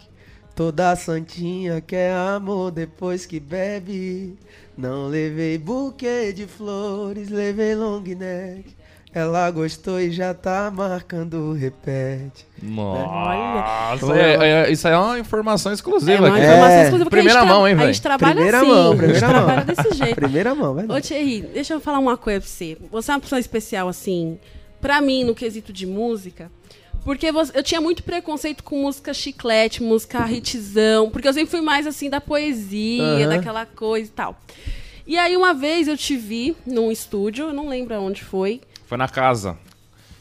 Toda 0.55 0.95
santinha 0.97 1.81
quer 1.81 2.15
amor 2.15 2.71
depois 2.71 3.27
que 3.27 3.41
bebe. 3.41 4.39
Não 4.77 5.09
levei 5.09 5.59
buquê 5.59 6.33
de 6.33 6.47
flores, 6.47 7.29
levei 7.29 7.75
long 7.75 8.03
neck. 8.03 8.75
Ela 9.15 9.49
gostou 9.53 10.01
e 10.01 10.11
já 10.11 10.35
tá 10.35 10.73
marcando 10.75 11.35
o 11.35 11.53
repete. 11.53 12.45
Nossa, 12.61 14.07
Olha. 14.07 14.21
é- 14.21 14.65
é- 14.67 14.73
isso 14.73 14.89
aí 14.89 14.95
é 14.95 14.99
uma 14.99 15.19
informação 15.19 15.71
É 15.71 15.75
exclusiva 15.77 16.19
uma 16.27 16.29
aqui. 16.37 16.45
informação 16.45 16.69
É. 16.71 16.83
exclusiva 16.83 17.05
porque 17.11 17.17
Primeira 17.23 17.41
a 17.41 17.45
mão, 17.45 17.69
hein, 17.69 17.75
A 17.75 17.77
velho? 17.77 17.93
gente 17.93 18.03
trabalha 18.03 18.35
Primeira 18.35 18.59
assim. 18.59 18.67
mão, 18.69 18.93
a 18.93 18.97
primeira 18.97 19.15
gente 19.21 19.23
mão. 19.33 19.45
trabalha 19.45 19.65
desse 19.65 19.95
jeito. 19.97 20.15
Primeira 20.17 20.55
mão, 20.55 20.73
Ô, 20.73 20.87
vai. 20.87 21.01
Thierry, 21.01 21.43
deixa 21.55 21.75
eu 21.75 21.81
falar 21.81 22.01
uma 22.01 22.17
coisa 22.17 22.41
pra 22.41 22.49
você. 22.49 22.77
Você 22.91 23.11
é 23.13 23.15
uma 23.15 23.21
pessoa 23.21 23.39
especial, 23.39 23.89
assim, 23.89 24.37
pra 24.81 25.01
mim, 25.01 25.23
no 25.23 25.35
quesito 25.35 25.73
de 25.73 25.87
música. 25.87 26.51
Porque 27.05 27.31
você- 27.31 27.57
eu 27.57 27.63
tinha 27.63 27.81
muito 27.81 28.03
preconceito 28.03 28.65
com 28.65 28.81
música 28.83 29.15
chiclete, 29.15 29.81
música 29.83 30.29
hitzão. 30.29 31.09
Porque 31.11 31.29
eu 31.29 31.33
sempre 31.33 31.51
fui 31.51 31.61
mais, 31.61 31.87
assim, 31.87 32.11
da 32.11 32.21
poesia, 32.21 33.03
Aham. 33.05 33.29
daquela 33.29 33.65
coisa 33.67 34.09
e 34.09 34.13
tal. 34.13 34.41
E 35.07 35.17
aí, 35.19 35.37
uma 35.37 35.53
vez, 35.55 35.87
eu 35.87 35.97
te 35.99 36.17
vi 36.17 36.57
num 36.67 36.91
estúdio, 36.91 37.49
eu 37.49 37.53
não 37.53 37.69
lembro 37.69 37.95
aonde 37.95 38.25
foi, 38.25 38.61
Foi 38.87 38.99
na 38.99 39.09
casa. 39.09 39.57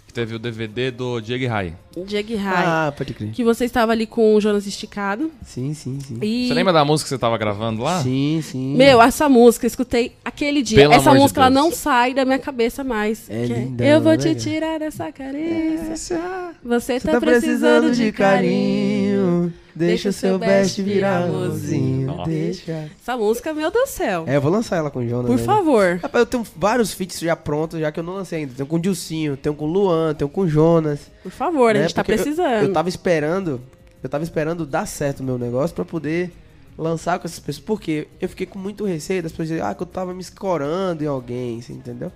Que 0.08 0.14
teve 0.14 0.36
o 0.36 0.40
DVD 0.40 0.92
do 0.92 1.20
Diego 1.20 1.48
Rai. 1.48 1.76
Diego 2.06 2.36
Rai. 2.36 2.64
Ah, 2.66 2.94
pode 2.96 3.14
crer. 3.14 3.32
Que 3.32 3.44
você 3.44 3.66
estava 3.66 3.92
ali 3.92 4.06
com 4.06 4.36
o 4.36 4.42
Jonas 4.42 4.66
Esticado. 4.66 5.32
Sim, 5.46 5.74
sim, 5.74 6.00
sim. 6.00 6.18
E... 6.22 6.48
Você 6.48 6.54
lembra 6.54 6.74
da 6.74 6.84
música 6.84 7.06
que 7.06 7.10
você 7.10 7.20
tava 7.20 7.38
gravando 7.38 7.84
lá? 7.84 8.02
Sim, 8.02 8.42
sim. 8.44 8.76
Meu, 8.76 9.02
essa 9.02 9.30
música, 9.30 9.66
eu 9.66 9.68
escutei 9.68 10.14
aquele 10.24 10.62
dia. 10.62 10.78
Pelo 10.78 10.94
essa 10.94 11.10
amor 11.10 11.18
de 11.18 11.22
música, 11.24 11.42
ela 11.42 11.50
não 11.50 11.72
sai 11.72 12.14
da 12.14 12.26
minha 12.26 12.40
cabeça 12.40 12.84
mais. 12.84 13.30
É 13.30 13.46
Que 13.46 13.54
linda, 13.54 13.86
Eu 13.86 14.02
vou 14.02 14.14
né, 14.14 14.18
te 14.18 14.36
tirar 14.36 14.80
dessa 14.80 15.12
carência. 15.12 16.20
Você 16.64 17.00
Você 17.00 17.00
tá, 17.00 17.20
precisando 17.20 17.92
de 17.92 18.12
carinho. 18.12 19.54
Deixa 19.76 20.10
o 20.10 20.14
seu 20.14 20.38
best 20.38 20.82
virar. 20.82 21.28
Nossa. 21.28 22.30
Deixa. 22.30 22.90
Essa 23.02 23.18
música, 23.18 23.54
meu 23.54 23.72
Deus 23.72 23.90
do 23.90 23.92
céu. 23.92 24.24
É, 24.28 24.36
eu 24.36 24.42
vou 24.42 24.52
lançar 24.52 24.78
ela 24.78 24.92
com 24.92 25.00
o 25.00 25.08
Jonas. 25.08 25.26
Por 25.26 25.38
né? 25.38 25.44
favor. 25.44 26.00
Rapaz, 26.02 26.22
eu 26.22 26.26
tenho 26.26 26.46
vários 26.56 26.94
feats 26.94 27.20
já 27.20 27.36
prontos, 27.36 27.80
já 27.80 27.92
que 27.92 28.00
eu 28.00 28.04
não 28.04 28.14
lancei 28.14 28.40
ainda. 28.40 28.54
Tenho 28.56 28.68
com 28.68 28.76
o 28.76 28.80
Dilcinho, 28.80 29.36
tenho 29.36 29.56
com 29.56 29.66
o 29.66 29.72
Luan, 29.72 30.14
tenho 30.14 30.30
com 30.30 30.42
o 30.42 30.48
Jonas. 30.48 31.00
Por 31.24 31.32
favor, 31.32 31.74
né? 31.74 31.83
Gente 31.84 31.96
tá 31.96 32.04
Porque 32.04 32.14
eu- 32.14 32.24
precisando. 32.24 32.64
Eu, 32.64 32.74
tava 32.74 32.90
esperando, 32.90 33.62
eu 34.02 34.10
tava 34.10 34.24
esperando 34.24 34.66
dar 34.66 34.86
certo 34.86 35.20
o 35.22 35.24
meu 35.24 35.38
negócio 35.38 35.76
pra 35.76 35.86
poder 35.86 36.32
lançar 36.78 37.20
com 37.20 37.28
essas 37.28 37.40
pessoas. 37.40 37.64
Porque 37.66 38.08
eu 38.20 38.28
fiquei 38.30 38.46
com 38.46 38.58
muito 38.60 38.84
receio 38.86 39.22
das 39.24 39.32
pessoas 39.32 39.48
dizerem, 39.50 39.70
ah, 39.70 39.74
que 39.76 39.84
eu 39.84 39.88
tava 39.88 40.14
me 40.14 40.22
escorando 40.22 41.04
em 41.04 41.08
alguém, 41.08 41.62
você 41.62 41.74
entendeu? 41.74 42.12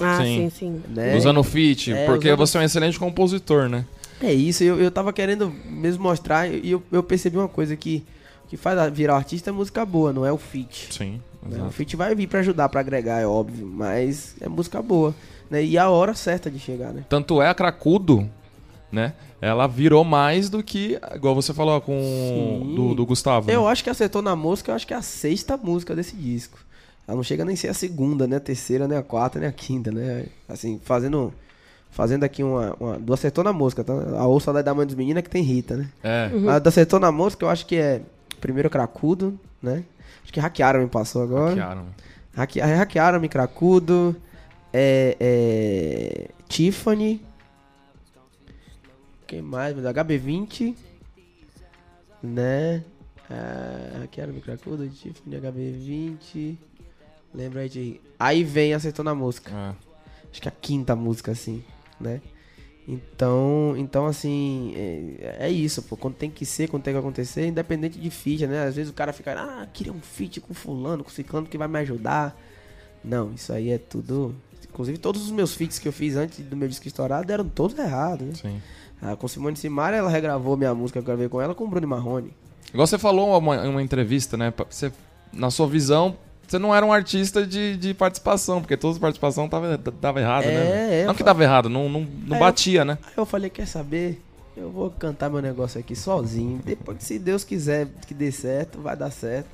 Ah, 0.00 0.18
Sim. 0.22 0.50
sim, 0.50 0.50
sim. 0.50 0.82
Né? 0.92 1.16
Usando 1.16 1.38
o 1.38 1.44
feat, 1.44 1.92
É, 1.92 2.06
porque 2.06 2.28
usando- 2.28 2.38
você 2.38 2.58
é 2.58 2.60
um 2.60 2.64
excelente 2.64 2.98
compositor, 2.98 3.68
né? 3.68 3.84
É 4.20 4.32
isso, 4.32 4.62
eu, 4.64 4.80
eu 4.80 4.90
tava 4.90 5.12
querendo 5.12 5.52
mesmo 5.68 6.02
mostrar 6.02 6.48
e 6.48 6.70
eu, 6.70 6.82
eu 6.90 7.02
percebi 7.02 7.36
uma 7.36 7.48
coisa 7.48 7.76
que 7.76 8.04
o 8.44 8.48
que 8.48 8.56
faz 8.56 8.92
virar 8.92 9.16
artista 9.16 9.50
é 9.50 9.52
música 9.52 9.84
boa, 9.84 10.12
não 10.12 10.24
é 10.26 10.32
o 10.32 10.38
feat. 10.38 10.88
Sim. 10.92 11.20
né? 11.42 11.62
O 11.62 11.70
feat 11.70 11.94
vai 11.96 12.14
vir 12.14 12.26
pra 12.26 12.40
ajudar, 12.40 12.68
pra 12.68 12.80
agregar, 12.80 13.20
é 13.20 13.26
óbvio, 13.26 13.66
mas 13.66 14.34
é 14.40 14.48
música 14.48 14.80
boa. 14.82 15.14
Né? 15.50 15.62
E 15.64 15.76
a 15.78 15.88
hora 15.90 16.14
certa 16.14 16.50
de 16.50 16.58
chegar, 16.58 16.92
né? 16.92 17.04
Tanto 17.08 17.40
é 17.42 17.48
a 17.48 17.54
Cracudo, 17.54 18.28
né? 18.94 19.12
Ela 19.40 19.66
virou 19.66 20.04
mais 20.04 20.48
do 20.48 20.62
que, 20.62 20.98
igual 21.14 21.34
você 21.34 21.52
falou 21.52 21.80
com 21.80 21.98
Sim. 22.00 22.74
do, 22.74 22.94
do 22.94 23.04
Gustavo. 23.04 23.50
Eu 23.50 23.64
né? 23.64 23.70
acho 23.70 23.84
que 23.84 23.90
acertou 23.90 24.22
na 24.22 24.34
música, 24.34 24.70
eu 24.70 24.76
acho 24.76 24.86
que 24.86 24.94
é 24.94 24.96
a 24.96 25.02
sexta 25.02 25.56
música 25.56 25.94
desse 25.94 26.16
disco. 26.16 26.58
Ela 27.06 27.16
não 27.16 27.22
chega 27.22 27.44
nem 27.44 27.54
a 27.54 27.56
ser 27.56 27.68
a 27.68 27.74
segunda, 27.74 28.26
né? 28.26 28.36
A 28.36 28.40
terceira, 28.40 28.88
nem 28.88 28.96
a 28.96 29.02
quarta, 29.02 29.38
nem 29.38 29.48
a 29.48 29.52
quinta, 29.52 29.92
né? 29.92 30.26
Assim, 30.48 30.80
fazendo. 30.82 31.34
fazendo 31.90 32.24
aqui 32.24 32.42
uma, 32.42 32.74
uma 32.80 32.98
do 32.98 33.12
Acertou 33.12 33.44
na 33.44 33.52
Música, 33.52 33.84
tá? 33.84 33.92
A 33.92 34.26
ouça 34.26 34.50
da 34.62 34.74
Mãe 34.74 34.86
dos 34.86 34.94
Meninos 34.94 35.18
é 35.18 35.22
que 35.22 35.28
tem 35.28 35.42
Rita, 35.42 35.76
né? 35.76 35.90
É. 36.02 36.30
A 36.48 36.58
do 36.58 36.68
Acertou 36.68 36.98
na 36.98 37.12
Música 37.12 37.44
eu 37.44 37.50
acho 37.50 37.66
que 37.66 37.76
é 37.76 38.00
primeiro 38.40 38.70
Cracudo, 38.70 39.38
né? 39.62 39.84
Acho 40.22 40.32
que 40.32 40.40
hackearam 40.40 40.80
me 40.80 40.88
passou 40.88 41.22
agora. 41.22 41.50
Hackearam. 41.50 41.86
Hacke, 42.34 42.60
hackearam 42.60 43.20
me 43.20 43.28
Cracudo, 43.28 44.16
é, 44.72 45.16
é, 45.20 46.28
Tiffany, 46.48 47.20
quem 49.34 49.42
mais? 49.42 49.74
Meu 49.74 49.82
Deus, 49.82 49.94
HB20, 49.94 50.76
né? 52.22 52.84
Ah, 53.28 53.98
hackearam 54.00 54.32
me 54.32 54.40
Cracudo, 54.40 54.88
Tiffany, 54.88 55.36
HB20, 55.36 56.56
lembra 57.34 57.62
aí 57.62 57.68
de... 57.68 58.00
Aí 58.18 58.44
vem 58.44 58.74
Acertou 58.74 59.04
na 59.04 59.14
Música 59.14 59.50
É. 59.50 59.74
acho 60.30 60.40
que 60.40 60.48
a 60.48 60.52
quinta 60.52 60.94
música, 60.94 61.32
assim, 61.32 61.64
né? 61.98 62.20
Então, 62.86 63.74
então 63.78 64.06
assim, 64.06 64.74
é, 64.76 65.46
é 65.46 65.50
isso, 65.50 65.82
pô. 65.82 65.96
Quando 65.96 66.14
tem 66.16 66.30
que 66.30 66.44
ser, 66.44 66.68
quando 66.68 66.82
tem 66.82 66.92
que 66.92 67.00
acontecer, 67.00 67.46
independente 67.46 67.98
de 67.98 68.10
feat, 68.10 68.46
né? 68.46 68.64
Às 68.64 68.76
vezes 68.76 68.90
o 68.90 68.94
cara 68.94 69.12
fica, 69.12 69.32
ah, 69.32 69.66
queria 69.72 69.92
um 69.92 70.00
feat 70.00 70.40
com 70.40 70.52
fulano, 70.52 71.02
com 71.02 71.10
ciclano 71.10 71.46
que 71.46 71.56
vai 71.56 71.66
me 71.66 71.78
ajudar. 71.78 72.38
Não, 73.02 73.32
isso 73.32 73.52
aí 73.52 73.70
é 73.70 73.78
tudo... 73.78 74.34
Inclusive, 74.68 74.98
todos 74.98 75.22
os 75.24 75.30
meus 75.30 75.54
feats 75.54 75.78
que 75.78 75.88
eu 75.88 75.92
fiz 75.92 76.16
antes 76.16 76.44
do 76.44 76.56
meu 76.56 76.68
disco 76.68 76.86
estourado 76.86 77.32
eram 77.32 77.48
todos 77.48 77.78
errados, 77.78 78.26
né? 78.26 78.34
Sim. 78.34 78.60
Ah, 79.04 79.14
com 79.14 79.28
Simone 79.28 79.54
Simaria, 79.54 79.98
ela 79.98 80.08
regravou 80.08 80.56
minha 80.56 80.74
música 80.74 80.98
que 80.98 81.02
eu 81.02 81.06
gravei 81.06 81.28
com 81.28 81.38
ela 81.38 81.54
com 81.54 81.64
o 81.64 81.68
Bruno 81.68 81.86
Marrone. 81.86 82.32
Igual 82.72 82.86
você 82.86 82.96
falou 82.96 83.36
em 83.36 83.38
uma, 83.38 83.62
uma 83.68 83.82
entrevista, 83.82 84.34
né? 84.34 84.52
Você, 84.70 84.90
na 85.30 85.50
sua 85.50 85.68
visão, 85.68 86.16
você 86.48 86.58
não 86.58 86.74
era 86.74 86.84
um 86.86 86.92
artista 86.92 87.46
de, 87.46 87.76
de 87.76 87.92
participação, 87.92 88.62
porque 88.62 88.78
toda 88.78 88.98
participação 88.98 89.46
tava, 89.46 89.76
dava 89.76 90.20
errado, 90.20 90.46
né? 90.46 90.54
É, 90.54 91.00
é, 91.02 91.04
Não 91.04 91.14
que 91.14 91.22
dava 91.22 91.42
errado, 91.42 91.68
não, 91.68 91.86
não, 91.86 92.00
não 92.26 92.36
É, 92.36 92.40
batia, 92.40 92.82
né? 92.82 92.96
Aí 93.02 93.12
eu 93.14 93.26
falei, 93.26 93.50
quer 93.50 93.66
saber? 93.66 94.22
Eu 94.56 94.70
vou 94.70 94.90
cantar 94.90 95.28
meu 95.28 95.42
negócio 95.42 95.78
aqui 95.78 95.94
sozinho. 95.94 96.60
Depois, 96.64 97.02
se 97.02 97.18
Deus 97.18 97.44
quiser 97.44 97.88
que 98.06 98.14
dê 98.14 98.32
certo, 98.32 98.80
vai 98.80 98.96
dar 98.96 99.10
certo. 99.10 99.48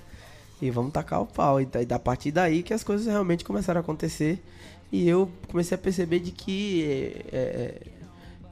E 0.63 0.71
vamos 0.71 0.93
tacar 0.93 1.23
o 1.23 1.27
pau. 1.27 1.61
E 1.61 1.65
da, 1.65 1.99
partir 1.99 2.31
daí 2.31 2.63
que 2.63 2.73
as 2.73 2.85
coisas 2.85 3.07
realmente 3.07 3.43
começaram 3.43 3.79
a 3.79 3.83
acontecer. 3.83 4.41
E 4.93 5.09
eu 5.09 5.31
comecei 5.49 5.75
a 5.75 5.79
perceber 5.79 6.21
de 6.21 6.31
que 6.31 6.85
é, 7.33 7.37
é, 7.37 7.75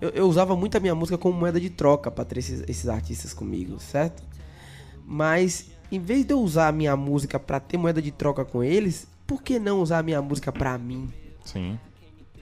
eu, 0.01 0.11
eu 0.11 0.29
usava 0.29 0.55
muito 0.57 0.77
a 0.77 0.81
minha 0.81 0.95
música 0.95 1.17
como 1.19 1.39
moeda 1.39 1.61
de 1.61 1.71
troca 1.71 2.11
para 2.11 2.25
ter 2.25 2.39
esses, 2.39 2.63
esses 2.69 2.89
artistas 2.89 3.33
comigo, 3.35 3.79
certo? 3.81 4.23
Mas 5.05 5.67
em 5.91 5.99
vez 6.01 6.25
de 6.27 6.33
eu 6.33 6.41
usar 6.41 6.69
a 6.69 6.73
minha 6.73 6.97
música 6.97 7.39
para 7.39 7.59
ter 7.61 7.77
moeda 7.77 8.01
de 8.03 8.11
troca 8.11 8.45
com 8.45 8.63
eles, 8.63 9.07
por 9.27 9.43
que 9.43 9.59
não 9.59 9.81
usar 9.81 9.99
a 9.99 10.03
minha 10.03 10.21
música 10.21 10.53
pra 10.53 10.77
mim? 10.79 11.09
Sim. 11.45 11.79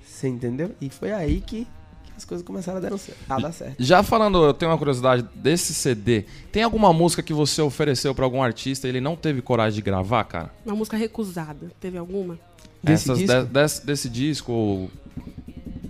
Você 0.04 0.28
entendeu? 0.28 0.72
E 0.80 0.88
foi 0.90 1.12
aí 1.12 1.40
que, 1.40 1.64
que 2.04 2.12
as 2.16 2.24
coisas 2.24 2.44
começaram 2.44 2.78
a 2.78 2.80
dar, 2.80 2.96
cer- 2.98 3.14
a 3.28 3.38
dar 3.38 3.52
certo. 3.52 3.76
Já 3.78 4.02
falando, 4.02 4.42
eu 4.44 4.54
tenho 4.54 4.70
uma 4.70 4.78
curiosidade 4.78 5.22
desse 5.34 5.74
CD. 5.74 6.24
Tem 6.50 6.62
alguma 6.62 6.92
música 6.92 7.22
que 7.22 7.32
você 7.34 7.60
ofereceu 7.62 8.14
pra 8.14 8.24
algum 8.24 8.42
artista 8.42 8.86
e 8.86 8.90
ele 8.90 9.00
não 9.00 9.14
teve 9.14 9.42
coragem 9.42 9.76
de 9.76 9.82
gravar, 9.82 10.24
cara? 10.24 10.50
Uma 10.64 10.74
música 10.74 10.96
recusada. 10.96 11.70
Teve 11.78 11.98
alguma? 11.98 12.38
Desse 12.82 13.04
Essas 13.10 13.18
disco? 13.18 13.42
de- 13.42 13.52
desse, 13.52 13.86
desse 13.86 14.08
disco 14.08 14.52
ou 14.52 14.90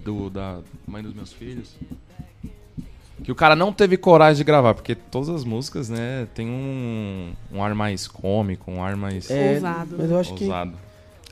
do, 0.07 0.30
da 0.30 0.61
mãe 0.86 1.02
dos 1.02 1.12
meus 1.12 1.32
filhos? 1.32 1.74
Que 3.24 3.32
o 3.32 3.34
cara 3.34 3.57
não 3.57 3.72
teve 3.72 3.96
coragem 3.96 4.36
de 4.36 4.44
gravar, 4.44 4.74
porque 4.74 4.94
todas 4.94 5.28
as 5.28 5.42
músicas, 5.42 5.88
né, 5.88 6.28
tem 6.34 6.46
um, 6.48 7.32
um 7.52 7.62
ar 7.62 7.74
mais 7.74 8.07
cômico, 8.07 8.70
um 8.70 8.82
ar 8.82 8.94
mais 8.94 9.28
É, 9.30 9.54
Ousado, 9.54 9.96
Mas 9.98 10.11
eu 10.11 10.18
acho 10.18 10.34
que 10.34 10.44
ousado. 10.44 10.74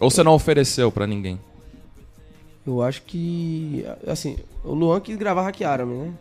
Ou 0.01 0.11
você 0.11 0.22
não 0.22 0.33
ofereceu 0.33 0.91
pra 0.91 1.07
ninguém? 1.07 1.39
eu 2.66 2.81
acho 2.83 3.03
que 3.03 3.85
assim, 4.07 4.39
o 4.64 4.72
Luan 4.72 4.99
quis 4.99 5.16
gravar 5.16 5.43
Hackearam-me, 5.43 5.95
né? 5.95 6.14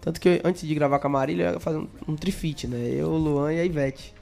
Tanto 0.00 0.20
que 0.20 0.28
eu, 0.28 0.40
antes 0.44 0.66
de 0.66 0.74
gravar 0.74 0.98
com 0.98 1.06
a 1.06 1.10
Marília, 1.10 1.44
eu 1.44 1.52
ia 1.54 1.60
fazer 1.60 1.78
um, 1.78 1.88
um 2.08 2.16
trifite, 2.16 2.66
né? 2.66 2.78
Eu, 2.78 3.10
o 3.10 3.16
Luan 3.16 3.52
e 3.52 3.60
a 3.60 3.64
Ivete. 3.64 4.12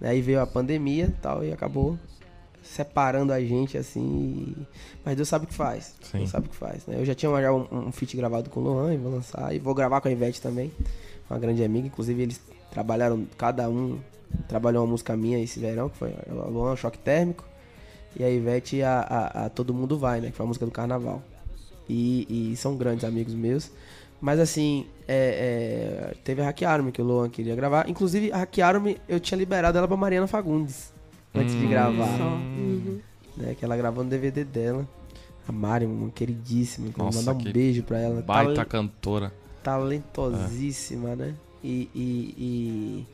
Né? 0.00 0.10
Aí 0.10 0.22
veio 0.22 0.40
a 0.40 0.46
pandemia 0.46 1.06
e 1.06 1.20
tal, 1.20 1.44
e 1.44 1.52
acabou 1.52 1.98
separando 2.64 3.32
a 3.32 3.40
gente, 3.40 3.76
assim. 3.76 4.54
Mas 5.04 5.16
Deus 5.16 5.28
sabe 5.28 5.44
o 5.44 5.48
que 5.48 5.54
faz. 5.54 5.94
Sim. 6.02 6.18
Deus 6.18 6.30
sabe 6.30 6.46
o 6.46 6.50
que 6.50 6.56
faz, 6.56 6.86
né? 6.86 6.96
Eu 6.98 7.04
já 7.04 7.14
tinha 7.14 7.30
já 7.40 7.52
um, 7.52 7.66
um 7.70 7.92
feat 7.92 8.16
gravado 8.16 8.50
com 8.50 8.60
o 8.60 8.62
Luan 8.62 8.94
e 8.94 8.96
vou 8.96 9.12
lançar. 9.12 9.54
E 9.54 9.58
vou 9.58 9.74
gravar 9.74 10.00
com 10.00 10.08
a 10.08 10.10
Ivete 10.10 10.40
também. 10.40 10.72
Uma 11.28 11.38
grande 11.38 11.62
amiga. 11.62 11.86
Inclusive, 11.86 12.22
eles 12.22 12.40
trabalharam, 12.70 13.26
cada 13.36 13.68
um 13.68 14.00
trabalhou 14.48 14.82
uma 14.82 14.90
música 14.90 15.16
minha 15.16 15.38
esse 15.38 15.60
verão, 15.60 15.88
que 15.88 15.96
foi 15.96 16.14
o 16.28 16.50
Luan, 16.50 16.74
Choque 16.74 16.98
Térmico. 16.98 17.44
E 18.16 18.24
a 18.24 18.30
Ivete, 18.30 18.82
a, 18.82 19.00
a, 19.00 19.44
a 19.46 19.48
Todo 19.48 19.74
Mundo 19.74 19.98
Vai, 19.98 20.20
né? 20.20 20.30
Que 20.30 20.36
foi 20.36 20.44
a 20.44 20.46
música 20.46 20.64
do 20.64 20.72
carnaval. 20.72 21.22
E, 21.88 22.52
e 22.52 22.56
são 22.56 22.76
grandes 22.76 23.04
amigos 23.04 23.34
meus. 23.34 23.70
Mas 24.20 24.40
assim, 24.40 24.86
é, 25.06 26.12
é, 26.12 26.14
teve 26.24 26.40
a 26.40 26.46
Hackearam-me 26.46 26.90
que 26.90 27.02
o 27.02 27.04
Luan 27.04 27.28
queria 27.28 27.54
gravar. 27.54 27.90
Inclusive, 27.90 28.32
a 28.32 28.38
Hackearam-me, 28.38 28.96
eu 29.06 29.20
tinha 29.20 29.36
liberado 29.36 29.76
ela 29.76 29.86
pra 29.86 29.96
Mariana 29.96 30.26
Fagundes. 30.26 30.93
Antes 31.34 31.54
de 31.54 31.66
gravar. 31.66 32.16
Só. 32.18 32.24
Uhum. 32.24 33.00
Né, 33.36 33.54
que 33.58 33.64
ela 33.64 33.76
gravou 33.76 34.04
no 34.04 34.10
DVD 34.10 34.44
dela. 34.44 34.86
A 35.48 35.52
Mari, 35.52 35.84
uma 35.86 36.10
queridíssima. 36.10 36.88
Vou 36.96 37.06
Nossa, 37.06 37.18
mandar 37.18 37.32
um 37.34 37.38
que 37.38 37.52
beijo 37.52 37.82
pra 37.82 37.98
ela. 37.98 38.22
Baita 38.22 38.54
Talen- 38.54 38.68
cantora. 38.68 39.32
talentosíssima, 39.62 41.14
né? 41.16 41.34
E, 41.62 41.88
e, 41.94 42.34
e, 42.38 43.06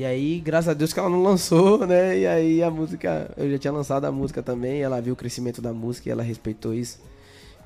e 0.00 0.04
aí, 0.04 0.40
graças 0.40 0.68
a 0.68 0.74
Deus 0.74 0.92
que 0.92 0.98
ela 1.00 1.08
não 1.08 1.22
lançou, 1.22 1.86
né? 1.86 2.18
E 2.18 2.26
aí 2.26 2.62
a 2.62 2.70
música, 2.70 3.30
eu 3.36 3.50
já 3.50 3.58
tinha 3.58 3.72
lançado 3.72 4.04
a 4.04 4.12
música 4.12 4.42
também, 4.42 4.80
ela 4.80 5.00
viu 5.00 5.14
o 5.14 5.16
crescimento 5.16 5.60
da 5.60 5.72
música 5.72 6.08
e 6.08 6.12
ela 6.12 6.22
respeitou 6.22 6.72
isso. 6.74 7.00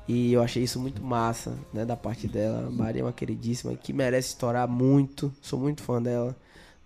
E 0.07 0.33
eu 0.33 0.41
achei 0.41 0.63
isso 0.63 0.79
muito 0.79 1.03
massa, 1.03 1.53
né, 1.71 1.85
da 1.85 1.95
parte 1.95 2.27
dela. 2.27 2.65
A 2.67 2.71
Maria 2.71 3.01
é 3.01 3.05
uma 3.05 3.13
queridíssima 3.13 3.75
que 3.75 3.93
merece 3.93 4.29
estourar 4.29 4.67
muito. 4.67 5.31
Sou 5.41 5.59
muito 5.59 5.83
fã 5.83 6.01
dela, 6.01 6.35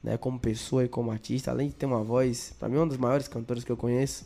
né, 0.03 0.17
como 0.17 0.37
pessoa 0.39 0.83
e 0.83 0.87
como 0.89 1.11
artista. 1.11 1.51
Além 1.51 1.69
de 1.69 1.75
ter 1.75 1.85
uma 1.85 2.03
voz, 2.03 2.53
pra 2.59 2.67
mim, 2.67 2.75
é 2.75 2.79
uma 2.79 2.87
das 2.87 2.97
maiores 2.97 3.27
cantoras 3.27 3.63
que 3.63 3.71
eu 3.71 3.77
conheço, 3.77 4.25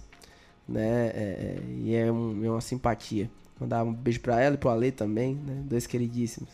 né? 0.68 1.08
é- 1.08 1.60
é- 1.60 1.64
e 1.84 1.96
é, 1.96 2.12
um- 2.12 2.44
é 2.46 2.50
uma 2.50 2.62
simpatia. 2.62 3.30
Mandar 3.60 3.84
um 3.84 3.94
beijo 3.94 4.20
pra 4.20 4.42
ela 4.42 4.56
e 4.56 4.58
pro 4.58 4.70
Ale 4.70 4.92
também, 4.92 5.36
né? 5.36 5.64
Dois 5.66 5.88
queridíssimos. 5.88 6.50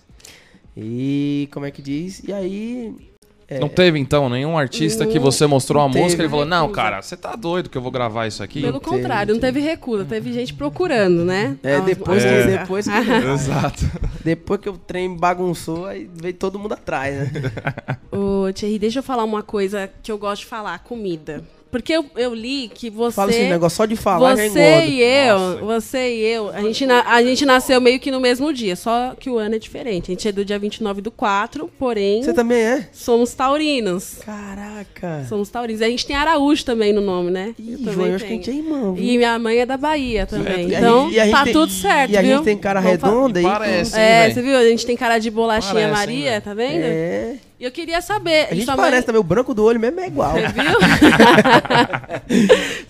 E 0.76 1.47
como 1.51 1.65
é 1.65 1.71
que 1.71 1.82
diz? 1.82 2.24
E 2.24 2.34
aí. 2.34 3.12
É, 3.48 3.60
Não 3.60 3.68
teve, 3.70 4.00
então, 4.00 4.30
nenhum 4.30 4.58
artista 4.58 5.06
que 5.06 5.16
Não- 5.16 5.22
você 5.24 5.46
mostrou 5.46 5.82
a 5.84 5.88
música 5.88 6.22
e 6.22 6.26
ele 6.26 6.30
falou, 6.30 6.46
não, 6.46 6.72
cara, 6.72 7.02
você 7.02 7.16
tá 7.18 7.36
doido 7.36 7.70
que 7.70 7.78
eu 7.78 7.82
vou 7.82 7.91
gravar 7.91 8.26
isso 8.28 8.41
aqui? 8.41 8.62
Pelo 8.62 8.80
contrário, 8.82 9.34
não 9.34 9.41
teve. 9.41 9.60
recusa, 9.60 10.06
teve 10.06 10.32
gente 10.34 10.54
procurando, 10.54 11.24
né? 11.26 11.58
É, 11.64 11.80
depois, 11.82 12.24
as 12.26 12.46
que, 12.46 12.58
depois, 12.58 12.88
que, 12.88 12.94
Exato. 13.34 13.86
depois 14.24 14.60
que 14.62 14.70
o 14.70 14.78
trem 14.78 15.16
bagunçou, 15.16 15.86
aí 15.86 16.10
veio 16.14 16.34
todo 16.34 16.58
mundo 16.60 16.74
atrás, 16.74 17.16
né? 17.16 17.32
Ô, 18.12 18.52
Thierry, 18.54 18.80
deixa 18.80 19.00
eu 19.00 19.04
falar 19.04 19.24
uma 19.24 19.44
coisa 19.44 19.89
que 20.02 20.12
eu 20.12 20.18
gosto 20.18 20.41
de 20.41 20.48
falar, 20.48 20.80
comida. 20.80 21.44
Porque 21.74 21.91
eu, 21.91 22.05
eu 22.15 22.34
li 22.36 22.69
que 22.71 22.88
você... 22.89 23.15
Fala 23.15 23.32
esse 23.32 23.49
negócio 23.49 23.76
só 23.76 23.86
de 23.86 23.95
falar 23.95 24.36
já 24.36 24.43
Você 24.43 24.59
engorda. 24.59 24.86
e 24.86 25.01
eu, 25.01 25.38
Nossa. 25.39 25.61
você 25.82 26.15
e 26.15 26.21
eu, 26.28 26.49
a 26.49 26.61
gente, 26.61 26.86
na- 26.86 27.03
a 27.07 27.24
gente 27.24 27.45
nasceu 27.47 27.82
meio 27.82 27.99
que 27.99 28.11
no 28.11 28.19
mesmo 28.19 28.53
dia, 28.53 28.76
só 28.76 29.15
que 29.19 29.28
o 29.28 29.39
ano 29.39 29.55
é 29.55 29.59
diferente. 29.59 30.11
A 30.11 30.13
gente 30.13 30.28
é 30.28 30.32
do 30.32 30.45
dia 30.45 30.59
29 30.59 31.01
do 31.01 31.09
4, 31.09 31.67
porém, 31.80 32.21
Você 32.21 32.32
também 32.32 32.59
é? 32.61 32.88
somos 32.93 33.34
taurinos. 33.34 34.19
Caraca. 34.24 35.26
Somos 35.28 35.49
taurinos. 35.49 35.82
E 35.82 35.84
a 35.86 35.89
gente 35.89 36.05
tem 36.05 36.15
Araújo 36.15 36.63
também 36.63 36.93
no 36.93 37.01
nome, 37.01 37.32
né? 37.32 37.55
Ih, 37.57 37.71
Eu 37.74 37.78
João, 37.80 37.93
também 37.93 38.07
eu 38.09 38.15
acho 38.15 38.26
que 38.26 38.32
a 38.32 38.36
gente 38.36 38.49
é 38.51 38.53
irmão, 38.53 38.93
viu? 38.93 39.03
E 39.03 39.17
minha 39.17 39.39
mãe 39.39 39.57
é 39.59 39.65
da 39.65 39.76
Bahia 39.78 40.28
também. 40.28 40.69
E 40.69 40.76
a 40.76 40.80
Então, 40.80 41.05
gente- 41.05 41.15
e 41.15 41.19
a 41.19 41.24
gente 41.26 41.34
tá 41.36 41.43
tem- 41.43 41.53
tudo 41.53 41.71
certo, 41.71 42.11
E 42.11 42.17
a 42.17 42.21
viu? 42.21 42.36
gente 42.38 42.45
tem 42.45 42.57
cara 42.57 42.80
redonda 42.80 43.39
aí. 43.39 43.43
Parece. 43.45 43.97
É, 43.99 44.28
hein, 44.28 44.34
você 44.34 44.41
viu? 44.43 44.55
A 44.57 44.63
gente 44.63 44.86
tem 44.86 44.95
cara 44.95 45.17
de 45.17 45.32
bolachinha 45.32 45.74
Parece, 45.89 45.89
hein, 45.89 45.97
Maria, 46.19 46.32
véi? 46.32 46.41
tá 46.41 46.53
vendo? 46.53 46.84
É. 46.84 47.36
E 47.60 47.66
eu 47.66 47.72
queria 47.72 48.01
saber. 48.01 48.47
A 48.49 48.56
gente 48.56 48.66
parece 48.66 48.91
mãe... 48.91 49.01
também, 49.04 49.22
o 49.22 49.24
branco 49.24 49.54
do 49.54 49.64
olho 49.64 49.80
mesmo 49.80 49.99
é 49.99 50.08
igual. 50.08 50.34
Você 50.34 50.47
viu? 50.47 50.80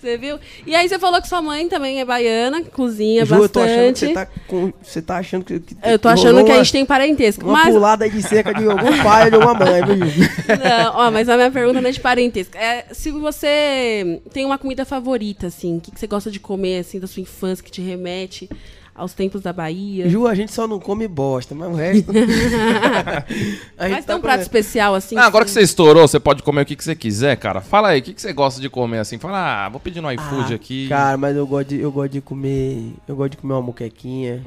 você 0.00 0.18
viu? 0.18 0.38
E 0.66 0.74
aí 0.74 0.88
você 0.88 0.98
falou 0.98 1.20
que 1.20 1.28
sua 1.28 1.42
mãe 1.42 1.68
também 1.68 2.00
é 2.00 2.04
baiana, 2.04 2.62
cozinha 2.62 3.24
Ju, 3.24 3.34
eu 3.34 3.48
tô 3.48 3.60
achando 3.60 3.94
que 3.94 4.06
bastante. 4.06 4.06
você 4.06 4.14
tá, 4.14 4.26
com, 4.48 4.72
você 4.82 5.02
tá 5.02 5.18
achando 5.18 5.44
que, 5.44 5.60
que 5.60 5.76
Eu 5.82 5.98
tô 5.98 6.08
achando 6.08 6.44
que 6.44 6.50
a 6.50 6.56
gente 6.56 6.72
tem 6.72 6.84
parentesco. 6.84 7.44
Uma 7.44 7.64
Mas, 7.64 7.74
pulada 7.74 8.08
de 8.08 8.22
cerca 8.22 8.54
de 8.54 8.66
algum 8.66 8.96
pai 9.02 9.26
ou 9.26 9.30
de 9.30 9.36
uma 9.36 9.54
mãe, 9.54 9.84
viu, 9.84 10.06
Ju? 10.06 10.22
não, 10.48 10.96
ó, 10.96 11.10
mas 11.10 11.28
a 11.28 11.36
minha 11.36 11.50
pergunta 11.50 11.80
não 11.80 11.88
é 11.88 11.92
de 11.92 12.00
parentesco. 12.00 12.56
É 12.56 12.86
se 12.90 13.10
você 13.10 14.20
tem 14.32 14.44
uma 14.44 14.58
comida 14.58 14.84
favorita, 14.84 15.48
assim, 15.48 15.76
o 15.76 15.80
que, 15.80 15.90
que 15.90 16.00
você 16.00 16.06
gosta 16.06 16.30
de 16.30 16.40
comer, 16.40 16.80
assim, 16.80 16.98
da 16.98 17.06
sua 17.06 17.20
infância, 17.20 17.64
que 17.64 17.70
te 17.70 17.82
remete 17.82 18.48
aos 18.94 19.12
tempos 19.12 19.42
da 19.42 19.52
Bahia. 19.52 20.08
Ju, 20.08 20.26
a 20.26 20.34
gente 20.34 20.52
só 20.52 20.68
não 20.68 20.78
come 20.78 21.08
bosta, 21.08 21.54
mas 21.54 21.68
o 21.68 21.74
resto. 21.74 22.12
Mas 23.76 24.04
tá 24.04 24.12
tem 24.12 24.16
um 24.16 24.20
prato 24.20 24.20
comendo. 24.20 24.42
especial, 24.42 24.94
assim. 24.94 25.16
Ah, 25.16 25.24
agora 25.26 25.44
que 25.44 25.50
você... 25.50 25.60
estourou, 25.62 26.06
você 26.06 26.20
pode 26.20 26.42
comer 26.42 26.62
o 26.62 26.64
que, 26.66 26.76
que 26.76 26.84
você 26.84 26.94
quiser, 26.94 27.36
cara. 27.36 27.60
Fala 27.60 27.88
aí, 27.88 28.00
o 28.00 28.02
que, 28.02 28.14
que 28.14 28.20
você 28.20 28.32
gosta 28.32 28.60
de 28.60 28.68
comer 28.70 28.98
assim? 28.98 29.18
Fala, 29.18 29.66
ah, 29.66 29.68
vou 29.68 29.80
pedir 29.80 30.00
no 30.00 30.10
iFood 30.12 30.52
Ah, 30.52 30.56
aqui. 30.56 30.88
Cara, 30.88 31.16
mas 31.16 31.36
eu 31.36 31.46
gosto 31.46 31.68
de, 31.70 31.80
eu 31.80 31.90
gosto 31.90 32.12
de 32.12 32.20
comer. 32.20 32.92
Eu 33.08 33.16
gosto 33.16 33.32
de 33.32 33.36
comer 33.38 33.54
uma 33.54 33.62
moquequinha. 33.62 34.42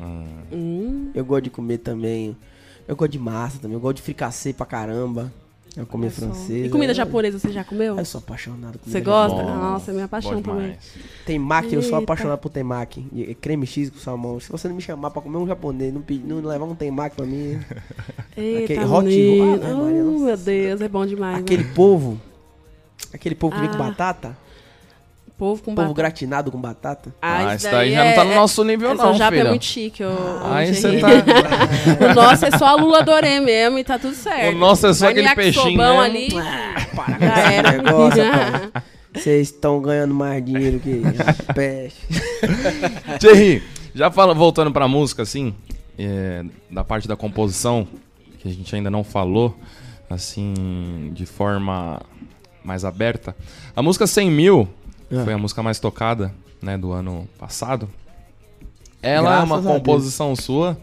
Hum, 0.51 1.11
Eu 1.13 1.25
gosto 1.25 1.43
de 1.43 1.49
comer 1.49 1.79
também. 1.79 2.35
Eu 2.87 2.95
gosto 2.95 3.11
de 3.11 3.19
massa 3.19 3.59
também. 3.59 3.75
Eu 3.75 3.81
gosto 3.81 3.97
de 3.97 4.01
fricassê 4.03 4.53
pra 4.53 4.65
caramba. 4.65 5.31
Eu 5.77 5.85
comi 5.85 6.09
francesa. 6.09 6.65
E 6.65 6.69
comida 6.69 6.91
japonesa, 6.93 7.37
você 7.37 7.51
já 7.51 7.63
comeu? 7.63 7.97
Eu 7.99 8.03
sou 8.05 8.17
apaixonado 8.17 8.79
por 8.79 8.89
Você 8.89 8.99
gosta? 8.99 9.37
japonesa. 9.37 9.59
Nossa, 9.61 9.91
é 9.91 9.93
minha 9.93 10.07
paixão 10.07 10.41
bom 10.41 10.53
também. 10.55 10.75
Temaki, 11.25 11.75
eu 11.75 11.81
sou 11.83 11.91
Eita. 11.91 12.03
apaixonado 12.03 12.39
por 12.39 12.49
temaki. 12.49 13.05
E- 13.13 13.35
Creme 13.35 13.67
X 13.67 13.91
com 13.91 13.99
salmão. 13.99 14.39
Se 14.39 14.51
você 14.51 14.67
não 14.67 14.75
me 14.75 14.81
chamar 14.81 15.11
pra 15.11 15.21
comer 15.21 15.37
um 15.37 15.45
japonês, 15.45 15.93
não, 15.93 16.01
pedir, 16.01 16.25
não 16.25 16.37
levar 16.41 16.65
um 16.65 16.73
temaki 16.73 17.15
pra 17.15 17.25
mim. 17.27 17.59
Eita, 18.35 18.63
Aquele 18.73 18.85
hot 18.85 19.37
roll. 19.37 19.53
Ah, 19.63 19.77
Oh, 19.77 20.19
meu 20.25 20.35
Deus, 20.37 20.81
é 20.81 20.87
bom 20.89 21.05
demais. 21.05 21.37
Aquele 21.39 21.63
né? 21.63 21.71
povo. 21.75 22.19
Aquele 23.13 23.35
povo 23.35 23.53
que 23.55 23.61
vem 23.61 23.69
com 23.69 23.75
Ah. 23.75 23.89
batata. 23.89 24.37
Povo 25.37 25.61
com 25.61 25.75
Povo 25.75 25.87
batata. 25.89 25.93
gratinado 26.01 26.51
com 26.51 26.59
batata. 26.59 27.15
Ah, 27.21 27.43
isso 27.55 27.67
isso 27.67 27.71
daí 27.71 27.91
já 27.91 28.03
não 28.05 28.15
tá 28.15 28.23
no 28.25 28.35
nosso 28.35 28.63
nível, 28.63 28.91
essa 28.91 29.03
não, 29.03 29.11
é 29.13 29.29
filha. 29.29 29.45
muito 29.45 29.65
chique. 29.65 30.03
ô, 30.03 30.09
Aí 30.51 30.73
você 30.73 30.99
tá. 30.99 31.07
O 32.11 32.13
nosso 32.15 32.45
é 32.45 32.51
só 32.57 32.65
a 32.65 32.75
Lula 32.75 33.03
Doré 33.03 33.39
mesmo 33.39 33.77
e 33.77 33.83
tá 33.83 33.99
tudo 33.99 34.15
certo. 34.15 34.55
O 34.55 34.57
nosso 34.57 34.87
é 34.87 34.93
só 34.93 35.05
Vai 35.05 35.11
aquele 35.13 35.35
peixinho, 35.35 35.77
né? 35.77 35.97
ali. 35.99 36.27
Para 36.95 37.19
Já 37.19 37.51
era. 37.51 37.71
negócio. 37.71 38.23
Vocês 39.13 39.47
estão 39.49 39.81
ganhando 39.81 40.13
mais 40.13 40.43
dinheiro 40.45 40.79
que 40.79 41.01
a 41.47 41.53
peste. 41.53 41.99
Thierry, 43.19 43.63
já 43.95 44.11
fala, 44.11 44.33
voltando 44.33 44.71
pra 44.71 44.87
música, 44.87 45.23
assim, 45.23 45.55
é, 45.97 46.43
da 46.69 46.83
parte 46.83 47.07
da 47.07 47.15
composição, 47.15 47.87
que 48.39 48.47
a 48.47 48.51
gente 48.51 48.75
ainda 48.75 48.91
não 48.91 49.03
falou, 49.03 49.57
assim, 50.09 51.11
de 51.13 51.25
forma 51.25 51.99
mais 52.63 52.85
aberta. 52.85 53.35
A 53.75 53.81
música 53.81 54.05
100 54.05 54.29
mil 54.29 54.69
Ah. 55.11 55.23
foi 55.23 55.33
a 55.33 55.37
música 55.37 55.61
mais 55.63 55.79
tocada, 55.79 56.33
né, 56.61 56.77
do 56.77 56.91
ano 56.91 57.27
passado. 57.37 57.89
Ela 59.01 59.29
é 59.29 59.31
Graças 59.45 59.49
uma 59.49 59.57
a 59.57 59.61
Deus. 59.61 59.73
composição 59.73 60.35
sua, 60.35 60.77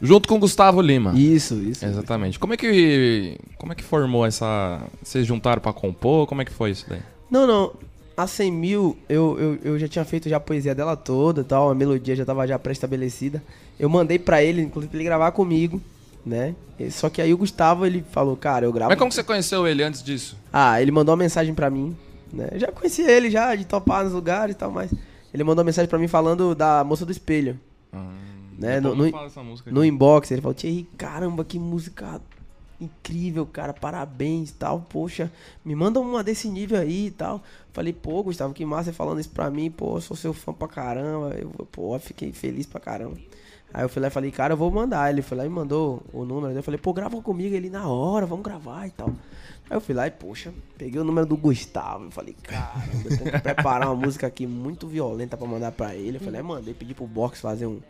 junto 0.00 0.28
com 0.28 0.38
Gustavo 0.38 0.80
Lima. 0.80 1.12
Isso, 1.14 1.54
isso. 1.54 1.84
Exatamente. 1.84 2.38
Como 2.38 2.54
é 2.54 2.56
que 2.56 3.36
como 3.58 3.72
é 3.72 3.74
que 3.74 3.82
formou 3.82 4.24
essa? 4.24 4.80
Vocês 5.02 5.26
juntaram 5.26 5.60
pra 5.60 5.72
compor? 5.72 6.26
Como 6.26 6.40
é 6.40 6.44
que 6.44 6.52
foi 6.52 6.70
isso 6.70 6.86
daí? 6.88 7.00
Não, 7.30 7.46
não. 7.46 7.72
A 8.16 8.26
100 8.26 8.52
mil, 8.52 8.98
eu, 9.08 9.38
eu, 9.38 9.72
eu 9.72 9.78
já 9.78 9.88
tinha 9.88 10.04
feito 10.04 10.28
já 10.28 10.36
a 10.36 10.40
poesia 10.40 10.74
dela 10.74 10.94
toda 10.94 11.42
tal, 11.42 11.70
a 11.70 11.74
melodia 11.74 12.14
já 12.14 12.24
tava 12.24 12.46
já 12.46 12.58
pré-estabelecida. 12.58 13.42
Eu 13.78 13.88
mandei 13.88 14.18
pra 14.18 14.42
ele, 14.42 14.60
inclusive, 14.60 14.90
pra 14.90 14.98
ele 14.98 15.04
gravar 15.04 15.32
comigo, 15.32 15.80
né? 16.24 16.54
Só 16.90 17.08
que 17.08 17.22
aí 17.22 17.32
o 17.32 17.38
Gustavo, 17.38 17.86
ele 17.86 18.04
falou, 18.10 18.36
cara, 18.36 18.66
eu 18.66 18.72
gravo... 18.72 18.90
Mas 18.90 18.98
como 18.98 19.08
que 19.08 19.14
você 19.14 19.22
conheceu 19.24 19.66
ele 19.66 19.82
antes 19.82 20.02
disso? 20.02 20.36
Ah, 20.52 20.80
ele 20.82 20.90
mandou 20.90 21.12
uma 21.14 21.18
mensagem 21.22 21.54
pra 21.54 21.70
mim, 21.70 21.96
né? 22.36 22.48
Eu 22.52 22.58
já 22.60 22.72
conheci 22.72 23.02
ele 23.02 23.30
já, 23.30 23.54
de 23.54 23.64
topar 23.64 24.04
nos 24.04 24.12
lugares 24.12 24.54
e 24.54 24.58
tal, 24.58 24.70
mas... 24.70 24.92
Ele 25.32 25.44
mandou 25.44 25.62
uma 25.62 25.66
mensagem 25.66 25.88
pra 25.88 25.98
mim 25.98 26.08
falando 26.08 26.56
da 26.56 26.82
Moça 26.82 27.06
do 27.06 27.12
Espelho, 27.12 27.58
né? 28.58 28.80
No, 28.80 28.90
Depois 28.96 29.12
me 29.12 29.12
no, 29.12 29.72
no 29.72 29.80
aqui. 29.80 29.88
inbox, 29.88 30.30
ele 30.32 30.42
falou, 30.42 30.54
Thierry, 30.54 30.88
caramba, 30.98 31.44
que 31.44 31.56
música 31.56 32.20
incrível, 32.80 33.46
cara, 33.46 33.72
parabéns 33.72 34.50
e 34.50 34.54
tal, 34.54 34.80
poxa, 34.88 35.30
me 35.64 35.74
manda 35.74 36.00
uma 36.00 36.24
desse 36.24 36.48
nível 36.48 36.80
aí 36.80 37.06
e 37.06 37.10
tal. 37.10 37.42
Falei, 37.72 37.92
pô, 37.92 38.22
Gustavo, 38.22 38.52
que 38.52 38.64
massa 38.64 38.90
você 38.90 38.92
falando 38.92 39.20
isso 39.20 39.30
pra 39.30 39.50
mim, 39.50 39.70
pô, 39.70 39.98
eu 39.98 40.00
sou 40.00 40.16
seu 40.16 40.32
fã 40.32 40.52
pra 40.52 40.66
caramba, 40.66 41.34
eu, 41.38 41.50
pô, 41.70 41.96
fiquei 42.00 42.32
feliz 42.32 42.66
pra 42.66 42.80
caramba. 42.80 43.16
Aí 43.72 43.84
eu 43.84 43.88
fui 43.88 44.02
lá 44.02 44.08
e 44.08 44.10
falei, 44.10 44.32
cara, 44.32 44.54
eu 44.54 44.56
vou 44.56 44.68
mandar. 44.68 45.10
Ele 45.10 45.22
foi 45.22 45.38
lá 45.38 45.46
e 45.46 45.48
mandou 45.48 46.02
o 46.12 46.24
número. 46.24 46.52
Eu 46.52 46.62
falei, 46.62 46.78
pô, 46.78 46.92
grava 46.92 47.20
comigo 47.22 47.54
ele 47.54 47.70
na 47.70 47.88
hora, 47.88 48.26
vamos 48.26 48.44
gravar 48.44 48.88
e 48.88 48.90
tal. 48.90 49.12
Aí 49.70 49.76
eu 49.76 49.80
fui 49.80 49.94
lá 49.94 50.08
e, 50.08 50.10
poxa, 50.10 50.52
peguei 50.76 51.00
o 51.00 51.04
número 51.04 51.24
do 51.24 51.36
Gustavo. 51.36 52.06
Eu 52.06 52.10
falei, 52.10 52.34
caramba, 52.42 53.04
eu 53.04 53.16
tenho 53.16 53.30
que 53.30 53.38
preparar 53.38 53.86
uma 53.86 53.94
música 53.94 54.26
aqui 54.26 54.44
muito 54.44 54.88
violenta 54.88 55.36
pra 55.36 55.46
mandar 55.46 55.70
pra 55.70 55.94
ele. 55.94 56.16
Eu 56.16 56.20
falei, 56.20 56.40
aí 56.40 56.46
mandei, 56.46 56.74
pedi 56.74 56.92
pro 56.92 57.06
Box 57.06 57.40
fazer 57.40 57.66
um, 57.66 57.80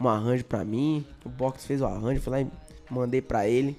um 0.00 0.08
arranjo 0.08 0.44
pra 0.44 0.64
mim. 0.64 1.04
O 1.24 1.28
Box 1.28 1.66
fez 1.66 1.80
o 1.80 1.86
arranjo, 1.86 2.20
fui 2.20 2.30
lá 2.30 2.40
e 2.40 2.46
mandei 2.88 3.20
pra 3.20 3.48
ele. 3.48 3.76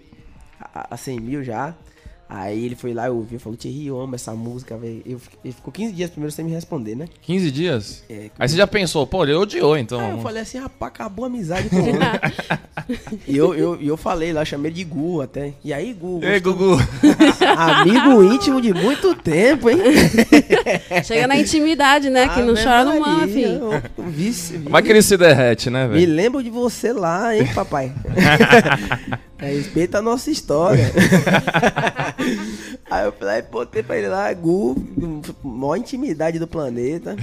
A, 0.59 0.93
a 0.95 0.97
100 0.97 1.19
mil 1.21 1.43
já. 1.45 1.73
Aí 2.27 2.65
ele 2.65 2.75
foi 2.75 2.93
lá 2.93 3.05
e 3.05 3.09
ouviu, 3.11 3.39
falou, 3.39 3.55
Thierry, 3.55 3.85
eu 3.85 3.99
amo 3.99 4.15
essa 4.15 4.31
música, 4.33 4.75
velho. 4.75 5.01
Eu 5.05 5.21
Ele 5.43 5.53
ficou 5.53 5.71
15 5.71 5.93
dias 5.93 6.09
primeiro 6.09 6.31
sem 6.31 6.43
me 6.43 6.51
responder, 6.51 6.95
né? 6.95 7.07
15 7.21 7.51
dias? 7.51 8.03
É, 8.09 8.29
Aí 8.39 8.49
você 8.49 8.57
já 8.57 8.65
pensou, 8.65 9.05
pô, 9.05 9.23
ele 9.23 9.33
odiou 9.33 9.77
então. 9.77 9.99
Aí 9.99 10.11
eu 10.11 10.21
falei 10.21 10.41
assim, 10.41 10.57
rapaz, 10.57 10.91
acabou 10.91 11.25
a 11.25 11.27
amizade 11.27 11.69
com 11.69 11.77
ele. 11.77 11.99
e 13.27 13.37
eu, 13.37 13.53
eu, 13.53 13.79
e 13.79 13.87
eu 13.87 13.95
falei 13.95 14.33
lá, 14.33 14.43
chamei 14.43 14.71
ele 14.71 14.77
de 14.77 14.83
Gu 14.83 15.21
até. 15.21 15.53
E 15.63 15.71
aí, 15.71 15.93
Gu? 15.93 16.19
Ei, 16.23 16.39
gostou? 16.39 16.55
Gugu. 16.55 16.83
Amigo 17.57 18.23
íntimo 18.23 18.61
de 18.61 18.73
muito 18.73 19.13
tempo, 19.15 19.69
hein? 19.69 19.77
Chega 21.03 21.27
na 21.27 21.37
intimidade, 21.37 22.09
né? 22.09 22.27
Que 22.29 22.41
não 22.41 22.53
Ave 22.53 22.63
chora 22.63 22.85
mama, 22.85 22.99
Maria, 22.99 23.33
filho. 23.33 24.69
Vai 24.69 24.81
que 24.81 24.89
ele 24.89 25.01
se 25.01 25.17
derrete, 25.17 25.69
né, 25.69 25.87
Me 25.87 25.99
velho? 25.99 26.13
lembro 26.13 26.43
de 26.43 26.49
você 26.49 26.91
lá, 26.91 27.35
hein, 27.35 27.47
papai? 27.53 27.93
Respeita 29.37 29.97
a 29.99 30.01
nossa 30.01 30.31
história. 30.31 30.91
Aí 32.89 33.05
eu 33.05 33.11
falei, 33.11 33.41
botei 33.41 33.83
pra 33.83 33.97
ele 33.97 34.07
lá, 34.07 34.31
Gu, 34.33 34.75
maior 35.43 35.75
intimidade 35.75 36.39
do 36.39 36.47
planeta. 36.47 37.15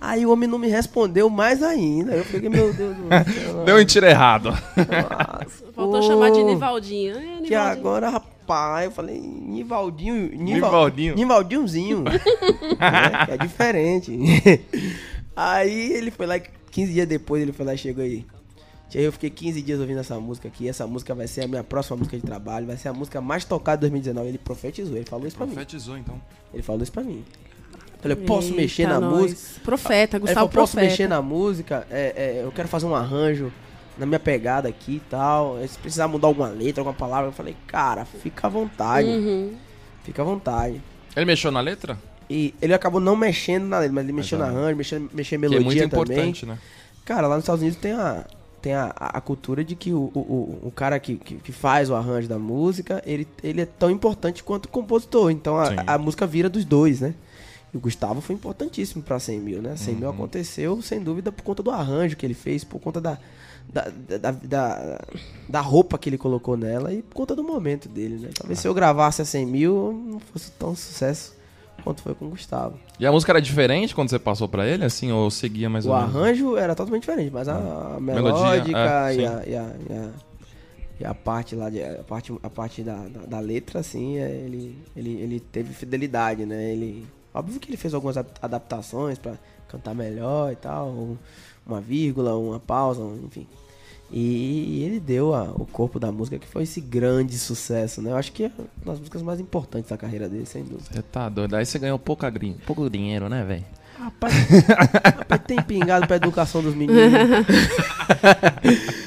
Aí 0.00 0.24
o 0.24 0.30
homem 0.32 0.48
não 0.48 0.58
me 0.58 0.68
respondeu 0.68 1.28
mais 1.28 1.62
ainda. 1.62 2.12
Eu 2.12 2.24
fiquei, 2.24 2.48
meu 2.48 2.72
Deus 2.72 2.96
do 2.96 3.08
céu. 3.08 3.64
Deu 3.64 3.76
um 3.76 3.84
tiro 3.84 4.06
errado. 4.06 4.50
Nossa, 4.50 5.64
Faltou 5.74 6.00
pô, 6.00 6.02
chamar 6.02 6.30
de 6.30 6.42
Nivaldinho. 6.42 7.16
É, 7.16 7.20
Que 7.20 7.26
Nivaldinho. 7.42 7.60
agora, 7.60 8.08
rapaz, 8.08 8.84
eu 8.86 8.90
falei, 8.90 9.20
Nivaldinho. 9.20 10.30
Nivaldinho. 10.34 11.14
Nivaldinhozinho. 11.14 12.02
né, 12.80 13.26
que 13.26 13.30
é 13.32 13.36
diferente. 13.36 14.18
Aí 15.36 15.92
ele 15.92 16.10
foi 16.10 16.26
lá, 16.26 16.38
15 16.70 16.92
dias 16.92 17.06
depois 17.08 17.42
ele 17.42 17.52
foi 17.52 17.66
lá 17.66 17.74
e 17.74 17.78
chegou 17.78 18.02
aí. 18.04 18.24
Tia, 18.92 19.00
eu 19.00 19.10
fiquei 19.10 19.30
15 19.30 19.62
dias 19.62 19.80
ouvindo 19.80 20.00
essa 20.00 20.20
música 20.20 20.48
aqui. 20.48 20.68
Essa 20.68 20.86
música 20.86 21.14
vai 21.14 21.26
ser 21.26 21.44
a 21.44 21.48
minha 21.48 21.64
próxima 21.64 21.96
música 21.96 22.14
de 22.14 22.22
trabalho. 22.22 22.66
Vai 22.66 22.76
ser 22.76 22.88
a 22.88 22.92
música 22.92 23.22
mais 23.22 23.42
tocada 23.42 23.78
de 23.78 23.80
2019. 23.90 24.28
Ele 24.28 24.36
profetizou, 24.36 24.94
ele 24.96 25.06
falou 25.06 25.26
isso 25.26 25.34
pra 25.34 25.46
mim. 25.46 25.54
Profetizou, 25.54 25.96
então. 25.96 26.20
Ele 26.52 26.62
falou 26.62 26.82
isso 26.82 26.92
pra 26.92 27.02
mim. 27.02 27.24
Eu 27.72 27.98
falei, 28.02 28.16
posso 28.18 28.48
Eita, 28.48 28.60
mexer 28.60 28.86
na 28.86 29.00
nós. 29.00 29.18
música? 29.22 29.60
Profeta, 29.64 30.16
Ele 30.18 30.20
Gustavo 30.20 30.34
falou, 30.34 30.48
posso 30.50 30.72
Profeta. 30.72 30.90
mexer 30.90 31.08
na 31.08 31.22
música? 31.22 31.86
É, 31.90 32.12
é, 32.40 32.44
eu 32.44 32.52
quero 32.52 32.68
fazer 32.68 32.84
um 32.84 32.94
arranjo 32.94 33.50
na 33.96 34.04
minha 34.04 34.20
pegada 34.20 34.68
aqui 34.68 34.96
e 34.96 35.00
tal. 35.08 35.56
Se 35.66 35.78
precisar 35.78 36.06
mudar 36.06 36.28
alguma 36.28 36.48
letra, 36.48 36.82
alguma 36.82 36.94
palavra, 36.94 37.28
eu 37.28 37.32
falei, 37.32 37.56
cara, 37.66 38.04
fica 38.04 38.46
à 38.46 38.50
vontade. 38.50 39.08
Uhum. 39.08 39.54
Fica 40.04 40.20
à 40.20 40.24
vontade. 40.24 40.82
Ele 41.16 41.24
mexeu 41.24 41.50
na 41.50 41.60
letra? 41.62 41.98
E 42.28 42.54
ele 42.60 42.74
acabou 42.74 43.00
não 43.00 43.16
mexendo 43.16 43.64
na 43.64 43.78
letra, 43.78 43.94
mas 43.94 44.04
ele 44.04 44.12
mexeu 44.12 44.38
Mas, 44.38 44.52
na 44.52 44.52
arranjo, 44.58 44.76
mexeu, 44.76 45.08
mexeu 45.14 45.36
em 45.38 45.40
Que 45.40 45.46
é 45.46 45.48
melodia 45.48 45.82
muito 45.82 45.90
também. 45.96 46.12
importante, 46.12 46.44
né? 46.44 46.58
Cara, 47.06 47.26
lá 47.26 47.36
nos 47.36 47.44
Estados 47.44 47.62
Unidos 47.62 47.80
tem 47.80 47.92
a, 47.92 48.26
tem 48.62 48.72
a, 48.74 48.92
a 48.96 49.20
cultura 49.20 49.64
de 49.64 49.74
que 49.74 49.92
o, 49.92 50.10
o, 50.14 50.60
o- 50.68 50.70
cara 50.70 50.98
que, 51.00 51.16
que, 51.16 51.50
faz 51.52 51.90
o 51.90 51.94
arranjo 51.94 52.28
da 52.28 52.38
música, 52.38 53.02
ele, 53.04 53.26
ele 53.42 53.60
é 53.60 53.66
tão 53.66 53.90
importante 53.90 54.42
quanto 54.44 54.66
o 54.66 54.68
compositor. 54.68 55.30
Então 55.30 55.58
a, 55.58 55.68
a 55.86 55.98
música 55.98 56.26
vira 56.26 56.48
dos 56.48 56.64
dois, 56.64 57.00
né? 57.00 57.14
E 57.74 57.76
o 57.76 57.80
Gustavo 57.80 58.20
foi 58.20 58.34
importantíssimo 58.36 59.02
pra 59.02 59.18
100 59.18 59.40
mil, 59.40 59.60
né? 59.62 59.74
100 59.76 59.94
Uhum. 59.94 60.00
mil 60.00 60.10
aconteceu, 60.10 60.80
sem 60.80 61.00
dúvida, 61.02 61.32
por 61.32 61.42
conta 61.42 61.62
do 61.62 61.70
arranjo 61.70 62.16
que 62.16 62.24
ele 62.24 62.34
fez, 62.34 62.62
por 62.64 62.78
conta 62.80 63.00
da, 63.00 63.18
da, 63.72 63.88
da, 64.18 64.30
da, 64.30 65.00
da 65.48 65.60
roupa 65.60 65.98
que 65.98 66.08
ele 66.08 66.18
colocou 66.18 66.56
nela 66.56 66.92
e 66.92 67.02
por 67.02 67.14
conta 67.16 67.34
do 67.34 67.42
momento 67.42 67.88
dele, 67.88 68.16
né? 68.18 68.30
Talvez 68.38 68.58
se 68.60 68.68
eu 68.68 68.74
gravasse 68.74 69.22
a 69.22 69.24
100 69.24 69.46
mil, 69.46 69.92
não 70.06 70.20
fosse 70.20 70.50
tão 70.52 70.76
sucesso 70.76 71.34
quanto 71.82 72.02
foi 72.02 72.14
com 72.14 72.26
o 72.26 72.30
Gustavo. 72.30 72.78
E 72.98 73.06
a 73.06 73.12
música 73.12 73.32
era 73.32 73.40
diferente 73.42 73.94
quando 73.94 74.08
você 74.10 74.18
passou 74.18 74.48
pra 74.48 74.66
ele, 74.66 74.84
assim, 74.84 75.10
ou 75.12 75.30
seguia 75.30 75.68
mais 75.68 75.84
O 75.86 75.90
ou 75.90 75.96
menos? 75.96 76.14
arranjo 76.16 76.56
era 76.56 76.74
totalmente 76.74 77.02
diferente, 77.02 77.30
mas 77.32 77.48
a, 77.48 77.56
a 77.96 78.00
Melodia, 78.00 78.42
melódica 78.64 79.12
é, 79.12 79.14
e, 79.16 79.26
a, 79.26 79.42
e, 79.46 79.56
a, 79.56 79.74
e, 79.88 79.92
a, 79.92 80.10
e 81.00 81.04
a 81.04 81.14
parte 81.14 81.54
lá, 81.56 81.68
de, 81.68 81.82
a 81.82 82.02
parte, 82.06 82.32
a 82.42 82.50
parte 82.50 82.82
da, 82.82 82.96
da, 83.08 83.26
da 83.26 83.40
letra, 83.40 83.80
assim, 83.80 84.18
é, 84.18 84.30
ele, 84.30 84.78
ele, 84.96 85.10
ele 85.20 85.40
teve 85.40 85.72
fidelidade, 85.74 86.46
né? 86.46 86.72
Ele, 86.72 87.06
óbvio 87.34 87.58
que 87.58 87.68
ele 87.68 87.76
fez 87.76 87.92
algumas 87.94 88.16
adap- 88.16 88.38
adaptações 88.40 89.18
pra 89.18 89.34
cantar 89.68 89.94
melhor 89.94 90.52
e 90.52 90.56
tal, 90.56 90.88
um- 90.88 91.16
uma 91.66 91.80
vírgula, 91.80 92.36
uma 92.36 92.58
pausa, 92.60 93.00
enfim. 93.24 93.46
E, 94.12 94.82
ele 94.84 95.00
deu 95.00 95.34
a- 95.34 95.50
o 95.54 95.64
corpo 95.64 95.98
da 95.98 96.12
música 96.12 96.38
que 96.38 96.46
foi 96.46 96.64
esse 96.64 96.80
grande 96.80 97.38
sucesso, 97.38 98.02
né? 98.02 98.10
Eu 98.10 98.16
acho 98.16 98.30
que 98.32 98.44
é 98.44 98.50
uma 98.84 98.92
das 98.92 98.98
músicas 98.98 99.22
mais 99.22 99.40
importantes 99.40 99.88
da 99.90 99.96
carreira 99.96 100.28
dele, 100.28 100.44
sem 100.44 100.62
dúvida. 100.62 100.84
Você 100.92 101.00
tá 101.02 101.28
doido. 101.30 101.56
Aí 101.56 101.64
você 101.64 101.78
ganhou 101.78 101.98
pouca 101.98 102.28
gringa, 102.28 102.58
pouco 102.66 102.88
dinheiro, 102.90 103.28
né, 103.28 103.42
velho? 103.42 103.64
Rapaz, 103.98 104.34
rapaz, 105.16 105.40
tem 105.46 105.62
pingado 105.62 106.06
pra 106.08 106.16
educação 106.16 106.60
dos 106.62 106.74
meninos. 106.74 107.02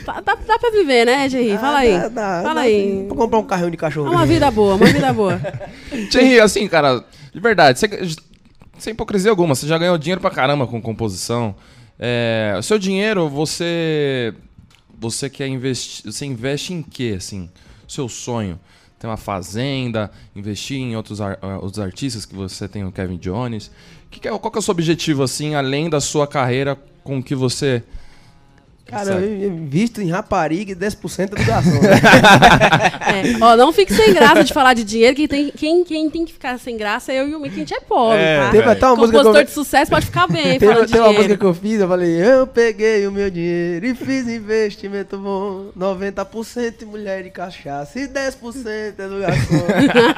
Tá- 0.06 0.22
Dá, 0.22 0.36
dá 0.36 0.60
pra 0.60 0.70
viver, 0.72 1.06
né, 1.06 1.28
Jerry? 1.30 1.58
Fala 1.58 1.80
aí. 1.80 1.96
Ah, 1.96 2.00
Dá, 2.02 2.10
dá, 2.10 2.42
Fala 2.44 2.54
dá 2.56 2.62
aí. 2.62 3.06
Pra 3.08 3.18
comprar 3.18 3.40
um 3.40 3.44
carrinho 3.44 3.72
de 3.72 3.78
É 3.78 3.80
cachorro. 3.80 4.12
uma 4.12 4.26
vida 4.26 4.50
boa, 4.52 4.76
uma 4.76 4.86
vida 4.86 5.12
boa. 5.14 5.40
Thierry, 6.12 6.40
assim, 6.40 6.68
cara, 6.68 7.04
de 7.34 7.40
verdade, 7.40 7.80
você, 7.80 7.88
sem 8.78 8.94
hipocrisia 8.94 9.32
alguma, 9.32 9.56
você 9.56 9.68
já 9.68 9.78
ganhou 9.78 9.98
dinheiro 9.98 10.22
pra 10.22 10.30
caramba 10.32 10.68
com 10.68 10.82
composição. 10.82 11.56
É, 12.00 12.56
o 12.58 12.62
seu 12.62 12.78
dinheiro, 12.78 13.28
você. 13.30 14.34
Você 15.00 15.30
quer 15.30 15.48
investir. 15.48 16.12
Você 16.12 16.26
investe 16.26 16.74
em 16.74 16.82
quê, 16.82 17.16
assim? 17.18 17.50
Seu 17.88 18.08
sonho? 18.10 18.60
Tem 18.98 19.10
uma 19.10 19.18
fazenda, 19.18 20.10
investir 20.36 20.78
em 20.78 20.96
outros, 20.96 21.20
ar- 21.22 21.38
ah, 21.42 21.58
outros 21.60 21.80
artistas 21.80 22.26
que 22.26 22.34
você 22.34 22.68
tem 22.68 22.84
o 22.86 22.92
Kevin 22.92 23.18
Jones. 23.18 23.70
Que 24.10 24.20
que 24.20 24.28
é- 24.28 24.32
qual 24.40 24.50
que 24.52 24.58
é 24.58 24.60
o 24.60 24.62
seu 24.62 24.72
objetivo, 24.72 25.22
assim, 25.22 25.54
além 25.54 25.90
da 25.90 26.00
sua 26.00 26.26
carreira 26.26 26.78
com 27.04 27.22
que 27.22 27.36
você 27.36 27.84
Cara, 28.86 29.14
eu 29.14 29.56
visto 29.68 30.00
em 30.00 30.10
rapariga 30.12 30.72
e 30.72 30.76
10% 30.76 31.24
é 31.24 31.26
do 31.28 31.46
garçom. 31.46 31.72
É, 33.06 33.38
Ó, 33.40 33.56
não 33.56 33.72
fique 33.72 33.94
sem 33.94 34.14
graça 34.14 34.44
de 34.44 34.54
falar 34.54 34.74
de 34.74 34.84
dinheiro, 34.84 35.16
que 35.16 35.28
tem, 35.28 35.50
quem, 35.52 35.84
quem 35.84 36.10
tem 36.10 36.26
que 36.26 36.34
ficar 36.34 36.60
sem 36.60 36.76
graça 36.76 37.14
é 37.14 37.20
eu 37.22 37.30
e 37.30 37.36
o 37.36 37.40
Mickey, 37.40 37.56
a 37.56 37.60
gente 37.60 37.74
é 37.74 37.80
pobre, 37.80 38.20
É, 38.20 38.40
tá? 38.40 38.52
Teve 38.52 38.70
até 38.70 38.86
uma 38.88 38.96
música 38.96 39.12
que 39.12 39.18
eu... 39.18 39.24
Compositor 39.24 39.46
de 39.46 39.52
sucesso 39.52 39.92
pode 39.92 40.06
ficar 40.08 40.28
bem 40.28 40.60
Tem, 40.60 40.68
falando 40.68 40.86
de 40.88 40.92
tem 40.92 41.02
uma 41.02 41.14
música 41.14 41.38
que 41.38 41.46
eu 41.46 41.54
fiz, 41.54 41.80
eu 41.80 41.88
falei, 41.88 42.10
eu 42.10 42.48
peguei 42.48 43.08
o 43.08 43.12
meu 43.12 43.30
dinheiro 43.30 43.86
e 43.86 43.96
fiz 43.96 44.28
investimento 44.28 45.18
bom. 45.18 45.72
90% 45.78 46.82
em 46.82 46.86
mulher 46.86 47.26
e 47.26 47.32
cachaça 47.32 48.00
e 48.00 48.08
10% 48.08 48.66
é 48.68 48.92
do 49.08 49.20
garçom. 49.20 49.66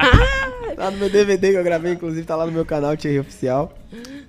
tá 0.76 0.90
no 0.90 0.96
meu 0.98 1.10
DVD 1.10 1.50
que 1.52 1.56
eu 1.56 1.64
gravei, 1.64 1.92
inclusive, 1.92 2.26
tá 2.26 2.34
lá 2.36 2.46
no 2.46 2.52
meu 2.52 2.64
canal, 2.64 2.96
Thierry 2.96 3.20
Oficial. 3.20 3.72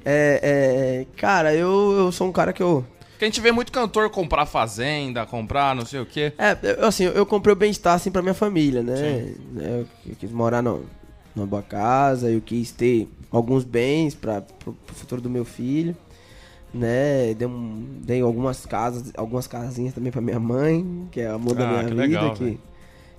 É, 0.05 1.05
é, 1.05 1.05
cara, 1.17 1.53
eu, 1.53 1.95
eu 1.97 2.11
sou 2.11 2.27
um 2.27 2.31
cara 2.31 2.53
que 2.53 2.61
eu. 2.63 2.85
Porque 3.19 3.25
a 3.25 3.27
gente 3.27 3.41
vê 3.41 3.51
muito 3.51 3.69
cantor 3.69 4.09
comprar 4.09 4.45
fazenda, 4.45 5.25
comprar 5.25 5.75
não 5.75 5.85
sei 5.85 5.99
o 5.99 6.05
quê. 6.05 6.31
É, 6.37 6.57
eu, 6.79 6.85
assim, 6.85 7.03
eu 7.03 7.25
comprei 7.25 7.51
o 7.51 7.55
bem-estar 7.55 7.93
assim 7.93 8.09
pra 8.09 8.21
minha 8.21 8.33
família, 8.33 8.81
né? 8.81 9.35
Eu, 9.57 9.85
eu 10.07 10.15
quis 10.17 10.31
morar 10.31 10.61
no, 10.61 10.85
numa 11.35 11.45
boa 11.45 11.61
casa, 11.61 12.31
eu 12.31 12.39
quis 12.39 12.71
ter 12.71 13.09
alguns 13.29 13.65
bens 13.65 14.15
para 14.15 14.39
pro, 14.39 14.71
pro 14.71 14.95
futuro 14.95 15.19
do 15.21 15.29
meu 15.29 15.43
filho, 15.43 15.97
né? 16.73 17.33
Dei, 17.33 17.45
um, 17.45 17.99
dei 18.03 18.21
algumas 18.21 18.65
casas, 18.65 19.11
algumas 19.17 19.47
casinhas 19.47 19.93
também 19.93 20.13
pra 20.13 20.21
minha 20.21 20.39
mãe, 20.39 21.05
que 21.11 21.19
é 21.19 21.27
a 21.27 21.33
amor 21.33 21.55
da 21.55 21.65
Ah, 21.65 21.67
minha 21.67 21.83
que 21.83 21.89
vida, 21.89 22.01
legal, 22.01 22.33
que, 22.35 22.59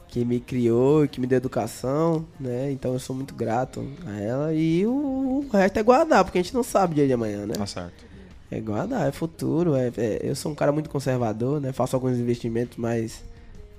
que 0.08 0.24
me 0.24 0.40
criou, 0.40 1.06
que 1.08 1.20
me 1.20 1.26
deu 1.26 1.36
educação, 1.36 2.24
né? 2.40 2.72
Então 2.72 2.94
eu 2.94 2.98
sou 2.98 3.14
muito 3.14 3.34
grato 3.34 3.86
a 4.06 4.18
ela 4.18 4.54
e 4.54 4.86
o, 4.86 5.44
o 5.44 5.46
resto 5.52 5.78
é 5.78 5.82
guardar, 5.82 6.24
porque 6.24 6.38
a 6.38 6.42
gente 6.42 6.54
não 6.54 6.62
sabe 6.62 6.92
o 6.92 6.94
dia 6.94 7.06
de 7.06 7.12
amanhã, 7.12 7.44
né? 7.44 7.52
Tá 7.52 7.66
certo. 7.66 8.08
É 8.50 8.58
guardar, 8.60 9.08
é 9.08 9.12
futuro. 9.12 9.74
É, 9.76 9.92
é- 9.96 10.20
eu 10.24 10.34
sou 10.34 10.50
um 10.50 10.54
cara 10.54 10.72
muito 10.72 10.90
conservador, 10.90 11.60
né? 11.60 11.72
Faço 11.72 11.94
alguns 11.96 12.18
investimentos, 12.18 12.76
mas. 12.76 13.22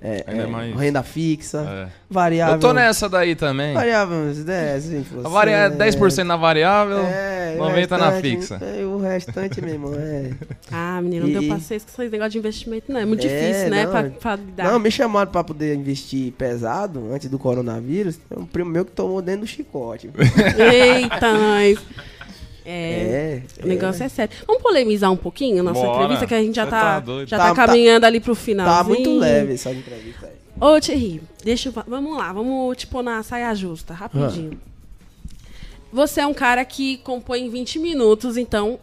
É, 0.04 0.24
é, 0.26 0.46
mais- 0.46 0.74
Renda 0.74 1.00
fixa, 1.04 1.60
É. 1.60 1.88
variável. 2.10 2.54
Eu 2.56 2.60
tô 2.60 2.72
nessa 2.72 3.08
daí 3.08 3.36
também. 3.36 3.72
Variável, 3.72 4.16
uns 4.16 4.42
10, 4.42 4.86
20%. 4.88 5.24
A 5.24 5.28
varia... 5.28 5.56
é 5.56 5.70
10% 5.70 6.24
na 6.26 6.34
variável, 6.36 6.98
É, 7.06 7.54
e 7.54 7.60
o 7.60 7.62
90% 7.62 7.98
na 8.00 8.10
restante- 8.10 8.36
fixa. 8.36 8.54
É, 8.64 8.84
o 8.84 8.98
restante, 8.98 9.60
meu 9.62 9.74
irmão, 9.74 9.92
é. 9.94 10.32
Ah, 10.72 11.00
menino, 11.00 11.26
não 11.26 11.32
deu 11.32 11.42
E- 11.44 11.48
paciência 11.48 11.86
com 11.94 12.02
esse 12.02 12.10
negócio 12.10 12.32
de 12.32 12.38
investimento, 12.38 12.90
não. 12.90 12.98
É 12.98 13.04
muito 13.04 13.24
É, 13.24 13.28
difícil, 13.28 13.70
né? 13.70 13.84
não, 13.84 13.90
Pra, 13.92 14.00
é- 14.00 14.08
pra. 14.56 14.64
Não, 14.72 14.78
me 14.80 14.90
chamaram 14.90 15.30
pra 15.30 15.44
poder 15.44 15.76
investir 15.76 16.32
pesado 16.32 17.12
antes 17.12 17.30
do 17.30 17.38
coronavírus. 17.38 18.16
Tem 18.28 18.36
um 18.36 18.44
primo 18.46 18.70
meu 18.70 18.84
que 18.84 18.90
tomou 18.90 19.22
dentro 19.22 19.42
do 19.42 19.46
chicote. 19.46 20.10
Eita, 20.58 21.32
nós. 21.38 21.78
É, 22.64 23.42
É. 23.58 23.64
o 23.64 23.66
negócio 23.66 24.04
é 24.04 24.08
sério. 24.08 24.34
Vamos 24.46 24.62
polemizar 24.62 25.10
um 25.10 25.16
pouquinho 25.16 25.60
a 25.60 25.62
nossa 25.62 25.80
Bora. 25.80 25.96
entrevista, 25.96 26.26
que 26.26 26.34
a 26.34 26.42
gente 26.42 26.54
já 26.56 26.66
tá, 26.66 27.00
tá 27.00 27.24
já 27.26 27.36
Tá- 27.38 27.48
tá, 27.48 27.54
tá- 27.54 27.66
caminhando 27.66 28.04
ali 28.06 28.20
pro 28.20 28.34
final. 28.34 28.66
Tá 28.66 28.84
muito 28.84 29.18
leve 29.18 29.54
essa 29.54 29.72
entrevista 29.72 30.26
aí. 30.26 30.32
Ô, 30.60 30.80
Thierry, 30.80 31.20
deixa 31.44 31.70
eu... 31.70 31.72
Vamos 31.88 32.16
lá, 32.16 32.32
vamos 32.32 32.84
pôr 32.84 33.02
na 33.02 33.22
saia 33.22 33.52
justa, 33.54 33.92
rapidinho. 33.94 34.60
Você 35.92 36.20
é 36.20 36.26
um 36.26 36.32
cara 36.34 36.64
que 36.64 36.98
compõe 36.98 37.40
em 37.46 37.50
20 37.50 37.78
minutos, 37.78 38.36
então 38.36 38.78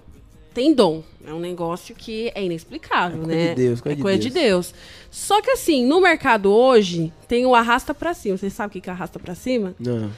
tem 0.53 0.73
dom. 0.73 1.01
É 1.25 1.33
um 1.33 1.39
negócio 1.39 1.95
que 1.95 2.31
é 2.35 2.43
inexplicável, 2.43 3.21
É 3.23 3.25
coisa 3.25 3.35
né? 3.35 3.49
de 3.49 3.55
Deus, 3.55 3.81
coisa 3.81 3.93
é 3.93 3.95
de 3.95 4.01
coisa 4.01 4.19
de 4.19 4.29
Deus. 4.29 4.73
Só 5.11 5.41
que 5.41 5.51
assim, 5.51 5.85
no 5.85 6.01
mercado 6.01 6.51
hoje, 6.51 7.11
tem 7.27 7.45
o 7.45 7.55
arrasta 7.55 7.93
pra 7.93 8.13
cima. 8.13 8.37
Você 8.37 8.49
sabe 8.49 8.69
o 8.69 8.71
que 8.73 8.81
que 8.81 8.89
é 8.89 8.93
arrasta 8.93 9.19
pra 9.19 9.33
cima? 9.35 9.73
Não. 9.79 10.09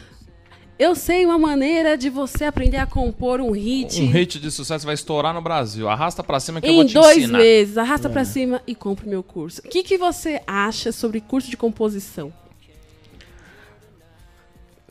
Eu 0.82 0.96
sei 0.96 1.24
uma 1.28 1.38
maneira 1.38 1.96
de 1.96 2.10
você 2.10 2.46
aprender 2.46 2.78
a 2.78 2.88
compor 2.88 3.40
um 3.40 3.52
hit, 3.52 4.02
Um 4.02 4.10
hit 4.10 4.40
de 4.40 4.50
sucesso 4.50 4.84
vai 4.84 4.96
estourar 4.96 5.32
no 5.32 5.40
Brasil. 5.40 5.88
Arrasta 5.88 6.24
pra 6.24 6.40
cima 6.40 6.60
que 6.60 6.68
eu 6.68 6.74
vou 6.74 6.84
em 6.84 6.88
te 6.88 6.96
dois 6.96 7.18
ensinar. 7.20 7.38
meses. 7.38 7.78
Arrasta 7.78 8.08
É. 8.08 8.12
pra 8.12 8.26
cima 8.26 8.62
e 8.66 8.74
compre 8.74 9.08
meu 9.08 9.22
curso. 9.22 9.62
O 9.64 9.70
que, 9.70 9.84
que 9.84 9.96
você 9.96 10.42
acha 10.48 10.92
sobre 10.92 11.22
curso 11.22 11.52
de 11.52 11.56
composição? 11.56 12.34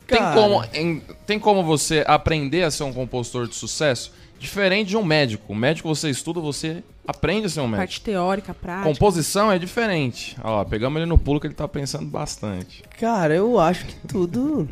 Tem 0.07 0.21
como, 0.33 0.63
em- 0.73 1.01
tem 1.25 1.37
como 1.37 1.61
você 1.61 2.05
aprender 2.07 2.63
a 2.63 2.71
ser 2.71 2.83
um 2.83 2.93
compositor 2.93 3.45
de 3.47 3.55
sucesso 3.55 4.13
diferente 4.39 4.87
de 4.89 4.97
um 4.97 5.03
médico. 5.03 5.51
O 5.51 5.55
médico 5.55 5.89
você 5.93 6.09
estuda, 6.09 6.39
você 6.39 6.81
aprende 7.05 7.47
a 7.47 7.49
ser 7.49 7.59
um 7.59 7.63
médico. 7.67 7.81
Parte 7.81 8.01
teórica, 8.01 8.53
prática. 8.53 8.87
Composição 8.89 9.51
é 9.51 9.59
diferente. 9.59 10.37
Ó, 10.41 10.63
pegamos 10.63 10.97
ele 11.01 11.05
no 11.09 11.17
pulo 11.17 11.37
que 11.39 11.47
ele 11.47 11.53
tá 11.53 11.67
pensando 11.67 12.05
bastante. 12.05 12.81
Cara, 12.97 13.35
eu 13.35 13.59
acho 13.59 13.85
que 13.85 13.95
tudo. 14.07 14.69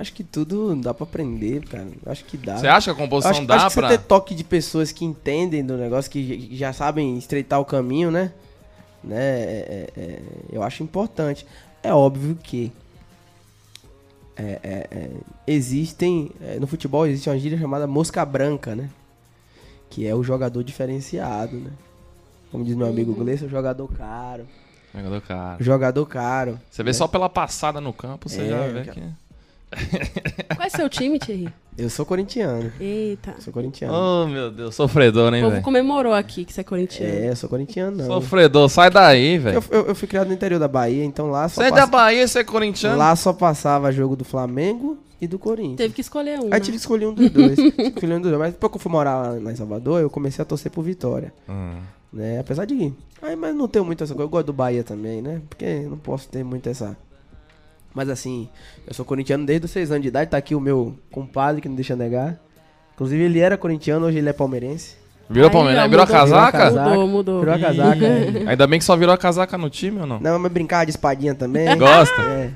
Acho 0.00 0.14
que 0.14 0.24
tudo 0.24 0.74
dá 0.76 0.94
pra 0.94 1.04
aprender, 1.04 1.62
cara. 1.66 1.86
Acho 2.06 2.24
que 2.24 2.38
dá. 2.38 2.56
Você 2.56 2.66
acha 2.66 2.94
que 2.94 2.98
a 2.98 3.02
composição 3.04 3.32
acho, 3.32 3.46
dá 3.46 3.56
acho 3.56 3.68
que 3.68 3.74
pra. 3.80 3.88
você 3.90 3.98
ter 3.98 4.04
toque 4.04 4.34
de 4.34 4.42
pessoas 4.42 4.90
que 4.90 5.04
entendem 5.04 5.62
do 5.62 5.76
negócio, 5.76 6.10
que 6.10 6.48
já 6.56 6.72
sabem 6.72 7.18
estreitar 7.18 7.60
o 7.60 7.64
caminho, 7.66 8.10
né? 8.10 8.32
né? 9.04 9.16
é- 9.20 9.90
é- 9.96 10.00
é, 10.00 10.18
eu 10.50 10.62
acho 10.62 10.82
importante. 10.82 11.46
É 11.82 11.92
óbvio 11.92 12.34
que 12.42 12.72
é, 14.36 14.58
é, 14.62 14.86
é, 14.90 15.10
existem. 15.46 16.30
é, 16.40 16.58
no 16.58 16.66
futebol 16.66 17.06
existe 17.06 17.28
uma 17.28 17.38
gíria 17.38 17.58
chamada 17.58 17.86
mosca 17.86 18.24
branca, 18.24 18.74
né? 18.74 18.88
Que 19.90 20.06
é 20.06 20.14
o 20.14 20.22
jogador 20.22 20.62
diferenciado, 20.64 21.56
né? 21.56 21.70
Como 22.50 22.64
diz 22.64 22.74
meu 22.74 22.86
amigo 22.86 23.12
Gleison, 23.14 23.46
o 23.46 23.48
jogador 23.50 23.86
caro. 23.92 24.46
Jogador 24.94 25.20
cara. 25.20 25.56
O 25.60 25.62
jogador 25.62 26.06
caro. 26.06 26.60
Você 26.70 26.82
vê 26.82 26.92
só 26.94 27.06
pela 27.06 27.28
passada 27.28 27.80
no 27.80 27.92
campo, 27.92 28.28
você 28.28 28.40
É, 28.42 28.48
já 28.48 28.66
vê 28.68 28.82
que. 28.90 29.02
Qual 30.56 30.66
é 30.66 30.68
seu 30.68 30.88
time, 30.88 31.18
Thierry? 31.18 31.48
Eu 31.78 31.88
sou 31.88 32.04
corintiano. 32.04 32.72
Eita. 32.80 33.34
Sou 33.38 33.52
corintiano. 33.52 33.94
Oh, 33.94 34.26
meu 34.26 34.50
Deus, 34.50 34.74
sofredor, 34.74 35.32
O 35.32 35.36
hein, 35.36 35.42
povo 35.42 35.52
velho? 35.52 35.64
comemorou 35.64 36.12
aqui 36.12 36.44
que 36.44 36.52
você 36.52 36.60
é 36.60 36.64
corintiano. 36.64 37.12
É, 37.14 37.28
eu 37.30 37.36
sou 37.36 37.48
corintiano, 37.48 37.96
não. 37.96 38.06
Sofredor, 38.06 38.68
sai 38.68 38.90
daí, 38.90 39.38
velho. 39.38 39.56
Eu, 39.70 39.78
eu- 39.78 39.86
eu 39.86 39.94
fui 39.94 40.06
criado 40.08 40.26
no 40.28 40.34
interior 40.34 40.58
da 40.58 40.68
Bahia, 40.68 41.04
então 41.04 41.30
lá 41.30 41.48
só, 41.48 41.62
Você 41.62 41.68
é 41.68 41.70
da 41.70 41.86
Bahia, 41.86 42.26
você 42.26 42.40
é 42.40 42.44
corintiano? 42.44 42.98
lá 42.98 43.14
só 43.16 43.32
passava 43.32 43.90
jogo 43.92 44.16
do 44.16 44.24
Flamengo 44.24 44.98
e 45.20 45.26
do 45.26 45.38
Corinthians. 45.38 45.76
Teve 45.76 45.94
que 45.94 46.00
escolher 46.00 46.38
um. 46.40 46.44
Aí 46.44 46.50
né? 46.50 46.60
tive 46.60 46.72
que 46.72 46.80
escolher 46.82 47.06
um 47.06 47.14
dos 47.14 47.30
dois. 47.30 47.56
escolher 47.78 48.14
um 48.14 48.20
dos 48.20 48.30
dois. 48.30 48.38
Mas 48.40 48.52
depois 48.52 48.70
que 48.72 48.76
eu 48.76 48.80
fui 48.82 48.92
morar 48.92 49.16
lá, 49.22 49.38
lá 49.40 49.52
em 49.52 49.56
Salvador, 49.56 50.00
eu 50.00 50.10
comecei 50.10 50.42
a 50.42 50.44
torcer 50.44 50.70
por 50.70 50.82
Vitória. 50.82 51.32
Hum. 51.48 51.76
Né? 52.12 52.40
Apesar 52.40 52.64
de. 52.66 52.92
Aí, 53.22 53.36
mas 53.36 53.54
não 53.54 53.68
tenho 53.68 53.84
muito 53.84 54.02
essa 54.02 54.12
coisa. 54.14 54.24
Eu 54.26 54.28
gosto 54.30 54.46
do 54.46 54.52
Bahia 54.52 54.82
também, 54.82 55.22
né? 55.22 55.40
Porque 55.48 55.80
não 55.88 55.96
posso 55.96 56.28
ter 56.28 56.42
muito 56.44 56.68
essa. 56.68 56.96
Mas 57.94 58.08
assim, 58.08 58.48
eu 58.86 58.94
sou 58.94 59.04
corintiano 59.04 59.44
desde 59.44 59.64
os 59.66 59.70
6 59.72 59.90
anos 59.90 60.02
de 60.02 60.08
idade. 60.08 60.30
Tá 60.30 60.36
aqui 60.36 60.54
o 60.54 60.60
meu 60.60 60.96
compadre 61.10 61.60
que 61.60 61.68
não 61.68 61.74
deixa 61.74 61.96
negar. 61.96 62.38
Inclusive, 62.94 63.22
ele 63.22 63.38
era 63.40 63.56
corintiano, 63.56 64.06
hoje 64.06 64.18
ele 64.18 64.28
é 64.28 64.32
palmeirense. 64.32 64.96
Virou 65.28 65.48
Aí, 65.48 65.52
Palmeiras? 65.52 65.84
ó, 65.84 65.88
Virou 65.88 66.02
a 66.02 66.06
mudou, 66.06 66.24
virou 66.26 66.40
a 66.42 66.52
casaca? 66.52 66.70
Mudou, 66.90 67.06
mudou. 67.06 67.40
Virou 67.40 67.54
a 67.54 67.58
casaca. 67.58 68.04
é. 68.04 68.44
Ainda 68.48 68.66
bem 68.66 68.78
que 68.80 68.84
só 68.84 68.96
virou 68.96 69.14
a 69.14 69.18
casaca 69.18 69.56
no 69.56 69.70
time 69.70 70.00
ou 70.00 70.06
não? 70.06 70.18
Não, 70.18 70.38
mas 70.40 70.50
brincar 70.52 70.84
de 70.84 70.90
espadinha 70.90 71.34
também. 71.36 71.66
Gosta? 71.78 72.20
É. 72.20 72.50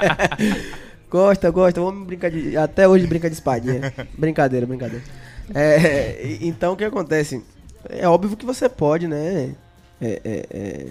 gosta, 1.10 1.50
gosta. 1.50 1.80
Vamos 1.80 2.06
brincar 2.06 2.30
de. 2.30 2.56
Até 2.56 2.88
hoje 2.88 3.06
brinca 3.06 3.28
de 3.28 3.34
espadinha. 3.34 3.92
brincadeira, 4.16 4.66
brincadeira. 4.66 5.04
É, 5.54 6.38
então 6.40 6.72
o 6.72 6.76
que 6.76 6.84
acontece? 6.84 7.42
É 7.88 8.08
óbvio 8.08 8.36
que 8.36 8.46
você 8.46 8.68
pode, 8.68 9.06
né? 9.06 9.54
É, 10.00 10.20
é, 10.24 10.46
é, 10.50 10.86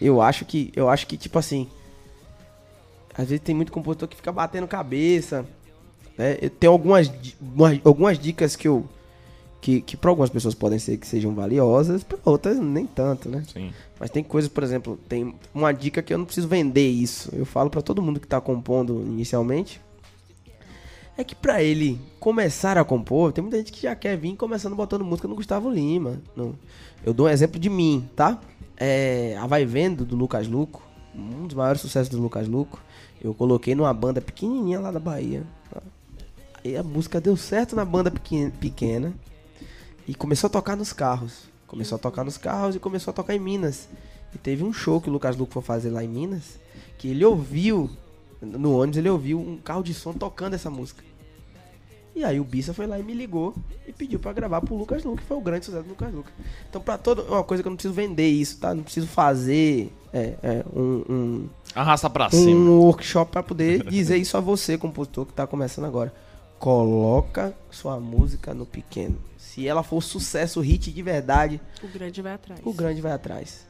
eu 0.00 0.20
acho 0.22 0.44
que. 0.44 0.72
Eu 0.74 0.88
acho 0.88 1.06
que, 1.06 1.16
tipo 1.16 1.38
assim. 1.38 1.68
Às 3.16 3.28
vezes 3.28 3.44
tem 3.44 3.54
muito 3.54 3.72
compositor 3.72 4.08
que 4.08 4.16
fica 4.16 4.32
batendo 4.32 4.66
cabeça. 4.66 5.46
Né? 6.18 6.36
Eu 6.40 6.50
tenho 6.50 6.72
algumas, 6.72 7.12
algumas 7.84 8.18
dicas 8.18 8.56
que 8.56 8.66
eu. 8.68 8.84
Que, 9.60 9.80
que 9.80 9.96
para 9.96 10.10
algumas 10.10 10.28
pessoas 10.28 10.54
podem 10.54 10.78
ser 10.78 10.98
que 10.98 11.06
sejam 11.06 11.34
valiosas, 11.34 12.02
para 12.04 12.18
outras 12.26 12.58
nem 12.58 12.86
tanto, 12.86 13.30
né? 13.30 13.42
Sim. 13.50 13.72
Mas 13.98 14.10
tem 14.10 14.22
coisas, 14.22 14.50
por 14.50 14.62
exemplo, 14.62 14.98
tem 15.08 15.34
uma 15.54 15.72
dica 15.72 16.02
que 16.02 16.12
eu 16.12 16.18
não 16.18 16.26
preciso 16.26 16.46
vender 16.46 16.86
isso. 16.86 17.30
Eu 17.32 17.46
falo 17.46 17.70
pra 17.70 17.80
todo 17.80 18.02
mundo 18.02 18.20
que 18.20 18.26
tá 18.26 18.38
compondo 18.42 19.00
inicialmente. 19.06 19.80
É 21.16 21.24
que 21.24 21.34
pra 21.34 21.62
ele 21.62 21.98
começar 22.20 22.76
a 22.76 22.84
compor, 22.84 23.32
tem 23.32 23.40
muita 23.40 23.56
gente 23.56 23.72
que 23.72 23.80
já 23.82 23.94
quer 23.94 24.18
vir 24.18 24.36
começando 24.36 24.74
botando 24.76 25.02
música 25.04 25.28
no 25.28 25.34
Gustavo 25.36 25.70
Lima. 25.70 26.20
No- 26.36 26.58
eu 27.02 27.14
dou 27.14 27.26
um 27.26 27.30
exemplo 27.30 27.58
de 27.58 27.70
mim, 27.70 28.06
tá? 28.16 28.38
É, 28.76 29.34
a 29.40 29.46
Vai 29.46 29.64
Vendo, 29.64 30.04
do 30.04 30.14
Lucas 30.16 30.46
Luco, 30.46 30.82
um 31.14 31.46
dos 31.46 31.56
maiores 31.56 31.80
sucessos 31.80 32.08
do 32.10 32.20
Lucas 32.20 32.46
Luco. 32.48 32.82
Eu 33.24 33.32
coloquei 33.32 33.74
numa 33.74 33.94
banda 33.94 34.20
pequenininha 34.20 34.78
lá 34.78 34.90
da 34.90 35.00
Bahia. 35.00 35.44
Aí 36.62 36.76
a 36.76 36.82
música 36.82 37.18
deu 37.22 37.38
certo 37.38 37.74
na 37.74 37.82
banda 37.82 38.10
pequen- 38.10 38.50
pequena. 38.50 39.14
E 40.06 40.14
começou 40.14 40.48
a 40.48 40.50
tocar 40.50 40.76
nos 40.76 40.92
carros. 40.92 41.44
Começou 41.66 41.96
a 41.96 41.98
tocar 41.98 42.22
nos 42.22 42.36
carros 42.36 42.76
e 42.76 42.78
começou 42.78 43.12
a 43.12 43.14
tocar 43.14 43.34
em 43.34 43.38
Minas. 43.38 43.88
E 44.34 44.36
teve 44.36 44.62
um 44.62 44.74
show 44.74 45.00
que 45.00 45.08
o 45.08 45.12
Lucas 45.12 45.38
Luco 45.38 45.54
foi 45.54 45.62
fazer 45.62 45.88
lá 45.88 46.04
em 46.04 46.08
Minas, 46.08 46.60
que 46.98 47.08
ele 47.08 47.24
ouviu, 47.24 47.88
no 48.42 48.78
ônibus 48.78 48.98
ele 48.98 49.08
ouviu 49.08 49.40
um 49.40 49.56
carro 49.56 49.82
de 49.82 49.94
som 49.94 50.12
tocando 50.12 50.52
essa 50.52 50.68
música. 50.68 51.02
E 52.14 52.22
aí 52.24 52.38
o 52.38 52.44
Bissa 52.44 52.72
foi 52.72 52.86
lá 52.86 52.98
e 52.98 53.02
me 53.02 53.12
ligou 53.12 53.54
e 53.88 53.92
pediu 53.92 54.20
pra 54.20 54.32
gravar 54.32 54.60
pro 54.60 54.76
Lucas 54.76 55.02
Luco, 55.02 55.18
que 55.18 55.24
foi 55.24 55.36
o 55.36 55.40
grande 55.40 55.64
sucesso 55.64 55.82
do 55.82 55.90
Lucas 55.90 56.12
Luco. 56.14 56.30
Então 56.70 56.80
pra 56.80 56.96
todo, 56.96 57.22
é 57.26 57.30
uma 57.30 57.42
coisa 57.42 57.62
que 57.62 57.66
eu 57.66 57.70
não 57.70 57.76
preciso 57.76 57.94
vender 57.94 58.28
isso, 58.28 58.58
tá? 58.58 58.72
Não 58.72 58.84
preciso 58.84 59.06
fazer 59.08 59.92
é, 60.12 60.34
é, 60.42 60.64
um, 60.72 61.04
um, 61.08 61.48
Arrasta 61.74 62.08
pra 62.08 62.30
cima. 62.30 62.70
um 62.70 62.78
workshop 62.78 63.32
pra 63.32 63.42
poder 63.42 63.82
dizer 63.90 64.16
isso 64.16 64.36
a 64.36 64.40
você, 64.40 64.78
compositor 64.78 65.26
que 65.26 65.32
tá 65.32 65.44
começando 65.46 65.86
agora. 65.86 66.14
coloca 66.58 67.52
sua 67.70 67.98
música 67.98 68.54
no 68.54 68.64
pequeno. 68.64 69.16
Se 69.36 69.66
ela 69.68 69.82
for 69.82 70.00
sucesso, 70.02 70.60
hit 70.60 70.92
de 70.92 71.02
verdade, 71.02 71.60
O 71.82 71.88
grande 71.88 72.22
vai 72.22 72.32
atrás. 72.34 72.60
o 72.64 72.72
grande 72.72 73.00
vai 73.00 73.12
atrás. 73.12 73.66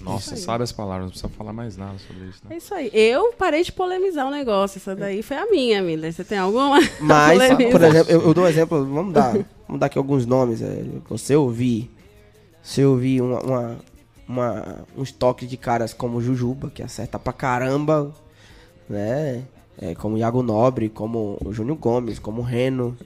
Nossa, 0.00 0.36
sabe 0.36 0.62
as 0.62 0.70
palavras, 0.72 1.04
não 1.06 1.10
precisa 1.10 1.28
falar 1.30 1.52
mais 1.52 1.76
nada 1.76 1.98
sobre 1.98 2.26
isso, 2.28 2.40
É 2.46 2.50
né? 2.50 2.56
isso 2.58 2.72
aí. 2.74 2.90
Eu 2.94 3.32
parei 3.32 3.62
de 3.64 3.72
polemizar 3.72 4.26
o 4.26 4.30
negócio. 4.30 4.78
Essa 4.78 4.94
daí 4.94 5.22
foi 5.22 5.36
a 5.36 5.46
minha, 5.50 5.82
Miller. 5.82 6.12
Você 6.12 6.22
tem 6.24 6.38
alguma? 6.38 6.78
Mas, 7.00 7.38
por 7.72 7.82
exemplo, 7.82 8.12
eu, 8.12 8.22
eu 8.22 8.32
dou 8.34 8.44
um 8.44 8.46
exemplo, 8.46 8.84
vamos 8.86 9.12
dar, 9.12 9.32
vamos 9.66 9.80
dar 9.80 9.86
aqui 9.86 9.98
alguns 9.98 10.24
nomes. 10.24 10.62
é, 10.62 10.84
você 11.08 11.34
ouvir, 11.34 11.90
você 12.62 12.84
ouvir 12.84 13.20
uma, 13.20 13.40
uma, 13.40 13.76
uma- 14.28 14.78
uns 14.96 15.10
toques 15.10 15.48
de 15.48 15.56
caras 15.56 15.92
como 15.92 16.20
Jujuba, 16.22 16.70
que 16.70 16.82
acerta 16.82 17.18
pra 17.18 17.32
caramba, 17.32 18.14
né? 18.88 19.42
É, 19.80 19.94
como 19.94 20.16
Iago 20.16 20.42
Nobre, 20.42 20.88
como 20.88 21.38
o 21.44 21.52
Júnior 21.52 21.76
Gomes, 21.76 22.18
como 22.20 22.40
o 22.40 22.44
Reno, 22.44 22.96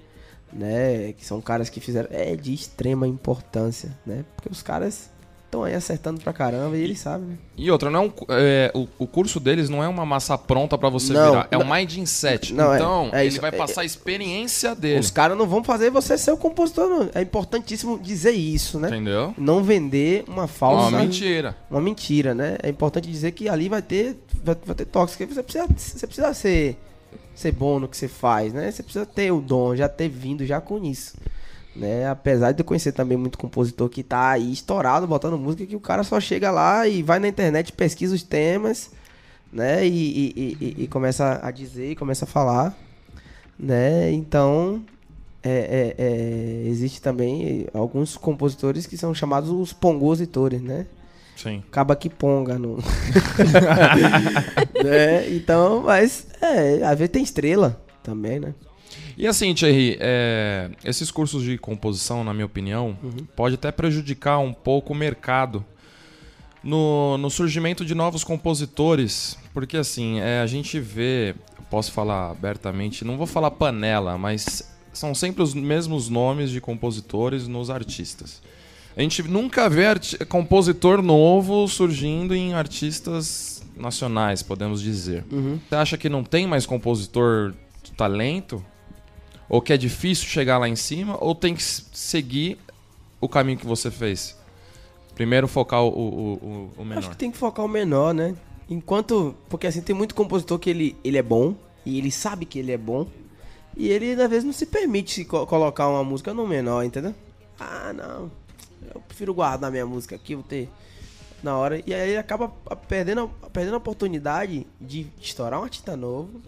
né? 0.52 1.12
Que 1.14 1.24
são 1.24 1.40
caras 1.40 1.68
que 1.70 1.80
fizeram. 1.80 2.08
É 2.10 2.36
de 2.36 2.52
extrema 2.52 3.06
importância, 3.08 3.96
né? 4.06 4.24
Porque 4.36 4.50
os 4.50 4.62
caras 4.62 5.10
estão 5.52 5.64
aí 5.64 5.74
acertando 5.74 6.18
pra 6.18 6.32
caramba 6.32 6.78
e 6.78 6.80
eles 6.82 6.98
sabem, 6.98 7.28
né? 7.28 7.36
E 7.58 7.70
outra, 7.70 7.90
não 7.90 8.00
é 8.00 8.06
um 8.06 8.12
é, 8.30 8.72
o, 8.74 8.88
o 9.00 9.06
curso 9.06 9.38
deles 9.38 9.68
não 9.68 9.84
é 9.84 9.88
uma 9.88 10.06
massa 10.06 10.38
pronta 10.38 10.78
pra 10.78 10.88
você 10.88 11.12
Não, 11.12 11.30
virar, 11.30 11.48
é 11.50 11.58
não. 11.58 11.66
um 11.66 11.70
mindset. 11.70 12.54
Não, 12.54 12.72
é- 12.72 12.76
então, 12.76 13.10
é 13.12 13.20
ele 13.20 13.28
isso, 13.28 13.40
vai 13.40 13.50
é- 13.50 13.52
passar 13.56 13.82
a 13.82 13.84
experiência 13.84 14.74
dele. 14.74 15.00
Os 15.00 15.10
caras 15.10 15.36
não 15.36 15.46
vão 15.46 15.62
fazer 15.62 15.90
você 15.90 16.16
ser 16.16 16.30
o 16.32 16.38
compositor, 16.38 16.88
não. 16.88 17.10
É 17.14 17.20
importantíssimo 17.20 17.98
dizer 17.98 18.30
isso, 18.32 18.78
né? 18.80 18.88
Entendeu? 18.88 19.34
não 19.36 19.62
vender 19.62 20.24
uma 20.26 20.46
falsa 20.46 20.88
Uma 20.88 21.00
mentira. 21.02 21.54
uma 21.70 21.80
mentira, 21.82 22.34
né? 22.34 22.56
É 22.62 22.70
importante 22.70 23.10
dizer 23.10 23.32
que 23.32 23.46
ali 23.48 23.68
vai 23.68 23.82
ter 23.82 24.16
vai, 24.42 24.56
vai 24.64 24.74
ter 24.74 24.86
toques, 24.86 25.14
que 25.16 25.26
você 25.26 25.42
precisa 25.42 25.66
você 25.76 26.06
precisa 26.06 26.32
ser 26.32 26.78
ser 27.34 27.52
bom 27.52 27.78
no 27.78 27.88
que 27.88 27.96
você 27.96 28.08
faz, 28.08 28.52
né? 28.54 28.70
Você 28.70 28.82
precisa 28.82 29.04
ter 29.04 29.30
o 29.32 29.40
dom, 29.40 29.76
já 29.76 29.88
ter 29.88 30.08
vindo 30.08 30.46
já 30.46 30.60
com 30.62 30.82
isso. 30.82 31.14
Né? 31.74 32.06
Apesar 32.08 32.52
de 32.52 32.60
eu 32.60 32.64
conhecer 32.64 32.92
também 32.92 33.16
muito 33.16 33.38
compositor 33.38 33.88
que 33.88 34.02
tá 34.02 34.30
aí 34.30 34.52
estourado 34.52 35.06
botando 35.06 35.38
música 35.38 35.64
que 35.64 35.74
o 35.76 35.80
cara 35.80 36.04
só 36.04 36.20
chega 36.20 36.50
lá 36.50 36.86
e 36.86 37.02
vai 37.02 37.18
na 37.18 37.28
internet, 37.28 37.72
pesquisa 37.72 38.14
os 38.14 38.22
temas, 38.22 38.90
né? 39.50 39.86
E, 39.86 39.90
e, 39.90 40.56
e- 40.60 40.82
e- 40.84 40.86
começa 40.88 41.40
a 41.42 41.50
dizer, 41.50 41.92
e 41.92 41.96
começa 41.96 42.26
a 42.26 42.28
falar, 42.28 42.76
né? 43.58 44.12
Então, 44.12 44.82
é, 45.42 45.94
é, 45.98 46.04
é, 46.04 46.68
existe 46.68 47.00
também 47.00 47.66
alguns 47.72 48.16
compositores 48.18 48.86
que 48.86 48.96
são 48.98 49.14
chamados 49.14 49.48
os 49.48 49.72
pongositores, 49.72 50.60
né? 50.60 50.86
Sim. 51.36 51.62
Acaba 51.70 51.96
que 51.96 52.10
ponga 52.10 52.58
no. 52.58 52.76
né? 54.84 55.28
Então, 55.30 55.82
mas 55.82 56.26
é, 56.40 56.84
às 56.84 56.98
vezes 56.98 57.12
tem 57.12 57.22
estrela 57.22 57.82
também, 58.02 58.38
né? 58.38 58.54
E 59.16 59.26
assim, 59.26 59.54
Thierry, 59.54 59.98
é, 60.00 60.70
esses 60.84 61.10
cursos 61.10 61.42
de 61.42 61.58
composição, 61.58 62.24
na 62.24 62.32
minha 62.32 62.46
opinião, 62.46 62.96
pode 63.36 63.54
até 63.56 63.70
prejudicar 63.70 64.38
um 64.38 64.52
pouco 64.52 64.92
o 64.92 64.96
mercado 64.96 65.64
no, 66.62 67.18
no 67.18 67.30
surgimento 67.30 67.84
de 67.84 67.94
novos 67.94 68.24
compositores. 68.24 69.36
Porque 69.52 69.76
assim, 69.76 70.20
é, 70.20 70.40
a 70.40 70.46
gente 70.46 70.78
vê, 70.78 71.34
posso 71.70 71.92
falar 71.92 72.30
abertamente, 72.30 73.04
não 73.04 73.16
vou 73.16 73.26
falar 73.26 73.50
panela, 73.50 74.16
mas 74.16 74.70
são 74.92 75.14
sempre 75.14 75.42
os 75.42 75.54
mesmos 75.54 76.08
nomes 76.08 76.50
de 76.50 76.60
compositores 76.60 77.48
nos 77.48 77.70
artistas. 77.70 78.42
A 78.96 79.00
gente 79.00 79.22
nunca 79.22 79.70
vê 79.70 79.86
compositor 80.28 81.00
novo 81.00 81.66
surgindo 81.66 82.34
em 82.34 82.52
artistas 82.52 83.62
nacionais, 83.74 84.42
podemos 84.42 84.82
dizer. 84.82 85.24
Você 85.66 85.74
acha 85.74 85.96
que 85.96 86.10
não 86.10 86.22
tem 86.22 86.46
mais 86.46 86.66
compositor 86.66 87.54
talento? 87.96 88.62
Ou 89.48 89.60
que 89.60 89.72
é 89.72 89.76
difícil 89.76 90.26
chegar 90.28 90.58
lá 90.58 90.68
em 90.68 90.76
cima? 90.76 91.16
Ou 91.22 91.34
tem 91.34 91.54
que 91.54 91.62
seguir 91.62 92.58
o 93.20 93.28
caminho 93.28 93.58
que 93.58 93.66
você 93.66 93.90
fez? 93.90 94.36
Primeiro 95.14 95.46
focar 95.46 95.82
o, 95.82 95.88
o, 95.88 95.92
o, 95.94 96.70
o 96.76 96.80
Acho 96.80 96.84
menor. 96.84 97.10
que 97.10 97.16
tem 97.16 97.30
que 97.30 97.36
focar 97.36 97.64
o 97.64 97.68
menor, 97.68 98.14
né? 98.14 98.34
Enquanto. 98.68 99.34
Porque 99.48 99.66
assim, 99.66 99.82
tem 99.82 99.94
muito 99.94 100.14
compositor 100.14 100.58
que 100.58 100.70
ele, 100.70 100.96
ele 101.04 101.18
é 101.18 101.22
bom, 101.22 101.54
e 101.84 101.98
ele 101.98 102.10
sabe 102.10 102.46
que 102.46 102.58
ele 102.58 102.72
é 102.72 102.78
bom, 102.78 103.06
e 103.76 103.88
ele 103.88 104.12
às 104.20 104.30
vezes 104.30 104.44
não 104.44 104.52
se 104.52 104.64
permite 104.64 105.24
co- 105.26 105.46
colocar 105.46 105.88
uma 105.88 106.02
música 106.02 106.32
no 106.32 106.46
menor, 106.46 106.82
entendeu? 106.84 107.14
Ah, 107.60 107.92
não. 107.92 108.30
Eu 108.94 109.00
prefiro 109.02 109.34
guardar 109.34 109.70
minha 109.70 109.84
música 109.84 110.16
aqui, 110.16 110.34
vou 110.34 110.44
ter. 110.44 110.68
Na 111.42 111.56
hora. 111.58 111.82
E 111.86 111.92
aí 111.92 112.10
ele 112.10 112.18
acaba 112.18 112.48
perdendo, 112.88 113.28
perdendo 113.52 113.74
a 113.74 113.78
oportunidade 113.78 114.66
de 114.80 115.06
estourar 115.20 115.60
um 115.60 115.64
artista 115.64 115.96
novo, 115.96 116.40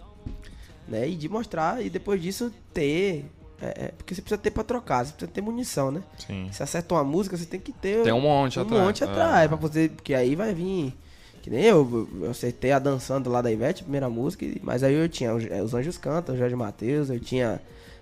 né? 0.87 1.07
E 1.07 1.15
de 1.15 1.27
mostrar, 1.29 1.83
e 1.83 1.89
depois 1.89 2.21
disso 2.21 2.51
ter. 2.73 3.25
é, 3.61 3.85
é, 3.85 3.87
porque 3.97 4.13
você 4.13 4.21
precisa 4.21 4.37
ter 4.37 4.51
pra 4.51 4.63
trocar, 4.63 5.05
você 5.05 5.11
precisa 5.13 5.31
ter 5.31 5.41
munição, 5.41 5.91
né? 5.91 6.01
Sim. 6.25 6.47
Se 6.51 6.61
acerta 6.61 6.93
uma 6.95 7.03
música, 7.03 7.37
você 7.37 7.45
tem 7.45 7.59
que 7.59 7.71
ter 7.71 8.03
Tem 8.03 8.13
um 8.13 8.21
monte 8.21 8.59
um 8.59 8.61
atrás. 8.63 8.83
monte 8.83 9.03
atrás, 9.03 9.47
pra 9.47 9.57
você, 9.57 9.89
porque 9.89 10.13
aí 10.13 10.35
vai 10.35 10.53
vir. 10.53 10.93
Que 11.41 11.49
nem 11.51 11.63
eu, 11.63 12.07
eu 12.21 12.31
acertei 12.31 12.71
a 12.71 12.79
dançando 12.79 13.29
lá 13.29 13.39
da 13.39 13.51
Ivete, 13.51 13.83
primeira 13.83 14.09
música, 14.09 14.43
mas 14.63 14.81
aí 14.81 14.95
eu 14.95 15.07
tinha 15.07 15.33
os, 15.33 15.43
os 15.63 15.73
Anjos 15.75 15.95
Cantam, 15.95 16.33
o 16.33 16.37
Jorge 16.37 16.55
Matheus, 16.55 17.09
eu 17.11 17.19
tinha 17.19 17.61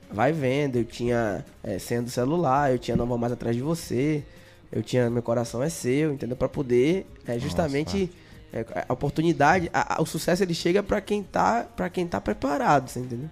Vai 0.09 0.31
Vendo, 0.31 0.77
eu 0.77 0.85
tinha 0.85 1.43
é, 1.61 1.77
Sendo 1.77 2.09
Celular, 2.09 2.71
eu 2.71 2.79
tinha 2.79 2.95
Não 2.95 3.05
Vou 3.05 3.17
Mais 3.17 3.33
Atrás 3.33 3.53
de 3.53 3.61
Você, 3.61 4.23
eu 4.71 4.81
tinha 4.81 5.09
Meu 5.09 5.21
Coração 5.21 5.61
é 5.61 5.67
Seu, 5.67 6.13
entendeu? 6.13 6.37
Pra 6.37 6.47
poder, 6.47 7.05
é, 7.27 7.37
justamente, 7.37 8.09
é, 8.53 8.85
a 8.87 8.93
oportunidade, 8.93 9.69
a- 9.73 9.95
a- 9.97 10.01
o 10.01 10.05
sucesso 10.05 10.43
ele 10.43 10.53
chega 10.53 10.81
pra 10.83 11.01
quem 11.01 11.23
tá, 11.23 11.65
pra 11.75 11.89
quem 11.89 12.05
tá 12.07 12.21
preparado, 12.21 12.87
você 12.89 12.99
entendeu? 12.99 13.29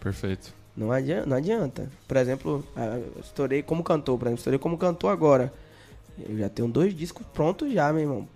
Perfeito. 0.00 0.52
Não 0.76 0.90
adianta, 0.90 1.26
não 1.26 1.36
adianta. 1.36 1.90
Por 2.08 2.16
exemplo, 2.16 2.64
eu 2.76 3.20
estourei 3.22 3.62
como 3.62 3.82
cantor, 3.82 4.18
por 4.18 4.26
exemplo, 4.26 4.38
estourei 4.40 4.58
como 4.58 4.78
cantor 4.78 5.10
agora. 5.10 5.52
Eu 6.28 6.36
já 6.38 6.48
tenho 6.48 6.68
dois 6.68 6.94
discos 6.94 7.26
prontos 7.32 7.72
já, 7.72 7.92
meu 7.92 8.02
irmão. 8.02 8.28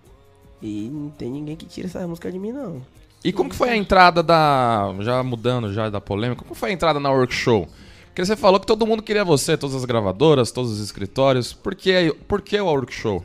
E 0.63 0.89
não 0.93 1.11
tem 1.11 1.31
ninguém 1.31 1.57
que 1.57 1.67
tire 1.67 1.87
essa 1.87 2.07
música 2.07 2.31
de 2.31 2.39
mim, 2.39 2.53
não. 2.53 2.83
E 3.25 3.33
como 3.33 3.51
que 3.51 3.57
foi 3.57 3.71
a 3.71 3.77
entrada 3.77 4.23
da. 4.23 4.95
Já 5.01 5.23
mudando 5.23 5.73
já 5.73 5.91
da 5.91 6.01
polêmica, 6.01 6.43
como 6.43 6.55
foi 6.55 6.71
a 6.71 6.73
entrada 6.73 7.01
na 7.01 7.11
workshop? 7.11 7.69
Porque 8.07 8.25
você 8.25 8.37
falou 8.37 8.59
que 8.61 8.67
todo 8.67 8.87
mundo 8.87 9.03
queria 9.03 9.25
você, 9.25 9.57
todas 9.57 9.77
as 9.77 9.85
gravadoras, 9.85 10.51
todos 10.51 10.71
os 10.73 10.81
escritórios. 10.81 11.53
Por 11.53 11.75
que, 11.75 12.15
por 12.29 12.41
que 12.41 12.59
o 12.59 12.67
workshop? 12.67 13.25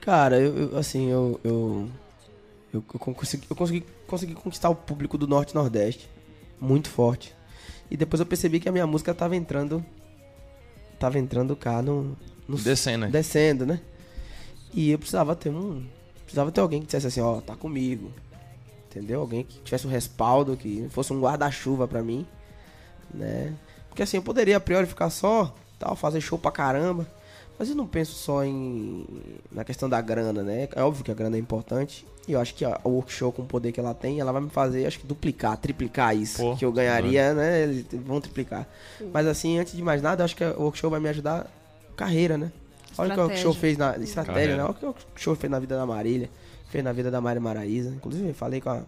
Cara, 0.00 0.38
eu, 0.40 0.56
eu- 0.70 0.78
assim, 0.78 1.10
eu. 1.10 1.40
Eu, 1.44 1.88
eu, 2.72 2.84
eu 2.94 3.00
consegui, 3.00 3.44
eu 3.50 3.56
consegui, 3.56 3.84
consegui 4.06 4.34
conquistar 4.34 4.70
o 4.70 4.74
público 4.74 5.18
do 5.18 5.26
Norte 5.26 5.54
Nordeste. 5.54 6.08
Muito 6.60 6.88
forte. 6.88 7.34
E 7.90 7.96
depois 7.96 8.20
eu 8.20 8.26
percebi 8.26 8.60
que 8.60 8.68
a 8.68 8.72
minha 8.72 8.86
música 8.86 9.14
tava 9.14 9.34
entrando. 9.36 9.84
Tava 10.98 11.18
entrando 11.18 11.56
cá 11.56 11.80
no. 11.82 12.16
no 12.46 12.56
Descendo, 12.58 13.06
né? 13.06 13.10
descendo, 13.10 13.66
né? 13.66 13.80
E 14.72 14.90
eu 14.90 14.98
precisava 14.98 15.34
ter 15.34 15.50
um. 15.50 15.84
Precisava 16.22 16.52
ter 16.52 16.60
alguém 16.60 16.80
que 16.80 16.86
dissesse 16.86 17.06
assim, 17.08 17.20
ó, 17.20 17.40
tá 17.40 17.56
comigo. 17.56 18.12
Entendeu? 18.88 19.20
Alguém 19.20 19.44
que 19.44 19.58
tivesse 19.60 19.86
um 19.86 19.90
respaldo, 19.90 20.56
que 20.56 20.86
fosse 20.90 21.12
um 21.12 21.20
guarda-chuva 21.20 21.88
pra 21.88 22.02
mim. 22.02 22.26
Né? 23.12 23.52
Porque 23.88 24.02
assim, 24.02 24.16
eu 24.16 24.22
poderia 24.22 24.56
a 24.56 24.60
priori 24.60 24.86
ficar 24.86 25.10
só, 25.10 25.54
tal, 25.78 25.96
fazer 25.96 26.20
show 26.20 26.38
pra 26.38 26.50
caramba. 26.52 27.06
Mas 27.60 27.68
eu 27.68 27.76
não 27.76 27.86
penso 27.86 28.12
só 28.12 28.42
em. 28.42 29.04
na 29.52 29.64
questão 29.64 29.86
da 29.86 30.00
grana, 30.00 30.42
né? 30.42 30.66
É 30.74 30.82
óbvio 30.82 31.04
que 31.04 31.10
a 31.10 31.14
grana 31.14 31.36
é 31.36 31.38
importante. 31.38 32.06
E 32.26 32.32
eu 32.32 32.40
acho 32.40 32.54
que 32.54 32.64
a- 32.64 32.80
o 32.82 32.88
workshop 32.88 33.36
com 33.36 33.42
o 33.42 33.46
poder 33.46 33.70
que 33.70 33.78
ela 33.78 33.92
tem, 33.92 34.18
ela 34.18 34.32
vai 34.32 34.40
me 34.40 34.48
fazer, 34.48 34.86
acho 34.86 34.98
que 34.98 35.06
duplicar, 35.06 35.58
triplicar 35.58 36.16
isso. 36.16 36.38
Pô, 36.38 36.56
que 36.56 36.64
eu 36.64 36.72
ganharia, 36.72 37.34
né? 37.34 37.64
Eles 37.64 37.84
vão 37.92 38.18
triplicar. 38.18 38.66
Mas 39.12 39.26
assim, 39.26 39.58
antes 39.58 39.74
de 39.76 39.82
mais 39.82 40.00
nada, 40.00 40.22
eu 40.22 40.24
acho 40.24 40.34
que 40.34 40.42
o 40.42 40.62
workshop 40.62 40.90
vai 40.92 41.00
me 41.00 41.08
ajudar 41.10 41.46
carreira, 41.94 42.38
né? 42.38 42.50
Olha 42.96 43.12
o 43.12 43.28
que 43.28 43.34
o 43.34 43.36
show 43.36 43.52
fez 43.52 43.76
na 43.76 43.90
estratégia, 43.98 44.24
Carreira. 44.24 44.56
né? 44.56 44.62
Olha 44.64 44.70
o 44.70 44.74
que 44.74 44.86
o 44.86 44.94
show 45.16 45.36
fez 45.36 45.50
na 45.50 45.58
vida 45.60 45.76
da 45.76 45.84
Marília, 45.84 46.30
fez 46.70 46.82
na 46.82 46.92
vida 46.94 47.10
da 47.10 47.20
Mari 47.20 47.40
Maraíza. 47.40 47.90
Inclusive, 47.90 48.26
eu 48.28 48.34
falei 48.34 48.62
com 48.62 48.70
a, 48.70 48.82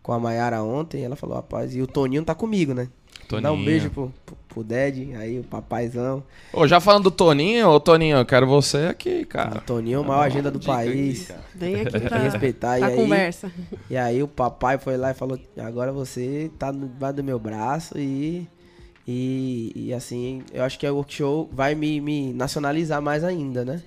com 0.00 0.12
a 0.12 0.18
Mayara 0.20 0.62
ontem, 0.62 1.02
ela 1.04 1.16
falou, 1.16 1.34
rapaz, 1.34 1.74
e 1.74 1.82
o 1.82 1.88
Toninho 1.88 2.24
tá 2.24 2.36
comigo, 2.36 2.72
né? 2.72 2.88
Dá 3.28 3.36
um 3.38 3.42
Toninho. 3.42 3.64
beijo 3.64 3.90
pro, 3.90 4.12
pro, 4.24 4.36
pro 4.48 4.64
Ded, 4.64 5.14
aí 5.16 5.38
o 5.40 5.44
papaizão. 5.44 6.22
Ô, 6.52 6.66
já 6.66 6.80
falando 6.80 7.04
do 7.04 7.10
Toninho, 7.10 7.68
ô 7.68 7.80
Toninho, 7.80 8.16
eu 8.18 8.24
quero 8.26 8.46
você 8.46 8.86
aqui, 8.86 9.22
O 9.22 9.26
cara. 9.26 9.60
Toninho, 9.60 10.02
maior 10.04 10.22
agenda 10.22 10.50
do 10.50 10.58
aqui, 10.58 10.66
país. 10.66 11.26
cara. 11.28 11.40
Vem 11.54 11.74
aqui 11.80 11.90
Tem 11.90 12.00
que 12.00 12.08
pra, 12.08 12.18
respeitar. 12.18 12.76
E 12.78 12.80
pra 12.80 12.88
aí, 12.88 12.96
conversa. 12.96 13.52
e 13.90 13.96
aí 13.96 14.22
o 14.22 14.28
papai 14.28 14.78
foi 14.78 14.96
lá 14.96 15.10
e 15.10 15.14
falou, 15.14 15.38
agora 15.58 15.92
você 15.92 16.50
tá 16.58 16.72
no 16.72 16.86
debaixo 16.88 17.16
do 17.16 17.24
meu 17.24 17.38
braço 17.38 17.98
e... 17.98 18.46
E, 19.08 19.70
e 19.76 19.94
assim, 19.94 20.42
eu 20.52 20.64
acho 20.64 20.76
que 20.80 20.88
o 20.88 20.94
workshop 20.96 21.48
vai 21.54 21.76
me, 21.76 22.00
me 22.00 22.32
nacionalizar 22.32 23.00
mais 23.00 23.22
ainda, 23.22 23.64
né? 23.64 23.80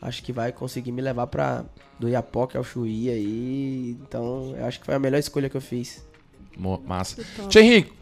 Acho 0.00 0.22
que 0.22 0.30
vai 0.30 0.52
conseguir 0.52 0.92
me 0.92 1.00
levar 1.00 1.26
pra 1.26 1.64
do 1.98 2.06
Iapoque 2.06 2.54
ao 2.54 2.62
Chuí 2.62 3.08
aí. 3.08 3.96
Então, 4.06 4.54
eu 4.58 4.66
acho 4.66 4.78
que 4.78 4.84
foi 4.84 4.94
a 4.94 4.98
melhor 4.98 5.16
escolha 5.18 5.48
que 5.48 5.56
eu 5.56 5.60
fiz. 5.62 6.04
Massa. 6.86 7.24
Tia 7.48 7.62
Henrique, 7.62 7.92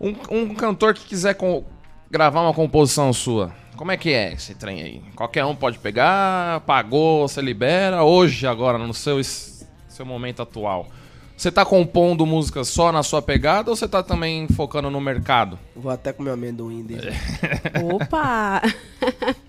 um, 0.00 0.14
um 0.30 0.54
cantor 0.54 0.94
que 0.94 1.04
quiser 1.04 1.34
com- 1.34 1.64
gravar 2.10 2.42
uma 2.42 2.54
composição 2.54 3.12
sua, 3.12 3.52
como 3.76 3.90
é 3.90 3.96
que 3.96 4.12
é 4.12 4.32
esse 4.32 4.54
trem 4.54 4.82
aí? 4.82 5.02
Qualquer 5.16 5.44
um 5.44 5.54
pode 5.56 5.78
pegar, 5.78 6.60
pagou, 6.60 7.26
você 7.26 7.40
libera, 7.40 8.04
hoje, 8.04 8.46
agora, 8.46 8.78
no 8.78 8.94
seu, 8.94 9.22
seu 9.24 10.06
momento 10.06 10.42
atual. 10.42 10.86
Você 11.36 11.50
tá 11.50 11.64
compondo 11.64 12.24
música 12.24 12.62
só 12.62 12.92
na 12.92 13.02
sua 13.02 13.20
pegada 13.20 13.68
ou 13.68 13.74
você 13.74 13.88
tá 13.88 14.04
também 14.04 14.46
focando 14.46 14.88
no 14.88 15.00
mercado? 15.00 15.58
Vou 15.74 15.90
até 15.90 16.12
comer 16.12 16.30
amendoim 16.30 16.84
dele. 16.84 17.10
Opa! 17.92 18.62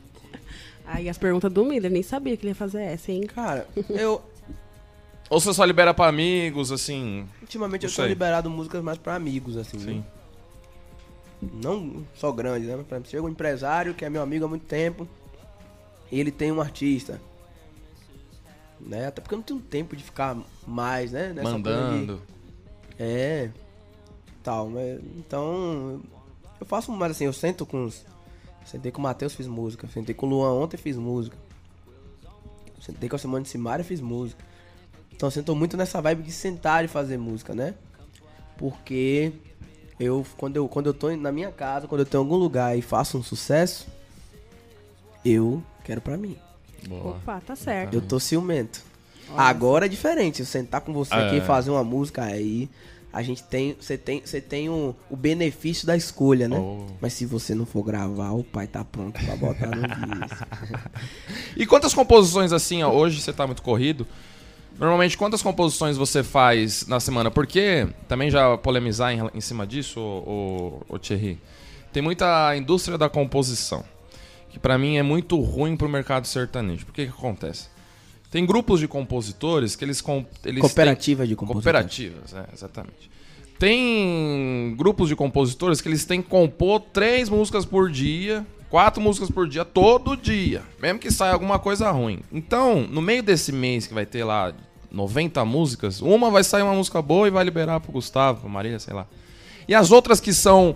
Aí 0.88 1.10
as 1.10 1.18
perguntas 1.18 1.52
do 1.52 1.64
Miller, 1.66 1.92
nem 1.92 2.04
sabia 2.04 2.36
que 2.38 2.44
ele 2.44 2.52
ia 2.52 2.56
fazer 2.56 2.82
essa, 2.82 3.12
hein? 3.12 3.22
Cara, 3.28 3.68
eu. 3.90 4.22
Ou 5.30 5.40
você 5.40 5.54
só 5.54 5.64
libera 5.66 5.94
pra 5.94 6.08
amigos, 6.08 6.72
assim? 6.72 7.26
Ultimamente 7.42 7.86
eu 7.86 7.92
tenho 7.92 8.08
liberado 8.08 8.50
músicas 8.50 8.84
mais 8.84 8.98
pra 8.98 9.16
amigos, 9.16 9.58
assim. 9.58 9.78
né? 9.78 10.04
Não 11.42 12.06
só 12.16 12.32
grandes, 12.32 12.68
né? 12.68 12.76
Por 12.78 12.94
exemplo, 12.96 13.10
chega 13.10 13.24
um 13.24 13.30
empresário 13.30 13.94
que 13.94 14.04
é 14.06 14.10
meu 14.10 14.22
amigo 14.22 14.46
há 14.46 14.48
muito 14.48 14.66
tempo. 14.66 15.08
E 16.12 16.20
ele 16.20 16.32
tem 16.32 16.52
um 16.52 16.62
artista. 16.62 17.20
Né? 18.80 19.08
Até 19.08 19.22
porque 19.22 19.34
eu 19.34 19.38
não 19.38 19.44
tenho 19.44 19.60
tempo 19.60 19.96
de 19.96 20.04
ficar 20.04 20.38
mais, 20.68 21.12
né? 21.12 21.34
nessa 21.34 21.52
coisa 21.52 21.60
de- 21.62 21.68
Mandando. 21.74 22.22
É. 23.00 23.50
Tal, 24.44 24.70
mas, 24.70 25.02
então. 25.18 26.02
Eu 26.60 26.66
faço 26.66 26.92
mais 26.92 27.12
assim, 27.12 27.26
eu 27.26 27.34
sento 27.34 27.66
com 27.66 27.86
os. 27.86 28.06
Sentei 28.66 28.92
com 28.92 29.00
o 29.00 29.04
Matheus, 29.04 29.34
fiz 29.36 29.48
música. 29.48 29.88
Sentei 29.88 30.14
com 30.16 30.26
o 30.26 30.30
Luan 30.30 30.52
ontem, 30.54 30.78
fiz 30.78 30.96
música. 30.98 31.38
Sentei 32.80 33.10
com 33.10 33.16
a 33.16 33.20
Simone 33.20 33.46
Simaria, 33.46 33.84
fiz 33.84 34.00
música. 34.00 34.44
Então 35.12 35.30
eu 35.36 35.44
tô 35.44 35.56
muito 35.56 35.76
nessa 35.78 36.02
vibe 36.02 36.24
de 36.24 36.32
sentar 36.32 36.84
e 36.86 36.88
fazer 36.88 37.18
música, 37.18 37.54
né? 37.56 37.74
Porque 38.58 39.34
eu 40.00 40.26
quando 40.38 40.58
eu 40.58 40.68
quando 40.68 40.88
eu 40.88 40.94
tô 40.94 41.16
na 41.16 41.32
minha 41.32 41.52
casa, 41.52 41.88
quando 41.88 42.02
eu 42.02 42.06
tô 42.06 42.18
em 42.18 42.22
algum 42.22 42.36
lugar 42.36 42.78
e 42.78 42.82
faço 42.82 43.18
um 43.18 43.24
sucesso, 43.24 43.88
eu 45.24 45.62
quero 45.84 46.02
pra 46.02 46.18
mim. 46.18 46.38
Boa. 46.88 47.12
Opa, 47.12 47.42
tá 47.46 47.56
certo. 47.56 47.94
Eu 47.94 48.02
tô 48.02 48.20
ciumento. 48.20 48.82
Agora 49.36 49.86
é 49.86 49.90
diferente. 49.90 50.42
Eu 50.42 50.46
sentar 50.46 50.82
com 50.82 50.94
você 50.94 51.14
aqui 51.14 51.36
É. 51.36 51.38
e 51.40 51.42
fazer 51.42 51.72
uma 51.72 51.84
música 51.84 52.24
aí, 52.24 52.70
a 53.12 53.24
gente 53.24 53.42
tem. 53.42 53.76
Você 53.80 53.98
tem, 53.98 54.22
você 54.24 54.40
tem 54.40 54.70
o, 54.70 54.96
o 55.10 55.16
benefício 55.16 55.88
da 55.88 55.98
escolha, 55.98 56.48
né? 56.48 56.60
Oh. 56.60 56.86
Mas 57.02 57.14
se 57.14 57.26
você 57.26 57.56
não 57.56 57.66
for 57.66 57.84
gravar, 57.84 58.32
o 58.34 58.44
pai 58.44 58.68
tá 58.68 58.84
pronto 58.84 59.20
pra 59.26 59.36
botar 59.36 59.68
no 59.68 59.82
disco. 60.28 60.46
E 61.58 61.66
quantas 61.66 61.94
composições 61.94 62.52
assim, 62.54 62.84
ó, 62.84 62.92
hoje 62.92 63.20
você 63.20 63.34
tá 63.34 63.48
muito 63.48 63.64
corrido? 63.64 64.06
Normalmente, 64.78 65.18
quantas 65.18 65.42
composições 65.42 65.96
você 65.98 66.22
faz 66.24 66.86
na 66.88 67.00
semana? 67.00 67.32
Porque, 67.32 67.88
também 68.08 68.30
já 68.30 68.58
polemizar 68.58 69.14
em, 69.14 69.20
em 69.34 69.42
cima 69.42 69.66
disso, 69.66 70.00
ô, 70.00 70.82
ô, 70.90 70.96
ô 70.96 71.00
Thierry, 71.00 71.40
tem 71.94 72.04
muita 72.04 72.56
indústria 72.58 72.98
da 72.98 73.08
composição, 73.08 73.86
que 74.50 74.60
pra 74.60 74.78
mim 74.78 74.98
é 74.98 75.04
muito 75.04 75.40
ruim 75.40 75.78
pro 75.78 75.88
mercado 75.88 76.28
sertanejo. 76.28 76.86
Por 76.86 76.94
que 76.94 77.06
que 77.06 77.12
acontece? 77.12 77.70
Tem 78.30 78.46
grupos 78.46 78.82
de 78.82 78.88
compositores 78.88 79.78
que 79.78 79.86
eles... 79.86 80.02
com- 80.02 80.26
eles 80.44 80.56
têm- 80.56 80.60
Cooperativa 80.62 81.26
de 81.26 81.36
composição. 81.38 81.62
Cooperativas, 81.72 82.34
é, 82.34 82.46
exatamente. 82.54 83.10
Tem 83.58 84.76
grupos 84.78 85.08
de 85.08 85.16
compositores 85.16 85.80
que 85.80 85.88
eles 85.88 86.04
têm 86.04 86.22
que 86.22 86.28
compor 86.28 86.82
três 86.82 87.30
músicas 87.30 87.66
por 87.66 87.90
dia, 87.90 88.46
quatro 88.76 89.02
músicas 89.02 89.32
por 89.32 89.48
dia, 89.48 89.64
todo 89.64 90.18
dia. 90.18 90.62
Mesmo 90.82 91.00
que 91.00 91.10
saia 91.10 91.32
alguma 91.32 91.58
coisa 91.58 91.90
ruim. 91.92 92.20
Então, 92.30 92.82
no 92.82 93.02
meio 93.02 93.24
desse 93.24 93.54
mês 93.54 93.88
que 93.88 93.94
vai 93.94 94.06
ter 94.06 94.26
lá 94.26 94.52
90 94.92 95.46
músicas, 95.46 96.02
uma 96.02 96.30
vai 96.30 96.44
sair 96.44 96.62
uma 96.62 96.74
música 96.74 97.02
boa 97.02 97.26
e 97.26 97.32
vai 97.32 97.42
liberar 97.46 97.80
pro 97.80 97.94
Gustavo, 97.94 98.42
pra 98.42 98.50
Maria, 98.50 98.78
sei 98.78 98.94
lá. 98.94 99.08
E 99.66 99.74
as 99.74 99.92
outras 99.92 100.20
que 100.20 100.34
são 100.34 100.76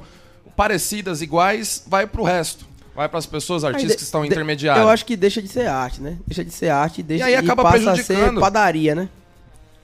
parecidas, 0.56 1.22
iguais, 1.22 1.84
vai 1.88 2.08
pro 2.08 2.24
resto. 2.24 2.66
Vai 2.96 3.10
pras 3.10 3.26
pessoas, 3.26 3.66
artistas 3.66 3.92
Aí, 3.92 3.98
que 3.98 4.04
estão 4.04 4.22
de- 4.22 4.28
intermediários. 4.28 4.82
Eu 4.82 4.90
acho 4.90 5.06
que 5.06 5.18
deixa 5.18 5.42
de 5.42 5.50
ser 5.50 5.68
arte, 5.68 6.02
né? 6.02 6.18
Deixa 6.26 6.46
de 6.46 6.52
ser 6.54 6.70
arte 6.70 7.04
deixa, 7.04 7.26
E 7.26 7.28
aí 7.28 7.36
acaba 7.36 7.64
passa 7.64 7.92
a 7.92 7.96
ser 7.98 8.06
prejudicando. 8.06 8.40
padaria, 8.40 8.96
né? 8.96 9.10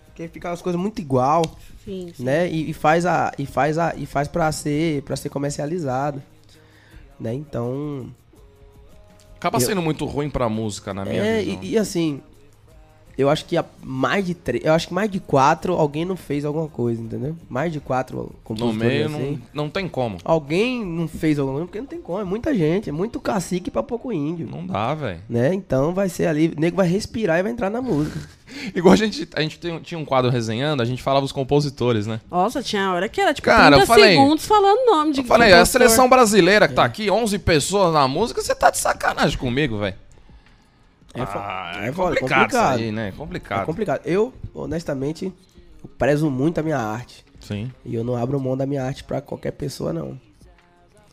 Porque 0.08 0.30
fica 0.30 0.52
as 0.52 0.62
coisas 0.62 0.80
muito 0.80 1.00
igual, 1.02 1.42
Sim, 1.84 2.14
sim. 2.16 2.24
né? 2.24 2.50
E, 2.50 2.70
e 2.70 2.74
faz 2.74 3.06
a 3.06 3.34
e 3.38 3.46
faz 3.46 3.78
a 3.78 3.94
e 3.94 4.06
faz 4.06 4.30
para 4.30 4.50
ser 4.54 5.02
para 5.02 5.18
ser 5.18 5.28
comercializado, 5.28 6.24
né? 7.20 7.34
Então, 7.34 8.10
Acaba 9.36 9.58
eu- 9.58 9.62
sendo 9.62 9.82
muito 9.82 10.06
ruim 10.06 10.30
pra 10.30 10.50
música, 10.50 10.94
na 10.94 11.06
minha 11.06 11.24
É, 11.24 11.42
visão. 11.44 11.60
e, 11.64 11.70
e 11.72 11.78
assim, 11.78 12.22
eu 13.18 13.30
acho 13.30 13.46
que 13.46 13.56
a 13.58 13.64
mais 13.82 14.26
de 14.26 14.34
três, 14.34 14.64
eu 14.66 14.74
acho 14.74 14.88
que 14.88 14.94
mais 14.94 15.10
de 15.10 15.20
quatro 15.20 15.74
alguém 15.74 16.04
não 16.06 16.16
fez 16.16 16.44
alguma 16.46 16.68
coisa, 16.68 17.02
entendeu? 17.02 17.36
Mais 17.50 17.72
de 17.72 17.80
quatro 17.80 18.18
No 18.18 18.30
compositores 18.44 18.78
meio 18.92 19.06
assim. 19.08 19.42
não, 19.54 19.64
não 19.66 19.70
tem 19.70 19.88
como. 19.88 20.18
Alguém 20.24 20.84
não 20.86 21.08
fez 21.08 21.38
alguma 21.40 21.56
coisa, 21.60 21.68
porque 21.68 21.80
não 21.80 21.88
tem 21.88 22.02
como, 22.02 22.20
é 22.20 22.24
muita 22.24 22.54
gente, 22.54 22.90
é 22.90 22.92
muito 22.92 23.20
cacique 23.20 23.72
pra 23.72 23.82
pouco 23.84 24.12
índio. 24.12 24.48
Não 24.50 24.66
dá, 24.66 24.94
velho. 24.94 25.20
Né? 25.30 25.54
Então 25.54 25.94
vai 25.94 26.10
ser 26.10 26.28
ali, 26.28 26.54
o 26.56 26.60
nego 26.60 26.78
vai 26.78 26.88
respirar 26.88 27.40
e 27.40 27.44
vai 27.44 27.52
entrar 27.52 27.70
na 27.70 27.82
música. 27.82 28.20
Igual 28.76 28.94
a 28.94 28.98
gente, 28.98 29.28
a 29.36 29.42
gente 29.42 29.58
tem- 29.60 29.80
tinha 29.80 29.98
um 30.00 30.06
quadro 30.06 30.30
resenhando, 30.30 30.82
a 30.82 30.86
gente 30.86 31.02
falava 31.02 31.26
os 31.26 31.32
compositores, 31.32 32.06
né? 32.08 32.22
Nossa, 32.30 32.62
tinha 32.62 32.92
hora 32.92 33.10
que 33.10 33.20
era 33.20 33.34
tipo 33.34 33.46
Cara, 33.46 33.76
eu 33.76 33.80
30 33.80 33.86
falei- 33.88 34.16
segundos 34.16 34.46
falando 34.46 34.86
nome 34.86 35.14
de 35.14 35.20
Eu 35.22 35.26
falei, 35.26 35.48
a 35.52 35.58
compositor. 35.58 35.82
seleção 35.82 36.10
brasileira 36.10 36.68
que 36.68 36.74
tá 36.76 36.84
aqui, 36.86 37.10
11 37.10 37.40
pessoas 37.40 37.94
na 37.94 38.08
música, 38.08 38.42
você 38.42 38.54
tá 38.54 38.70
de 38.70 38.78
sacanagem 38.78 39.38
comigo, 39.38 39.78
velho. 39.80 39.96
É, 41.16 41.26
fo- 41.26 41.38
Ah, 41.38 41.72
é 41.84 41.88
é 41.88 41.92
foda, 41.92 42.10
complicado, 42.20 42.40
complicado. 42.42 42.76
isso 42.76 42.84
aí, 42.84 42.92
né? 42.92 43.10
É 43.10 43.12
Complicado. 43.12 43.66
complicado. 43.66 44.02
Eu, 44.06 44.34
honestamente, 44.54 45.26
eu 45.84 45.90
prezo 45.98 46.30
muito 46.30 46.60
a 46.60 46.64
minha 46.64 46.78
arte. 46.78 47.24
Sim. 47.40 47.72
E 47.86 47.94
eu 47.96 48.04
não 48.04 48.16
abro 48.16 48.40
mão 48.40 48.58
da 48.58 48.66
minha 48.66 48.84
arte 48.84 49.04
pra 49.04 49.22
qualquer 49.22 49.52
pessoa, 49.52 49.94
não. 49.94 50.20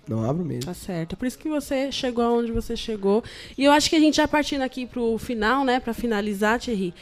Não 0.09 0.29
abro 0.29 0.45
mesmo. 0.45 0.65
Tá 0.65 0.75
certo. 0.75 1.13
É 1.13 1.17
por 1.17 1.27
isso 1.27 1.39
que 1.39 1.49
você 1.49 1.93
chegou 1.93 2.25
aonde 2.25 2.51
você 2.51 2.77
chegou. 2.77 3.23
E 3.57 3.65
eu 3.65 3.71
acho 3.71 3.89
que 3.89 3.95
a 3.95 4.01
gente 4.01 4.17
já 4.17 4.27
partindo 4.27 4.63
aqui 4.63 4.85
pro 4.87 5.17
final, 5.19 5.65
né? 5.65 5.79
Pra 5.79 5.95
finalizar, 5.95 6.59
Thierry. 6.59 6.93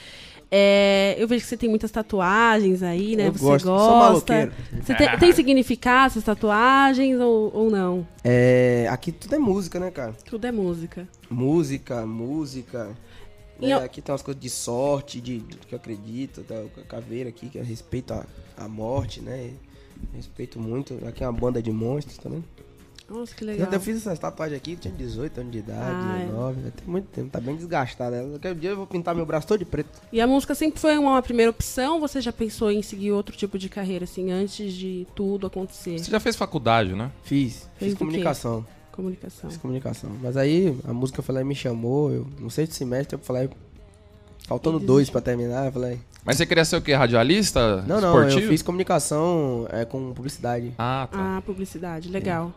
É, 0.51 1.15
eu 1.19 1.29
vejo 1.29 1.43
que 1.45 1.49
você 1.49 1.57
tem 1.57 1.69
muitas 1.69 1.91
tatuagens 1.91 2.83
aí, 2.83 3.15
né? 3.17 3.29
Eu 3.29 3.33
você 3.33 3.45
gosto, 3.45 3.65
gosta. 3.67 4.53
Você 4.83 4.95
tem, 4.95 5.19
tem 5.19 5.33
significado 5.35 6.07
essas 6.09 6.25
tatuagens 6.25 7.21
ou, 7.21 7.55
ou 7.55 7.71
não? 7.71 8.07
É, 8.25 8.87
aqui 8.91 9.13
tudo 9.13 9.35
é 9.35 9.39
música, 9.39 9.79
né, 9.79 9.91
cara? 9.91 10.13
Tudo 10.25 10.47
é 10.47 10.53
música. 10.53 11.07
Música, 11.31 12.05
música. 12.05 12.91
Eu- 13.61 13.79
Aqui 13.79 14.01
tem 14.01 14.13
umas 14.13 14.23
coisas 14.23 14.41
de 14.43 14.49
sorte, 14.49 15.21
de, 15.21 15.39
do 15.41 15.59
que 15.67 15.75
eu 15.75 15.79
acredito. 15.79 16.43
Tá, 16.43 16.55
a 16.81 16.85
caveira 16.85 17.29
aqui, 17.29 17.49
que 17.49 17.59
é 17.59 17.63
respeito 17.63 18.13
à, 18.13 18.25
à 18.57 18.67
morte, 18.67 19.21
né? 19.21 19.51
Respeito 20.15 20.59
muito. 20.59 20.99
Aqui 21.07 21.23
é 21.23 21.29
uma 21.29 21.39
banda 21.39 21.63
de 21.63 21.71
monstros 21.71 22.17
também. 22.19 22.43
Nossa, 23.11 23.35
que 23.35 23.43
Eu, 23.43 23.49
legal. 23.49 23.69
eu 23.73 23.81
fiz 23.81 23.97
essas 23.97 24.19
tatuagens 24.21 24.57
aqui, 24.57 24.77
tinha 24.77 24.95
18 24.95 25.41
anos 25.41 25.53
de 25.53 25.59
idade, 25.59 25.81
Ah, 25.83 26.17
é. 26.21 26.27
19. 26.27 26.61
Tem 26.71 26.87
muito 26.87 27.07
tempo, 27.09 27.29
tá 27.29 27.41
bem 27.41 27.57
desgastada. 27.57 28.23
Qualquer 28.25 28.55
dia 28.55 28.71
eu 28.71 28.77
vou 28.77 28.87
pintar 28.87 29.15
meu 29.17 29.27
braço 29.27 29.49
todo 29.49 29.59
de 29.59 29.65
preto. 29.65 30.01
E 30.13 30.21
a 30.21 30.27
música 30.29 30.55
sempre 30.55 30.79
foi 30.81 30.97
uma 30.97 31.21
primeira 31.21 31.51
opção? 31.51 31.95
ou 31.95 32.01
Você 32.01 32.21
já 32.21 32.33
pensou 32.33 32.71
em 32.71 32.83
seguir 32.83 33.11
outro 33.11 33.37
tipo 33.37 33.59
de 33.59 33.69
carreira, 33.69 34.05
assim, 34.05 34.31
antes 34.31 34.73
de 34.73 35.09
tudo 35.17 35.49
acontecer? 35.49 35.99
Você 35.99 36.09
já 36.11 36.21
fez 36.21 36.37
faculdade, 36.37 36.95
né? 36.95 37.11
Fiz, 37.25 37.69
Fez 37.77 37.93
fiz 37.93 37.93
o 37.95 37.97
quê? 37.97 38.05
comunicação. 38.05 38.65
Comunicação. 38.93 39.51
Fiz 39.51 39.59
comunicação. 39.59 40.11
Mas 40.23 40.37
aí 40.37 40.79
a 40.87 40.93
música, 40.93 41.19
eu 41.19 41.25
falei, 41.25 41.43
me 41.43 41.55
chamou. 41.55 42.13
Eu, 42.13 42.27
no 42.39 42.49
sexto 42.51 42.75
semestre, 42.75 43.17
eu 43.17 43.19
falei, 43.19 43.51
faltando 44.47 44.79
dois 44.79 45.11
pra 45.11 45.21
terminar, 45.21 45.67
eu 45.67 45.73
falei. 45.73 45.99
Mas 46.25 46.37
você 46.37 46.45
queria 46.47 46.65
ser 46.65 46.77
o 46.77 46.83
quê? 46.83 46.93
Radialista? 46.95 47.83
Não, 47.83 48.01
não, 48.01 48.09
esportivo? 48.11 48.41
eu 48.43 48.49
fiz 48.49 48.63
comunicação 48.63 49.67
é, 49.71 49.85
com 49.85 50.13
publicidade. 50.13 50.73
Ah, 50.79 51.09
tá. 51.11 51.39
Ah, 51.39 51.43
publicidade. 51.43 52.09
Legal. 52.11 52.53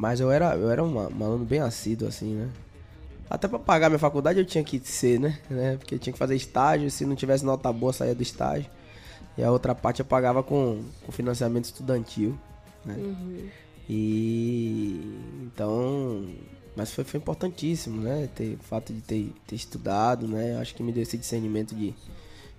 Mas 0.00 0.18
eu 0.18 0.30
era, 0.30 0.56
eu 0.56 0.70
era 0.70 0.82
um, 0.82 0.96
um 0.96 1.24
aluno 1.24 1.44
bem 1.44 1.60
assíduo, 1.60 2.08
assim, 2.08 2.34
né? 2.34 2.48
Até 3.28 3.46
pra 3.46 3.58
pagar 3.58 3.90
minha 3.90 3.98
faculdade 3.98 4.38
eu 4.38 4.46
tinha 4.46 4.64
que 4.64 4.80
ser, 4.82 5.20
né? 5.20 5.38
né? 5.50 5.76
Porque 5.76 5.94
eu 5.94 5.98
tinha 5.98 6.10
que 6.10 6.18
fazer 6.18 6.34
estágio, 6.34 6.90
se 6.90 7.04
não 7.04 7.14
tivesse 7.14 7.44
nota 7.44 7.70
boa, 7.70 7.92
saía 7.92 8.14
do 8.14 8.22
estágio. 8.22 8.70
E 9.36 9.42
a 9.42 9.52
outra 9.52 9.74
parte 9.74 10.00
eu 10.00 10.06
pagava 10.06 10.42
com, 10.42 10.82
com 11.04 11.12
financiamento 11.12 11.66
estudantil, 11.66 12.34
né? 12.82 12.96
E 13.90 15.18
então, 15.42 16.26
mas 16.74 16.90
foi, 16.92 17.04
foi 17.04 17.20
importantíssimo, 17.20 18.00
né? 18.00 18.26
Ter, 18.34 18.54
o 18.54 18.64
fato 18.64 18.94
de 18.94 19.02
ter, 19.02 19.30
ter 19.46 19.54
estudado, 19.54 20.26
né? 20.26 20.56
Acho 20.56 20.74
que 20.74 20.82
me 20.82 20.92
deu 20.92 21.02
esse 21.02 21.18
discernimento 21.18 21.74
de, 21.74 21.92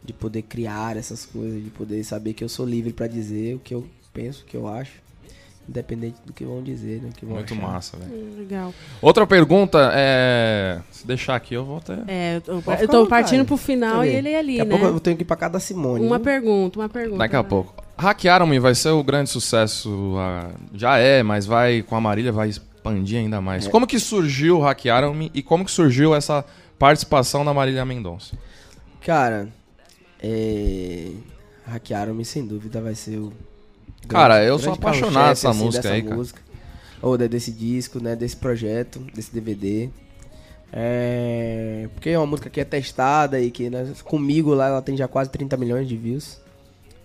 de 0.04 0.14
poder 0.14 0.44
criar 0.44 0.96
essas 0.96 1.26
coisas, 1.26 1.64
de 1.64 1.72
poder 1.72 2.04
saber 2.04 2.36
que 2.36 2.44
eu 2.44 2.50
sou 2.50 2.68
livre 2.68 2.94
pra 2.94 3.08
dizer 3.08 3.56
o 3.56 3.60
que 3.60 3.74
eu 3.74 3.88
penso, 4.14 4.44
o 4.44 4.46
que 4.46 4.56
eu 4.56 4.68
acho, 4.68 5.02
independente 5.68 6.18
do 6.26 6.34
que 6.34 6.44
vão 6.44 6.62
dizer, 6.62 7.02
né? 7.02 7.10
Que 7.16 7.26
vão 7.26 7.36
Muito 7.36 7.54
achar. 7.54 7.62
massa, 7.62 7.98
velho. 7.98 8.12
Hum, 8.12 8.36
legal. 8.38 8.74
Outra 9.02 9.26
pergunta 9.26 9.92
é. 9.94 10.80
Se 10.92 11.06
deixar 11.06 11.36
aqui, 11.36 11.54
eu 11.54 11.64
vou 11.66 11.78
até. 11.78 11.98
É, 12.08 12.36
eu 12.38 12.42
tô, 12.42 12.72
eu 12.74 12.88
tô 12.88 13.08
partindo 13.08 13.46
pro 13.46 13.58
final 13.58 14.04
e 14.04 14.08
Deixa 14.08 14.14
eu 14.14 14.20
ele 14.20 14.30
é 14.30 14.40
ali, 14.40 14.58
Daqui 14.58 14.62
a 14.62 14.74
né? 14.74 14.80
pouco 14.80 14.96
eu 14.96 15.00
tenho 15.00 15.18
que 15.18 15.24
ir 15.24 15.26
pra 15.26 15.36
casa 15.36 15.54
da 15.54 15.60
Simone. 15.60 16.06
Uma 16.06 16.18
viu? 16.18 16.26
pergunta, 16.26 16.80
uma 16.80 16.90
pergunta. 16.90 17.18
Daqui 17.20 17.36
a 17.36 17.42
vai. 17.42 17.50
pouco. 17.50 17.74
Hackearam-me 17.98 18.60
vai 18.60 18.74
ser 18.76 18.90
o 18.90 19.04
grande 19.04 19.30
sucesso. 19.30 20.16
ah, 20.18 20.50
já 20.74 20.98
é, 20.98 21.22
mas 21.24 21.46
vai 21.46 21.82
com 21.84 21.96
a 21.96 22.02
Marília 22.02 22.32
vai 22.32 22.50
expandir 22.50 23.20
ainda 23.20 23.40
mais. 23.40 23.68
É. 23.68 23.70
Como 23.70 23.86
que 23.86 24.00
surgiu 24.00 24.58
o 24.58 24.62
Hackearam-me 24.62 25.32
e 25.34 25.44
como 25.44 25.64
que 25.64 25.72
surgiu 25.72 26.16
essa 26.16 26.44
participação 26.80 27.46
da 27.46 27.54
Marília 27.54 27.86
Mendonça? 27.86 28.36
Cara, 29.06 29.48
é... 30.22 31.12
hackearam-me 31.66 32.26
sem 32.26 32.46
dúvida, 32.46 32.82
vai 32.82 32.96
ser 32.96 33.18
o. 33.18 33.32
Cara, 34.12 34.44
eu 34.44 34.58
sou 34.60 34.74
apaixonado 34.74 35.14
carro-chefe, 35.14 35.46
nessa 35.48 35.54
música 35.54 35.82
dessa 35.84 35.96
aí, 35.96 36.02
cara. 36.04 36.16
música. 36.16 36.42
Ou 37.02 37.18
de- 37.18 37.28
desse 37.28 37.52
disco, 37.52 38.02
né? 38.02 38.16
Desse 38.16 38.36
projeto, 38.38 39.00
desse 39.14 39.34
DVD. 39.34 39.90
É... 40.74 41.90
Porque 41.94 42.10
é 42.10 42.18
uma 42.18 42.28
música 42.28 42.50
que 42.50 42.62
é 42.62 42.66
testada 42.66 43.40
e 43.40 43.52
que 43.52 43.70
né, 43.70 43.92
comigo 44.04 44.54
lá 44.54 44.68
ela 44.68 44.82
tem 44.82 44.96
já 44.96 45.08
quase 45.08 45.30
30 45.30 45.58
milhões 45.58 45.88
de 45.88 45.98
views. 45.98 46.40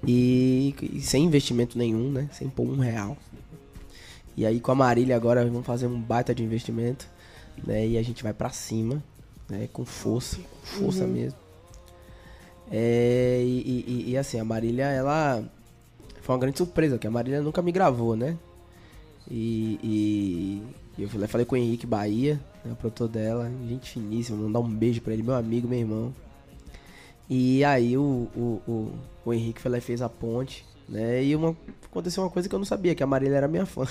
E, 0.06 0.74
e 0.80 1.00
sem 1.00 1.24
investimento 1.24 1.76
nenhum, 1.76 2.10
né? 2.12 2.28
Sem 2.32 2.48
pôr 2.48 2.68
um 2.68 2.78
real. 2.78 3.16
E 4.36 4.44
aí 4.46 4.60
com 4.60 4.70
a 4.70 4.74
Marília 4.74 5.16
agora 5.16 5.44
vamos 5.44 5.66
fazer 5.66 5.86
um 5.86 5.98
baita 6.00 6.34
de 6.34 6.44
investimento, 6.44 7.08
né? 7.66 7.86
E 7.86 7.98
a 7.98 8.02
gente 8.02 8.22
vai 8.22 8.32
pra 8.34 8.50
cima, 8.50 9.02
né? 9.48 9.68
Com 9.72 9.84
força, 9.84 10.36
com 10.36 10.66
força 10.66 11.04
Uhum. 11.04 11.10
mesmo. 11.12 11.38
É, 12.70 13.40
e, 13.42 13.84
e- 14.06 14.10
e, 14.10 14.16
assim, 14.18 14.38
a 14.40 14.44
Marília, 14.44 14.84
ela 14.86 15.42
foi 16.26 16.34
uma 16.34 16.40
grande 16.40 16.58
surpresa, 16.58 16.96
porque 16.96 17.06
a 17.06 17.10
Marília 17.10 17.40
nunca 17.40 17.62
me 17.62 17.70
gravou, 17.72 18.16
né? 18.16 18.36
E, 19.30 20.60
e 20.98 21.02
eu 21.02 21.08
falei, 21.08 21.26
falei 21.28 21.44
com 21.46 21.54
o 21.54 21.58
Henrique 21.58 21.86
Bahia, 21.86 22.40
né, 22.64 22.72
o 22.72 22.76
produtor 22.76 23.08
dela, 23.08 23.50
gente 23.68 23.90
finíssima, 23.90 24.36
mandar 24.38 24.60
um 24.60 24.68
beijo 24.68 25.00
pra 25.00 25.12
ele, 25.12 25.22
meu 25.22 25.34
amigo, 25.34 25.66
meu 25.68 25.78
irmão. 25.78 26.14
E 27.28 27.64
aí 27.64 27.96
o, 27.96 28.28
o, 28.36 28.62
o, 28.68 28.92
o 29.24 29.32
Henrique 29.34 29.60
foi 29.60 29.70
lá 29.70 29.78
e 29.78 29.80
fez 29.80 30.00
a 30.00 30.08
ponte, 30.08 30.64
né? 30.88 31.24
E 31.24 31.34
uma, 31.34 31.56
aconteceu 31.84 32.22
uma 32.22 32.30
coisa 32.30 32.48
que 32.48 32.54
eu 32.54 32.58
não 32.58 32.66
sabia, 32.66 32.94
que 32.94 33.02
a 33.02 33.06
Marília 33.06 33.36
era 33.36 33.48
minha 33.48 33.66
fã. 33.66 33.84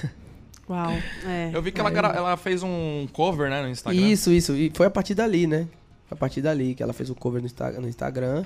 Uau. 0.69 0.93
É. 1.27 1.51
Eu 1.53 1.61
vi 1.61 1.71
que 1.71 1.79
ela, 1.81 1.89
gra- 1.89 2.13
ela 2.15 2.37
fez 2.37 2.63
um 2.63 3.07
cover, 3.11 3.49
né, 3.49 3.61
no 3.61 3.69
Instagram. 3.69 3.99
Isso, 4.01 4.31
isso. 4.31 4.55
E 4.55 4.71
foi 4.73 4.85
a 4.87 4.89
partir 4.89 5.13
dali, 5.15 5.45
né? 5.47 5.67
Foi 6.07 6.15
a 6.15 6.19
partir 6.19 6.41
dali 6.41 6.73
que 6.75 6.81
ela 6.81 6.93
fez 6.93 7.09
o 7.09 7.15
cover 7.15 7.41
no, 7.41 7.45
Insta- 7.47 7.71
no 7.73 7.87
Instagram. 7.87 8.45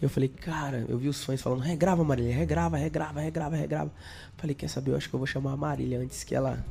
E 0.00 0.04
eu 0.04 0.08
falei, 0.10 0.28
cara, 0.28 0.84
eu 0.88 0.98
vi 0.98 1.08
os 1.08 1.24
fãs 1.24 1.40
falando, 1.40 1.60
regrava, 1.60 2.04
Marília, 2.04 2.34
regrava, 2.34 2.76
regrava, 2.76 3.20
regrava, 3.20 3.56
regrava. 3.56 3.90
Falei, 4.36 4.54
quer 4.54 4.68
saber, 4.68 4.90
eu 4.92 4.96
acho 4.96 5.08
que 5.08 5.14
eu 5.14 5.18
vou 5.18 5.26
chamar 5.26 5.52
a 5.52 5.56
Marília 5.56 5.98
antes 6.00 6.22
que 6.22 6.34
ela. 6.34 6.62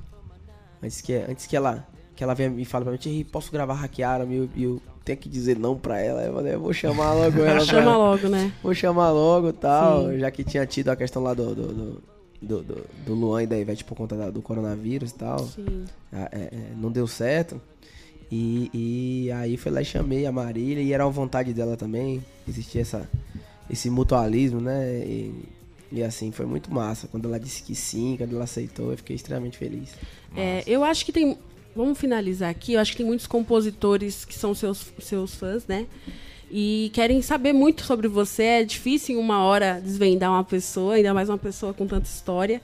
Antes 0.83 1.01
que, 1.01 1.13
antes 1.15 1.47
que 1.47 1.55
ela. 1.55 1.85
Que 2.15 2.23
ela 2.23 2.33
venha 2.33 2.49
me 2.49 2.63
falar 2.63 2.83
pra 2.85 2.91
mim, 2.93 2.97
"Thierry, 2.97 3.23
posso 3.25 3.51
gravar 3.51 3.73
hackearam 3.73 4.31
e 4.31 4.35
eu, 4.37 4.49
e 4.55 4.63
eu 4.63 4.81
tenho 5.03 5.17
que 5.17 5.27
dizer 5.27 5.57
não 5.59 5.77
pra 5.77 5.99
ela. 5.99 6.21
Eu 6.23 6.33
falei, 6.35 6.53
eu 6.53 6.59
vou 6.61 6.71
chamar 6.71 7.13
logo 7.13 7.39
ela. 7.43 7.59
Chama 7.59 7.97
logo, 7.97 8.29
né? 8.29 8.53
Vou 8.63 8.73
chamar 8.73 9.11
logo 9.11 9.49
e 9.49 9.53
tal. 9.53 10.09
Sim. 10.11 10.19
Já 10.19 10.31
que 10.31 10.43
tinha 10.43 10.65
tido 10.65 10.89
a 10.89 10.95
questão 10.95 11.21
lá 11.21 11.33
do. 11.33 11.53
do, 11.55 11.67
do, 11.73 12.03
do, 12.41 12.61
do- 12.63 12.85
do 13.05 13.13
Luan 13.13 13.43
e 13.43 13.47
da 13.47 13.57
Ivete 13.57 13.83
por 13.83 13.95
conta 13.95 14.15
da- 14.15 14.29
do 14.29 14.41
coronavírus 14.41 15.11
e 15.11 15.15
tal. 15.15 15.39
Sim. 15.39 15.83
Ah, 16.13 16.29
é, 16.31 16.39
é, 16.53 16.71
não 16.77 16.89
deu 16.91 17.05
certo. 17.07 17.59
E, 18.35 18.69
e 18.73 19.31
aí 19.31 19.55
foi 19.55 19.71
lá 19.71 19.81
e 19.81 19.85
chamei 19.85 20.25
a 20.25 20.31
Marília 20.31 20.83
e 20.83 20.91
era 20.91 21.05
uma 21.05 21.11
vontade 21.11 21.53
dela 21.53 21.77
também. 21.77 22.21
Existia 22.45 22.81
essa, 22.81 23.09
esse 23.69 23.89
mutualismo, 23.89 24.59
né? 24.59 25.05
E, 25.05 25.45
e 25.89 26.03
assim, 26.03 26.33
foi 26.33 26.45
muito 26.45 26.69
massa. 26.73 27.07
Quando 27.07 27.29
ela 27.29 27.39
disse 27.39 27.63
que 27.63 27.73
sim, 27.73 28.15
quando 28.17 28.35
ela 28.35 28.43
aceitou, 28.43 28.91
eu 28.91 28.97
fiquei 28.97 29.15
extremamente 29.15 29.57
feliz. 29.57 29.95
É, 30.35 30.63
eu 30.67 30.83
acho 30.83 31.05
que 31.05 31.13
tem. 31.13 31.37
Vamos 31.73 31.97
finalizar 31.97 32.49
aqui. 32.49 32.73
Eu 32.73 32.81
acho 32.81 32.91
que 32.91 32.97
tem 32.97 33.05
muitos 33.05 33.25
compositores 33.25 34.25
que 34.25 34.33
são 34.35 34.53
seus, 34.53 34.85
seus 34.99 35.35
fãs, 35.35 35.65
né? 35.65 35.85
E 36.51 36.91
querem 36.93 37.21
saber 37.21 37.53
muito 37.53 37.83
sobre 37.83 38.09
você. 38.09 38.43
É 38.43 38.63
difícil 38.65 39.15
em 39.15 39.17
uma 39.17 39.45
hora 39.45 39.79
desvendar 39.81 40.29
uma 40.29 40.43
pessoa, 40.43 40.95
ainda 40.95 41.13
mais 41.13 41.29
uma 41.29 41.37
pessoa 41.37 41.73
com 41.73 41.87
tanta 41.87 42.07
história. 42.07 42.61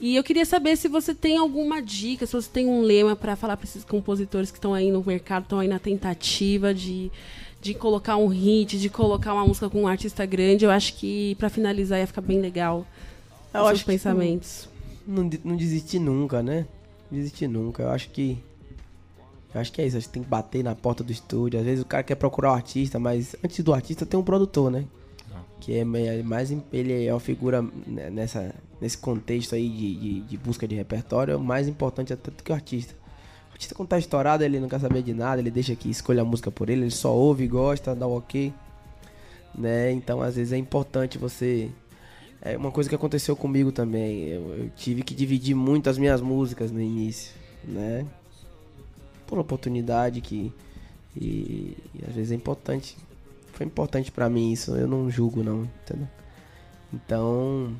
E 0.00 0.16
eu 0.16 0.24
queria 0.24 0.46
saber 0.46 0.76
se 0.76 0.88
você 0.88 1.14
tem 1.14 1.36
alguma 1.36 1.82
dica, 1.82 2.24
se 2.24 2.32
você 2.32 2.48
tem 2.50 2.66
um 2.66 2.80
lema 2.80 3.14
para 3.14 3.36
falar 3.36 3.54
para 3.56 3.66
esses 3.66 3.84
compositores 3.84 4.50
que 4.50 4.56
estão 4.56 4.72
aí 4.72 4.90
no 4.90 5.04
mercado, 5.04 5.42
estão 5.42 5.58
aí 5.58 5.68
na 5.68 5.78
tentativa 5.78 6.72
de, 6.72 7.12
de 7.60 7.74
colocar 7.74 8.16
um 8.16 8.26
hit, 8.26 8.78
de 8.78 8.88
colocar 8.88 9.34
uma 9.34 9.46
música 9.46 9.68
com 9.68 9.82
um 9.82 9.86
artista 9.86 10.24
grande. 10.24 10.64
Eu 10.64 10.70
acho 10.70 10.94
que 10.94 11.34
para 11.34 11.50
finalizar 11.50 11.98
ia 11.98 12.06
ficar 12.06 12.22
bem 12.22 12.40
legal. 12.40 12.86
Eu 13.52 13.60
os 13.60 13.66
acho 13.66 13.76
seus 13.76 13.82
pensamentos. 13.82 14.68
Não, 15.06 15.28
não 15.44 15.54
desistir 15.54 15.98
nunca, 15.98 16.42
né? 16.42 16.66
Não 17.10 17.18
desistir 17.18 17.46
nunca. 17.46 17.82
Eu 17.82 17.90
acho 17.90 18.08
que. 18.08 18.38
Eu 19.54 19.60
acho 19.60 19.70
que 19.70 19.82
é 19.82 19.86
isso. 19.86 19.98
A 19.98 20.00
gente 20.00 20.10
tem 20.10 20.22
que 20.22 20.28
bater 20.28 20.64
na 20.64 20.74
porta 20.74 21.04
do 21.04 21.12
estúdio. 21.12 21.58
Às 21.60 21.66
vezes 21.66 21.82
o 21.82 21.86
cara 21.86 22.02
quer 22.02 22.14
procurar 22.14 22.52
o 22.52 22.54
artista, 22.54 22.98
mas 22.98 23.36
antes 23.44 23.62
do 23.62 23.74
artista 23.74 24.06
tem 24.06 24.18
um 24.18 24.22
produtor, 24.22 24.70
né? 24.70 24.86
Que 25.60 25.74
é 25.74 25.80
é 25.80 26.22
mais. 26.22 26.50
Ele 26.72 27.04
é 27.04 27.12
uma 27.12 27.20
figura 27.20 27.62
nessa, 27.86 28.54
nesse 28.80 28.98
contexto 28.98 29.54
aí 29.54 29.68
de, 29.68 29.94
de, 29.94 30.20
de 30.20 30.36
busca 30.38 30.66
de 30.66 30.74
repertório. 30.74 31.32
É 31.32 31.36
o 31.36 31.40
mais 31.40 31.68
importante 31.68 32.12
até 32.12 32.30
do 32.30 32.42
que 32.42 32.50
o 32.50 32.54
artista. 32.54 32.94
O 33.50 33.52
artista, 33.52 33.74
quando 33.74 33.88
tá 33.88 33.98
estourado, 33.98 34.42
ele 34.42 34.60
não 34.60 34.68
quer 34.68 34.80
saber 34.80 35.02
de 35.02 35.14
nada. 35.14 35.40
Ele 35.40 35.50
deixa 35.50 35.74
que 35.76 35.90
escolha 35.90 36.22
a 36.22 36.24
música 36.24 36.50
por 36.50 36.70
ele. 36.70 36.82
Ele 36.82 36.90
só 36.90 37.14
ouve, 37.14 37.46
gosta, 37.46 37.94
dá 37.94 38.06
o 38.06 38.16
ok. 38.16 38.52
Né? 39.54 39.92
Então, 39.92 40.22
às 40.22 40.36
vezes 40.36 40.52
é 40.52 40.56
importante 40.56 41.18
você 41.18 41.70
é 42.42 42.56
uma 42.56 42.70
coisa 42.70 42.88
que 42.88 42.94
aconteceu 42.94 43.36
comigo 43.36 43.70
também. 43.70 44.24
Eu, 44.28 44.54
eu 44.54 44.70
tive 44.70 45.02
que 45.02 45.14
dividir 45.14 45.54
muito 45.54 45.90
as 45.90 45.98
minhas 45.98 46.22
músicas 46.22 46.70
no 46.70 46.80
início, 46.80 47.34
né? 47.64 48.06
Por 49.26 49.38
oportunidade 49.38 50.20
que. 50.20 50.52
E, 51.14 51.76
e 51.94 52.04
às 52.08 52.14
vezes 52.14 52.32
é 52.32 52.34
importante. 52.34 52.96
Foi 53.52 53.66
importante 53.66 54.10
pra 54.10 54.30
mim 54.30 54.52
isso, 54.52 54.74
eu 54.74 54.88
não 54.88 55.10
julgo 55.10 55.42
não, 55.42 55.68
entendeu? 55.82 56.08
Então. 56.92 57.74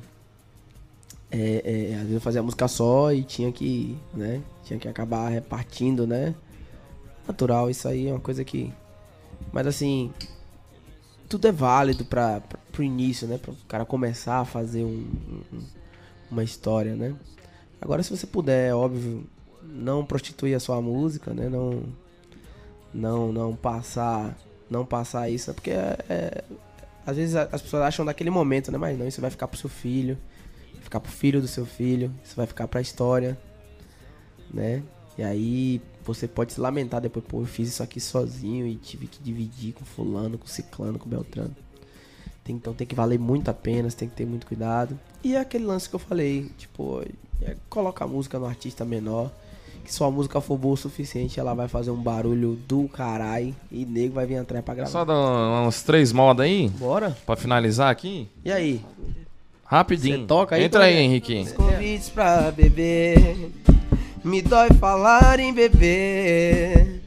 É, 1.31 1.91
é, 1.91 1.93
às 1.95 2.01
vezes 2.01 2.13
eu 2.15 2.21
fazia 2.21 2.43
música 2.43 2.67
só 2.67 3.11
e 3.13 3.23
tinha 3.23 3.51
que, 3.51 3.97
né? 4.13 4.41
Tinha 4.63 4.77
que 4.77 4.87
acabar 4.87 5.29
repartindo, 5.29 6.05
né? 6.05 6.35
Natural, 7.27 7.69
isso 7.69 7.87
aí 7.87 8.07
é 8.07 8.11
uma 8.11 8.19
coisa 8.19 8.43
que. 8.43 8.71
Mas 9.51 9.65
assim, 9.65 10.11
tudo 11.29 11.47
é 11.47 11.51
válido 11.51 12.03
para 12.03 12.41
pro 12.71 12.83
início, 12.83 13.27
né? 13.27 13.37
Para 13.37 13.51
o 13.51 13.55
cara 13.67 13.85
começar 13.85 14.39
a 14.39 14.45
fazer 14.45 14.83
um, 14.83 15.07
um- 15.53 15.61
uma 16.29 16.43
história, 16.43 16.95
né? 16.95 17.15
Agora, 17.81 18.03
se 18.03 18.09
você 18.15 18.27
puder, 18.27 18.69
é 18.69 18.75
óbvio, 18.75 19.25
não 19.63 20.05
prostituir 20.05 20.55
a 20.55 20.59
sua 20.59 20.81
música, 20.81 21.33
né? 21.33 21.47
Não, 21.49 21.83
não, 22.93 23.31
não 23.31 23.55
passar, 23.55 24.37
não 24.69 24.85
passar 24.85 25.29
isso, 25.29 25.49
né? 25.49 25.53
porque 25.53 25.71
é, 25.71 25.97
é- 26.09 26.43
às 27.05 27.15
vezes 27.17 27.35
a- 27.35 27.47
as 27.51 27.61
pessoas 27.61 27.83
acham 27.83 28.05
daquele 28.05 28.29
momento, 28.29 28.71
né? 28.71 28.77
Mas 28.77 28.97
não, 28.99 29.07
isso 29.07 29.21
vai 29.21 29.29
ficar 29.31 29.47
pro 29.47 29.57
seu 29.59 29.69
filho, 29.69 30.17
ficar 30.81 30.99
pro 30.99 31.11
filho 31.11 31.39
do 31.41 31.47
seu 31.47 31.65
filho, 31.65 32.11
isso 32.23 32.35
vai 32.35 32.45
ficar 32.45 32.67
pra 32.67 32.81
história, 32.81 33.37
né? 34.53 34.83
E 35.17 35.23
aí 35.23 35.81
você 36.03 36.27
pode 36.27 36.53
se 36.53 36.59
lamentar 36.61 36.99
depois, 37.01 37.23
pô, 37.27 37.41
eu 37.41 37.45
fiz 37.45 37.69
isso 37.69 37.83
aqui 37.83 37.99
sozinho 37.99 38.65
e 38.65 38.75
tive 38.75 39.07
que 39.07 39.21
dividir 39.21 39.73
com 39.73 39.85
fulano, 39.85 40.37
com 40.37 40.47
ciclano, 40.47 40.97
com 40.97 41.07
beltrano. 41.09 41.55
Tem- 42.43 42.55
então 42.55 42.73
tem 42.73 42.87
que 42.87 42.95
valer 42.95 43.19
muito 43.19 43.49
a 43.49 43.53
pena, 43.53 43.89
você 43.89 43.97
tem 43.97 44.09
que 44.09 44.15
ter 44.15 44.25
muito 44.25 44.47
cuidado. 44.47 44.97
E 45.23 45.35
é 45.35 45.39
aquele 45.39 45.63
lance 45.65 45.87
que 45.87 45.95
eu 45.95 45.99
falei, 45.99 46.49
tipo, 46.57 47.03
é, 47.41 47.55
coloca 47.69 48.03
a 48.03 48.07
música 48.07 48.39
no 48.39 48.45
artista 48.47 48.83
menor, 48.83 49.31
que 49.83 49.93
se 49.93 50.03
a 50.03 50.09
música 50.09 50.39
for 50.41 50.57
boa 50.57 50.73
o 50.73 50.77
suficiente, 50.77 51.39
ela 51.39 51.53
vai 51.53 51.67
fazer 51.67 51.91
um 51.91 52.01
barulho 52.01 52.55
do 52.67 52.87
caralho 52.87 53.55
e 53.71 53.85
nego 53.85 54.15
vai 54.15 54.25
vir 54.25 54.37
atrás 54.37 54.63
pra 54.65 54.73
gravar. 54.73 54.89
Só 54.91 55.05
dar 55.05 55.67
uns 55.67 55.81
três 55.83 56.11
modas 56.11 56.45
aí, 56.45 56.69
Bora? 56.69 57.15
pra 57.25 57.35
finalizar 57.35 57.91
aqui. 57.91 58.27
E 58.43 58.51
aí? 58.51 58.83
Rapidinho. 59.71 60.19
Cê 60.19 60.25
toca 60.25 60.55
aí, 60.57 60.65
Entra 60.65 60.83
aí, 60.83 60.95
Tony? 60.95 61.05
Henrique. 61.05 61.53
Convites 61.53 62.09
pra 62.09 62.51
beber, 62.51 63.53
me 64.21 64.41
dói 64.41 64.67
falar 64.77 65.39
em 65.39 65.53
beber. 65.53 67.01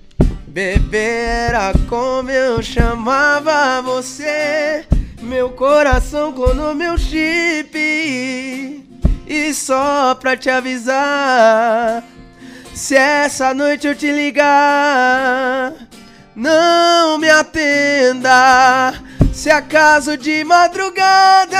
Beber 0.46 1.50
era 1.50 1.74
como 1.90 2.30
eu 2.30 2.62
chamava 2.62 3.82
você. 3.82 4.86
Meu 5.20 5.50
coração 5.50 6.32
clonou 6.32 6.74
meu 6.74 6.96
chip. 6.96 7.76
E 9.26 9.52
só 9.52 10.14
pra 10.14 10.34
te 10.34 10.48
avisar, 10.48 12.02
se 12.72 12.96
essa 12.96 13.52
noite 13.52 13.86
eu 13.86 13.94
te 13.94 14.10
ligar, 14.10 15.74
não 16.34 17.18
me 17.18 17.28
atenda. 17.28 18.94
Se 19.34 19.50
acaso 19.50 20.16
de 20.16 20.44
madrugada, 20.44 21.58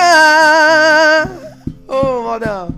ô 1.88 2.22
modão, 2.22 2.72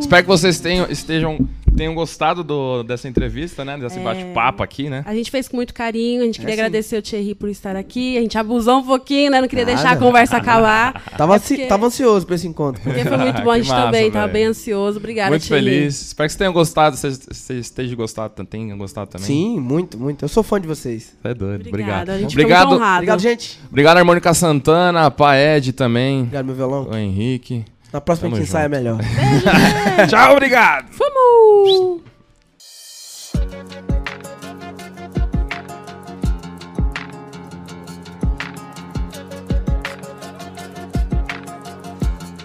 Espero 0.00 0.22
que 0.22 0.28
vocês 0.28 0.58
tenham, 0.58 0.86
estejam 0.88 1.38
tenham 1.78 1.94
gostado 1.94 2.44
do- 2.44 2.82
dessa 2.82 3.08
entrevista, 3.08 3.64
né? 3.64 3.78
Desse 3.78 3.98
bate-papo 4.00 4.62
aqui, 4.62 4.90
né? 4.90 5.02
A 5.06 5.14
gente 5.14 5.30
fez 5.30 5.48
com 5.48 5.56
muito 5.56 5.72
carinho, 5.72 6.22
a 6.22 6.24
gente 6.26 6.38
queria 6.40 6.54
sim. 6.54 6.60
agradecer 6.60 6.98
o 6.98 7.02
Thierry 7.02 7.34
por 7.34 7.48
estar 7.48 7.76
aqui. 7.76 8.18
A 8.18 8.20
gente 8.20 8.36
abusou 8.36 8.78
um 8.78 8.82
pouquinho, 8.84 9.30
né? 9.30 9.40
Não 9.40 9.48
queria 9.48 9.64
Nada. 9.64 9.76
deixar 9.76 9.92
a 9.92 9.96
conversa 9.96 10.36
acabar. 10.36 11.02
Tava, 11.16 11.36
É 11.36 11.38
porque- 11.38 11.66
tava 11.66 11.86
ansioso 11.86 12.26
pra 12.26 12.34
esse 12.34 12.46
encontro. 12.46 12.82
Porque 12.82 13.04
foi 13.04 13.16
muito 13.16 13.40
bom, 13.42 13.50
a 13.50 13.58
gente 13.58 13.68
massa, 13.68 13.84
também 13.86 14.10
tava 14.10 14.26
velho. 14.26 14.32
bem 14.32 14.44
ansioso. 14.46 14.98
Obrigada, 14.98 15.30
Muito 15.30 15.46
Thierry. 15.46 15.64
feliz. 15.64 16.02
Espero 16.02 16.26
que 16.26 16.32
vocês 16.32 16.38
tenham 16.38 16.52
gostado. 16.52 16.96
Vocês 16.96 17.18
vocês 17.30 17.60
estejam 17.66 17.96
gostado, 17.96 18.44
tenham 18.44 18.76
gostado 18.76 19.10
também. 19.10 19.26
Sim, 19.26 19.60
muito, 19.60 19.96
muito. 19.98 20.24
Eu 20.24 20.28
sou 20.28 20.42
fã 20.42 20.60
de 20.60 20.66
vocês. 20.66 21.14
Você 21.22 21.28
é 21.28 21.34
doido. 21.34 21.68
Obrigado. 21.68 22.10
a 22.10 22.18
gente 22.18 22.30
ficou 22.30 22.42
Obrigado, 22.42 22.68
muito 22.68 22.80
honrado. 22.80 22.96
Obrigado, 22.98 23.20
gente. 23.20 23.60
obrigado, 23.68 23.96
Harmônica 23.98 24.34
Santana, 24.34 25.06
a 25.06 25.10
Paed 25.10 25.72
também. 25.72 26.20
Obrigado, 26.20 26.46
meu 26.46 26.54
violão. 26.54 26.88
O 26.90 26.96
Henrique. 26.96 27.64
Na 27.92 28.00
próxima 28.00 28.28
Tamo 28.28 28.36
a 28.36 28.38
gente 28.40 28.48
ensaia 28.48 28.64
junto. 28.64 28.76
melhor. 28.76 28.98
Tchau, 30.08 30.32
obrigado. 30.32 30.86
Fomos! 30.92 32.07